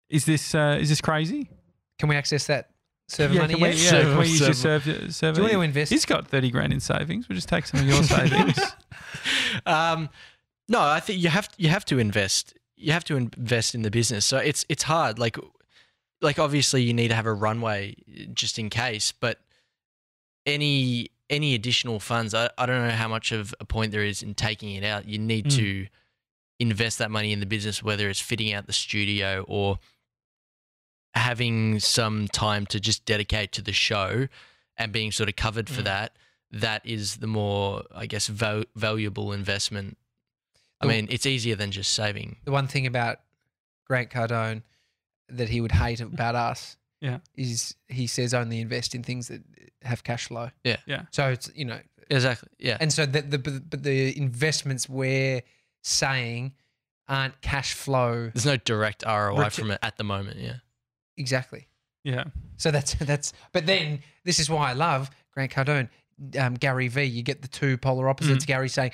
is 0.09 0.25
this 0.25 0.53
uh, 0.55 0.77
is 0.79 0.89
this 0.89 1.01
crazy? 1.01 1.49
can 1.99 2.09
we 2.09 2.15
access 2.15 2.47
that 2.47 2.70
server 3.11 3.33
yeah, 3.33 3.41
money 3.41 3.53
can 3.55 3.63
we, 3.63 3.69
yet? 3.69 3.77
yeah, 3.93 4.01
can 4.03 4.17
we 4.17 4.27
use 4.27 4.39
your 4.39 4.53
Server. 4.53 4.91
server? 4.93 5.11
server? 5.11 5.35
Do 5.35 5.41
you 5.41 5.43
want 5.43 5.53
to 5.53 5.61
invest? 5.61 5.91
He's 5.91 6.05
got 6.05 6.27
thirty 6.27 6.49
grand 6.51 6.73
in 6.73 6.79
savings. 6.79 7.27
We'll 7.29 7.35
just 7.35 7.49
take 7.49 7.65
some 7.65 7.79
of 7.81 7.85
your 7.87 8.03
savings. 8.17 8.59
um, 9.65 10.09
no, 10.69 10.81
I 10.81 10.99
think 10.99 11.21
you 11.21 11.29
have 11.29 11.49
you 11.57 11.69
have 11.69 11.85
to 11.85 11.99
invest. 11.99 12.53
You 12.75 12.91
have 12.93 13.03
to 13.05 13.17
invest 13.17 13.75
in 13.75 13.81
the 13.83 13.91
business. 13.91 14.25
So 14.25 14.37
it's 14.37 14.65
it's 14.69 14.83
hard. 14.83 15.19
Like 15.19 15.37
like 16.21 16.39
obviously 16.39 16.83
you 16.83 16.93
need 16.93 17.09
to 17.09 17.15
have 17.15 17.25
a 17.25 17.33
runway 17.33 17.95
just 18.33 18.57
in 18.59 18.69
case, 18.69 19.11
but 19.11 19.39
any 20.45 21.09
any 21.29 21.53
additional 21.55 21.99
funds, 21.99 22.33
I, 22.33 22.49
I 22.57 22.65
don't 22.65 22.85
know 22.87 22.93
how 22.93 23.07
much 23.07 23.31
of 23.31 23.53
a 23.59 23.65
point 23.65 23.91
there 23.91 24.03
is 24.03 24.21
in 24.21 24.33
taking 24.33 24.75
it 24.75 24.83
out. 24.83 25.05
You 25.07 25.17
need 25.17 25.45
Mm. 25.45 25.55
to 25.57 25.87
invest 26.59 26.99
that 26.99 27.09
money 27.09 27.31
in 27.31 27.39
the 27.39 27.45
business, 27.45 27.81
whether 27.81 28.09
it's 28.09 28.19
fitting 28.19 28.53
out 28.53 28.67
the 28.67 28.73
studio 28.73 29.43
or 29.47 29.79
having 31.13 31.79
some 31.79 32.27
time 32.27 32.65
to 32.67 32.79
just 32.79 33.05
dedicate 33.05 33.51
to 33.53 33.61
the 33.61 33.73
show 33.73 34.27
and 34.77 34.91
being 34.91 35.11
sort 35.11 35.29
of 35.29 35.35
covered 35.35 35.69
for 35.69 35.81
Mm. 35.81 35.85
that. 35.85 36.15
That 36.51 36.85
is 36.85 37.17
the 37.17 37.27
more, 37.27 37.83
I 37.93 38.05
guess, 38.07 38.27
val- 38.27 38.65
valuable 38.75 39.31
investment. 39.33 39.97
I 40.79 40.85
The- 40.87 40.93
mean, 40.93 41.07
it's 41.09 41.25
easier 41.25 41.55
than 41.55 41.71
just 41.71 41.93
saving. 41.93 42.37
the 42.45 42.51
one 42.51 42.67
thing 42.67 42.85
about 42.87 43.21
Grant 43.85 44.09
Cardone 44.09 44.63
that 45.29 45.49
he 45.49 45.61
would 45.61 45.71
hate 45.73 45.99
about 46.01 46.35
us 46.35 46.77
Yeah. 47.01 47.19
is 47.35 47.75
he 47.87 48.07
says 48.07 48.33
only 48.33 48.59
invest 48.61 48.95
in 48.95 49.03
things 49.03 49.27
that 49.27 49.41
have 49.83 50.03
cash 50.03 50.25
flow. 50.27 50.51
Yeah. 50.63 50.77
Yeah. 50.85 51.03
So 51.11 51.29
it's 51.29 51.49
you 51.55 51.65
know, 51.65 51.79
Exactly. 52.09 52.49
Yeah. 52.59 52.77
and 52.79 52.91
so 52.91 53.05
the 53.05 53.21
the 53.21 53.37
but 53.37 53.83
the 53.83 54.17
investments 54.17 54.87
we're 54.89 55.41
saying 55.83 56.53
aren't 57.07 57.41
cash 57.41 57.73
flow 57.73 58.29
There's 58.33 58.45
no 58.45 58.57
direct 58.57 59.03
ROI 59.05 59.39
Ret- 59.39 59.53
from 59.53 59.71
it 59.71 59.79
at 59.81 59.97
the 59.97 60.03
moment. 60.03 60.39
Yeah. 60.39 60.57
Exactly. 61.21 61.67
yeah, 62.03 62.25
So 62.57 62.71
that's 62.71 62.93
that's. 63.11 63.31
But 63.53 63.65
then 63.65 64.01
this 64.25 64.39
is 64.39 64.49
why 64.49 64.71
I 64.71 64.73
love 64.73 65.09
Grant 65.33 65.51
Cardone, 65.51 65.87
um, 66.37 66.55
Gary 66.55 66.87
V. 66.89 67.03
You 67.03 67.23
get 67.23 67.41
the 67.41 67.47
two 67.47 67.77
polar 67.77 68.09
opposites. 68.09 68.43
Gary 68.45 68.67
saying, 68.69 68.91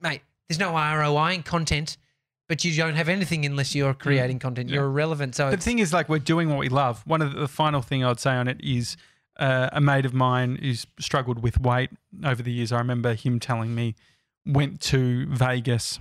"Mate, 0.00 0.20
there's 0.48 0.58
no 0.58 0.72
ROI 0.72 1.34
in 1.34 1.42
content, 1.42 1.96
but 2.48 2.64
you 2.64 2.76
don't 2.76 2.96
have 2.96 3.08
anything 3.08 3.46
unless 3.46 3.74
you're 3.74 3.94
creating 3.94 4.40
content. 4.40 4.68
Yeah. 4.68 4.76
You're 4.76 4.86
irrelevant." 4.86 5.34
So 5.36 5.50
the 5.50 5.56
thing 5.56 5.78
is, 5.78 5.92
like, 5.92 6.08
we're 6.08 6.18
doing 6.18 6.48
what 6.50 6.58
we 6.58 6.68
love. 6.68 7.02
One 7.06 7.22
of 7.22 7.32
the, 7.32 7.40
the 7.40 7.48
final 7.48 7.80
thing 7.82 8.04
I'd 8.04 8.20
say 8.20 8.32
on 8.32 8.48
it 8.48 8.60
is 8.60 8.96
uh, 9.38 9.70
a 9.72 9.80
mate 9.80 10.04
of 10.04 10.12
mine 10.12 10.58
who's 10.60 10.86
struggled 11.00 11.42
with 11.42 11.60
weight 11.60 11.90
over 12.24 12.42
the 12.42 12.52
years. 12.52 12.72
I 12.72 12.78
remember 12.78 13.14
him 13.14 13.38
telling 13.40 13.74
me 13.74 13.94
went 14.46 14.80
to 14.80 15.26
Vegas 15.28 15.98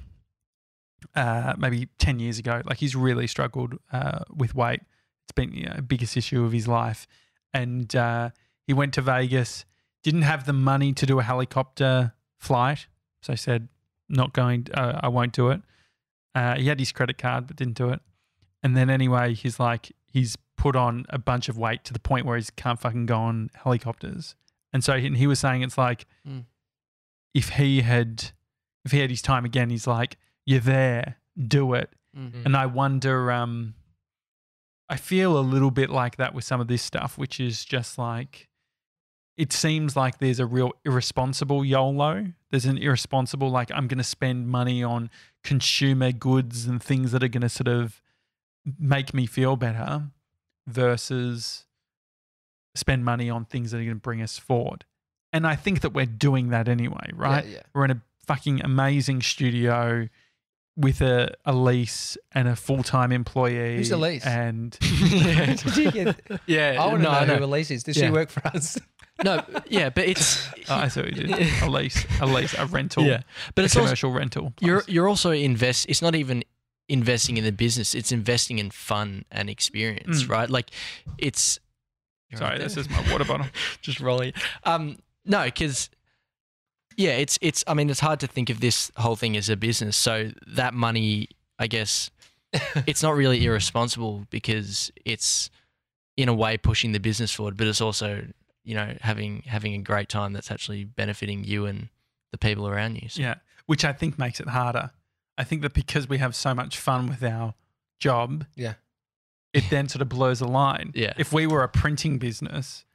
uh, 1.15 1.53
maybe 1.57 1.87
ten 1.97 2.19
years 2.19 2.39
ago. 2.39 2.61
Like, 2.65 2.77
he's 2.79 2.95
really 2.95 3.27
struggled 3.27 3.77
uh, 3.91 4.23
with 4.35 4.55
weight. 4.55 4.81
It's 5.25 5.31
been 5.33 5.53
you 5.53 5.65
know, 5.67 5.81
biggest 5.81 6.17
issue 6.17 6.43
of 6.43 6.51
his 6.51 6.67
life, 6.67 7.07
and 7.53 7.93
uh, 7.95 8.29
he 8.67 8.73
went 8.73 8.93
to 8.95 9.01
Vegas. 9.01 9.65
Didn't 10.03 10.23
have 10.23 10.45
the 10.45 10.53
money 10.53 10.91
to 10.93 11.05
do 11.05 11.19
a 11.19 11.23
helicopter 11.23 12.13
flight, 12.37 12.87
so 13.21 13.33
he 13.33 13.37
said, 13.37 13.69
"Not 14.09 14.33
going. 14.33 14.67
Uh, 14.73 14.99
I 15.01 15.07
won't 15.07 15.31
do 15.33 15.49
it." 15.49 15.61
Uh, 16.35 16.55
he 16.55 16.67
had 16.67 16.79
his 16.79 16.91
credit 16.91 17.17
card, 17.17 17.47
but 17.47 17.55
didn't 17.55 17.75
do 17.77 17.89
it. 17.89 18.01
And 18.63 18.75
then 18.75 18.89
anyway, 18.89 19.33
he's 19.33 19.59
like 19.59 19.91
he's 20.05 20.35
put 20.57 20.75
on 20.75 21.05
a 21.09 21.17
bunch 21.17 21.47
of 21.49 21.57
weight 21.57 21.83
to 21.85 21.93
the 21.93 21.99
point 21.99 22.25
where 22.25 22.37
he 22.37 22.43
can't 22.55 22.79
fucking 22.79 23.05
go 23.05 23.17
on 23.17 23.49
helicopters. 23.63 24.35
And 24.71 24.83
so 24.83 24.97
he, 24.99 25.09
he 25.15 25.27
was 25.27 25.39
saying 25.39 25.61
it's 25.61 25.77
like 25.77 26.05
Mm. 26.27 26.45
if 27.33 27.49
he 27.49 27.81
had 27.81 28.31
if 28.85 28.91
he 28.91 28.99
had 28.99 29.09
his 29.09 29.21
time 29.21 29.45
again, 29.45 29.69
he's 29.69 29.87
like 29.87 30.17
you're 30.45 30.59
there, 30.59 31.17
do 31.47 31.73
it. 31.73 31.89
Mm. 32.17 32.45
And 32.45 32.57
I 32.57 32.65
wonder 32.65 33.31
um 33.31 33.75
I 34.93 34.97
feel 34.97 35.39
a 35.39 35.41
little 35.41 35.71
bit 35.71 35.89
like 35.89 36.17
that 36.17 36.35
with 36.35 36.43
some 36.43 36.61
of 36.61 36.67
this 36.67 36.83
stuff, 36.83 37.17
which 37.17 37.39
is 37.39 37.65
just 37.65 37.97
like 37.97 38.47
it 39.35 39.51
seems 39.51 39.95
like 39.95 40.19
there's 40.19 40.39
a 40.39 40.45
real 40.45 40.73
irresponsible 40.85 41.65
YOLO. 41.65 42.27
There's 42.51 42.65
an 42.65 42.77
irresponsible 42.77 43.49
like 43.49 43.71
I'm 43.73 43.87
going 43.87 43.97
to 43.97 44.03
spend 44.03 44.49
money 44.49 44.83
on 44.83 45.09
consumer 45.43 46.11
goods 46.11 46.67
and 46.67 46.79
things 46.79 47.11
that 47.11 47.23
are 47.23 47.27
going 47.27 47.41
to 47.41 47.49
sort 47.49 47.69
of 47.69 48.03
make 48.77 49.15
me 49.15 49.25
feel 49.25 49.55
better 49.55 50.11
versus 50.67 51.65
spend 52.75 53.03
money 53.03 53.31
on 53.31 53.45
things 53.45 53.71
that 53.71 53.77
are 53.77 53.83
going 53.83 53.95
to 53.95 53.99
bring 53.99 54.21
us 54.21 54.37
forward. 54.37 54.85
And 55.31 55.47
I 55.47 55.55
think 55.55 55.81
that 55.81 55.95
we're 55.95 56.05
doing 56.05 56.49
that 56.49 56.67
anyway, 56.67 57.09
right? 57.15 57.43
Yeah, 57.47 57.51
yeah. 57.53 57.61
We're 57.73 57.85
in 57.85 57.91
a 57.91 58.01
fucking 58.27 58.61
amazing 58.61 59.23
studio 59.23 60.07
with 60.75 61.01
a, 61.01 61.33
a 61.45 61.53
lease 61.53 62.17
and 62.33 62.47
a 62.47 62.55
full 62.55 62.81
time 62.83 63.11
employee. 63.11 63.77
Who's 63.77 63.91
Elise? 63.91 64.25
And 64.25 64.71
Did 64.79 65.77
you 65.77 65.91
get- 65.91 66.19
yeah. 66.47 66.77
I 66.81 66.85
want 66.87 66.97
to 66.99 67.03
no, 67.03 67.11
know 67.19 67.25
know. 67.25 67.35
who 67.37 67.43
Elise 67.45 67.71
is. 67.71 67.83
Does 67.83 67.97
Yeah. 67.97 68.07
she 68.07 68.11
work 68.11 68.29
for 68.29 68.45
us? 68.47 68.77
no, 69.23 69.43
yeah, 69.67 69.89
but 69.89 70.05
it's 70.07 70.47
oh, 70.69 70.75
I 70.75 70.89
thought 70.89 71.05
you 71.05 71.27
did. 71.27 71.31
A 71.61 71.69
lease, 71.69 72.03
a 72.19 72.25
lease, 72.25 72.55
a 72.57 72.65
rental, 72.65 73.03
yeah, 73.03 73.21
but 73.53 73.61
a 73.61 73.65
it's 73.65 73.75
also 73.75 73.85
commercial 73.85 74.11
rental. 74.11 74.53
you're 74.59 74.83
you're 74.87 75.07
also 75.07 75.29
invest. 75.31 75.85
It's 75.87 76.01
not 76.01 76.15
even 76.15 76.43
investing 76.89 77.37
in 77.37 77.43
the 77.43 77.51
business. 77.51 77.93
It's 77.93 78.11
investing 78.11 78.57
in 78.57 78.71
fun 78.71 79.25
and 79.31 79.49
experience, 79.51 80.23
Mm. 80.23 80.29
right? 80.29 80.49
Like 80.49 80.71
it's. 81.19 81.59
Sorry, 82.35 82.57
this 82.57 82.75
is 82.77 82.89
my 82.89 83.03
water 83.11 83.25
bottle. 83.25 83.45
just 83.81 83.99
rolling. 83.99 84.33
Um, 84.63 84.97
no, 85.23 85.43
because 85.45 85.91
yeah, 86.97 87.11
it's 87.11 87.37
it's. 87.41 87.63
I 87.67 87.73
mean, 87.73 87.89
it's 87.89 87.99
hard 87.99 88.19
to 88.21 88.27
think 88.27 88.49
of 88.49 88.59
this 88.59 88.91
whole 88.97 89.15
thing 89.15 89.35
as 89.37 89.49
a 89.49 89.55
business. 89.57 89.97
So 89.97 90.31
that 90.47 90.73
money, 90.73 91.29
I 91.59 91.67
guess, 91.67 92.09
it's 92.87 93.01
not 93.03 93.15
really 93.15 93.45
irresponsible 93.45 94.25
because 94.29 94.91
it's 95.05 95.49
in 96.17 96.29
a 96.29 96.33
way 96.33 96.57
pushing 96.57 96.91
the 96.91 96.99
business 96.99 97.31
forward, 97.31 97.57
but 97.57 97.67
it's 97.67 97.81
also 97.81 98.25
you 98.63 98.75
know 98.75 98.95
having 99.01 99.43
having 99.45 99.73
a 99.73 99.79
great 99.79 100.09
time 100.09 100.33
that's 100.33 100.51
actually 100.51 100.83
benefiting 100.83 101.43
you 101.43 101.65
and 101.65 101.89
the 102.31 102.37
people 102.37 102.67
around 102.67 102.95
you. 103.01 103.09
So, 103.09 103.21
Yeah, 103.21 103.35
which 103.65 103.83
I 103.85 103.93
think 103.93 104.17
makes 104.17 104.39
it 104.39 104.47
harder. 104.49 104.91
I 105.37 105.43
think 105.43 105.61
that 105.63 105.73
because 105.73 106.07
we 106.07 106.19
have 106.19 106.35
so 106.35 106.53
much 106.53 106.77
fun 106.77 107.07
with 107.07 107.23
our 107.23 107.53
job, 107.99 108.45
Yeah. 108.55 108.73
it 109.53 109.63
then 109.69 109.87
sort 109.89 110.01
of 110.01 110.09
blurs 110.09 110.39
the 110.39 110.47
line. 110.47 110.91
Yeah. 110.95 111.13
If 111.17 111.31
we 111.33 111.45
were 111.47 111.63
a 111.63 111.69
printing 111.69 112.17
business, 112.19 112.85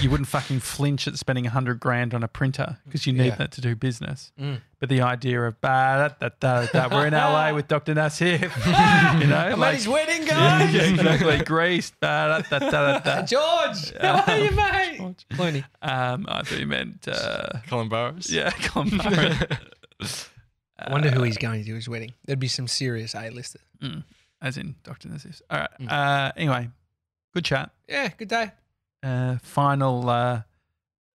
you 0.00 0.10
wouldn't 0.10 0.28
fucking 0.28 0.58
flinch 0.60 1.06
at 1.06 1.16
spending 1.18 1.46
a 1.46 1.50
hundred 1.50 1.78
grand 1.78 2.12
on 2.12 2.22
a 2.24 2.28
printer 2.28 2.78
because 2.84 3.06
you 3.06 3.12
need 3.12 3.26
Yeah. 3.26 3.34
that 3.36 3.52
to 3.52 3.60
do 3.60 3.76
business. 3.76 4.32
Mm. 4.40 4.60
But 4.80 4.88
the 4.88 5.00
idea 5.02 5.40
of 5.42 5.60
ba 5.60 6.14
da 6.20 6.28
da 6.30 6.66
da 6.66 6.66
da, 6.88 6.96
we're 6.96 7.06
in 7.06 7.12
LA 7.14 7.52
with 7.54 7.68
Dr. 7.68 7.94
Nassif, 7.94 8.40
you 9.20 9.26
know, 9.28 9.36
I'm 9.36 9.52
at 9.52 9.58
like 9.58 9.74
his 9.76 9.86
wedding, 9.88 10.26
yeah, 10.26 10.58
guys. 10.58 10.74
yeah, 10.74 10.82
exactly, 10.82 11.38
Greece, 11.44 11.92
ba 12.00 12.44
da 12.50 12.58
da 12.58 12.70
da 12.70 12.98
da. 12.98 13.22
George, 13.22 13.92
how 14.00 14.24
are 14.26 14.38
you, 14.38 14.50
mate? 14.50 15.24
Clooney. 15.32 15.64
Um, 15.82 16.26
I 16.28 16.42
thought 16.42 16.58
you 16.58 16.66
meant 16.66 17.06
uh, 17.06 17.48
Colin 17.68 17.88
Burrows. 17.88 18.30
yeah, 18.30 18.50
Colin 18.50 18.90
Farrell. 18.90 19.36
I 20.80 20.92
wonder 20.92 21.10
who 21.10 21.22
he's 21.24 21.38
going 21.38 21.64
to 21.64 21.74
his 21.74 21.88
wedding. 21.88 22.12
There'd 22.24 22.38
be 22.38 22.48
some 22.48 22.68
serious 22.68 23.14
A-lister. 23.14 23.58
Mm, 23.82 24.04
as 24.40 24.56
in 24.56 24.76
Dr. 24.84 25.08
Nassif. 25.08 25.40
All 25.50 25.58
right. 25.60 25.70
Mm. 25.80 25.90
Uh, 25.90 26.32
anyway, 26.36 26.68
good 27.34 27.44
chat. 27.44 27.70
Yeah, 27.88 28.08
good 28.16 28.28
day. 28.28 28.52
Uh, 29.02 29.38
final, 29.42 30.08
uh, 30.10 30.42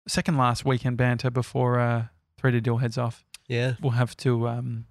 second 0.07 0.37
last 0.37 0.65
weekend 0.65 0.97
banter 0.97 1.31
before 1.31 1.79
uh, 1.79 2.05
3D-Dyl 2.43 2.79
heads 2.79 2.99
off. 2.99 3.25
Yeah. 3.47 3.75
We'll 3.81 3.93
have 3.93 4.17
to 4.19 4.49
um, 4.49 4.87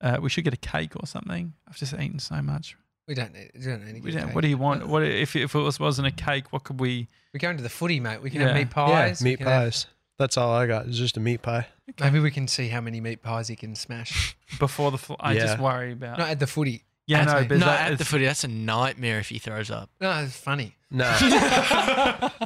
Uh, 0.00 0.18
we 0.20 0.28
should 0.28 0.44
get 0.44 0.52
a 0.54 0.58
cake 0.58 0.92
or 0.96 1.06
something. 1.06 1.54
I've 1.68 1.76
just 1.76 1.94
eaten 1.94 2.18
so 2.18 2.42
much. 2.42 2.76
We 3.08 3.14
don't 3.14 3.32
need. 3.32 3.50
We 3.54 3.60
don't 3.64 3.84
need. 3.84 3.94
to 3.96 4.00
We 4.00 4.10
don't, 4.12 4.26
cake. 4.26 4.34
what 4.34 4.42
do 4.42 4.48
you 4.48 4.58
want? 4.58 4.86
What 4.86 5.02
if 5.02 5.34
if 5.34 5.54
it 5.54 5.58
was 5.58 5.80
wasn't 5.80 6.06
a 6.06 6.10
cake? 6.12 6.52
What 6.52 6.62
could 6.64 6.78
we? 6.80 7.08
We're 7.32 7.38
going 7.40 7.56
to 7.56 7.62
the 7.62 7.68
footy, 7.68 7.98
mate. 7.98 8.22
We 8.22 8.30
can 8.30 8.40
Yeah. 8.40 8.48
have 8.48 8.56
meat 8.56 8.70
pies. 8.70 9.20
yeah, 9.20 9.24
meat 9.24 9.38
can 9.38 9.46
have- 9.48 9.62
pies. 9.64 9.86
That's 10.18 10.36
all 10.36 10.52
I 10.52 10.66
got. 10.66 10.86
It's 10.86 10.98
just 10.98 11.16
a 11.16 11.20
meat 11.20 11.42
pie. 11.42 11.66
maybe 11.98 12.20
we 12.20 12.30
can 12.30 12.46
see 12.46 12.68
how 12.68 12.80
many 12.80 13.00
meat 13.00 13.22
pies 13.22 13.48
he 13.48 13.56
can 13.56 13.74
smash. 13.74 14.36
Before 14.60 14.90
the, 14.92 14.98
fl- 14.98 15.14
I 15.18 15.32
Yeah. 15.32 15.46
just 15.46 15.58
worry 15.58 15.92
about. 15.92 16.18
Not 16.18 16.28
at 16.30 16.38
the 16.38 16.46
footy. 16.46 16.84
Yeah, 17.06 17.20
at 17.22 17.26
no, 17.26 17.40
the- 17.40 17.46
but 17.48 17.58
no, 17.58 17.66
that, 17.66 17.80
at 17.92 17.98
the 17.98 18.02
it's 18.02 18.10
footy, 18.10 18.24
that's 18.24 18.44
a 18.44 18.48
nightmare 18.48 19.18
if 19.18 19.28
he 19.28 19.38
throws 19.38 19.70
up. 19.70 19.90
No, 20.00 20.10
it's 20.24 20.36
funny. 20.36 20.76
No, 20.90 21.10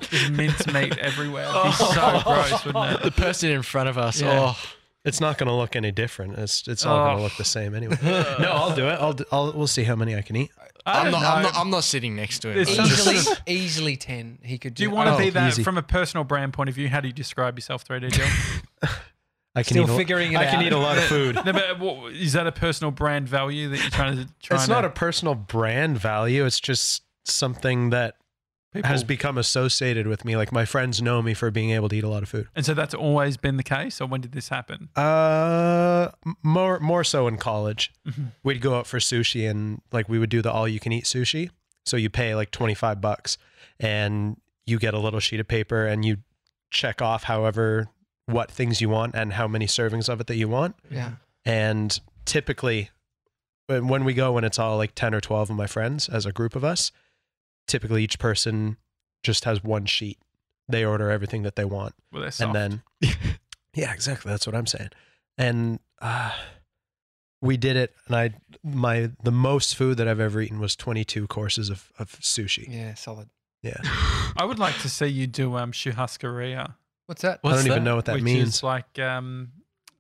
just 0.00 0.30
mince 0.30 0.66
meat 0.68 0.96
everywhere. 0.98 1.46
It'd 1.48 1.62
be 1.64 1.72
so 1.72 1.86
oh. 1.96 2.22
gross, 2.24 2.64
wouldn't 2.64 3.02
The 3.02 3.11
person 3.11 3.50
in 3.50 3.62
front 3.62 3.88
of 3.88 3.98
us. 3.98 4.20
Yeah. 4.20 4.54
Oh, 4.54 4.59
it's 5.04 5.20
not 5.20 5.36
going 5.38 5.48
to 5.48 5.52
look 5.54 5.74
any 5.76 5.90
different. 5.92 6.38
It's 6.38 6.66
it's 6.68 6.86
all 6.86 6.98
going 7.07 7.14
Oh. 7.14 7.16
to 7.18 7.22
look 7.24 7.36
the 7.36 7.44
same 7.44 7.74
anyway. 7.74 7.98
no, 8.02 8.50
I'll 8.52 8.74
do 8.74 8.86
it. 8.88 8.92
I'll, 9.00 9.12
do, 9.12 9.24
I'll 9.32 9.52
we'll 9.52 9.66
see 9.66 9.82
how 9.84 9.96
many 9.96 10.14
I 10.16 10.22
can 10.22 10.36
eat. 10.36 10.50
I 10.86 11.00
I'm 11.00 11.11
don't 11.11 11.20
not, 11.20 11.24
I'm 11.24 11.42
know. 11.42 11.48
not. 11.50 11.59
I'm 11.59 11.70
not 11.70 11.84
sitting 11.84 12.14
next 12.14 12.38
to 12.40 12.50
him. 12.50 12.54
There's 12.64 12.78
I'm 12.78 12.86
just- 12.86 13.09
Easily, 13.09 13.36
easily 13.46 13.96
ten. 13.96 14.38
He 14.42 14.59
could. 14.59 14.74
Do 14.74 14.84
you 14.84 14.88
do 14.88 14.92
you 14.92 14.96
want 14.96 15.09
to 15.09 15.14
Oh, 15.14 15.18
be 15.18 15.30
that 15.30 15.48
easy. 15.48 15.62
from 15.64 15.76
a 15.78 15.82
personal 15.82 16.22
brand 16.24 16.52
point 16.52 16.68
of 16.68 16.74
view? 16.76 16.88
How 16.88 17.00
do 17.00 17.09
you 17.09 17.14
describe 17.14 17.59
yourself, 17.59 17.84
3D-Dyl? 17.86 18.28
I 19.57 19.62
can 19.62 19.72
Still 19.82 19.98
eat. 20.00 20.11
a- 20.11 20.18
it 20.18 20.36
I 20.36 20.44
can 20.46 20.62
eat 20.62 20.72
a 20.72 20.78
lot 20.78 20.98
of 20.98 21.04
food. 21.04 21.34
no, 21.46 21.52
but 21.52 21.78
what, 21.80 22.12
is 22.12 22.34
that 22.34 22.46
a 22.46 22.52
personal 22.52 22.90
brand 22.90 23.26
value 23.26 23.70
that 23.70 23.78
you're 23.80 23.90
trying 23.90 24.16
to? 24.18 24.28
Trying 24.42 24.61
it's 24.61 24.68
not 24.68 24.82
to, 24.82 24.88
a 24.88 24.90
personal 24.90 25.34
brand 25.34 25.98
value. 25.98 26.44
It's 26.44 26.61
just 26.61 27.02
something 27.24 27.88
that 27.88 28.16
people, 28.74 28.88
has 28.88 29.02
become 29.02 29.38
associated 29.38 30.07
with 30.09 30.26
me. 30.26 30.36
Like 30.36 30.52
my 30.52 30.66
friends 30.66 31.00
know 31.00 31.22
me 31.22 31.32
for 31.32 31.50
being 31.50 31.70
able 31.70 31.88
to 31.88 31.96
eat 31.96 32.04
a 32.04 32.09
lot 32.09 32.22
of 32.22 32.28
food. 32.28 32.48
and 32.54 32.66
so 32.66 32.74
that's 32.74 32.92
always 32.92 33.38
been 33.38 33.57
the 33.57 33.62
case, 33.62 33.98
or 33.98 34.07
when 34.07 34.20
did 34.20 34.32
this 34.32 34.50
happen? 34.50 34.90
Uh, 34.94 36.11
more 36.42 36.78
more 36.80 37.02
so 37.02 37.26
in 37.26 37.38
college. 37.38 37.94
Mhm. 38.07 38.32
We'd 38.42 38.61
go 38.61 38.74
out 38.76 38.86
for 38.86 38.98
sushi 38.98 39.48
and 39.48 39.80
like 39.90 40.07
we 40.07 40.18
would 40.18 40.30
do 40.30 40.42
the 40.42 40.52
all 40.52 40.68
you 40.68 40.80
can 40.80 40.92
eat 40.92 41.04
sushi. 41.04 41.48
So 41.86 41.96
you 41.96 42.11
pay 42.11 42.34
like 42.34 42.50
twenty 42.50 42.74
five 42.74 43.00
bucks, 43.00 43.38
and 43.80 44.36
you 44.66 44.78
get 44.78 44.92
a 44.92 44.98
little 44.98 45.20
sheet 45.20 45.40
of 45.40 45.48
paper 45.48 45.86
and 45.86 46.04
you 46.04 46.18
check 46.70 47.00
off 47.00 47.22
however 47.24 47.88
what 48.26 48.50
things 48.50 48.80
you 48.80 48.88
want 48.88 49.14
and 49.14 49.32
how 49.32 49.48
many 49.48 49.66
servings 49.66 50.08
of 50.08 50.20
it 50.20 50.26
that 50.26 50.36
you 50.36 50.48
want. 50.48 50.76
Yeah. 50.90 51.12
And 51.44 51.98
typically, 52.24 52.90
when 53.66 53.88
when 53.88 54.04
we 54.04 54.14
go, 54.14 54.32
when 54.32 54.44
it's 54.44 54.58
all 54.58 54.76
like 54.76 54.94
10 54.94 55.14
or 55.14 55.20
12 55.20 55.50
of 55.50 55.56
my 55.56 55.66
friends 55.66 56.08
as 56.08 56.26
a 56.26 56.32
group 56.32 56.54
of 56.56 56.64
us, 56.64 56.92
typically 57.66 58.02
each 58.04 58.18
person 58.18 58.76
just 59.22 59.44
has 59.44 59.62
one 59.62 59.86
sheet. 59.86 60.18
They 60.68 60.84
order 60.84 61.10
everything 61.10 61.42
that 61.42 61.56
they 61.56 61.64
want. 61.64 61.94
Well, 62.12 62.22
they're 62.22 62.30
soft. 62.30 62.56
And 62.56 62.82
then, 63.00 63.12
yeah, 63.74 63.92
exactly. 63.92 64.30
That's 64.30 64.46
what 64.46 64.56
I'm 64.56 64.66
saying. 64.66 64.90
And 65.38 65.78
uh, 66.00 66.32
we 67.40 67.56
did 67.56 67.76
it. 67.76 67.94
And 68.06 68.16
I, 68.16 68.30
my, 68.64 69.10
the 69.22 69.30
most 69.30 69.76
food 69.76 69.96
that 69.98 70.08
I've 70.08 70.18
ever 70.20 70.40
eaten 70.40 70.58
was 70.58 70.74
22 70.74 71.28
courses 71.28 71.70
of, 71.70 71.92
of 71.98 72.18
sushi. 72.20 72.66
Yeah. 72.68 72.94
Solid. 72.94 73.28
Yeah. 73.62 73.78
I 74.36 74.44
would 74.44 74.58
like 74.58 74.78
to 74.78 74.88
see 74.88 75.06
you 75.06 75.26
do 75.26 75.56
um 75.56 75.72
churrascaria, 75.72 76.74
What's 77.07 77.22
that? 77.22 77.38
What's 77.42 77.54
I 77.54 77.62
don't 77.62 77.66
even 77.72 77.84
know 77.84 77.96
what 77.96 78.04
that 78.07 78.14
which 78.16 78.24
means. 78.24 78.48
is 78.57 78.62
like 78.62 78.98
um, 78.98 79.52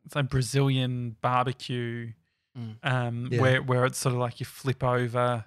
it's 0.04 0.14
like 0.16 0.28
Brazilian 0.28 1.16
barbecue, 1.20 2.12
Mm. 2.58 2.76
um, 2.82 3.28
Yeah. 3.30 3.40
where 3.40 3.62
where 3.62 3.84
it's 3.84 3.98
sort 3.98 4.14
of 4.14 4.20
like 4.20 4.40
you 4.40 4.46
flip 4.46 4.82
over, 4.82 5.44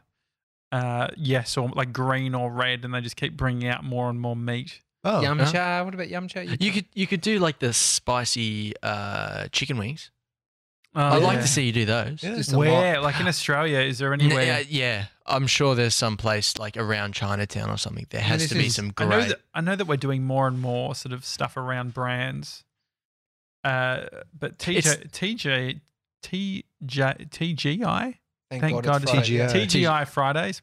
uh, 0.71 1.07
yes 1.17 1.57
or 1.57 1.69
like 1.69 1.91
green 1.91 2.35
or 2.35 2.51
red, 2.51 2.85
and 2.85 2.93
they 2.93 3.01
just 3.01 3.15
keep 3.15 3.35
bringing 3.35 3.67
out 3.67 3.83
more 3.83 4.09
and 4.09 4.19
more 4.21 4.35
meat. 4.35 4.81
Oh, 5.03 5.21
yum 5.21 5.39
huh? 5.39 5.51
cha. 5.51 5.83
What 5.83 5.93
about 5.95 6.09
yum 6.09 6.27
cha? 6.27 6.41
You 6.41 6.71
could 6.71 6.85
you 6.93 7.07
could 7.07 7.21
do 7.21 7.39
like 7.39 7.59
the 7.59 7.73
spicy 7.73 8.73
uh, 8.83 9.47
chicken 9.51 9.77
wings. 9.77 10.11
Oh, 10.95 11.01
I'd 11.01 11.21
like 11.21 11.41
to 11.41 11.47
see 11.47 11.65
you 11.67 11.71
do 11.71 11.85
those. 11.85 12.23
Yeah. 12.23 12.35
Just 12.35 12.51
a 12.51 12.57
lot. 12.57 12.65
Where, 12.67 13.01
like 13.01 13.19
in 13.19 13.27
Australia, 13.27 13.79
is 13.79 13.99
there 13.99 14.11
anywhere? 14.13 14.43
yeah, 14.43 14.63
yeah, 14.67 15.05
I'm 15.25 15.45
sure 15.45 15.75
there's 15.75 15.93
some 15.93 16.17
place 16.17 16.57
like 16.57 16.77
around 16.77 17.13
Chinatown 17.13 17.69
or 17.69 17.77
something. 17.77 18.07
There 18.09 18.21
has 18.21 18.49
to 18.49 18.55
be 18.55 18.65
is- 18.65 18.75
some 18.75 18.91
I 18.97 19.05
know 19.05 19.09
great. 19.17 19.27
that 19.29 19.41
I 19.53 19.61
know 19.61 19.75
that 19.75 19.85
we're 19.85 19.97
doing 19.97 20.23
more 20.23 20.47
and 20.47 20.59
more 20.59 20.95
sort 20.95 21.13
of 21.13 21.23
stuff 21.25 21.57
around 21.57 21.93
brands. 21.93 22.63
Uh, 23.63 24.05
but 24.37 24.57
TJ, 24.57 24.77
It's- 24.77 24.97
TJ, 25.11 25.81
TJ, 26.23 27.29
TGI, 27.29 28.15
Thank, 28.49 28.61
thank 28.61 28.73
God, 28.73 28.83
God, 28.83 29.03
it's 29.03 29.13
it's 29.13 29.29
TGI. 29.53 29.83
TGI 29.83 30.07
Fridays, 30.07 30.61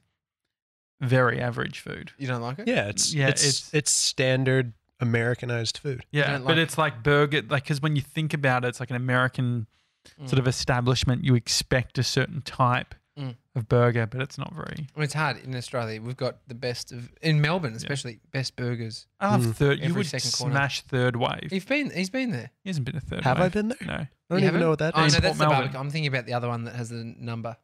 very 1.01 1.41
average 1.41 1.79
food. 1.79 2.11
You 2.19 2.27
don't 2.27 2.41
like 2.43 2.59
it? 2.59 2.67
yeah. 2.69 2.89
It's, 2.89 3.15
Yeah, 3.15 3.29
it's, 3.29 3.43
it's- 3.43 3.71
it's, 3.73 3.93
standard 3.93 4.73
Americanized 4.99 5.79
food. 5.79 6.05
Yeah, 6.11 6.33
don't 6.33 6.45
but 6.45 6.57
like- 6.57 6.59
it's 6.59 6.79
like 6.79 7.03
burger, 7.03 7.43
like 7.49 7.63
because 7.65 7.81
when 7.81 7.95
you 7.97 8.03
think 8.03 8.35
about 8.35 8.65
it, 8.65 8.69
it's 8.69 8.81
like 8.81 8.91
an 8.91 8.97
American 8.97 9.67
Mm. 10.21 10.29
sort 10.29 10.39
of 10.39 10.47
establishment. 10.49 11.25
You 11.25 11.35
expect 11.35 11.99
a 11.99 12.03
certain 12.03 12.43
type 12.43 12.95
Mm. 13.19 13.35
of 13.55 13.67
burger, 13.67 14.07
but 14.07 14.21
it's 14.21 14.37
not 14.37 14.53
very. 14.55 14.75
I 14.77 14.99
mean, 14.99 15.05
it's 15.05 15.15
hard 15.15 15.39
in 15.43 15.57
Australia. 15.57 16.03
We've 16.03 16.19
got 16.19 16.37
the 16.49 16.55
best 16.55 16.93
of 16.93 17.11
in 17.23 17.41
Melbourne, 17.41 17.73
especially 17.73 18.21
best 18.31 18.57
burgers. 18.57 19.07
I 19.21 19.31
love 19.31 19.41
Mm. 19.47 19.55
third. 19.55 19.79
You 19.79 19.85
Every 19.87 20.01
would 20.01 20.07
second 20.07 20.33
corner. 20.35 20.55
smash 20.55 20.83
third 20.83 21.17
wave. 21.17 21.49
He's 21.51 21.65
been. 21.65 21.89
He's 21.91 22.11
been 22.11 22.31
there. 22.31 22.51
He 22.63 22.69
hasn't 22.69 22.85
been 22.85 22.97
a 22.97 23.01
third 23.01 23.25
Have 23.25 23.39
wave. 23.39 23.47
I 23.47 23.49
been 23.49 23.69
there? 23.69 23.79
No. 23.81 23.93
I 23.95 23.97
don't 23.97 24.09
You 24.31 24.37
even 24.37 24.45
haven't? 24.45 24.61
know 24.61 24.69
what 24.69 24.79
that 24.81 24.93
Oh 24.97 25.05
is. 25.05 25.15
no, 25.15 25.21
that's 25.21 25.39
the 25.39 25.47
barbecue. 25.47 25.79
I'm 25.79 25.89
thinking 25.91 26.09
about 26.09 26.27
the 26.27 26.35
other 26.35 26.49
one 26.49 26.65
that 26.65 26.75
has 26.77 26.91
the 26.91 27.05
number. 27.19 27.57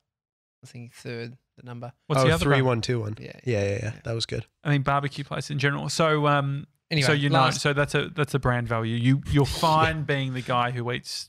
I 0.64 0.66
think 0.66 0.94
third, 0.94 1.36
the 1.58 1.64
number. 1.64 1.92
What's 2.06 2.22
oh, 2.22 2.26
the 2.28 2.32
other 2.32 2.44
three 2.44 2.62
one? 2.62 2.78
one 2.78 2.80
two 2.80 3.00
one. 3.00 3.16
Yeah. 3.20 3.32
Yeah, 3.44 3.62
yeah, 3.62 3.68
yeah. 3.68 3.78
Yeah. 3.82 3.92
That 4.04 4.14
was 4.14 4.24
good. 4.24 4.46
I 4.64 4.70
mean, 4.70 4.80
barbecue 4.82 5.24
place 5.24 5.50
in 5.50 5.58
general. 5.58 5.88
So, 5.90 6.26
um, 6.28 6.66
Anyway, 6.90 7.06
so 7.06 7.12
you 7.12 7.28
know, 7.30 7.40
last, 7.40 7.60
so 7.60 7.72
that's 7.72 7.94
a 7.94 8.08
that's 8.10 8.32
a 8.34 8.38
brand 8.38 8.68
value. 8.68 8.96
You 8.96 9.22
you're 9.30 9.44
fine 9.68 10.04
being 10.04 10.32
the 10.34 10.40
guy 10.42 10.70
who 10.70 10.90
eats. 10.92 11.28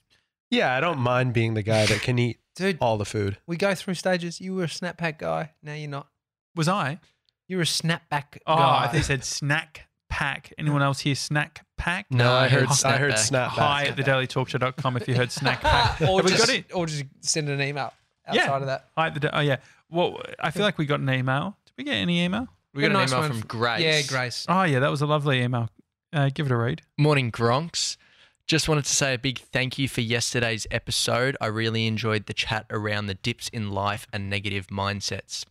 Yeah, 0.53 0.75
I 0.75 0.79
don't 0.79 0.99
mind 0.99 1.33
being 1.33 1.53
the 1.55 1.63
guy 1.63 1.85
that 1.85 2.01
can 2.01 2.19
eat 2.19 2.39
dude, 2.55 2.77
all 2.79 2.97
the 2.97 3.05
food. 3.05 3.37
we 3.47 3.57
go 3.57 3.73
through 3.75 3.95
stages. 3.95 4.39
You 4.39 4.55
were 4.55 4.63
a 4.65 4.67
snapback 4.67 5.17
guy. 5.19 5.51
Now 5.63 5.73
you're 5.73 5.89
not. 5.89 6.07
Was 6.55 6.67
I? 6.67 6.99
You 7.47 7.57
were 7.57 7.63
a 7.63 7.65
snapback 7.65 8.37
Oh, 8.45 8.55
guy. 8.55 8.83
I 8.83 8.87
think 8.87 8.97
you 8.99 9.03
said 9.03 9.23
snack 9.25 9.87
pack. 10.09 10.53
Anyone 10.57 10.81
else 10.81 10.99
here 11.01 11.15
snack 11.15 11.65
pack? 11.77 12.05
No, 12.11 12.25
No, 12.25 12.31
I 12.33 12.45
I 12.45 12.47
heard. 12.47 12.67
heard 12.69 12.85
I 12.85 12.97
heard 12.97 13.13
snapback. 13.13 13.47
snapback. 13.47 13.47
Hi 13.47 13.83
at 13.85 13.97
thedailytalkshow.com 13.97 14.97
if 14.97 15.07
you 15.07 15.15
heard 15.15 15.31
snack 15.31 15.61
pack. 15.61 16.01
or 16.01 16.17
Have 16.17 16.25
we 16.25 16.31
just, 16.31 16.47
got 16.47 16.55
it? 16.55 16.65
or 16.73 16.85
just 16.85 17.03
send 17.21 17.49
an 17.49 17.59
email 17.61 17.91
Yeah. 18.31 18.43
outside 18.43 18.61
of 18.61 18.67
that. 18.67 18.89
Hi 18.97 19.07
at 19.07 19.13
the 19.15 19.19
da- 19.21 19.29
oh 19.33 19.39
yeah. 19.41 19.57
Well, 19.89 20.21
I 20.39 20.51
feel 20.51 20.63
like 20.63 20.77
we 20.77 20.85
got 20.85 20.99
an 20.99 21.09
email. 21.09 21.57
Did 21.65 21.73
we 21.77 21.83
get 21.83 21.95
any 21.95 22.23
email? 22.23 22.47
we 22.73 22.81
got 22.81 22.87
A 22.87 22.89
an 22.89 22.93
nice 22.93 23.09
email 23.11 23.21
one 23.21 23.29
from 23.29 23.39
f- 23.39 23.47
Grace. 23.47 23.81
Yeah, 23.81 24.01
Grace. 24.03 24.45
Oh 24.47 24.63
yeah, 24.63 24.79
that 24.79 24.89
was 24.91 25.01
a 25.01 25.05
lovely 25.07 25.41
email. 25.41 25.69
Uh, 26.11 26.29
give 26.33 26.45
it 26.45 26.51
a 26.51 26.55
read. 26.57 26.81
Morning, 26.97 27.31
Gronks. 27.31 27.97
Just 28.45 28.67
wanted 28.67 28.83
to 28.85 28.93
say 28.93 29.13
a 29.13 29.17
big 29.17 29.39
thank 29.39 29.77
you 29.79 29.87
for 29.87 30.01
yesterday's 30.01 30.67
episode. 30.69 31.37
I 31.39 31.45
really 31.47 31.87
enjoyed 31.87 32.25
the 32.25 32.33
chat 32.33 32.65
around 32.69 33.05
the 33.07 33.13
dips 33.13 33.47
in 33.49 33.71
life 33.71 34.05
and 34.11 34.29
negative 34.29 34.67
mindsets. 34.67 35.45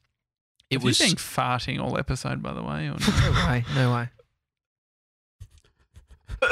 It 0.69 0.77
Have 0.77 0.85
was 0.85 1.01
you 1.01 1.07
been 1.09 1.17
farting 1.17 1.81
all 1.81 1.97
episode, 1.99 2.43
by 2.43 2.53
the 2.53 2.63
way. 2.63 2.89
Or 2.89 2.97
No 3.31 3.47
way. 3.49 3.65
No 3.75 3.95
way. 3.95 4.09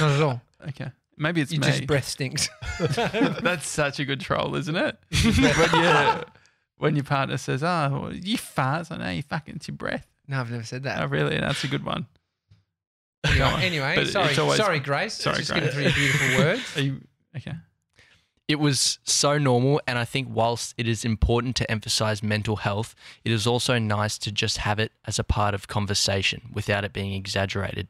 at 0.12 0.20
all. 0.22 0.40
okay, 0.68 0.90
maybe 1.16 1.40
it's 1.40 1.52
You 1.52 1.60
me. 1.60 1.66
just 1.66 1.86
breath 1.86 2.06
stinks. 2.06 2.48
That's 2.78 3.66
such 3.66 3.98
a 3.98 4.04
good 4.04 4.20
troll, 4.20 4.54
isn't 4.56 4.76
it? 4.76 4.96
when, 5.22 5.84
you, 5.84 6.24
when 6.76 6.96
your 6.96 7.04
partner 7.04 7.38
says, 7.38 7.62
"Oh, 7.62 8.10
you 8.12 8.36
fart," 8.36 8.90
I 8.92 8.96
know 8.98 9.10
you 9.10 9.22
fucking 9.22 9.56
it's 9.56 9.68
your 9.68 9.76
breath. 9.76 10.06
No, 10.26 10.40
I've 10.40 10.50
never 10.50 10.64
said 10.64 10.82
that. 10.82 10.98
Oh, 10.98 11.02
that. 11.02 11.10
really? 11.10 11.38
That's 11.38 11.64
a 11.64 11.68
good 11.68 11.84
one. 11.84 12.06
Anyway, 13.24 13.46
anyway 13.62 14.04
sorry, 14.04 14.36
always- 14.36 14.56
sorry, 14.58 14.80
Grace. 14.80 15.14
Sorry, 15.14 15.38
just 15.38 15.50
Grace. 15.50 15.60
getting 15.64 15.74
through 15.74 15.82
your 15.84 15.92
beautiful 15.92 16.38
words. 16.44 16.76
Are 16.76 16.80
you 16.80 17.00
okay? 17.36 17.54
It 18.46 18.58
was 18.58 18.98
so 19.04 19.36
normal, 19.36 19.78
and 19.86 19.98
I 19.98 20.06
think 20.06 20.28
whilst 20.30 20.72
it 20.78 20.88
is 20.88 21.04
important 21.04 21.54
to 21.56 21.70
emphasize 21.70 22.22
mental 22.22 22.56
health, 22.56 22.94
it 23.22 23.30
is 23.30 23.46
also 23.46 23.78
nice 23.78 24.16
to 24.18 24.32
just 24.32 24.58
have 24.58 24.78
it 24.78 24.90
as 25.06 25.18
a 25.18 25.24
part 25.24 25.52
of 25.52 25.68
conversation 25.68 26.48
without 26.54 26.82
it 26.82 26.94
being 26.94 27.12
exaggerated. 27.12 27.88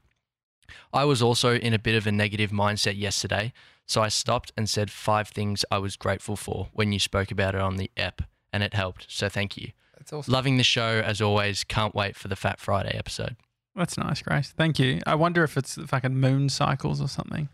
I 0.93 1.05
was 1.05 1.23
also 1.23 1.55
in 1.55 1.75
a 1.75 1.79
bit 1.79 1.95
of 1.95 2.09
a 2.09 2.13
negative 2.13 2.51
mindset 2.51 2.99
yesterday, 2.99 3.53
so 3.87 4.03
I 4.03 4.09
stopped 4.09 4.51
and 4.57 4.69
said 4.69 4.91
five 4.91 5.29
things 5.29 5.65
I 5.71 5.79
was 5.79 5.95
grateful 5.97 6.35
for 6.35 6.69
when 6.73 6.91
you 6.93 6.99
spoke 6.99 7.31
about 7.31 7.55
it 7.55 7.61
on 7.61 7.77
the 7.77 7.91
app, 7.97 8.23
and 8.53 8.65
it 8.65 8.75
helped. 8.75 9.07
So 9.09 9.29
thank 9.29 9.57
you. 9.57 9.71
That's 9.97 10.13
awesome. 10.13 10.33
Loving 10.33 10.57
the 10.57 10.65
show 10.65 11.01
as 11.05 11.21
always. 11.21 11.63
Can't 11.63 11.95
wait 11.95 12.17
for 12.17 12.27
the 12.27 12.37
Fat 12.37 12.59
Friday 12.59 12.97
episode. 12.99 13.37
That's 13.79 13.97
nice, 13.97 14.21
Grace. 14.21 14.53
Thank 14.57 14.79
you. 14.79 15.01
I 15.07 15.15
wonder 15.15 15.45
if 15.45 15.57
it's 15.57 15.75
fucking 15.87 16.17
moon 16.17 16.49
cycles 16.49 17.01
or 17.01 17.09
something. 17.09 17.49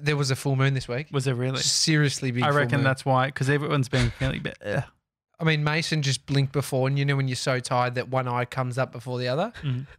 There 0.00 0.16
was 0.16 0.30
a 0.30 0.36
full 0.36 0.56
moon 0.56 0.74
this 0.74 0.88
week. 0.88 1.06
Was 1.12 1.24
there 1.24 1.34
really? 1.34 1.58
Seriously 1.60 2.30
big. 2.32 2.42
I 2.42 2.48
full 2.48 2.56
reckon 2.58 2.78
moon. 2.78 2.84
that's 2.84 3.04
why, 3.04 3.26
because 3.26 3.48
everyone's 3.48 3.88
been 3.88 4.10
feeling 4.10 4.38
a 4.38 4.42
bit. 4.42 4.58
Ugh. 4.64 4.82
I 5.40 5.44
mean, 5.44 5.62
Mason 5.64 6.02
just 6.02 6.26
blinked 6.26 6.52
before, 6.52 6.88
and 6.88 6.98
you 6.98 7.04
know 7.04 7.14
when 7.16 7.28
you're 7.28 7.36
so 7.36 7.60
tired 7.60 7.94
that 7.94 8.08
one 8.08 8.26
eye 8.28 8.44
comes 8.44 8.76
up 8.76 8.90
before 8.92 9.18
the 9.18 9.28
other. 9.28 9.52
Mm-hmm. 9.62 9.80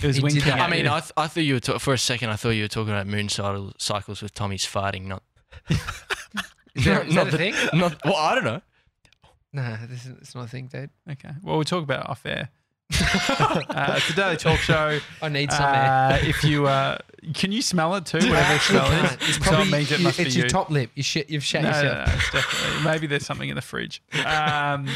It 0.00 0.06
was 0.06 0.14
He 0.14 0.20
did 0.22 0.32
winking. 0.34 0.42
that. 0.50 0.58
at 0.60 0.68
I 0.68 0.70
mean, 0.70 0.84
you. 0.84 0.92
I, 0.92 1.00
th- 1.00 1.12
I 1.16 1.26
thought 1.26 1.40
you 1.40 1.54
were 1.54 1.60
ta- 1.60 1.78
for 1.78 1.92
a 1.92 1.98
second. 1.98 2.30
I 2.30 2.36
thought 2.36 2.50
you 2.50 2.62
were 2.62 2.68
talking 2.68 2.92
about 2.92 3.08
moon 3.08 3.28
cycle- 3.28 3.72
cycles 3.78 4.22
with 4.22 4.32
Tommy's 4.32 4.64
farting, 4.64 5.06
not 5.06 5.24
Is, 5.68 6.84
there, 6.84 7.02
is 7.02 7.12
that 7.12 7.14
not 7.14 7.26
a 7.28 7.30
the- 7.32 7.36
thing? 7.36 7.54
not. 7.74 7.96
Well, 8.04 8.14
I 8.14 8.36
don't 8.36 8.44
know. 8.44 8.60
No, 9.52 9.76
this 9.88 10.04
is 10.06 10.12
it's 10.20 10.34
not 10.36 10.44
a 10.44 10.48
thing, 10.48 10.68
dude. 10.68 10.90
okay. 11.10 11.30
Well, 11.42 11.56
we'll 11.56 11.64
talk 11.64 11.82
about 11.82 12.04
it 12.04 12.10
off 12.10 12.24
air. 12.26 12.50
Uh, 12.90 13.94
it's 13.96 14.10
a 14.10 14.14
daily 14.16 14.36
talk 14.36 14.58
show. 14.58 14.98
I 15.22 15.28
need 15.28 15.52
some. 15.52 15.62
Uh, 15.64 16.18
if 16.22 16.42
you 16.44 16.66
uh, 16.66 16.98
can 17.34 17.52
you 17.52 17.62
smell 17.62 17.94
it 17.96 18.06
too? 18.06 18.18
Whatever 18.18 18.54
the 18.54 18.58
smell 18.60 19.04
is. 19.04 19.12
It's 19.14 19.34
So 19.36 19.40
probably 19.42 19.68
it 19.68 19.72
means 19.72 19.92
it 19.92 19.98
you- 19.98 20.04
must 20.04 20.18
it's 20.20 20.34
be 20.34 20.38
your 20.38 20.46
you. 20.46 20.50
top 20.50 20.70
lip. 20.70 20.90
You 20.94 21.02
shit. 21.02 21.28
You've 21.30 21.44
shat 21.44 21.62
No, 21.62 21.70
no, 21.70 21.76
yourself. 21.82 22.06
no, 22.34 22.40
definitely. 22.40 22.84
Maybe 22.90 23.06
there's 23.06 23.26
something 23.26 23.48
in 23.48 23.54
the 23.56 23.62
fridge. 23.62 24.02
Um, 24.24 24.88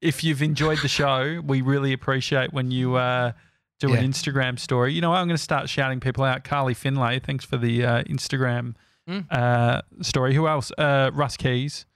if 0.00 0.22
you've 0.22 0.42
enjoyed 0.42 0.78
the 0.82 0.88
show, 0.88 1.40
we 1.44 1.62
really 1.62 1.92
appreciate 1.92 2.52
when 2.52 2.70
you 2.70 2.94
uh, 2.96 3.32
do 3.80 3.90
Yeah. 3.90 3.96
an 3.96 4.10
Instagram 4.10 4.58
story. 4.58 4.92
You 4.92 5.00
know, 5.00 5.10
what? 5.10 5.16
I'm 5.18 5.26
going 5.26 5.36
to 5.36 5.42
start 5.42 5.68
shouting 5.68 6.00
people 6.00 6.22
out. 6.24 6.44
Carly 6.44 6.74
Findlay, 6.74 7.18
thanks 7.18 7.44
for 7.44 7.56
the 7.56 7.84
uh, 7.84 8.02
Instagram 8.04 8.74
Mm. 9.08 9.24
uh, 9.30 9.82
story. 10.02 10.34
Who 10.34 10.48
else? 10.48 10.72
Uh, 10.76 11.12
Russ 11.14 11.36
Keys, 11.36 11.86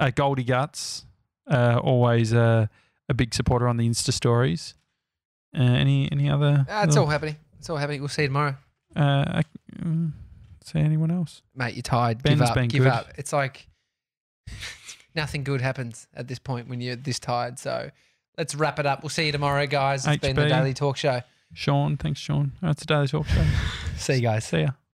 uh, 0.00 0.10
Goldie 0.12 0.42
Guts, 0.42 1.06
uh, 1.48 1.78
always 1.80 2.34
uh, 2.34 2.66
a 3.08 3.14
big 3.14 3.34
supporter 3.34 3.68
on 3.68 3.76
the 3.76 3.88
Insta 3.88 4.12
stories. 4.12 4.74
Uh, 5.56 5.62
any 5.62 6.10
any 6.12 6.28
other? 6.28 6.66
Ah, 6.68 6.84
it's 6.84 6.96
all 6.96 7.06
happening. 7.06 7.36
It's 7.58 7.68
all 7.70 7.76
happening. 7.76 8.00
We'll 8.00 8.08
see 8.08 8.22
you 8.22 8.28
tomorrow, 8.28 8.56
Uh, 8.94 9.24
I, 9.40 9.42
mm, 9.80 10.12
say 10.64 10.80
anyone 10.80 11.10
else? 11.10 11.42
mate. 11.54 11.74
You're 11.74 11.82
tired. 11.82 12.22
Ben's 12.22 12.40
give 12.40 12.48
up. 12.48 12.54
been 12.54 12.68
give 12.68 12.82
good. 12.84 12.92
up. 12.92 13.06
It's 13.16 13.32
like 13.32 13.66
nothing 15.14 15.44
good 15.44 15.60
happens 15.60 16.06
at 16.14 16.28
this 16.28 16.38
point 16.38 16.68
when 16.68 16.80
you're 16.80 16.96
this 16.96 17.18
tired. 17.18 17.58
So 17.58 17.90
let's 18.36 18.54
wrap 18.54 18.78
it 18.78 18.86
up. 18.86 19.02
We'll 19.02 19.10
see 19.10 19.26
you 19.26 19.32
tomorrow, 19.32 19.66
guys. 19.66 20.06
It's 20.06 20.18
been 20.18 20.36
the 20.36 20.46
Daily 20.48 20.74
Talk 20.74 20.96
Show. 20.96 21.22
Sean, 21.54 21.96
thanks, 21.96 22.20
Sean. 22.20 22.52
That's 22.60 22.80
the 22.80 22.86
daily 22.86 23.08
talk 23.08 23.26
show. 23.26 23.42
See 23.96 24.16
you 24.16 24.20
guys. 24.20 24.44
See 24.44 24.60
ya. 24.60 24.68